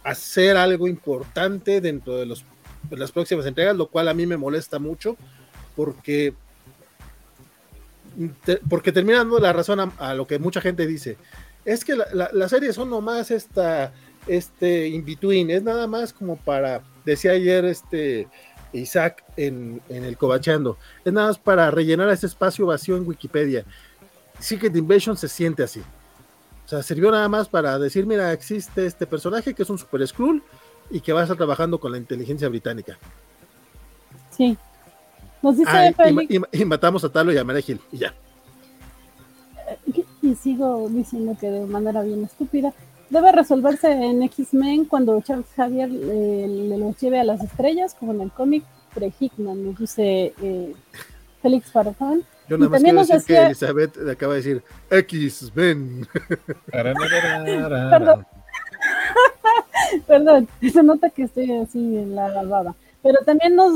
hacer 0.03 0.57
algo 0.57 0.88
importante 0.88 1.81
dentro 1.81 2.18
de, 2.18 2.26
los, 2.26 2.45
las 2.91 3.11
próximas 3.11 3.45
entregas, 3.45 3.76
lo 3.76 3.88
cual 3.88 4.07
a 4.07 4.14
mí 4.14 4.26
me 4.26 4.38
molesta 4.38 4.80
mucho 4.80 5.18
porque, 5.76 6.34
porque 8.69 8.91
termina 8.91 9.19
dando 9.19 9.39
la 9.39 9.53
razón 9.53 9.91
a, 9.98 10.14
lo 10.14 10.27
que 10.27 10.39
mucha 10.39 10.61
gente 10.61 10.85
dice. 10.85 11.18
Es 11.65 11.85
que 11.85 11.95
las 11.95 12.34
la, 12.34 12.49
series 12.49 12.76
son 12.76 12.89
nomás 12.89 13.31
esta, 13.31 13.93
este 14.27 14.88
in-between, 14.89 15.49
es 15.52 15.64
nada 15.64 15.88
más 15.88 16.14
como 16.14 16.35
para, 16.38 16.81
decía 17.06 17.31
ayer 17.31 17.65
este 17.65 18.27
Isaac 18.73 19.23
en, 19.38 19.81
en 19.89 20.03
el 20.03 20.18
Cobachando, 20.18 20.77
es 21.03 21.11
nada 21.11 21.27
más 21.27 21.38
para 21.39 21.69
rellenar 21.72 22.10
ese 22.10 22.27
espacio 22.27 22.65
vacío 22.65 22.95
en 22.98 23.07
Wikipedia. 23.07 23.65
Secret 24.39 24.76
Invasion 24.76 25.18
se 25.18 25.27
siente 25.27 25.64
así. 25.64 25.81
O 26.65 26.68
sea, 26.72 26.81
sirvió 26.84 27.11
nada 27.11 27.27
más 27.27 27.49
para 27.49 27.77
decir, 27.77 28.06
mira, 28.06 28.31
existe 28.31 28.85
este 28.85 29.06
personaje 29.06 29.53
que 29.53 29.64
es 29.64 29.69
un 29.69 29.77
Super 29.77 30.07
Skrull 30.07 30.41
y 30.89 31.02
que 31.02 31.11
va 31.14 31.19
a 31.19 31.23
estar 31.23 31.38
trabajando 31.38 31.80
con 31.80 31.91
la 31.91 31.98
inteligencia 31.98 32.48
británica. 32.48 32.98
Sí. 34.35 34.57
Nos 35.41 35.57
dice 35.57 35.69
Ah, 35.72 36.10
y- 36.10 36.38
y, 36.38 36.61
y- 36.61 36.65
matamos 36.65 37.03
a 37.03 37.10
Talo 37.10 37.34
y 37.34 37.38
a 37.38 37.43
Mary 37.43 37.64
y 37.91 37.98
ya. 37.98 38.14
y 40.22 40.35
sigo 40.35 40.88
diciendo 40.89 41.35
que 41.39 41.48
de 41.49 41.65
manera 41.65 42.03
bien 42.03 42.23
estúpida, 42.23 42.73
debe 43.12 43.32
resolverse 43.32 43.92
en 43.92 44.24
X-Men 44.24 44.86
cuando 44.86 45.22
Charles 45.22 45.46
Javier 45.56 45.90
eh, 45.92 46.46
le 46.48 46.78
los 46.78 46.98
lleve 46.98 47.20
a 47.20 47.24
las 47.24 47.44
estrellas, 47.44 47.94
como 47.94 48.14
en 48.14 48.22
el 48.22 48.32
cómic 48.32 48.64
pre-Hickman, 48.94 49.66
nos 49.66 49.78
dice 49.78 50.34
eh, 50.42 50.74
Félix 51.42 51.72
Farfán. 51.72 52.24
Yo 52.48 52.56
Y 52.56 52.60
nada 52.60 52.70
más 52.70 52.82
también 52.82 53.06
quiero 53.06 53.26
que 53.26 53.38
Elizabeth 53.38 53.98
le 53.98 54.12
acaba 54.14 54.34
de 54.34 54.40
decir 54.40 54.64
X, 54.90 55.52
ven. 55.54 56.08
Perdón. 56.72 58.26
Perdón, 60.08 60.48
se 60.62 60.84
nota 60.84 61.10
que 61.10 61.24
estoy 61.24 61.52
así 61.52 61.80
en 61.80 62.16
la 62.16 62.44
baba. 62.44 62.76
Pero 63.03 63.19
también 63.26 63.56
nos, 63.56 63.73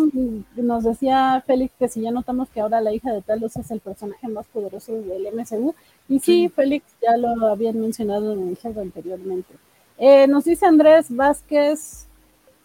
nos 0.55 0.83
decía 0.83 1.43
Félix 1.47 1.73
que 1.79 1.87
si 1.87 2.01
ya 2.01 2.11
notamos 2.11 2.49
que 2.49 2.61
ahora 2.61 2.81
la 2.81 2.93
hija 2.93 3.11
de 3.11 3.21
Talos 3.21 3.55
es 3.57 3.71
el 3.71 3.79
personaje 3.79 4.27
más 4.27 4.45
poderoso 4.47 4.93
del 4.93 5.27
MCU. 5.33 5.73
Y 6.07 6.19
sí, 6.19 6.49
Félix 6.49 6.85
ya 7.01 7.17
lo 7.17 7.47
habían 7.47 7.79
mencionado 7.79 8.33
en 8.33 8.49
el 8.49 8.55
juego 8.55 8.81
anteriormente. 8.81 9.55
Eh, 9.97 10.27
nos 10.27 10.43
dice 10.43 10.65
Andrés 10.65 11.07
Vázquez 11.09 12.07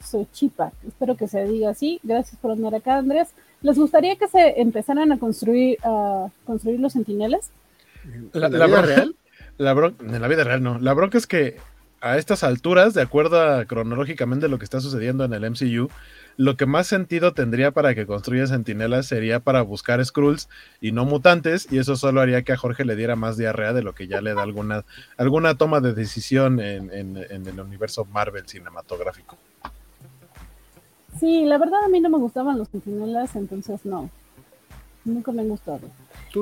Sochipa, 0.05 0.73
espero 0.87 1.17
que 1.17 1.29
se 1.29 1.45
diga 1.45 1.71
así. 1.71 2.01
Gracias 2.03 2.39
por 2.41 2.51
andar 2.51 2.75
acá, 2.75 2.99
Andrés. 2.99 3.29
¿Les 3.63 3.79
gustaría 3.79 4.17
que 4.17 4.29
se 4.29 4.61
empezaran 4.61 5.13
a 5.13 5.19
construir, 5.19 5.79
a 5.83 6.29
construir 6.45 6.81
los 6.81 6.93
sentinelas? 6.93 7.51
La, 8.33 8.47
¿En 8.47 8.53
la 8.53 8.59
la 8.59 8.67
vida 8.67 8.83
real? 8.83 9.17
la 9.59 9.93
en 10.01 10.21
la 10.21 10.29
vida 10.29 10.45
real 10.45 10.63
no. 10.63 10.79
La 10.79 10.95
bronca 10.95 11.19
es 11.19 11.27
que 11.27 11.57
a 12.01 12.17
estas 12.17 12.43
alturas, 12.45 12.95
de 12.95 13.03
acuerdo 13.03 13.41
a 13.41 13.67
cronológicamente 13.67 14.49
lo 14.49 14.59
que 14.59 14.65
está 14.65 14.81
sucediendo 14.81 15.25
en 15.25 15.35
el 15.35 15.51
MCU, 15.51 15.91
lo 16.41 16.57
que 16.57 16.65
más 16.65 16.87
sentido 16.87 17.35
tendría 17.35 17.71
para 17.71 17.95
que 17.95 18.07
construya 18.07 18.47
sentinelas 18.47 19.05
sería 19.07 19.41
para 19.41 19.61
buscar 19.61 20.03
Skrulls 20.03 20.49
y 20.81 20.93
no 20.93 21.05
mutantes, 21.05 21.69
y 21.71 21.77
eso 21.77 21.97
solo 21.97 22.23
haría 22.23 22.41
que 22.43 22.53
a 22.53 22.57
Jorge 22.57 22.87
le 22.87 22.97
diera 22.97 23.15
más 23.15 23.37
diarrea 23.37 23.75
de 23.75 23.83
lo 23.83 23.95
que 23.95 24.07
ya 24.07 24.23
le 24.23 24.33
da 24.33 24.43
alguna, 24.43 24.85
alguna 25.19 25.57
toma 25.57 25.81
de 25.81 25.93
decisión 25.93 26.59
en, 26.61 26.91
en- 26.95 27.19
en 27.19 27.47
el 27.47 27.61
universo 27.61 28.07
Marvel 28.07 28.49
cinematográfico. 28.49 29.37
Sí, 31.19 31.45
la 31.45 31.59
verdad 31.59 31.85
a 31.85 31.89
mí 31.89 32.01
no 32.01 32.09
me 32.09 32.17
gustaban 32.17 32.57
los 32.57 32.69
sentinelas, 32.69 33.37
entonces 33.37 33.85
no. 33.85 34.09
Nunca 35.05 35.33
me 35.33 35.43
han 35.43 35.49
gustado. 35.51 35.81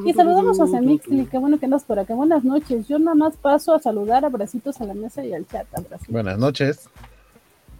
Y 0.04 0.12
saludamos 0.12 0.60
a 0.60 0.66
Semixli, 0.68 1.26
qué 1.26 1.38
bueno 1.38 1.58
que 1.58 1.64
andas 1.66 1.82
por 1.84 1.98
acá. 1.98 2.14
Buenas 2.14 2.44
noches. 2.44 2.86
Yo 2.86 2.98
nada 3.00 3.16
más 3.16 3.36
paso 3.36 3.74
a 3.74 3.80
saludar, 3.80 4.24
abracitos 4.24 4.80
a 4.80 4.84
la 4.84 4.94
mesa 4.94 5.24
y 5.24 5.32
al 5.32 5.46
chat. 5.46 5.66
Abracitos. 5.76 6.08
Buenas 6.12 6.38
noches. 6.38 6.88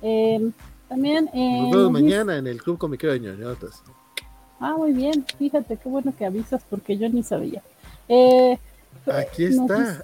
Eh, 0.03 0.51
también. 0.89 1.29
eh, 1.35 1.63
Nos 1.63 1.71
vemos 1.77 1.93
mañana 1.93 2.37
en 2.37 2.47
el 2.47 2.63
Club 2.63 2.79
Comiquero 2.79 3.13
de 3.13 3.21
ñoñotas. 3.21 3.83
Ah, 4.61 4.75
muy 4.77 4.93
bien. 4.93 5.25
Fíjate, 5.39 5.77
qué 5.77 5.89
bueno 5.89 6.13
que 6.17 6.25
avisas 6.27 6.63
porque 6.69 6.97
yo 6.97 7.09
ni 7.09 7.23
sabía. 7.23 7.63
Eh, 8.09 8.59
Aquí 9.07 9.45
está. 9.45 10.03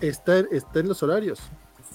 Está, 0.00 0.38
está 0.38 0.80
en 0.80 0.88
los 0.88 1.02
horarios. 1.02 1.38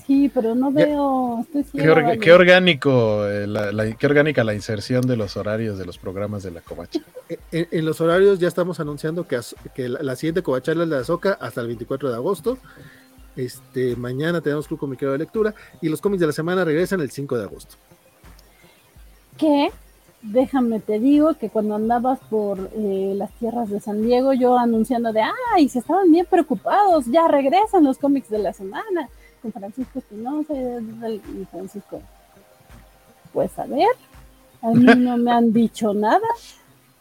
sí, 0.05 0.29
pero 0.33 0.53
no 0.55 0.71
Ya- 0.71 0.85
veo. 0.85 1.39
Estoy 1.41 1.63
Qué, 1.63 1.69
ciega, 1.71 1.93
orga- 1.95 2.03
vale. 2.03 2.19
qué 2.19 2.31
orgánico, 2.33 3.25
eh, 3.27 3.47
la, 3.47 3.71
la- 3.71 3.91
qué 3.95 4.05
orgánica 4.05 4.43
la 4.43 4.53
inserción 4.53 5.01
de 5.07 5.17
los 5.17 5.35
horarios 5.37 5.77
de 5.79 5.85
los 5.85 5.97
programas 5.97 6.43
de 6.43 6.51
la 6.51 6.61
Covacha. 6.61 6.99
E- 7.27 7.39
En, 7.51 7.67
en 7.71 7.85
los 7.85 8.01
horarios 8.01 8.37
ya 8.39 8.47
estamos 8.47 8.79
anunciando 8.79 9.27
que, 9.27 9.35
Az- 9.37 9.55
que 9.73 9.89
la, 9.89 10.03
la 10.03 10.15
siguiente 10.15 10.43
covacharla 10.43 10.83
es 10.83 10.89
la 10.89 10.95
de 10.97 11.01
Azoka 11.01 11.33
hasta 11.41 11.61
el 11.61 11.67
24 11.67 12.09
de 12.09 12.15
agosto. 12.15 12.57
Este, 13.35 13.95
mañana 13.95 14.41
tenemos 14.41 14.67
Club 14.67 14.79
Comiquero 14.79 15.11
de 15.11 15.17
Lectura 15.17 15.53
y 15.81 15.89
los 15.89 15.99
cómics 16.01 16.21
de 16.21 16.27
la 16.27 16.33
semana 16.33 16.63
regresan 16.63 17.01
el 17.01 17.09
5 17.11 17.37
de 17.37 17.43
agosto. 17.43 17.75
Que 19.37 19.69
déjame 20.21 20.79
te 20.79 20.99
digo 20.99 21.35
que 21.35 21.49
cuando 21.49 21.75
andabas 21.75 22.19
por 22.29 22.69
eh, 22.75 23.13
las 23.15 23.31
tierras 23.33 23.69
de 23.69 23.79
San 23.79 24.01
Diego, 24.01 24.33
yo 24.33 24.57
anunciando 24.57 25.13
de, 25.13 25.21
ay, 25.53 25.69
se 25.69 25.79
estaban 25.79 26.11
bien 26.11 26.25
preocupados, 26.29 27.05
ya 27.05 27.27
regresan 27.27 27.83
los 27.83 27.97
cómics 27.99 28.29
de 28.29 28.39
la 28.39 28.51
semana, 28.53 29.07
con 29.41 29.51
Francisco 29.53 29.99
Espinosa 29.99 30.53
y 30.53 31.45
Francisco. 31.51 32.01
Pues 33.33 33.57
a 33.59 33.65
ver, 33.65 33.87
a 34.61 34.69
mí 34.69 34.85
no 34.97 35.17
me 35.17 35.31
han 35.31 35.51
dicho 35.53 35.93
nada, 35.93 36.27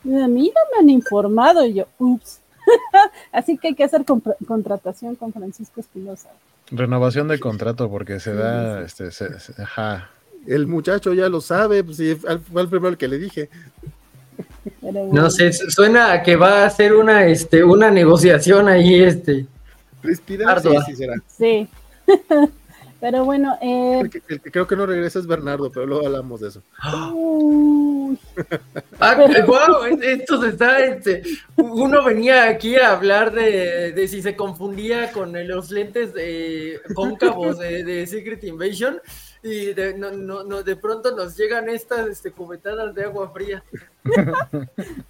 a 0.04 0.28
mí 0.28 0.52
no 0.54 0.60
me 0.72 0.78
han 0.80 0.90
informado, 0.90 1.64
y 1.64 1.74
yo, 1.74 1.84
ups. 1.98 2.40
Así 3.32 3.56
que 3.56 3.68
hay 3.68 3.74
que 3.74 3.84
hacer 3.84 4.04
contratación 4.46 5.14
con 5.16 5.32
Francisco 5.32 5.80
Espinosa. 5.80 6.28
Renovación 6.70 7.28
de 7.28 7.38
contrato 7.38 7.90
porque 7.90 8.20
se 8.20 8.32
Sí, 8.32 8.38
da, 8.38 8.78
sí. 8.80 8.84
este, 8.86 9.10
se- 9.12 9.38
se- 9.40 9.62
ajá. 9.62 10.10
El 10.46 10.66
muchacho 10.66 11.12
ya 11.14 11.28
lo 11.28 11.40
sabe, 11.40 11.82
pues 11.84 11.96
sí, 11.96 12.14
fue 12.16 12.62
el 12.62 12.68
primero 12.68 12.96
que 12.98 13.08
le 13.08 13.18
dije. 13.18 13.48
No 14.82 15.30
sé, 15.30 15.52
su- 15.52 15.70
suena 15.70 16.12
a 16.12 16.22
que 16.22 16.36
va 16.36 16.62
a 16.62 16.66
hacer 16.66 16.94
una, 16.94 17.26
este, 17.26 17.62
una 17.64 17.90
negociación 17.90 18.68
ahí, 18.68 19.02
este. 19.02 19.46
Sí, 20.26 20.38
Ardua. 20.46 20.84
sí 20.84 20.96
será. 20.96 21.14
Sí. 21.26 21.68
Pero 23.00 23.22
bueno, 23.26 23.58
eh, 23.60 23.98
El 24.00 24.08
que, 24.10 24.22
el 24.28 24.40
que 24.40 24.50
creo 24.50 24.66
que 24.66 24.76
no 24.76 24.86
regresa 24.86 25.18
es 25.18 25.26
Bernardo, 25.26 25.70
pero 25.70 25.84
luego 25.84 26.06
hablamos 26.06 26.40
de 26.40 26.48
eso. 26.48 26.62
uy, 27.12 28.18
Ah, 28.98 29.14
Pero- 29.26 29.46
wow, 29.46 29.84
esto 30.00 30.40
se 30.40 30.48
está, 30.48 30.82
este, 30.82 31.22
uno 31.56 32.02
venía 32.02 32.48
aquí 32.48 32.76
a 32.76 32.92
hablar 32.92 33.30
de, 33.34 33.92
de 33.92 34.08
si 34.08 34.22
se 34.22 34.34
confundía 34.36 35.12
con 35.12 35.34
los 35.46 35.70
lentes 35.70 36.14
de 36.14 36.80
cóncavos 36.94 37.58
de, 37.58 37.84
de 37.84 38.06
Secret 38.06 38.42
Invasion 38.44 38.98
y 39.44 39.74
de, 39.74 39.92
no, 39.92 40.10
no, 40.10 40.42
no, 40.42 40.62
de 40.62 40.74
pronto 40.74 41.14
nos 41.14 41.36
llegan 41.36 41.68
estas 41.68 42.08
este, 42.08 42.32
cubetadas 42.32 42.94
de 42.94 43.04
agua 43.04 43.28
fría. 43.28 43.62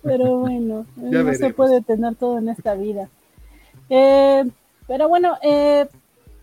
pero 0.03 0.39
bueno, 0.41 0.87
Ya 0.97 1.23
no 1.23 1.33
se 1.35 1.55
puede 1.55 1.81
tener 1.83 2.17
todo 2.17 2.39
en 2.39 2.49
esta 2.49 2.75
vida. 2.75 3.09
Eh, 3.89 4.45
pero 4.89 5.09
bueno, 5.09 5.39
eh, 5.41 5.87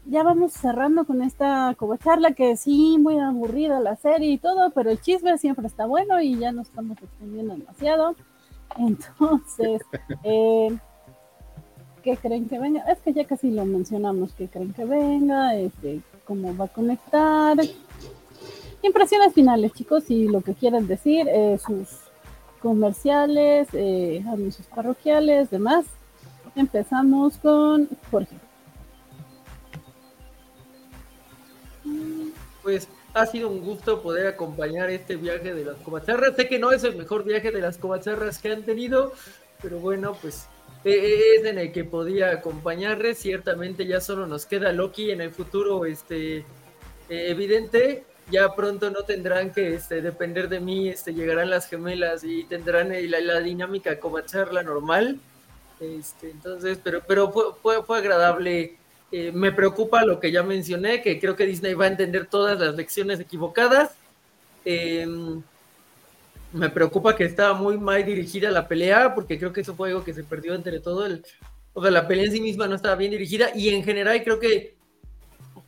ya 0.06 0.24
vamos 0.24 0.54
cerrando 0.54 1.04
con 1.04 1.22
esta 1.22 1.76
charla 2.02 2.32
que 2.32 2.56
sí, 2.56 2.98
muy 2.98 3.20
aburrida 3.20 3.82
la 3.82 3.98
serie 3.98 4.32
y 4.32 4.38
todo, 4.38 4.72
pero 4.72 4.90
el 4.90 5.02
chisme 5.02 5.38
siempre 5.38 5.68
está 5.68 5.86
bueno 5.86 6.22
y 6.22 6.40
ya 6.40 6.54
no 6.54 6.62
estamos 6.62 6.98
extendiendo 7.02 7.58
demasiado. 7.58 8.16
Entonces, 8.78 9.82
eh, 10.24 10.78
¿qué 12.04 12.16
creen 12.16 12.48
que 12.48 12.58
venga? 12.58 12.90
Es 12.90 13.00
que 13.00 13.12
ya 13.12 13.26
casi 13.26 13.52
lo 13.52 13.66
mencionamos, 13.66 14.32
¿qué 14.34 14.48
creen 14.48 14.72
que 14.72 14.86
venga? 14.86 15.56
Este, 15.56 16.02
¿Cómo 16.26 16.56
va 16.56 16.66
a 16.66 16.68
conectar? 16.68 17.58
Impresiones 18.82 19.34
finales, 19.34 19.74
chicos, 19.74 20.10
y 20.10 20.28
lo 20.28 20.42
que 20.42 20.54
quieran 20.54 20.88
decir, 20.88 21.28
eh, 21.30 21.60
sus 21.64 21.88
comerciales, 22.62 23.68
eh, 23.74 24.24
parroquiales, 24.74 25.50
demás. 25.50 25.86
Empezamos 26.56 27.38
con 27.38 27.90
Jorge. 28.10 28.36
Pues 32.62 32.88
ha 33.14 33.26
sido 33.26 33.50
un 33.50 33.62
gusto 33.62 34.02
poder 34.02 34.28
acompañar 34.28 34.90
este 34.90 35.16
viaje 35.16 35.54
de 35.54 35.66
las 35.66 35.78
covacharras. 35.78 36.36
Sé 36.36 36.48
que 36.48 36.60
no 36.60 36.72
es 36.72 36.84
el 36.84 36.96
mejor 36.96 37.24
viaje 37.24 37.52
de 37.52 37.62
las 37.62 37.78
covacharras 37.78 38.40
que 38.40 38.52
han 38.52 38.64
tenido, 38.64 39.14
pero 39.62 39.80
bueno, 39.80 40.16
pues 40.22 40.48
es 40.84 41.46
en 41.46 41.58
el 41.58 41.72
que 41.72 41.84
podía 41.84 42.32
acompañarles. 42.32 43.20
Ciertamente 43.20 43.86
ya 43.86 44.02
solo 44.02 44.28
nos 44.28 44.46
queda 44.46 44.72
Loki 44.72 45.12
en 45.12 45.22
el 45.22 45.32
futuro 45.32 45.86
este, 45.86 46.38
eh, 46.38 46.46
evidente. 47.10 48.06
Ya 48.30 48.56
pronto 48.56 48.90
no 48.90 49.04
tendrán 49.04 49.52
que 49.52 49.76
este, 49.76 50.02
depender 50.02 50.48
de 50.48 50.60
mí, 50.60 50.90
este, 50.90 51.14
llegarán 51.14 51.50
las 51.50 51.68
gemelas 51.68 52.24
y 52.24 52.46
tendrán 52.46 52.94
eh, 52.94 53.08
la, 53.08 53.20
la 53.20 53.40
dinámica 53.42 54.00
covacharla 54.00 54.64
normal. 54.64 55.20
Este, 55.80 56.30
entonces, 56.32 56.80
pero, 56.84 57.02
pero 57.08 57.32
fue, 57.32 57.46
fue, 57.62 57.84
fue 57.84 57.98
agradable 57.98 58.78
eh, 59.12 59.32
me 59.34 59.52
preocupa 59.52 60.06
lo 60.06 60.22
que 60.22 60.32
ya 60.32 60.42
mencioné, 60.42 61.02
que 61.02 61.20
creo 61.20 61.36
que 61.36 61.46
Disney 61.46 61.74
va 61.74 61.86
a 61.86 61.90
entender 61.90 62.28
todas 62.28 62.58
las 62.60 62.76
lecciones 62.76 63.20
equivocadas. 63.20 63.92
Eh, 64.64 65.06
me 66.54 66.70
preocupa 66.70 67.16
que 67.16 67.24
estaba 67.26 67.54
muy 67.54 67.78
mal 67.78 68.06
dirigida 68.06 68.52
la 68.52 68.68
pelea, 68.68 69.16
porque 69.16 69.38
creo 69.38 69.54
que 69.54 69.62
eso 69.62 69.76
fue 69.76 69.90
algo 69.90 70.04
que 70.04 70.14
se 70.14 70.24
perdió 70.24 70.54
entre 70.54 70.80
todo. 70.80 71.06
El, 71.06 71.24
o 71.74 71.82
sea, 71.82 71.92
la 71.92 72.08
pelea 72.08 72.26
en 72.26 72.32
sí 72.32 72.42
misma 72.42 72.68
no 72.68 72.76
estaba 72.76 72.96
bien 72.96 73.12
dirigida 73.12 73.50
y 73.56 73.70
en 73.70 73.84
general 73.84 74.22
creo 74.24 74.40
que 74.40 74.76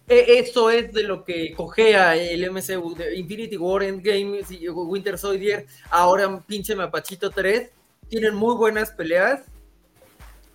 e- 0.08 0.40
eso 0.40 0.70
es 0.70 0.92
de 0.94 1.04
lo 1.04 1.24
que 1.24 1.54
cojea 1.54 2.16
el 2.16 2.44
MCU, 2.44 2.96
de 2.96 3.16
Infinity 3.16 3.58
War, 3.58 3.84
Endgame, 3.84 4.42
Winter 4.72 5.18
Soldier, 5.18 5.66
ahora 5.90 6.40
pinche 6.46 6.76
Mapachito 6.76 7.30
3. 7.30 7.70
Tienen 8.10 8.36
muy 8.36 8.56
buenas 8.56 8.92
peleas, 8.92 9.42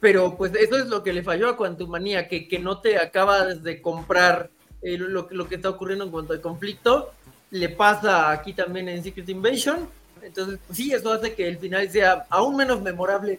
pero 0.01 0.37
pues 0.37 0.53
eso 0.55 0.77
es 0.77 0.87
lo 0.87 1.03
que 1.03 1.13
le 1.13 1.23
falló 1.23 1.49
a 1.49 1.57
Quantumania, 1.57 2.29
que, 2.29 2.47
que 2.47 2.59
no 2.59 2.81
te 2.81 2.99
acabas 2.99 3.63
de 3.63 3.83
comprar 3.83 4.51
eh, 4.83 4.97
lo, 4.97 5.27
lo 5.31 5.49
que 5.49 5.57
está 5.57 5.71
ocurriendo 5.71 6.05
en 6.05 6.11
cuanto 6.11 6.35
al 6.35 6.41
conflicto. 6.41 7.13
Le 7.51 7.71
pasa 7.71 8.31
aquí 8.31 8.53
también 8.53 8.89
en 8.89 9.03
Secret 9.03 9.29
Invasion. 9.29 9.89
Entonces, 10.23 10.59
pues, 10.67 10.77
sí, 10.77 10.93
eso 10.93 11.13
hace 11.13 11.35
que 11.35 11.49
el 11.49 11.59
final 11.59 11.89
sea 11.91 12.27
aún 12.31 12.57
menos 12.57 12.83
memorable 12.83 13.39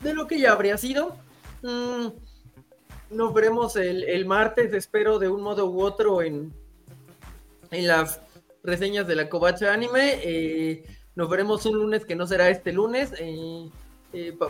de 0.00 0.14
lo 0.14 0.26
que 0.26 0.38
ya 0.38 0.52
habría 0.52 0.78
sido. 0.78 1.16
Mm, 1.62 2.08
nos 3.10 3.34
veremos 3.34 3.76
el, 3.76 4.26
martes, 4.26 4.72
espero, 4.74 5.18
de 5.18 5.28
un 5.28 5.42
modo 5.42 5.70
u 5.70 5.82
otro 5.82 6.22
en, 6.22 6.52
en 7.70 7.86
las 7.86 8.20
reseñas 8.62 9.06
de 9.06 9.16
la 9.16 9.28
Covacha 9.28 9.72
Anime. 9.72 10.20
Eh, 10.22 10.84
nos 11.14 11.28
veremos 11.28 11.64
un 11.66 11.78
lunes 11.78 12.04
que 12.04 12.14
no 12.14 12.26
será 12.26 12.48
este 12.50 12.72
lunes. 12.72 13.12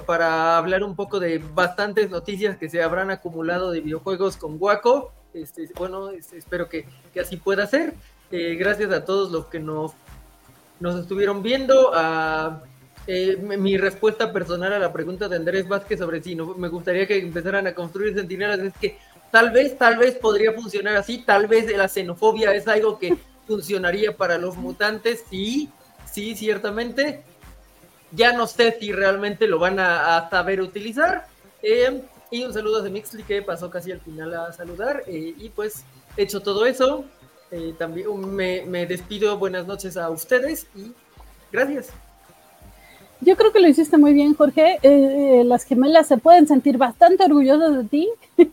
para 0.07 0.57
hablar 0.59 0.83
un 0.83 0.97
poco 0.97 1.21
de 1.21 1.39
bastantes 1.39 2.11
noticias 2.11 2.57
que 2.57 2.69
se 2.69 2.83
habrán 2.83 3.11
acumulado 3.11 3.71
de 3.71 3.81
videojuegos 3.81 4.37
con 4.37 4.57
Waco. 4.59 5.13
Este, 5.35 5.69
bueno, 5.77 6.11
espero 6.11 6.69
que, 6.69 6.87
que, 7.13 7.21
así 7.21 7.37
pueda 7.37 7.67
ser. 7.67 7.95
gracias 8.31 8.91
a 8.93 9.05
todos 9.05 9.31
los 9.31 9.47
que 9.47 9.61
nos, 9.61 9.93
nos 10.81 11.01
estuvieron 11.01 11.43
viendo. 11.43 11.93
A, 11.95 12.63
eh, 13.11 13.37
mi 13.37 13.79
respuesta 13.79 14.31
personal 14.33 14.75
a 14.75 14.79
la 14.79 14.93
pregunta 14.93 15.29
de 15.29 15.37
Andrés 15.37 15.67
Vázquez 15.67 15.99
sobre 15.99 16.23
si 16.23 16.35
no, 16.35 16.55
me 16.55 16.69
gustaría 16.69 17.07
que 17.07 17.19
empezaran 17.19 17.67
a 17.67 17.75
construir 17.75 18.15
centinelas 18.15 18.59
es 18.59 18.75
que 18.75 18.99
tal 19.31 19.51
vez, 19.51 19.79
tal 19.79 19.97
vez 19.97 20.17
podría 20.17 20.53
funcionar 20.53 20.95
así, 20.95 21.25
tal 21.25 21.47
vez 21.47 21.75
la 21.75 21.89
xenofobia 21.89 22.53
es 22.55 22.69
algo 22.69 22.99
que 22.99 23.17
funcionaría 23.47 24.15
para 24.15 24.37
los 24.37 24.59
mutantes, 24.59 25.25
sí, 25.31 25.71
sí, 26.11 26.37
ciertamente. 26.37 27.23
Ya 28.13 28.33
no 28.33 28.47
sé 28.47 28.77
si 28.79 28.93
realmente 28.93 29.47
lo 29.47 29.59
van 29.59 29.81
a, 29.81 30.29
saber 30.31 30.61
utilizar. 30.61 31.27
Eh, 31.63 32.03
y 32.31 32.45
un 32.45 32.53
saludo 32.53 32.85
a 32.85 32.89
Mixly 32.89 33.23
que 33.23 33.41
pasó 33.41 33.71
casi 33.71 33.91
al 33.91 34.01
final 34.01 34.35
a 34.35 34.53
saludar. 34.53 35.03
Eh, 35.07 35.35
y 35.37 35.49
pues, 35.49 35.85
hecho 36.17 36.41
todo 36.41 36.67
eso, 36.67 37.05
también 37.79 38.35
me, 38.35 38.87
despido. 38.87 39.39
Buenas 39.39 39.67
noches 39.67 39.97
a 39.97 40.11
ustedes 40.11 40.67
y 40.75 40.93
gracias. 41.53 41.91
Yo 43.21 43.37
creo 43.37 43.53
que 43.53 43.61
lo 43.61 43.69
hiciste 43.69 43.99
muy 43.99 44.13
bien, 44.13 44.35
Jorge. 44.35 44.79
Eh, 44.83 45.41
eh, 45.41 45.45
las 45.45 45.65
gemelas 45.65 46.07
se 46.07 46.19
pueden 46.19 46.47
sentir 46.47 46.79
bastante 46.79 47.25
orgullosas 47.25 47.77
de 47.77 47.85
ti. 47.85 48.09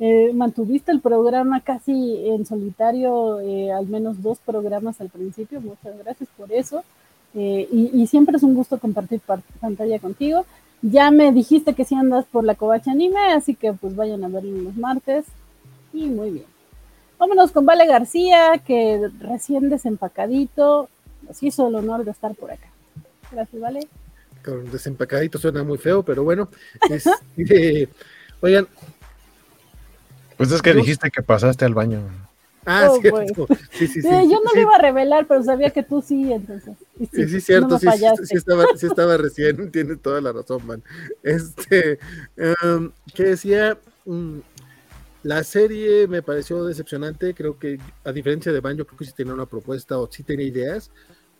Eh, 0.00 0.32
mantuviste 0.34 0.90
el 0.90 1.00
programa 1.00 1.60
casi 1.60 2.26
en 2.26 2.44
solitario, 2.44 3.38
al 3.72 3.86
menos 3.86 4.20
dos 4.20 4.38
programas 4.44 5.00
al 5.00 5.08
principio. 5.08 5.60
Muchas 5.60 5.96
gracias 6.02 6.28
por 6.36 6.50
eso. 6.50 6.82
Y, 7.32 8.04
siempre 8.08 8.36
es 8.36 8.42
un 8.42 8.54
gusto 8.54 8.78
compartir 8.78 9.20
pantalla 9.60 10.00
contigo. 10.00 10.46
Ya 10.82 11.12
me 11.12 11.30
dijiste 11.30 11.74
que 11.74 11.84
si 11.84 11.94
andas 11.94 12.24
por 12.24 12.42
la 12.42 12.56
covacha 12.56 12.90
anime, 12.90 13.34
así 13.34 13.54
que 13.54 13.72
pues 13.72 13.94
vayan 13.94 14.24
a 14.24 14.28
verlo 14.28 14.62
los 14.62 14.76
martes. 14.76 15.26
Y 15.92 16.06
muy 16.06 16.30
bien. 16.30 16.53
Vámonos 17.18 17.52
con 17.52 17.66
Vale 17.66 17.86
García, 17.86 18.60
que 18.66 19.10
recién 19.20 19.70
desempacadito 19.70 20.88
nos 21.26 21.42
hizo 21.42 21.68
el 21.68 21.74
honor 21.76 22.04
de 22.04 22.10
estar 22.10 22.34
por 22.34 22.50
acá. 22.50 22.68
Gracias, 23.30 23.60
Vale 23.60 23.88
con 24.44 24.70
desempacadito 24.70 25.38
suena 25.38 25.64
muy 25.64 25.78
feo, 25.78 26.02
pero 26.02 26.22
bueno. 26.22 26.48
oigan. 28.40 28.68
Pues 30.36 30.52
es 30.52 30.62
que 30.62 30.74
dijiste 30.74 31.10
que 31.10 31.22
pasaste 31.22 31.64
al 31.64 31.74
baño. 31.74 32.02
Ah, 32.66 32.88
oh, 32.90 33.00
cierto. 33.00 33.46
Sí, 33.72 33.86
sí, 33.86 34.00
sí, 34.00 34.08
yo 34.08 34.40
no 34.42 34.54
lo 34.54 34.60
iba 34.60 34.74
a 34.74 34.80
revelar, 34.80 35.26
pero 35.26 35.42
sabía 35.42 35.70
que 35.70 35.82
tú 35.82 36.02
sí, 36.02 36.32
entonces. 36.32 36.76
Sí, 37.12 37.28
sí, 37.28 37.40
cierto, 37.40 37.78
sí, 37.78 37.86
sí, 38.24 38.36
estaba, 38.36 38.64
sí 38.74 38.86
estaba 38.86 39.16
recién, 39.18 39.70
tienes 39.72 40.00
toda 40.00 40.20
la 40.22 40.32
razón, 40.32 40.66
man. 40.66 40.82
Este, 41.22 41.98
um, 42.64 42.90
que 43.14 43.24
decía, 43.24 43.76
um, 44.06 44.40
la 45.24 45.42
serie 45.42 46.06
me 46.06 46.22
pareció 46.22 46.64
decepcionante, 46.64 47.34
creo 47.34 47.58
que 47.58 47.78
a 48.04 48.12
diferencia 48.12 48.52
de 48.52 48.60
Banjo, 48.60 48.84
creo 48.84 48.98
que 48.98 49.06
sí 49.06 49.12
tenía 49.16 49.32
una 49.32 49.46
propuesta 49.46 49.98
o 49.98 50.06
sí 50.10 50.22
tenía 50.22 50.46
ideas. 50.46 50.90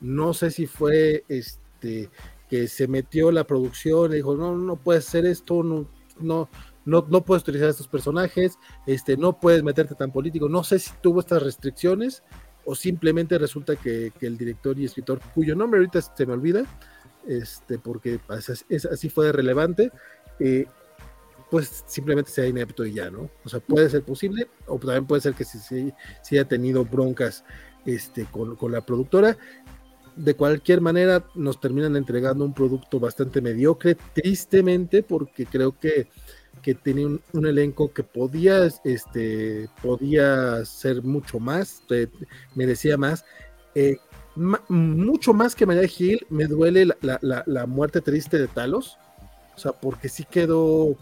No 0.01 0.33
sé 0.33 0.51
si 0.51 0.67
fue 0.67 1.23
este 1.29 2.09
que 2.49 2.67
se 2.67 2.89
metió 2.89 3.31
la 3.31 3.45
producción 3.45 4.13
y 4.13 4.17
dijo, 4.17 4.37
no, 4.37 4.57
no 4.57 4.77
puedes 4.77 5.07
hacer 5.07 5.27
esto, 5.27 5.63
no, 5.63 5.87
no, 6.19 6.49
no, 6.87 7.07
no 7.11 7.25
puedes 7.27 7.43
utilizar 7.43 7.69
estos 7.69 7.87
personajes, 7.87 8.59
este, 8.87 9.19
no 9.19 9.39
puedes 9.39 9.63
meterte 9.63 9.95
tan 9.95 10.11
político. 10.11 10.49
No 10.49 10.65
sé 10.65 10.79
si 10.79 10.91
tuvo 11.03 11.21
estas 11.21 11.43
restricciones 11.43 12.23
o 12.65 12.75
simplemente 12.75 13.37
resulta 13.37 13.77
que, 13.77 14.13
el 14.23 14.39
director 14.39 14.79
y 14.79 14.87
escritor, 14.87 15.21
cuyo 15.35 15.55
nombre 15.55 15.81
ahorita 15.81 16.01
se 16.01 16.25
me 16.25 16.33
olvida, 16.33 16.65
este, 17.27 17.79
porque 17.79 18.19
es, 18.71 18.87
así 18.87 19.11
fue 19.11 19.31
relevante, 19.31 19.91
eh, 20.41 20.65
pues 21.55 21.85
simplemente 21.87 22.33
sea 22.33 22.49
inepto 22.49 22.85
y 22.85 22.95
ya, 22.95 23.13
¿no? 23.13 23.31
O 23.45 23.49
sea, 23.49 23.61
puede 23.61 23.89
ser 23.89 24.03
posible, 24.03 24.49
o 24.67 24.77
también 24.77 25.07
puede 25.07 25.23
ser 25.23 25.35
que 25.35 25.45
sí, 25.45 25.61
sí, 25.61 25.93
sí 26.21 26.37
haya 26.37 26.49
tenido 26.49 26.85
broncas 26.85 27.45
este, 27.87 28.25
con, 28.25 28.57
con, 28.57 28.73
la 28.73 28.81
productora 28.81 29.37
de 30.17 30.35
cualquier 30.35 30.81
manera 30.81 31.25
nos 31.37 31.61
terminan 31.61 31.95
entregando 31.95 32.45
un 32.45 32.55
producto 32.55 32.99
bastante 32.99 33.41
mediocre, 33.41 33.97
tristemente, 34.15 35.05
porque 35.05 35.47
creo 35.47 35.79
que, 35.79 36.09
que 36.61 36.75
tenía 36.75 37.07
un, 37.07 37.47
elenco 37.47 37.93
que 37.93 38.03
podía, 38.03 38.69
este, 38.83 39.69
podía 39.81 40.65
ser 40.65 41.05
mucho 41.05 41.39
más, 41.39 41.85
merecía 42.57 42.97
más. 42.97 43.25
Eh, 43.77 43.99
mucho 44.35 45.33
más 45.33 45.55
que 45.55 45.67
María 45.67 45.87
Gil, 45.87 46.27
me 46.29 46.47
duele 46.47 46.89
la, 47.01 47.67
muerte 47.67 48.01
triste 48.01 48.39
de 48.39 48.49
Talos, 48.49 48.99
o 49.55 49.59
sea, 49.61 49.71
porque 49.71 50.09
sí 50.09 50.25
quedó, 50.29 50.97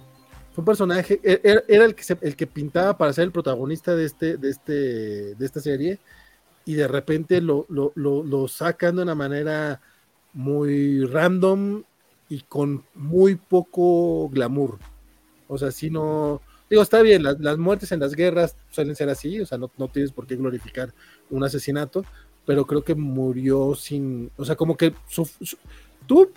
fue 0.53 0.63
un 0.63 0.67
personaje, 0.67 1.21
e, 1.23 1.41
e, 1.43 1.65
era, 1.67 1.85
el, 1.85 1.95
que 1.95 2.05
el 2.21 2.37
que 2.37 2.47
pintaba 2.47 2.97
para 2.97 3.13
ser 3.13 3.25
el 3.25 3.33
protagonista 3.33 3.95
de, 3.95 4.05
este, 4.05 4.37
de, 4.37 4.51
este, 4.51 5.35
de 5.35 5.47
esta 5.47 5.61
serie, 5.61 5.99
y 6.65 6.75
de 6.75 6.89
repente 6.89 7.41
lo, 7.41 7.67
lo, 7.69 7.93
lo, 7.95 8.49
sacan 8.49 8.97
de 8.97 9.03
una 9.03 9.15
manera 9.15 9.81
muy 10.33 11.05
random 11.05 11.83
y 12.29 12.43
con 12.43 12.85
muy 12.95 13.35
poco 13.35 14.29
glamour. 14.29 14.79
O 15.49 15.59
sea, 15.59 15.71
si 15.73 15.91
no, 15.91 16.41
digo, 16.71 16.83
está 16.83 17.03
bien, 17.03 17.23
las, 17.23 17.59
muertes 17.59 17.91
en 17.93 18.01
las 18.01 18.15
guerras 18.15 18.57
suelen 18.71 18.95
ser 18.95 19.09
así, 19.09 19.41
o 19.41 19.47
sea, 19.47 19.59
no, 19.59 19.71
no, 19.77 19.89
tienes 19.89 20.13
por 20.13 20.27
qué 20.27 20.37
glorificar 20.37 20.95
un 21.31 21.45
asesinato, 21.45 22.05
pero 22.47 22.67
creo 22.67 22.83
que 22.83 22.95
murió 22.95 23.75
sin, 23.75 24.31
o 24.37 24.45
sea, 24.45 24.57
como 24.57 24.77
que 24.77 24.95
tú, 26.07 26.31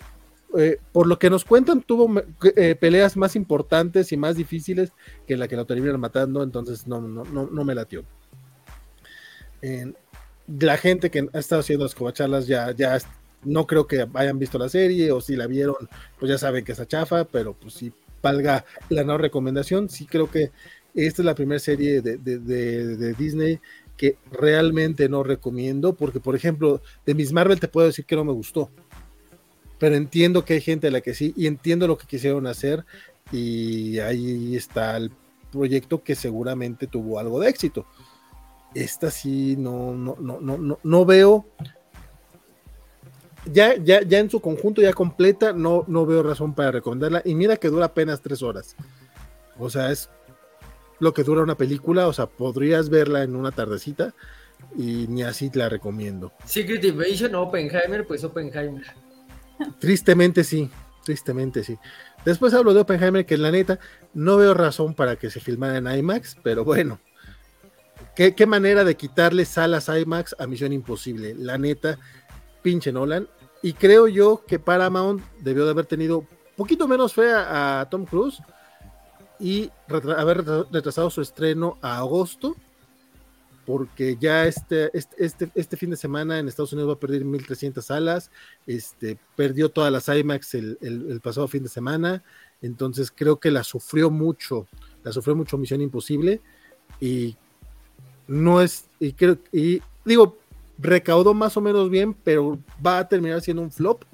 eh, 0.58 0.78
por 0.92 1.06
lo 1.06 1.18
que 1.18 1.30
nos 1.30 1.44
cuentan, 1.44 1.82
tuvo 1.82 2.22
eh, 2.56 2.74
peleas 2.74 3.16
más 3.16 3.36
importantes 3.36 4.12
y 4.12 4.16
más 4.16 4.36
difíciles 4.36 4.92
que 5.26 5.36
la 5.36 5.48
que 5.48 5.56
lo 5.56 5.66
terminan 5.66 6.00
matando, 6.00 6.42
entonces 6.42 6.86
no, 6.86 7.00
no, 7.00 7.24
no, 7.24 7.46
no 7.46 7.64
me 7.64 7.74
latió. 7.74 8.04
La 10.46 10.76
gente 10.76 11.10
que 11.10 11.28
ha 11.32 11.38
estado 11.38 11.60
haciendo 11.60 11.84
las 11.84 11.94
covacharlas 11.94 12.46
ya, 12.46 12.70
ya 12.70 12.98
no 13.46 13.66
creo 13.66 13.86
que 13.86 14.06
hayan 14.14 14.38
visto 14.38 14.58
la 14.58 14.68
serie 14.68 15.12
o 15.12 15.20
si 15.20 15.36
la 15.36 15.46
vieron, 15.46 15.88
pues 16.18 16.30
ya 16.30 16.38
saben 16.38 16.64
que 16.64 16.72
es 16.72 16.88
chafa, 16.88 17.24
pero 17.24 17.54
pues 17.54 17.74
si 17.74 17.92
valga 18.22 18.64
la 18.88 19.04
no 19.04 19.18
recomendación, 19.18 19.88
sí 19.88 20.06
creo 20.06 20.30
que 20.30 20.50
esta 20.94 21.22
es 21.22 21.26
la 21.26 21.34
primera 21.34 21.60
serie 21.60 22.00
de, 22.00 23.14
Disney 23.14 23.60
que 23.96 24.16
realmente 24.30 25.08
no 25.08 25.22
recomiendo, 25.22 25.94
porque 25.94 26.20
por 26.20 26.34
ejemplo, 26.34 26.82
de 27.06 27.14
Miss 27.14 27.32
Marvel 27.32 27.60
te 27.60 27.68
puedo 27.68 27.86
decir 27.86 28.04
que 28.04 28.16
no 28.16 28.24
me 28.24 28.32
gustó, 28.32 28.70
pero 29.78 29.94
entiendo 29.94 30.44
que 30.44 30.54
hay 30.54 30.60
gente 30.60 30.88
a 30.88 30.90
la 30.90 31.00
que 31.00 31.14
sí, 31.14 31.32
y 31.36 31.46
entiendo 31.46 31.86
lo 31.86 31.98
que 31.98 32.06
quisieron 32.06 32.46
hacer, 32.46 32.84
y 33.32 33.98
ahí 33.98 34.56
está 34.56 34.96
el 34.96 35.10
proyecto 35.50 36.02
que 36.02 36.14
seguramente 36.14 36.86
tuvo 36.86 37.18
algo 37.18 37.40
de 37.40 37.48
éxito 37.48 37.86
esta 38.76 39.10
sí 39.10 39.56
no, 39.56 39.94
no, 39.94 40.16
no, 40.20 40.38
no, 40.40 40.78
no, 40.82 41.04
veo. 41.04 41.46
Ya, 43.50 43.76
ya, 43.76 44.02
ya 44.02 44.18
en 44.18 44.28
su 44.28 44.40
conjunto, 44.40 44.82
ya 44.82 44.92
completa, 44.92 45.52
no, 45.52 45.84
no 45.86 46.04
veo 46.04 46.22
razón 46.22 46.54
para 46.54 46.72
recomendarla. 46.72 47.22
Y 47.24 47.34
mira 47.34 47.56
que 47.56 47.68
dura 47.68 47.86
apenas 47.86 48.20
tres 48.20 48.42
horas. 48.42 48.76
O 49.58 49.70
sea, 49.70 49.92
es 49.92 50.10
lo 50.98 51.14
que 51.14 51.22
dura 51.22 51.42
una 51.42 51.56
película. 51.56 52.08
O 52.08 52.12
sea, 52.12 52.26
podrías 52.26 52.90
verla 52.90 53.22
en 53.22 53.36
una 53.36 53.52
tardecita 53.52 54.14
y 54.76 55.06
ni 55.08 55.22
así 55.22 55.50
la 55.54 55.68
recomiendo. 55.68 56.32
Secret 56.44 56.84
Invasion 56.84 57.34
o 57.34 57.42
Oppenheimer, 57.42 58.06
pues 58.06 58.24
Oppenheimer. 58.24 58.84
Tristemente 59.78 60.44
sí, 60.44 60.70
tristemente 61.04 61.64
sí. 61.64 61.78
Después 62.24 62.54
hablo 62.54 62.74
de 62.74 62.80
Oppenheimer, 62.80 63.24
que 63.24 63.36
la 63.36 63.50
neta 63.50 63.78
no 64.14 64.36
veo 64.36 64.54
razón 64.54 64.94
para 64.94 65.16
que 65.16 65.30
se 65.30 65.40
filmara 65.40 65.78
en 65.78 65.86
IMAX, 65.86 66.36
pero 66.42 66.64
bueno, 66.64 66.98
¿Qué, 68.16 68.46
manera 68.46 68.82
de 68.82 68.96
quitarle 68.96 69.44
salas 69.44 69.90
IMAX 69.90 70.34
a 70.38 70.46
Misión 70.46 70.72
Imposible. 70.72 71.34
La 71.34 71.58
neta, 71.58 71.98
pinche 72.62 72.90
Nolan. 72.90 73.28
Y 73.62 73.74
creo 73.74 74.08
yo 74.08 74.42
que 74.46 74.58
Paramount 74.58 75.22
debió 75.40 75.66
de 75.66 75.72
haber 75.72 75.84
tenido 75.84 76.26
poquito 76.56 76.88
menos 76.88 77.12
fe 77.12 77.30
a, 77.30 77.86
Tom 77.90 78.06
Cruise 78.06 78.40
y 79.38 79.70
haber 80.16 80.46
retrasado 80.72 81.10
su 81.10 81.20
estreno 81.20 81.78
a 81.82 81.98
agosto, 81.98 82.56
porque 83.66 84.16
ya 84.18 84.46
este, 84.46 84.96
este, 84.96 85.24
este, 85.24 85.50
este, 85.54 85.76
fin 85.76 85.90
de 85.90 85.96
semana 85.96 86.38
en 86.38 86.46
Estados 86.46 86.72
Unidos 86.72 86.90
va 86.90 86.94
a 86.94 87.00
perder 87.00 87.24
1.300 87.24 87.82
salas, 87.82 88.30
este, 88.66 89.18
perdió 89.34 89.70
todas 89.70 89.92
las 89.92 90.08
IMAX 90.08 90.54
el, 90.54 90.78
el, 90.80 91.20
pasado 91.20 91.48
fin 91.48 91.64
de 91.64 91.68
semana, 91.68 92.22
entonces 92.62 93.10
creo 93.10 93.40
que 93.40 93.50
la 93.50 93.64
sufrió 93.64 94.08
mucho, 94.08 94.68
la 95.02 95.12
sufrió 95.12 95.34
mucho 95.34 95.58
Misión 95.58 95.80
Imposible 95.80 96.40
y 97.00 97.36
no 98.28 98.62
es, 98.62 98.86
y 99.00 99.12
creo, 99.12 99.36
y 99.52 99.82
digo, 100.04 100.38
recaudó 100.78 101.34
más 101.34 101.56
o 101.56 101.60
menos 101.60 101.90
bien, 101.90 102.14
pero 102.14 102.60
va 102.84 102.98
a 103.00 103.08
terminar 103.08 103.40
siendo 103.40 103.62
un 103.62 103.72
flop, 103.72 104.04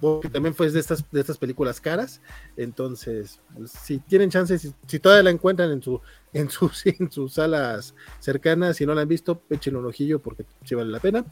porque 0.00 0.28
también 0.28 0.54
fue 0.54 0.70
de 0.70 0.80
estas, 0.80 1.08
de 1.10 1.20
estas 1.20 1.38
películas 1.38 1.80
caras. 1.80 2.20
Entonces, 2.56 3.40
pues, 3.56 3.70
si 3.70 3.98
tienen 3.98 4.30
chance, 4.30 4.58
si, 4.58 4.98
todavía 4.98 5.24
la 5.24 5.30
encuentran 5.30 5.70
en 5.70 5.82
su, 5.82 6.00
en 6.32 6.50
sus, 6.50 6.86
en 6.86 7.10
sus 7.10 7.34
salas 7.34 7.94
cercanas, 8.18 8.76
si 8.76 8.86
no 8.86 8.94
la 8.94 9.02
han 9.02 9.08
visto, 9.08 9.42
échenle 9.50 9.78
un 9.78 9.86
ojillo 9.86 10.20
porque 10.20 10.44
sí 10.64 10.74
vale 10.74 10.90
la 10.90 11.00
pena. 11.00 11.24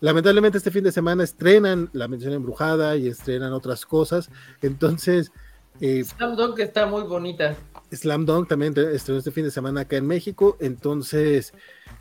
lamentablemente 0.00 0.58
este 0.58 0.70
fin 0.70 0.84
de 0.84 0.92
semana 0.92 1.24
estrenan 1.24 1.90
La 1.92 2.08
Mención 2.08 2.32
Embrujada 2.32 2.96
y 2.96 3.08
estrenan 3.08 3.52
otras 3.52 3.84
cosas. 3.86 4.30
Entonces... 4.60 5.32
Eh, 5.80 6.04
Slam 6.04 6.36
Dunk 6.36 6.58
está 6.58 6.86
muy 6.86 7.02
bonita. 7.02 7.56
Slam 7.90 8.26
Dunk 8.26 8.46
también 8.46 8.74
estrenó 8.92 9.18
este 9.18 9.30
fin 9.30 9.44
de 9.44 9.50
semana 9.50 9.82
acá 9.82 9.96
en 9.96 10.06
México. 10.06 10.56
Entonces... 10.60 11.52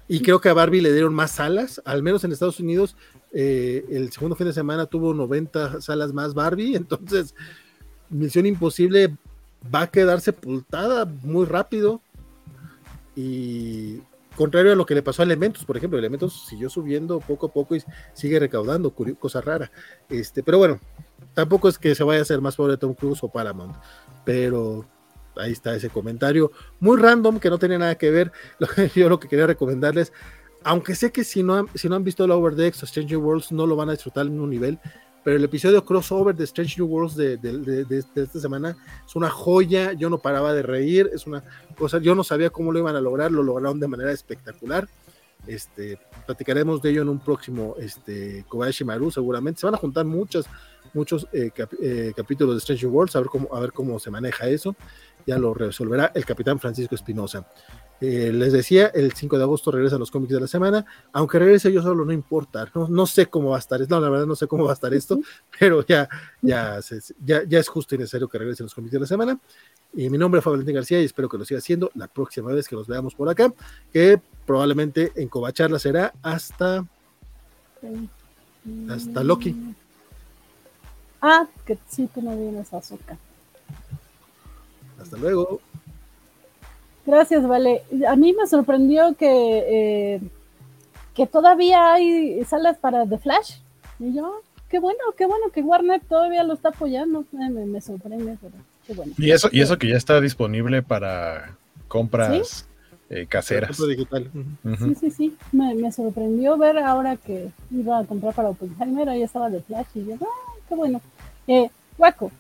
Y 0.08 0.22
creo 0.22 0.42
que 0.42 0.50
a 0.50 0.54
Barbie 0.54 0.82
le 0.82 0.92
dieron 0.92 1.14
más 1.14 1.32
salas, 1.32 1.82
al 1.86 2.04
menos 2.04 2.26
en 2.26 2.34
Estados 2.34 2.60
Unidos. 2.60 2.98
Eh, 3.34 3.86
el 3.90 4.12
segundo 4.12 4.36
fin 4.36 4.48
de 4.48 4.54
semana 4.54 4.86
tuvo 4.86 5.14
90 5.14 5.82
salas 5.82 6.14
más 6.14 6.34
Barbie, 6.34 6.76
entonces 6.76 7.34
Misión 8.10 8.46
Imposible 8.46 9.16
va 9.74 9.82
a 9.82 9.88
quedar 9.88 10.22
sepultada 10.22 11.06
muy 11.06 11.46
rápido. 11.46 12.02
Y 13.16 14.00
contrario 14.36 14.72
a 14.72 14.76
lo 14.76 14.86
que 14.86 14.96
le 14.96 15.04
pasó 15.04 15.22
a 15.22 15.26
Elementos, 15.26 15.66
por 15.66 15.78
ejemplo, 15.78 16.00
Elementos 16.00 16.46
siguió 16.48 16.70
subiendo 16.70 17.20
poco 17.20 17.48
a 17.48 17.54
poco 17.54 17.76
y 17.76 17.84
sigue 18.14 18.40
recaudando, 18.40 18.94
cosa 19.20 19.42
rara. 19.42 19.72
Este, 20.10 20.44
pero 20.44 20.58
bueno, 20.58 20.80
tampoco 21.34 21.70
es 21.70 21.78
que 21.78 21.96
se 21.96 22.04
vaya 22.04 22.20
a 22.20 22.24
hacer 22.24 22.42
más 22.42 22.56
pobre 22.56 22.78
Tom 22.78 22.94
Cruise 22.94 23.24
o 23.24 23.30
Paramount, 23.30 23.76
pero 24.26 24.86
ahí 25.36 25.52
está 25.52 25.76
ese 25.76 25.90
comentario 25.90 26.52
muy 26.80 27.00
random 27.00 27.40
que 27.40 27.50
no 27.50 27.60
tiene 27.60 27.78
nada 27.78 27.96
que 27.96 28.12
ver. 28.12 28.32
Yo 28.96 29.10
lo 29.10 29.20
que 29.20 29.28
quería 29.28 29.48
recomendarles, 29.48 30.14
aunque 30.64 30.96
sé 30.96 31.12
que 31.12 31.24
si 31.24 31.44
no 31.44 31.56
han, 31.56 31.68
si 31.76 31.90
no 31.90 31.96
han 31.96 32.04
visto 32.04 32.24
el 32.24 32.32
Overdex 32.32 32.84
o 32.84 32.86
Stranger 32.86 33.18
Worlds 33.18 33.52
no 33.52 33.66
lo 33.66 33.76
van 33.76 33.90
a 33.90 33.94
disfrutar 33.94 34.26
en 34.28 34.40
un 34.40 34.50
nivel, 34.50 34.80
pero 35.24 35.38
el 35.38 35.44
episodio 35.44 35.86
crossover 35.86 36.36
de 36.36 36.46
Strange 36.46 36.76
New 36.78 36.88
Worlds 36.88 37.16
de, 37.16 37.38
de, 37.38 38.04
esta 38.16 38.40
semana 38.40 38.76
es 39.06 39.16
una 39.16 39.30
joya. 39.30 39.94
Yo 39.94 40.10
no 40.10 40.18
paraba 40.18 40.54
de 40.54 40.64
reír, 40.64 41.10
es 41.14 41.28
una 41.28 41.44
cosa, 41.78 42.00
yo 42.00 42.16
no 42.16 42.24
sabía 42.24 42.50
cómo 42.50 42.72
lo 42.72 42.80
iban 42.80 42.96
a 42.96 43.02
lograr, 43.02 43.32
lo 43.32 43.44
lograron 43.44 43.80
de 43.80 43.88
manera 43.88 44.12
espectacular. 44.12 44.88
Este, 45.48 46.00
platicaremos 46.26 46.82
de 46.82 46.92
ello 46.92 47.02
en 47.02 47.10
un 47.10 47.20
próximo 47.20 47.76
este, 47.80 48.46
Kobayashi 48.48 48.84
Maru, 48.84 49.12
seguramente. 49.12 49.62
Se 49.62 49.68
van 49.68 49.76
a 49.76 49.78
juntar 49.78 50.06
muchos, 50.06 50.46
muchos 50.94 51.28
eh, 51.34 51.52
eh, 51.82 52.14
capítulos 52.16 52.56
de 52.56 52.60
Strange 52.60 52.86
New 52.86 52.96
Worlds, 52.96 53.16
a 53.16 53.20
ver, 53.20 53.30
cómo, 53.30 53.56
a 53.56 53.60
ver 53.60 53.74
cómo 53.74 54.00
se 54.00 54.10
maneja 54.10 54.48
eso 54.48 54.76
ya 55.26 55.38
lo 55.38 55.54
resolverá 55.54 56.12
el 56.14 56.26
capitán 56.26 56.60
Francisco 56.60 56.96
Espinosa. 56.96 57.48
Eh, 58.02 58.32
les 58.34 58.52
decía, 58.52 58.88
el 58.88 59.14
5 59.14 59.38
de 59.38 59.44
agosto 59.44 59.70
regresan 59.70 60.00
los 60.00 60.10
cómics 60.10 60.34
de 60.34 60.42
la 60.42 60.48
semana, 60.48 60.84
aunque 61.14 61.38
regrese 61.38 61.72
yo 61.72 61.84
solo, 61.84 62.04
no 62.04 62.12
importa, 62.12 62.68
no, 62.74 62.88
no 62.88 63.06
sé 63.06 63.28
cómo 63.28 63.52
va 63.52 63.58
a 63.58 63.60
estar, 63.60 63.80
no, 63.88 64.00
la 64.00 64.10
verdad 64.10 64.26
no 64.26 64.36
sé 64.36 64.48
cómo 64.48 64.64
va 64.64 64.72
a 64.72 64.74
estar 64.74 64.92
esto, 64.92 65.20
pero 65.60 65.86
ya, 65.86 66.10
ya, 66.42 66.80
ya, 67.24 67.44
ya 67.44 67.60
es 67.60 67.68
justo 67.68 67.94
y 67.94 68.00
necesario 68.00 68.28
que 68.28 68.40
regresen 68.40 68.66
los 68.66 68.74
cómics 68.74 68.94
de 68.94 69.00
la 69.02 69.06
semana. 69.06 69.40
Y 69.94 70.10
mi 70.10 70.18
nombre 70.18 70.40
es 70.40 70.46
Valentín 70.46 70.74
García 70.74 71.00
y 71.00 71.06
espero 71.06 71.30
que 71.30 71.38
lo 71.38 71.46
siga 71.46 71.60
haciendo 71.60 71.92
la 71.94 72.08
próxima 72.08 72.52
vez 72.52 72.68
que 72.68 72.76
nos 72.76 72.88
veamos 72.88 73.14
por 73.14 73.30
acá, 73.30 73.54
que 73.94 74.20
probablemente 74.48 75.12
en 75.16 75.28
Covacharla 75.28 75.78
será 75.78 76.12
hasta, 76.24 76.84
hasta 78.90 79.24
Loki. 79.24 79.76
Ah, 81.22 81.46
que 81.68 81.78
sí, 81.88 82.10
tú 82.12 82.20
no 82.24 82.36
vienes 82.36 82.74
a 82.74 82.78
azúcar. 82.78 83.18
Hasta 85.00 85.18
luego. 85.18 85.62
Gracias, 87.06 87.48
Vale. 87.48 87.82
A 88.08 88.16
mí 88.16 88.34
me 88.34 88.48
sorprendió 88.48 89.16
que, 89.16 89.26
eh, 89.30 90.22
que 91.16 91.28
todavía 91.28 91.94
hay 91.94 92.44
salas 92.46 92.78
para 92.78 93.06
The 93.06 93.18
Flash. 93.18 93.56
Y 94.00 94.14
yo, 94.14 94.42
qué 94.70 94.80
bueno, 94.80 95.00
qué 95.18 95.26
bueno 95.26 95.50
que 95.54 95.62
Warner 95.62 96.02
todavía 96.02 96.44
lo 96.44 96.54
está 96.54 96.70
apoyando. 96.70 97.26
Me, 97.32 97.82
sorprende, 97.82 98.38
pero 98.42 98.54
qué 98.86 98.94
bueno. 98.94 99.14
Y 99.18 99.32
eso, 99.32 99.50
y 99.52 99.62
eso 99.62 99.78
que 99.78 99.90
ya 99.90 99.98
está 99.98 100.22
disponible 100.22 100.82
para 100.82 101.56
compras 101.88 102.68
eh, 103.10 103.26
caseras. 103.28 103.78
Digital. 103.86 104.32
Sí, 104.80 104.96
sí, 104.96 105.12
sí. 105.12 105.38
Me, 105.52 105.92
sorprendió 105.92 106.58
ver 106.58 106.78
ahora 106.80 107.18
que 107.18 107.50
iba 107.72 108.00
a 108.00 108.06
comprar 108.06 108.34
para 108.34 108.50
Oppenheimer, 108.50 109.10
ahí 109.10 109.24
estaba 109.24 109.50
The 109.52 109.62
Flash. 109.62 109.88
Y 109.96 110.06
yo, 110.06 110.16
ah, 110.22 110.54
qué 110.70 110.76
bueno. 110.76 111.02
Eh, 111.48 111.70
Waco, 111.98 112.32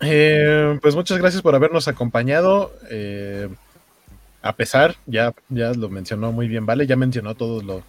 eh, 0.00 0.78
pues 0.80 0.94
muchas 0.94 1.18
gracias 1.18 1.42
por 1.42 1.54
habernos 1.54 1.88
acompañado. 1.88 2.72
Eh, 2.90 3.48
a 4.40 4.54
pesar, 4.54 4.96
ya, 5.06 5.34
ya 5.48 5.72
lo 5.72 5.88
mencionó 5.88 6.32
muy 6.32 6.48
bien, 6.48 6.64
¿vale? 6.64 6.86
Ya 6.86 6.96
mencionó 6.96 7.34
todo 7.34 7.62
lo, 7.62 7.82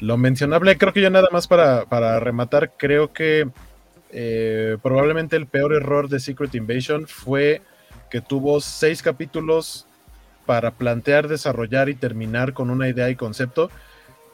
lo 0.00 0.16
mencionable. 0.16 0.78
Creo 0.78 0.92
que 0.92 1.02
yo 1.02 1.10
nada 1.10 1.28
más 1.30 1.46
para, 1.48 1.84
para 1.84 2.18
rematar, 2.18 2.72
creo 2.76 3.12
que 3.12 3.48
eh, 4.10 4.78
probablemente 4.82 5.36
el 5.36 5.46
peor 5.46 5.74
error 5.74 6.08
de 6.08 6.20
Secret 6.20 6.54
Invasion 6.54 7.06
fue 7.06 7.62
que 8.10 8.20
tuvo 8.20 8.60
seis 8.60 9.02
capítulos 9.02 9.86
para 10.44 10.72
plantear, 10.72 11.28
desarrollar 11.28 11.88
y 11.88 11.94
terminar 11.94 12.52
con 12.52 12.70
una 12.70 12.88
idea 12.88 13.08
y 13.10 13.16
concepto. 13.16 13.70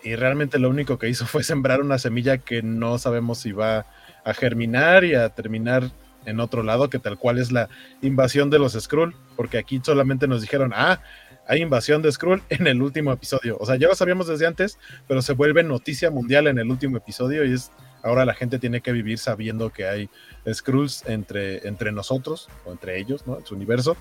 Y 0.02 0.14
realmente 0.14 0.58
lo 0.58 0.70
único 0.70 0.98
que 0.98 1.08
hizo 1.08 1.26
fue 1.26 1.42
sembrar 1.44 1.80
una 1.80 1.98
semilla 1.98 2.38
que 2.38 2.62
no 2.62 2.98
sabemos 2.98 3.38
si 3.38 3.52
va 3.52 3.86
a 4.24 4.34
germinar 4.34 5.04
y 5.04 5.14
a 5.14 5.28
terminar 5.30 5.90
en 6.24 6.40
otro 6.40 6.62
lado, 6.62 6.90
que 6.90 6.98
tal 6.98 7.18
cual 7.18 7.38
es 7.38 7.52
la 7.52 7.68
invasión 8.02 8.50
de 8.50 8.58
los 8.58 8.72
Skrull, 8.74 9.14
porque 9.36 9.58
aquí 9.58 9.80
solamente 9.82 10.28
nos 10.28 10.42
dijeron, 10.42 10.72
ah, 10.74 11.00
hay 11.46 11.62
invasión 11.62 12.02
de 12.02 12.12
Skrull 12.12 12.42
en 12.50 12.66
el 12.66 12.82
último 12.82 13.12
episodio. 13.12 13.56
O 13.58 13.66
sea, 13.66 13.76
ya 13.76 13.88
lo 13.88 13.94
sabíamos 13.94 14.26
desde 14.26 14.46
antes, 14.46 14.78
pero 15.06 15.22
se 15.22 15.32
vuelve 15.32 15.62
noticia 15.62 16.10
mundial 16.10 16.46
en 16.46 16.58
el 16.58 16.70
último 16.70 16.98
episodio 16.98 17.44
y 17.44 17.54
es 17.54 17.72
ahora 18.02 18.24
la 18.24 18.34
gente 18.34 18.58
tiene 18.58 18.80
que 18.80 18.92
vivir 18.92 19.18
sabiendo 19.18 19.70
que 19.70 19.86
hay 19.86 20.10
Skrulls 20.52 21.04
entre, 21.06 21.66
entre 21.66 21.92
nosotros 21.92 22.48
o 22.64 22.72
entre 22.72 22.98
ellos, 22.98 23.26
¿no? 23.26 23.38
En 23.38 23.46
su 23.46 23.54
universo. 23.54 23.96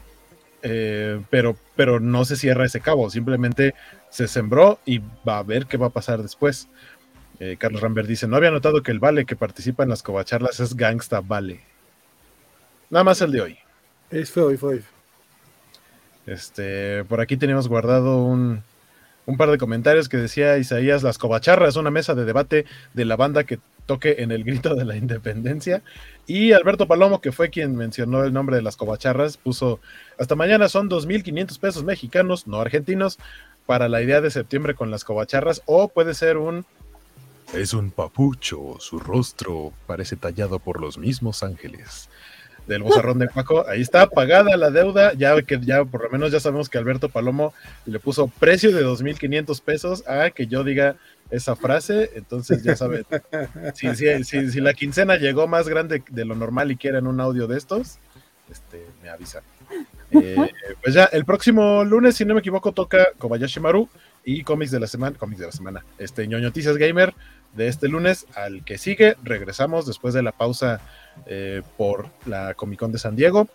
Eh, 0.63 1.21
pero, 1.29 1.55
pero 1.75 1.99
no 1.99 2.25
se 2.25 2.35
cierra 2.35 2.65
ese 2.65 2.81
cabo, 2.81 3.09
simplemente 3.09 3.75
se 4.09 4.27
sembró 4.27 4.79
y 4.85 4.99
va 5.27 5.37
a 5.37 5.43
ver 5.43 5.67
qué 5.67 5.77
va 5.77 5.87
a 5.87 5.91
pasar 5.91 6.21
después. 6.21 6.67
Eh, 7.39 7.57
Carlos 7.59 7.81
Rambert 7.81 8.07
dice: 8.07 8.27
No 8.27 8.35
había 8.35 8.51
notado 8.51 8.81
que 8.81 8.91
el 8.91 8.99
Vale 8.99 9.25
que 9.25 9.35
participa 9.35 9.83
en 9.83 9.89
las 9.89 10.01
covacharlas 10.01 10.59
es 10.59 10.75
Gangsta 10.75 11.21
Vale. 11.21 11.61
Nada 12.89 13.03
más 13.03 13.21
el 13.21 13.31
de 13.31 13.41
hoy. 13.41 13.57
Es 14.09 14.31
feo 14.31 14.51
y 14.51 14.57
feo. 14.57 14.79
Este, 16.25 17.03
por 17.05 17.21
aquí 17.21 17.37
tenemos 17.37 17.67
guardado 17.67 18.23
un, 18.23 18.63
un 19.25 19.37
par 19.37 19.51
de 19.51 19.57
comentarios 19.57 20.09
que 20.09 20.17
decía 20.17 20.57
Isaías 20.57 21.03
Las 21.03 21.17
Covacharras, 21.17 21.75
una 21.75 21.91
mesa 21.91 22.15
de 22.15 22.25
debate 22.25 22.65
de 22.93 23.05
la 23.05 23.15
banda 23.15 23.43
que 23.43 23.59
toque 23.85 24.17
en 24.19 24.31
el 24.31 24.43
grito 24.43 24.75
de 24.75 24.85
la 24.85 24.95
independencia. 24.95 25.81
Y 26.25 26.53
Alberto 26.53 26.87
Palomo, 26.87 27.21
que 27.21 27.31
fue 27.31 27.49
quien 27.49 27.75
mencionó 27.75 28.23
el 28.23 28.33
nombre 28.33 28.55
de 28.55 28.61
las 28.61 28.77
Covacharras, 28.77 29.37
puso, 29.37 29.79
hasta 30.17 30.35
mañana 30.35 30.69
son 30.69 30.89
2.500 30.89 31.59
pesos 31.59 31.83
mexicanos, 31.83 32.47
no 32.47 32.59
argentinos, 32.59 33.19
para 33.65 33.89
la 33.89 34.01
idea 34.01 34.21
de 34.21 34.31
septiembre 34.31 34.75
con 34.75 34.91
las 34.91 35.03
Covacharras, 35.03 35.61
o 35.65 35.89
puede 35.89 36.13
ser 36.13 36.37
un... 36.37 36.65
Es 37.53 37.73
un 37.73 37.91
papucho, 37.91 38.75
su 38.79 38.99
rostro 38.99 39.71
parece 39.87 40.17
tallado 40.17 40.59
por 40.59 40.81
los 40.81 40.97
mismos 40.97 41.43
ángeles 41.43 42.09
del 42.67 42.83
bozarrón 42.83 43.19
de 43.19 43.27
Paco. 43.27 43.65
Ahí 43.67 43.81
está, 43.81 44.07
pagada 44.07 44.55
la 44.57 44.69
deuda. 44.69 45.13
Ya 45.13 45.41
que 45.41 45.59
ya 45.61 45.85
por 45.85 46.03
lo 46.03 46.09
menos 46.09 46.31
ya 46.31 46.39
sabemos 46.39 46.69
que 46.69 46.77
Alberto 46.77 47.09
Palomo 47.09 47.53
le 47.85 47.99
puso 47.99 48.27
precio 48.27 48.75
de 48.75 48.85
2.500 48.85 49.61
pesos 49.61 50.07
a 50.07 50.29
que 50.29 50.47
yo 50.47 50.63
diga 50.63 50.95
esa 51.31 51.55
frase. 51.55 52.11
Entonces 52.15 52.63
ya 52.63 52.75
saben, 52.75 53.05
si, 53.73 54.23
si, 54.23 54.61
la 54.61 54.73
quincena 54.73 55.15
llegó 55.15 55.47
más 55.47 55.67
grande 55.67 56.03
de 56.09 56.25
lo 56.25 56.35
normal 56.35 56.71
y 56.71 56.77
quieren 56.77 57.07
un 57.07 57.19
audio 57.19 57.47
de 57.47 57.57
estos, 57.57 57.97
este, 58.51 58.85
me 59.01 59.09
avisan. 59.09 59.43
Eh, 60.11 60.37
pues 60.81 60.93
ya, 60.93 61.05
el 61.05 61.25
próximo 61.25 61.83
lunes, 61.83 62.15
si 62.15 62.23
no 62.23 62.33
me 62.33 62.39
equivoco, 62.39 62.71
toca 62.71 63.07
Kobayashi 63.17 63.59
Maru 63.59 63.89
y 64.23 64.43
cómics 64.43 64.71
de 64.71 64.79
la 64.79 64.87
semana, 64.87 65.17
cómics 65.17 65.39
de 65.41 65.45
la 65.47 65.51
semana, 65.51 65.85
este 65.97 66.27
ñoño 66.27 66.45
Noticias 66.45 66.77
Gamer 66.77 67.13
de 67.53 67.67
este 67.67 67.87
lunes 67.89 68.25
al 68.35 68.63
que 68.63 68.77
sigue. 68.77 69.15
Regresamos 69.23 69.85
después 69.85 70.13
de 70.13 70.23
la 70.23 70.31
pausa 70.31 70.79
eh, 71.25 71.61
por 71.77 72.07
la 72.25 72.53
Comic 72.53 72.79
Con 72.79 72.91
de 72.91 72.99
San 72.99 73.15
Diego, 73.15 73.47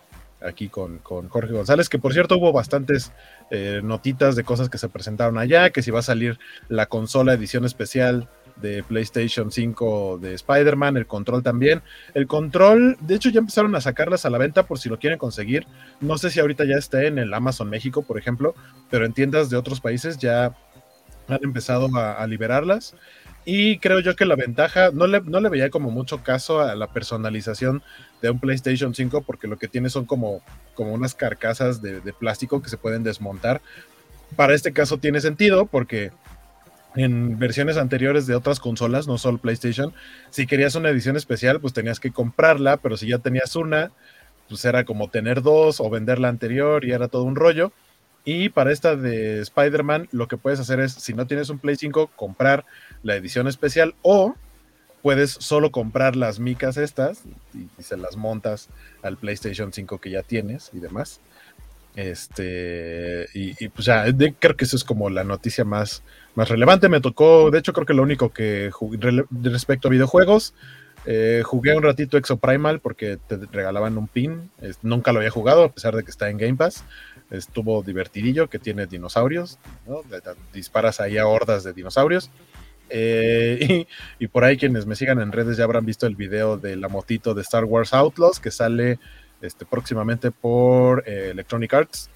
aquí 0.44 0.68
con, 0.68 1.00
Jorge 1.00 1.52
González, 1.52 1.88
que 1.88 1.98
por 1.98 2.12
cierto 2.12 2.36
hubo 2.36 2.52
bastantes 2.52 3.12
eh, 3.50 3.80
notitas 3.82 4.36
de 4.36 4.44
cosas 4.44 4.68
que 4.68 4.78
se 4.78 4.88
presentaron 4.88 5.38
allá, 5.38 5.70
que 5.70 5.82
si 5.82 5.90
va 5.90 6.00
a 6.00 6.02
salir 6.02 6.38
la 6.68 6.86
consola 6.86 7.34
edición 7.34 7.64
especial 7.64 8.28
de 8.56 8.82
PlayStation 8.82 9.50
5 9.50 10.18
de 10.18 10.34
Spider-Man, 10.34 10.96
el 10.96 11.06
control 11.06 11.42
también. 11.42 11.82
El 12.14 12.26
control, 12.26 12.96
de 13.00 13.14
hecho 13.14 13.30
ya 13.30 13.40
empezaron 13.40 13.74
a 13.74 13.80
sacarlas 13.80 14.26
a 14.26 14.30
la 14.30 14.38
venta 14.38 14.64
por 14.64 14.78
si 14.78 14.88
lo 14.88 14.98
quieren 14.98 15.18
conseguir. 15.18 15.66
No 16.00 16.18
sé 16.18 16.30
si 16.30 16.40
ahorita 16.40 16.64
ya 16.64 16.76
está 16.76 17.04
en 17.04 17.18
el 17.18 17.32
Amazon 17.32 17.70
México, 17.70 18.02
por 18.02 18.18
ejemplo, 18.18 18.54
pero 18.90 19.06
en 19.06 19.14
tiendas 19.14 19.48
de 19.48 19.56
otros 19.56 19.80
países 19.80 20.18
ya 20.18 20.54
han 21.28 21.42
empezado 21.42 21.88
a 21.96 22.26
liberarlas. 22.26 22.94
Y 23.44 23.78
creo 23.78 23.98
yo 24.00 24.14
que 24.14 24.24
la 24.24 24.36
ventaja, 24.36 24.90
no 24.92 25.06
le, 25.06 25.20
no 25.20 25.40
le 25.40 25.48
veía 25.48 25.70
como 25.70 25.90
mucho 25.90 26.22
caso 26.22 26.60
a 26.60 26.76
la 26.76 26.92
personalización 26.92 27.82
de 28.20 28.30
un 28.30 28.38
PlayStation 28.38 28.94
5 28.94 29.22
porque 29.22 29.48
lo 29.48 29.58
que 29.58 29.66
tiene 29.66 29.90
son 29.90 30.04
como, 30.04 30.42
como 30.74 30.92
unas 30.92 31.14
carcasas 31.14 31.82
de, 31.82 32.00
plástico 32.12 32.62
que 32.62 32.70
se 32.70 32.76
pueden 32.76 33.02
desmontar. 33.02 33.60
Para 34.36 34.54
este 34.54 34.72
caso 34.72 34.98
tiene 34.98 35.20
sentido 35.20 35.66
porque 35.66 36.12
en 36.94 37.38
versiones 37.38 37.78
anteriores 37.78 38.26
de 38.26 38.36
otras 38.36 38.60
consolas, 38.60 39.08
no 39.08 39.18
solo 39.18 39.38
PlayStation, 39.38 39.92
si 40.30 40.46
querías 40.46 40.76
una 40.76 40.90
edición 40.90 41.16
especial, 41.16 41.60
pues 41.60 41.72
tenías 41.72 41.98
que 41.98 42.12
comprarla, 42.12 42.76
pero 42.76 42.96
si 42.96 43.08
ya 43.08 43.18
tenías 43.18 43.56
una, 43.56 43.90
pues 44.48 44.64
era 44.64 44.84
como 44.84 45.08
tener 45.08 45.42
dos 45.42 45.80
o 45.80 45.90
vender 45.90 46.20
la 46.20 46.28
anterior 46.28 46.84
y 46.84 46.92
era 46.92 47.08
todo 47.08 47.24
un 47.24 47.34
rollo. 47.34 47.72
Y 48.24 48.50
para 48.50 48.70
esta 48.70 48.94
de 48.94 49.40
Spider-Man, 49.40 50.08
lo 50.12 50.28
que 50.28 50.36
puedes 50.36 50.60
hacer 50.60 50.78
es, 50.78 50.92
si 50.92 51.12
no 51.12 51.26
tienes 51.26 51.50
un 51.50 51.58
Play 51.58 51.74
5, 51.76 52.12
comprar 52.14 52.64
la 53.02 53.16
edición 53.16 53.48
especial 53.48 53.94
o 54.02 54.34
puedes 55.02 55.32
solo 55.32 55.72
comprar 55.72 56.14
las 56.16 56.38
micas 56.38 56.76
estas 56.76 57.22
y, 57.54 57.68
y 57.78 57.82
se 57.82 57.96
las 57.96 58.16
montas 58.16 58.68
al 59.02 59.16
PlayStation 59.16 59.72
5 59.72 59.98
que 59.98 60.10
ya 60.10 60.22
tienes 60.22 60.70
y 60.72 60.78
demás. 60.78 61.20
Este, 61.94 63.28
y, 63.34 63.68
pues 63.68 63.84
ya, 63.86 64.04
creo 64.38 64.56
que 64.56 64.64
eso 64.64 64.76
es 64.76 64.84
como 64.84 65.10
la 65.10 65.24
noticia 65.24 65.64
más, 65.64 66.02
más 66.34 66.48
relevante. 66.48 66.88
Me 66.88 67.00
tocó, 67.00 67.50
de 67.50 67.58
hecho, 67.58 67.72
creo 67.72 67.86
que 67.86 67.94
lo 67.94 68.02
único 68.02 68.32
que 68.32 68.70
jugué 68.72 69.24
respecto 69.42 69.88
a 69.88 69.90
videojuegos, 69.90 70.54
eh, 71.04 71.42
jugué 71.44 71.76
un 71.76 71.82
ratito 71.82 72.16
Exo 72.16 72.38
Primal 72.38 72.80
porque 72.80 73.18
te 73.26 73.36
regalaban 73.50 73.98
un 73.98 74.08
pin. 74.08 74.50
Nunca 74.82 75.12
lo 75.12 75.18
había 75.18 75.30
jugado, 75.30 75.64
a 75.64 75.72
pesar 75.72 75.94
de 75.94 76.04
que 76.04 76.10
está 76.10 76.30
en 76.30 76.38
Game 76.38 76.56
Pass. 76.56 76.84
Estuvo 77.30 77.82
divertidillo, 77.82 78.48
que 78.48 78.58
tiene 78.58 78.86
dinosaurios, 78.86 79.58
Disparas 80.52 81.00
ahí 81.00 81.18
a 81.18 81.26
hordas 81.26 81.64
de 81.64 81.72
dinosaurios. 81.72 82.30
Eh, 82.94 83.86
y, 84.18 84.24
y 84.24 84.28
por 84.28 84.44
ahí 84.44 84.56
quienes 84.56 84.84
me 84.86 84.94
sigan 84.96 85.20
en 85.20 85.32
redes 85.32 85.56
ya 85.56 85.64
habrán 85.64 85.86
visto 85.86 86.06
el 86.06 86.14
video 86.14 86.58
de 86.58 86.76
la 86.76 86.88
motito 86.88 87.32
de 87.34 87.40
Star 87.42 87.64
Wars 87.64 87.94
Outlaws 87.94 88.38
que 88.38 88.50
sale 88.50 88.98
este, 89.40 89.64
próximamente 89.64 90.30
por 90.30 91.02
eh, 91.06 91.30
Electronic 91.30 91.72
Arts. 91.74 92.10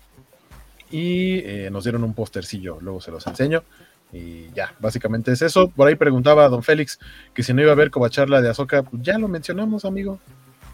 Y 0.91 1.39
eh, 1.41 1.69
nos 1.73 1.83
dieron 1.85 2.05
un 2.05 2.15
postercillo, 2.15 2.79
luego 2.81 3.01
se 3.01 3.11
los 3.11 3.27
enseño. 3.27 3.65
Y 4.13 4.51
ya, 4.55 4.73
básicamente 4.79 5.33
es 5.33 5.43
eso. 5.43 5.69
Por 5.69 5.89
ahí 5.89 5.97
preguntaba 5.97 6.45
a 6.45 6.49
don 6.49 6.63
Félix 6.63 7.01
que 7.35 7.43
si 7.43 7.53
no 7.53 7.61
iba 7.63 7.71
a 7.71 7.75
haber 7.75 7.91
covacharla 7.91 8.41
de 8.41 8.51
Azoka, 8.51 8.83
pues 8.85 9.03
ya 9.03 9.19
lo 9.19 9.27
mencionamos, 9.27 9.85
amigo. 9.85 10.21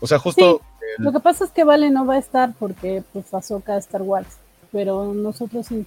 O 0.01 0.07
sea, 0.07 0.19
justo 0.19 0.61
el- 0.99 1.05
Lo 1.05 1.12
que 1.12 1.20
pasa 1.20 1.45
es 1.47 1.51
que 1.51 1.65
Vale 1.65 1.89
no 1.91 2.05
va 2.05 2.16
a 2.16 2.19
estar 2.19 2.53
porque 2.59 3.03
pues 3.15 3.33
Ahsoka 3.33 3.79
Star 3.79 4.03
Wars, 4.03 4.37
pero 4.70 5.15
nosotros 5.15 5.66
sí. 5.66 5.87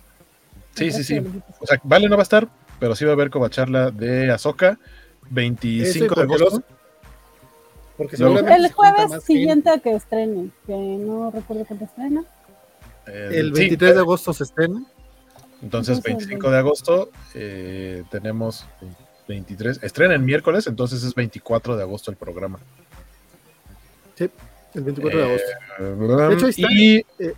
Sí, 0.74 0.92
sí, 0.92 1.04
sí. 1.04 1.20
O 1.60 1.68
sea, 1.68 1.80
Vale 1.84 2.10
no 2.10 2.16
va 2.18 2.22
a 2.22 2.24
estar, 2.24 2.48
pero 2.80 2.96
sí 2.96 3.06
va 3.06 3.12
a 3.12 3.14
haber 3.14 3.30
covacharla 3.30 3.92
de 3.92 4.32
Azoka 4.32 4.80
25 5.30 6.16
de 6.16 6.22
agosto. 6.22 6.64
Porque 7.98 8.18
El 8.18 8.72
jueves 8.74 9.24
siguiente 9.24 9.70
a 9.70 9.80
que 9.80 9.94
estrene, 9.94 10.50
que 10.66 10.74
no 10.74 11.32
recuerdo 11.32 11.66
cuándo 11.66 11.86
estrena. 11.86 12.24
Eh. 13.08 13.30
El 13.34 13.54
sí, 13.54 13.62
23 13.62 13.96
de 13.96 14.02
agosto 14.02 14.34
se 14.34 14.44
estrena. 14.44 14.84
Entonces, 15.62 15.98
Entonces, 15.98 16.04
25 16.04 16.52
de 16.52 16.58
agosto 16.58 17.10
eh, 17.34 18.04
tenemos 18.12 18.66
23. 19.28 19.82
Estrena 19.82 20.14
el 20.14 20.22
miércoles, 20.22 20.68
entonces 20.68 21.04
es 21.04 21.16
24 21.16 21.78
de 21.78 21.84
agosto 21.84 22.12
el 22.12 22.18
programa. 22.18 22.60
El 24.76 24.84
24 24.84 25.20
de 25.20 25.26
agosto. 25.26 25.48
Eh, 25.80 26.34
hecho, 26.34 26.46
ahí 26.46 26.50
está. 26.52 26.68
y 26.74 26.96
Eh, 27.20 27.34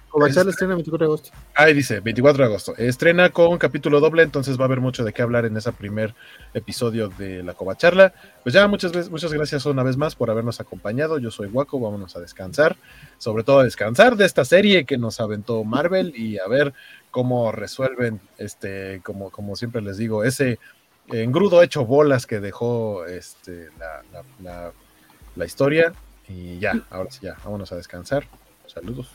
estrena 0.49 0.73
el 0.73 0.77
24 0.77 0.97
de 0.97 1.05
agosto. 1.05 1.29
ahí 1.55 1.73
dice 1.73 1.99
24 1.99 2.43
de 2.43 2.47
agosto. 2.49 2.75
Estrena 2.77 3.29
con 3.29 3.57
capítulo 3.57 3.99
doble, 3.99 4.23
entonces 4.23 4.57
va 4.59 4.63
a 4.63 4.65
haber 4.65 4.81
mucho 4.81 5.03
de 5.03 5.13
qué 5.13 5.21
hablar 5.21 5.45
en 5.45 5.55
ese 5.55 5.71
primer 5.71 6.13
episodio 6.53 7.09
de 7.09 7.43
la 7.43 7.53
Covacharla. 7.53 8.13
Pues 8.43 8.53
ya, 8.53 8.67
muchas, 8.67 9.09
muchas 9.09 9.31
gracias 9.31 9.65
una 9.65 9.83
vez 9.83 9.97
más 9.97 10.15
por 10.15 10.29
habernos 10.31 10.59
acompañado. 10.59 11.19
Yo 11.19 11.31
soy 11.31 11.47
Waco, 11.47 11.79
vámonos 11.79 12.15
a 12.15 12.19
descansar. 12.19 12.75
Sobre 13.17 13.43
todo 13.43 13.59
a 13.59 13.63
descansar 13.63 14.15
de 14.17 14.25
esta 14.25 14.43
serie 14.45 14.85
que 14.85 14.97
nos 14.97 15.19
aventó 15.19 15.63
Marvel 15.63 16.13
y 16.15 16.39
a 16.39 16.47
ver 16.47 16.73
cómo 17.11 17.51
resuelven, 17.51 18.19
este, 18.37 19.01
como, 19.03 19.29
como 19.31 19.55
siempre 19.55 19.81
les 19.81 19.97
digo, 19.97 20.23
ese 20.23 20.59
engrudo 21.09 21.63
hecho 21.63 21.85
bolas 21.85 22.25
que 22.27 22.39
dejó 22.39 23.05
este, 23.05 23.69
la, 23.79 24.01
la- 24.11 24.23
la- 24.43 24.71
la 25.35 25.45
historia. 25.45 25.93
Y 26.29 26.59
ya, 26.59 26.73
ahora 26.89 27.09
sí, 27.09 27.19
ya, 27.23 27.37
vámonos 27.43 27.71
a 27.71 27.75
descansar. 27.75 28.25
Saludos. 28.65 29.07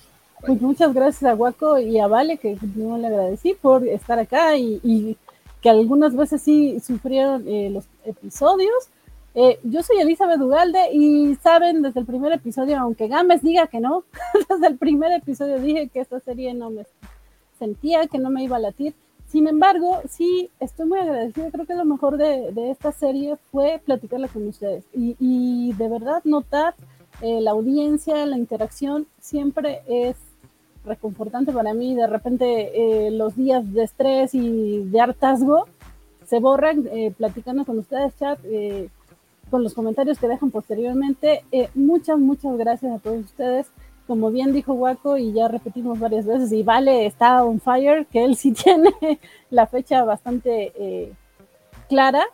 Pues 0.44 0.60
muchas 0.60 0.93
gracias 0.93 1.30
a 1.30 1.34
Guaco 1.34 1.78
y 1.78 2.01
a 2.01 2.09
Vale, 2.09 2.39
que 2.39 2.59
no 2.74 2.98
le 2.98 3.06
agradecí 3.06 3.55
por 3.55 3.86
estar 3.86 4.18
acá 4.18 4.56
y, 4.56 5.16
que 5.60 5.70
algunas 5.70 6.16
veces 6.16 6.43
sí 6.43 6.80
sufrieron 6.80 7.47
eh, 7.47 7.70
los 7.70 7.84
episodios. 8.05 8.89
Eh, 9.34 9.60
yo 9.62 9.84
soy 9.84 9.98
Elizabeth 10.01 10.40
Ugalde 10.40 10.93
y 10.93 11.36
saben, 11.36 11.82
desde 11.82 12.01
el 12.01 12.06
primer 12.06 12.32
episodio, 12.32 12.78
aunque 12.80 13.06
Gámez 13.06 13.43
diga 13.43 13.68
que 13.68 13.78
no, 13.78 14.02
desde 14.48 14.66
el 14.66 14.76
primer 14.76 15.12
episodio 15.12 15.60
dije 15.60 15.89
que 15.89 16.01
esta 16.01 16.18
serie 16.18 16.52
no 16.52 16.70
me 16.70 16.84
sentía, 17.60 18.09
que 18.09 18.18
no 18.18 18.28
me 18.30 18.43
iba 18.43 18.56
a 18.56 18.60
latir. 18.60 18.94
Sin 19.28 19.47
embargo, 19.47 20.02
sí, 20.10 20.51
estoy 20.59 20.86
muy 20.86 20.98
agradecida. 20.98 21.51
Creo 21.52 21.64
que 21.64 21.74
lo 21.74 21.84
mejor 21.84 22.16
de, 22.16 22.51
de 22.51 22.72
esta 22.72 22.90
serie 22.90 23.36
fue 23.52 23.80
platicarla 23.84 24.26
con 24.26 24.48
ustedes 24.48 24.84
y, 24.93 25.16
y 25.20 25.72
de 25.74 25.89
verdad 25.89 26.22
notar 26.24 26.74
eh, 27.23 27.40
la 27.40 27.53
audiencia, 27.53 28.27
la 28.27 28.36
interacción, 28.36 29.07
siempre 29.20 29.82
es 29.89 30.16
reconfortante 30.85 31.53
para 31.53 31.74
mí. 31.74 31.94
De 31.94 32.07
repente 32.07 33.07
eh, 33.07 33.11
los 33.11 33.36
días 33.36 33.73
de 33.73 33.85
estrés 33.85 34.35
y 34.35 34.85
de 34.85 35.01
hartazgo 35.01 35.66
se 36.27 36.39
borran 36.39 36.89
eh, 36.93 37.12
platicando 37.16 37.65
con 37.65 37.78
ustedes, 37.78 38.16
chat, 38.19 38.39
eh, 38.44 38.89
con 39.51 39.62
los 39.62 39.74
comentarios 39.74 40.19
que 40.19 40.28
dejan 40.28 40.51
posteriormente. 40.51 41.44
Eh, 41.53 41.69
muchas, 41.74 42.19
muchas 42.19 42.57
gracias 42.57 42.90
a 42.90 42.99
todos 42.99 43.27
ustedes. 43.27 43.66
Como 44.07 44.31
bien 44.31 44.53
dijo 44.53 44.73
Waco 44.73 45.19
y 45.19 45.32
ya 45.32 45.47
repetimos 45.47 46.01
varias 46.01 46.27
veces, 46.27 46.51
y 46.53 46.62
Vale 46.62 47.07
está 47.07 47.44
on 47.44 47.61
fire, 47.61 48.07
que 48.07 48.24
él 48.24 48.36
sí 48.36 48.53
tiene 48.65 48.90
la 49.51 49.66
fecha 49.66 50.05
bastante 50.05 50.73
eh, 50.74 51.12
clara. 51.89 52.24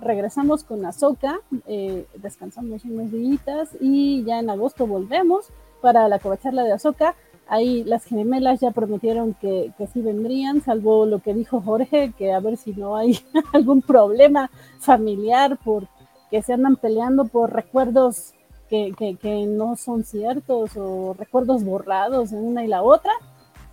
Regresamos 0.00 0.62
con 0.62 0.84
Azoka, 0.86 1.40
eh, 1.66 2.06
descansamos 2.16 2.84
unos 2.84 3.10
días 3.10 3.70
y 3.80 4.22
ya 4.24 4.38
en 4.38 4.48
agosto 4.48 4.86
volvemos 4.86 5.46
para 5.80 6.08
la 6.08 6.18
covacharla 6.20 6.62
de 6.62 6.72
Azoka. 6.72 7.14
Ahí 7.48 7.82
las 7.84 8.04
gemelas 8.04 8.60
ya 8.60 8.70
prometieron 8.70 9.34
que, 9.34 9.72
que 9.78 9.86
sí 9.88 10.00
vendrían, 10.02 10.62
salvo 10.62 11.06
lo 11.06 11.18
que 11.20 11.34
dijo 11.34 11.60
Jorge, 11.62 12.12
que 12.16 12.32
a 12.32 12.40
ver 12.40 12.56
si 12.58 12.72
no 12.72 12.96
hay 12.96 13.18
algún 13.52 13.82
problema 13.82 14.50
familiar 14.78 15.56
por 15.64 15.88
que 16.30 16.42
se 16.42 16.52
andan 16.52 16.76
peleando 16.76 17.24
por 17.24 17.52
recuerdos 17.52 18.34
que, 18.68 18.92
que, 18.98 19.16
que 19.16 19.46
no 19.46 19.76
son 19.76 20.04
ciertos 20.04 20.76
o 20.76 21.14
recuerdos 21.18 21.64
borrados 21.64 22.32
en 22.32 22.44
una 22.44 22.64
y 22.64 22.68
la 22.68 22.82
otra. 22.82 23.12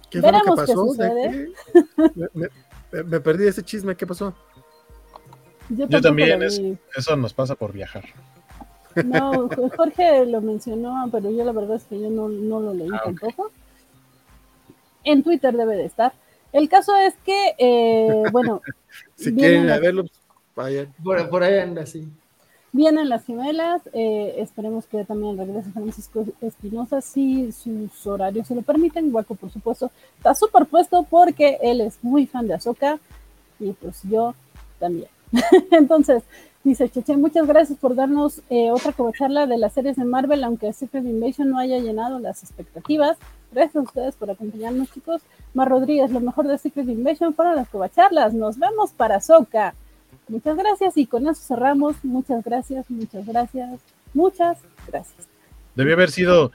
¿Qué 0.09 0.21
fue 0.21 0.31
lo 0.31 0.55
que 0.55 0.65
qué 0.65 0.73
pasó? 0.73 0.85
¿De 0.85 0.87
sucede. 0.89 1.31
qué? 1.73 2.11
Me, 2.15 2.27
me- 2.33 3.03
me 3.03 3.19
perdí 3.19 3.45
ese 3.47 3.61
chisme. 3.61 3.95
¿Qué 3.97 4.07
pasó? 4.07 4.33
Yo, 5.69 6.01
también, 6.01 6.43
es-. 6.43 6.61
Eso 6.95 7.15
nos 7.15 7.33
pasa 7.33 7.55
por 7.55 7.73
viajar. 7.73 8.03
No, 9.03 9.49
Jorge 9.75 10.25
lo 10.25 10.39
mencionó, 10.41 11.09
pero 11.11 11.29
yo 11.31 11.43
la 11.43 11.51
verdad 11.51 11.75
es 11.77 11.83
que 11.83 11.99
yo 11.99 12.09
no, 12.09 12.29
no 12.29 12.59
lo 12.61 12.73
leí 12.73 12.89
Ah, 12.93 13.01
tampoco. 13.03 13.51
En 15.03 15.21
Twitter 15.23 15.55
debe 15.55 15.75
de 15.75 15.85
estar. 15.85 16.13
El 16.53 16.69
caso 16.69 16.95
es 16.95 17.13
que, 17.25 17.55
eh, 17.57 18.23
bueno, 18.31 18.61
Si 19.15 19.33
quieren 19.35 19.67
las- 19.67 19.81
verlo, 19.81 20.05
vayan. 20.55 20.93
Por, 21.03 21.29
por 21.29 21.43
ahí 21.43 21.59
anda, 21.59 21.85
sí. 21.85 22.07
vienen 22.71 23.09
las 23.09 23.25
gemelas. 23.25 23.81
eh, 23.93 24.35
esperemos 24.37 24.85
que 24.85 25.03
también 25.03 25.37
regrese 25.37 25.71
Francisco 25.71 26.25
Espinosa, 26.41 27.01
si 27.01 27.51
sus 27.51 28.07
horarios 28.07 28.47
se 28.47 28.55
lo 28.55 28.61
permiten. 28.61 29.11
Guaco, 29.11 29.35
por 29.35 29.51
supuesto, 29.51 29.91
está 30.17 30.33
súper 30.33 30.65
puesto 30.67 31.03
porque 31.09 31.57
él 31.61 31.81
es 31.81 31.97
muy 32.01 32.25
fan 32.27 32.47
de 32.47 32.53
Azoka 32.53 32.97
y 33.59 33.71
pues 33.73 34.01
yo 34.03 34.33
también. 34.79 35.09
Entonces, 35.71 36.23
dice 36.63 36.89
Cheche, 36.89 37.17
muchas 37.17 37.47
gracias 37.47 37.77
por 37.79 37.95
darnos 37.95 38.41
eh, 38.49 38.71
otra 38.71 38.91
covacharla 38.91 39.47
de 39.47 39.57
las 39.57 39.73
series 39.73 39.95
de 39.95 40.05
Marvel, 40.05 40.43
aunque 40.43 40.73
Secret 40.73 41.05
Invasion 41.05 41.49
no 41.49 41.59
haya 41.59 41.79
llenado 41.79 42.19
las 42.19 42.43
expectativas. 42.43 43.17
Gracias 43.51 43.75
a 43.77 43.81
ustedes 43.81 44.15
por 44.15 44.29
acompañarnos, 44.29 44.91
chicos. 44.91 45.21
Mar 45.53 45.69
Rodríguez, 45.69 46.11
lo 46.11 46.19
mejor 46.19 46.47
de 46.47 46.57
Secret 46.57 46.89
Invasion 46.89 47.33
fueron 47.33 47.55
las 47.55 47.69
covacharlas. 47.69 48.33
Nos 48.33 48.57
vemos 48.57 48.91
para 48.91 49.21
Soca. 49.21 49.73
Muchas 50.27 50.57
gracias 50.57 50.97
y 50.97 51.05
con 51.05 51.27
eso 51.27 51.41
cerramos. 51.41 52.03
Muchas 52.03 52.43
gracias, 52.43 52.89
muchas 52.89 53.25
gracias, 53.25 53.79
muchas 54.13 54.57
gracias. 54.87 55.27
Debió 55.75 55.93
haber 55.93 56.09
sido 56.09 56.51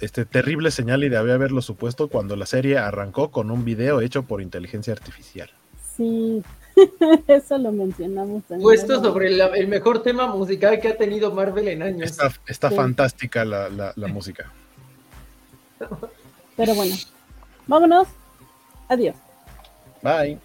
este 0.00 0.24
terrible 0.24 0.70
señal 0.70 1.04
y 1.04 1.08
debía 1.08 1.34
haberlo 1.34 1.62
supuesto 1.62 2.08
cuando 2.08 2.36
la 2.36 2.46
serie 2.46 2.78
arrancó 2.78 3.30
con 3.30 3.50
un 3.50 3.64
video 3.64 4.00
hecho 4.00 4.24
por 4.24 4.42
inteligencia 4.42 4.92
artificial. 4.92 5.50
Sí, 5.96 6.42
eso 7.28 7.58
lo 7.58 7.70
mencionamos 7.72 8.42
también. 8.44 8.62
Puesto 8.62 9.02
sobre 9.02 9.30
la- 9.30 9.46
el 9.46 9.68
mejor 9.68 10.02
tema 10.02 10.26
musical 10.26 10.80
que 10.80 10.88
ha 10.88 10.96
tenido 10.96 11.32
Marvel 11.32 11.68
en 11.68 11.82
años. 11.82 12.10
Está, 12.10 12.32
está 12.46 12.70
Sí. 12.70 12.76
fantástica 12.76 13.44
la, 13.44 13.68
la- 13.68 13.92
la 13.96 14.08
música. 14.08 14.50
Pero 16.56 16.74
bueno, 16.74 16.94
vámonos. 17.66 18.08
Adiós. 18.88 19.16
Bye. 20.02 20.38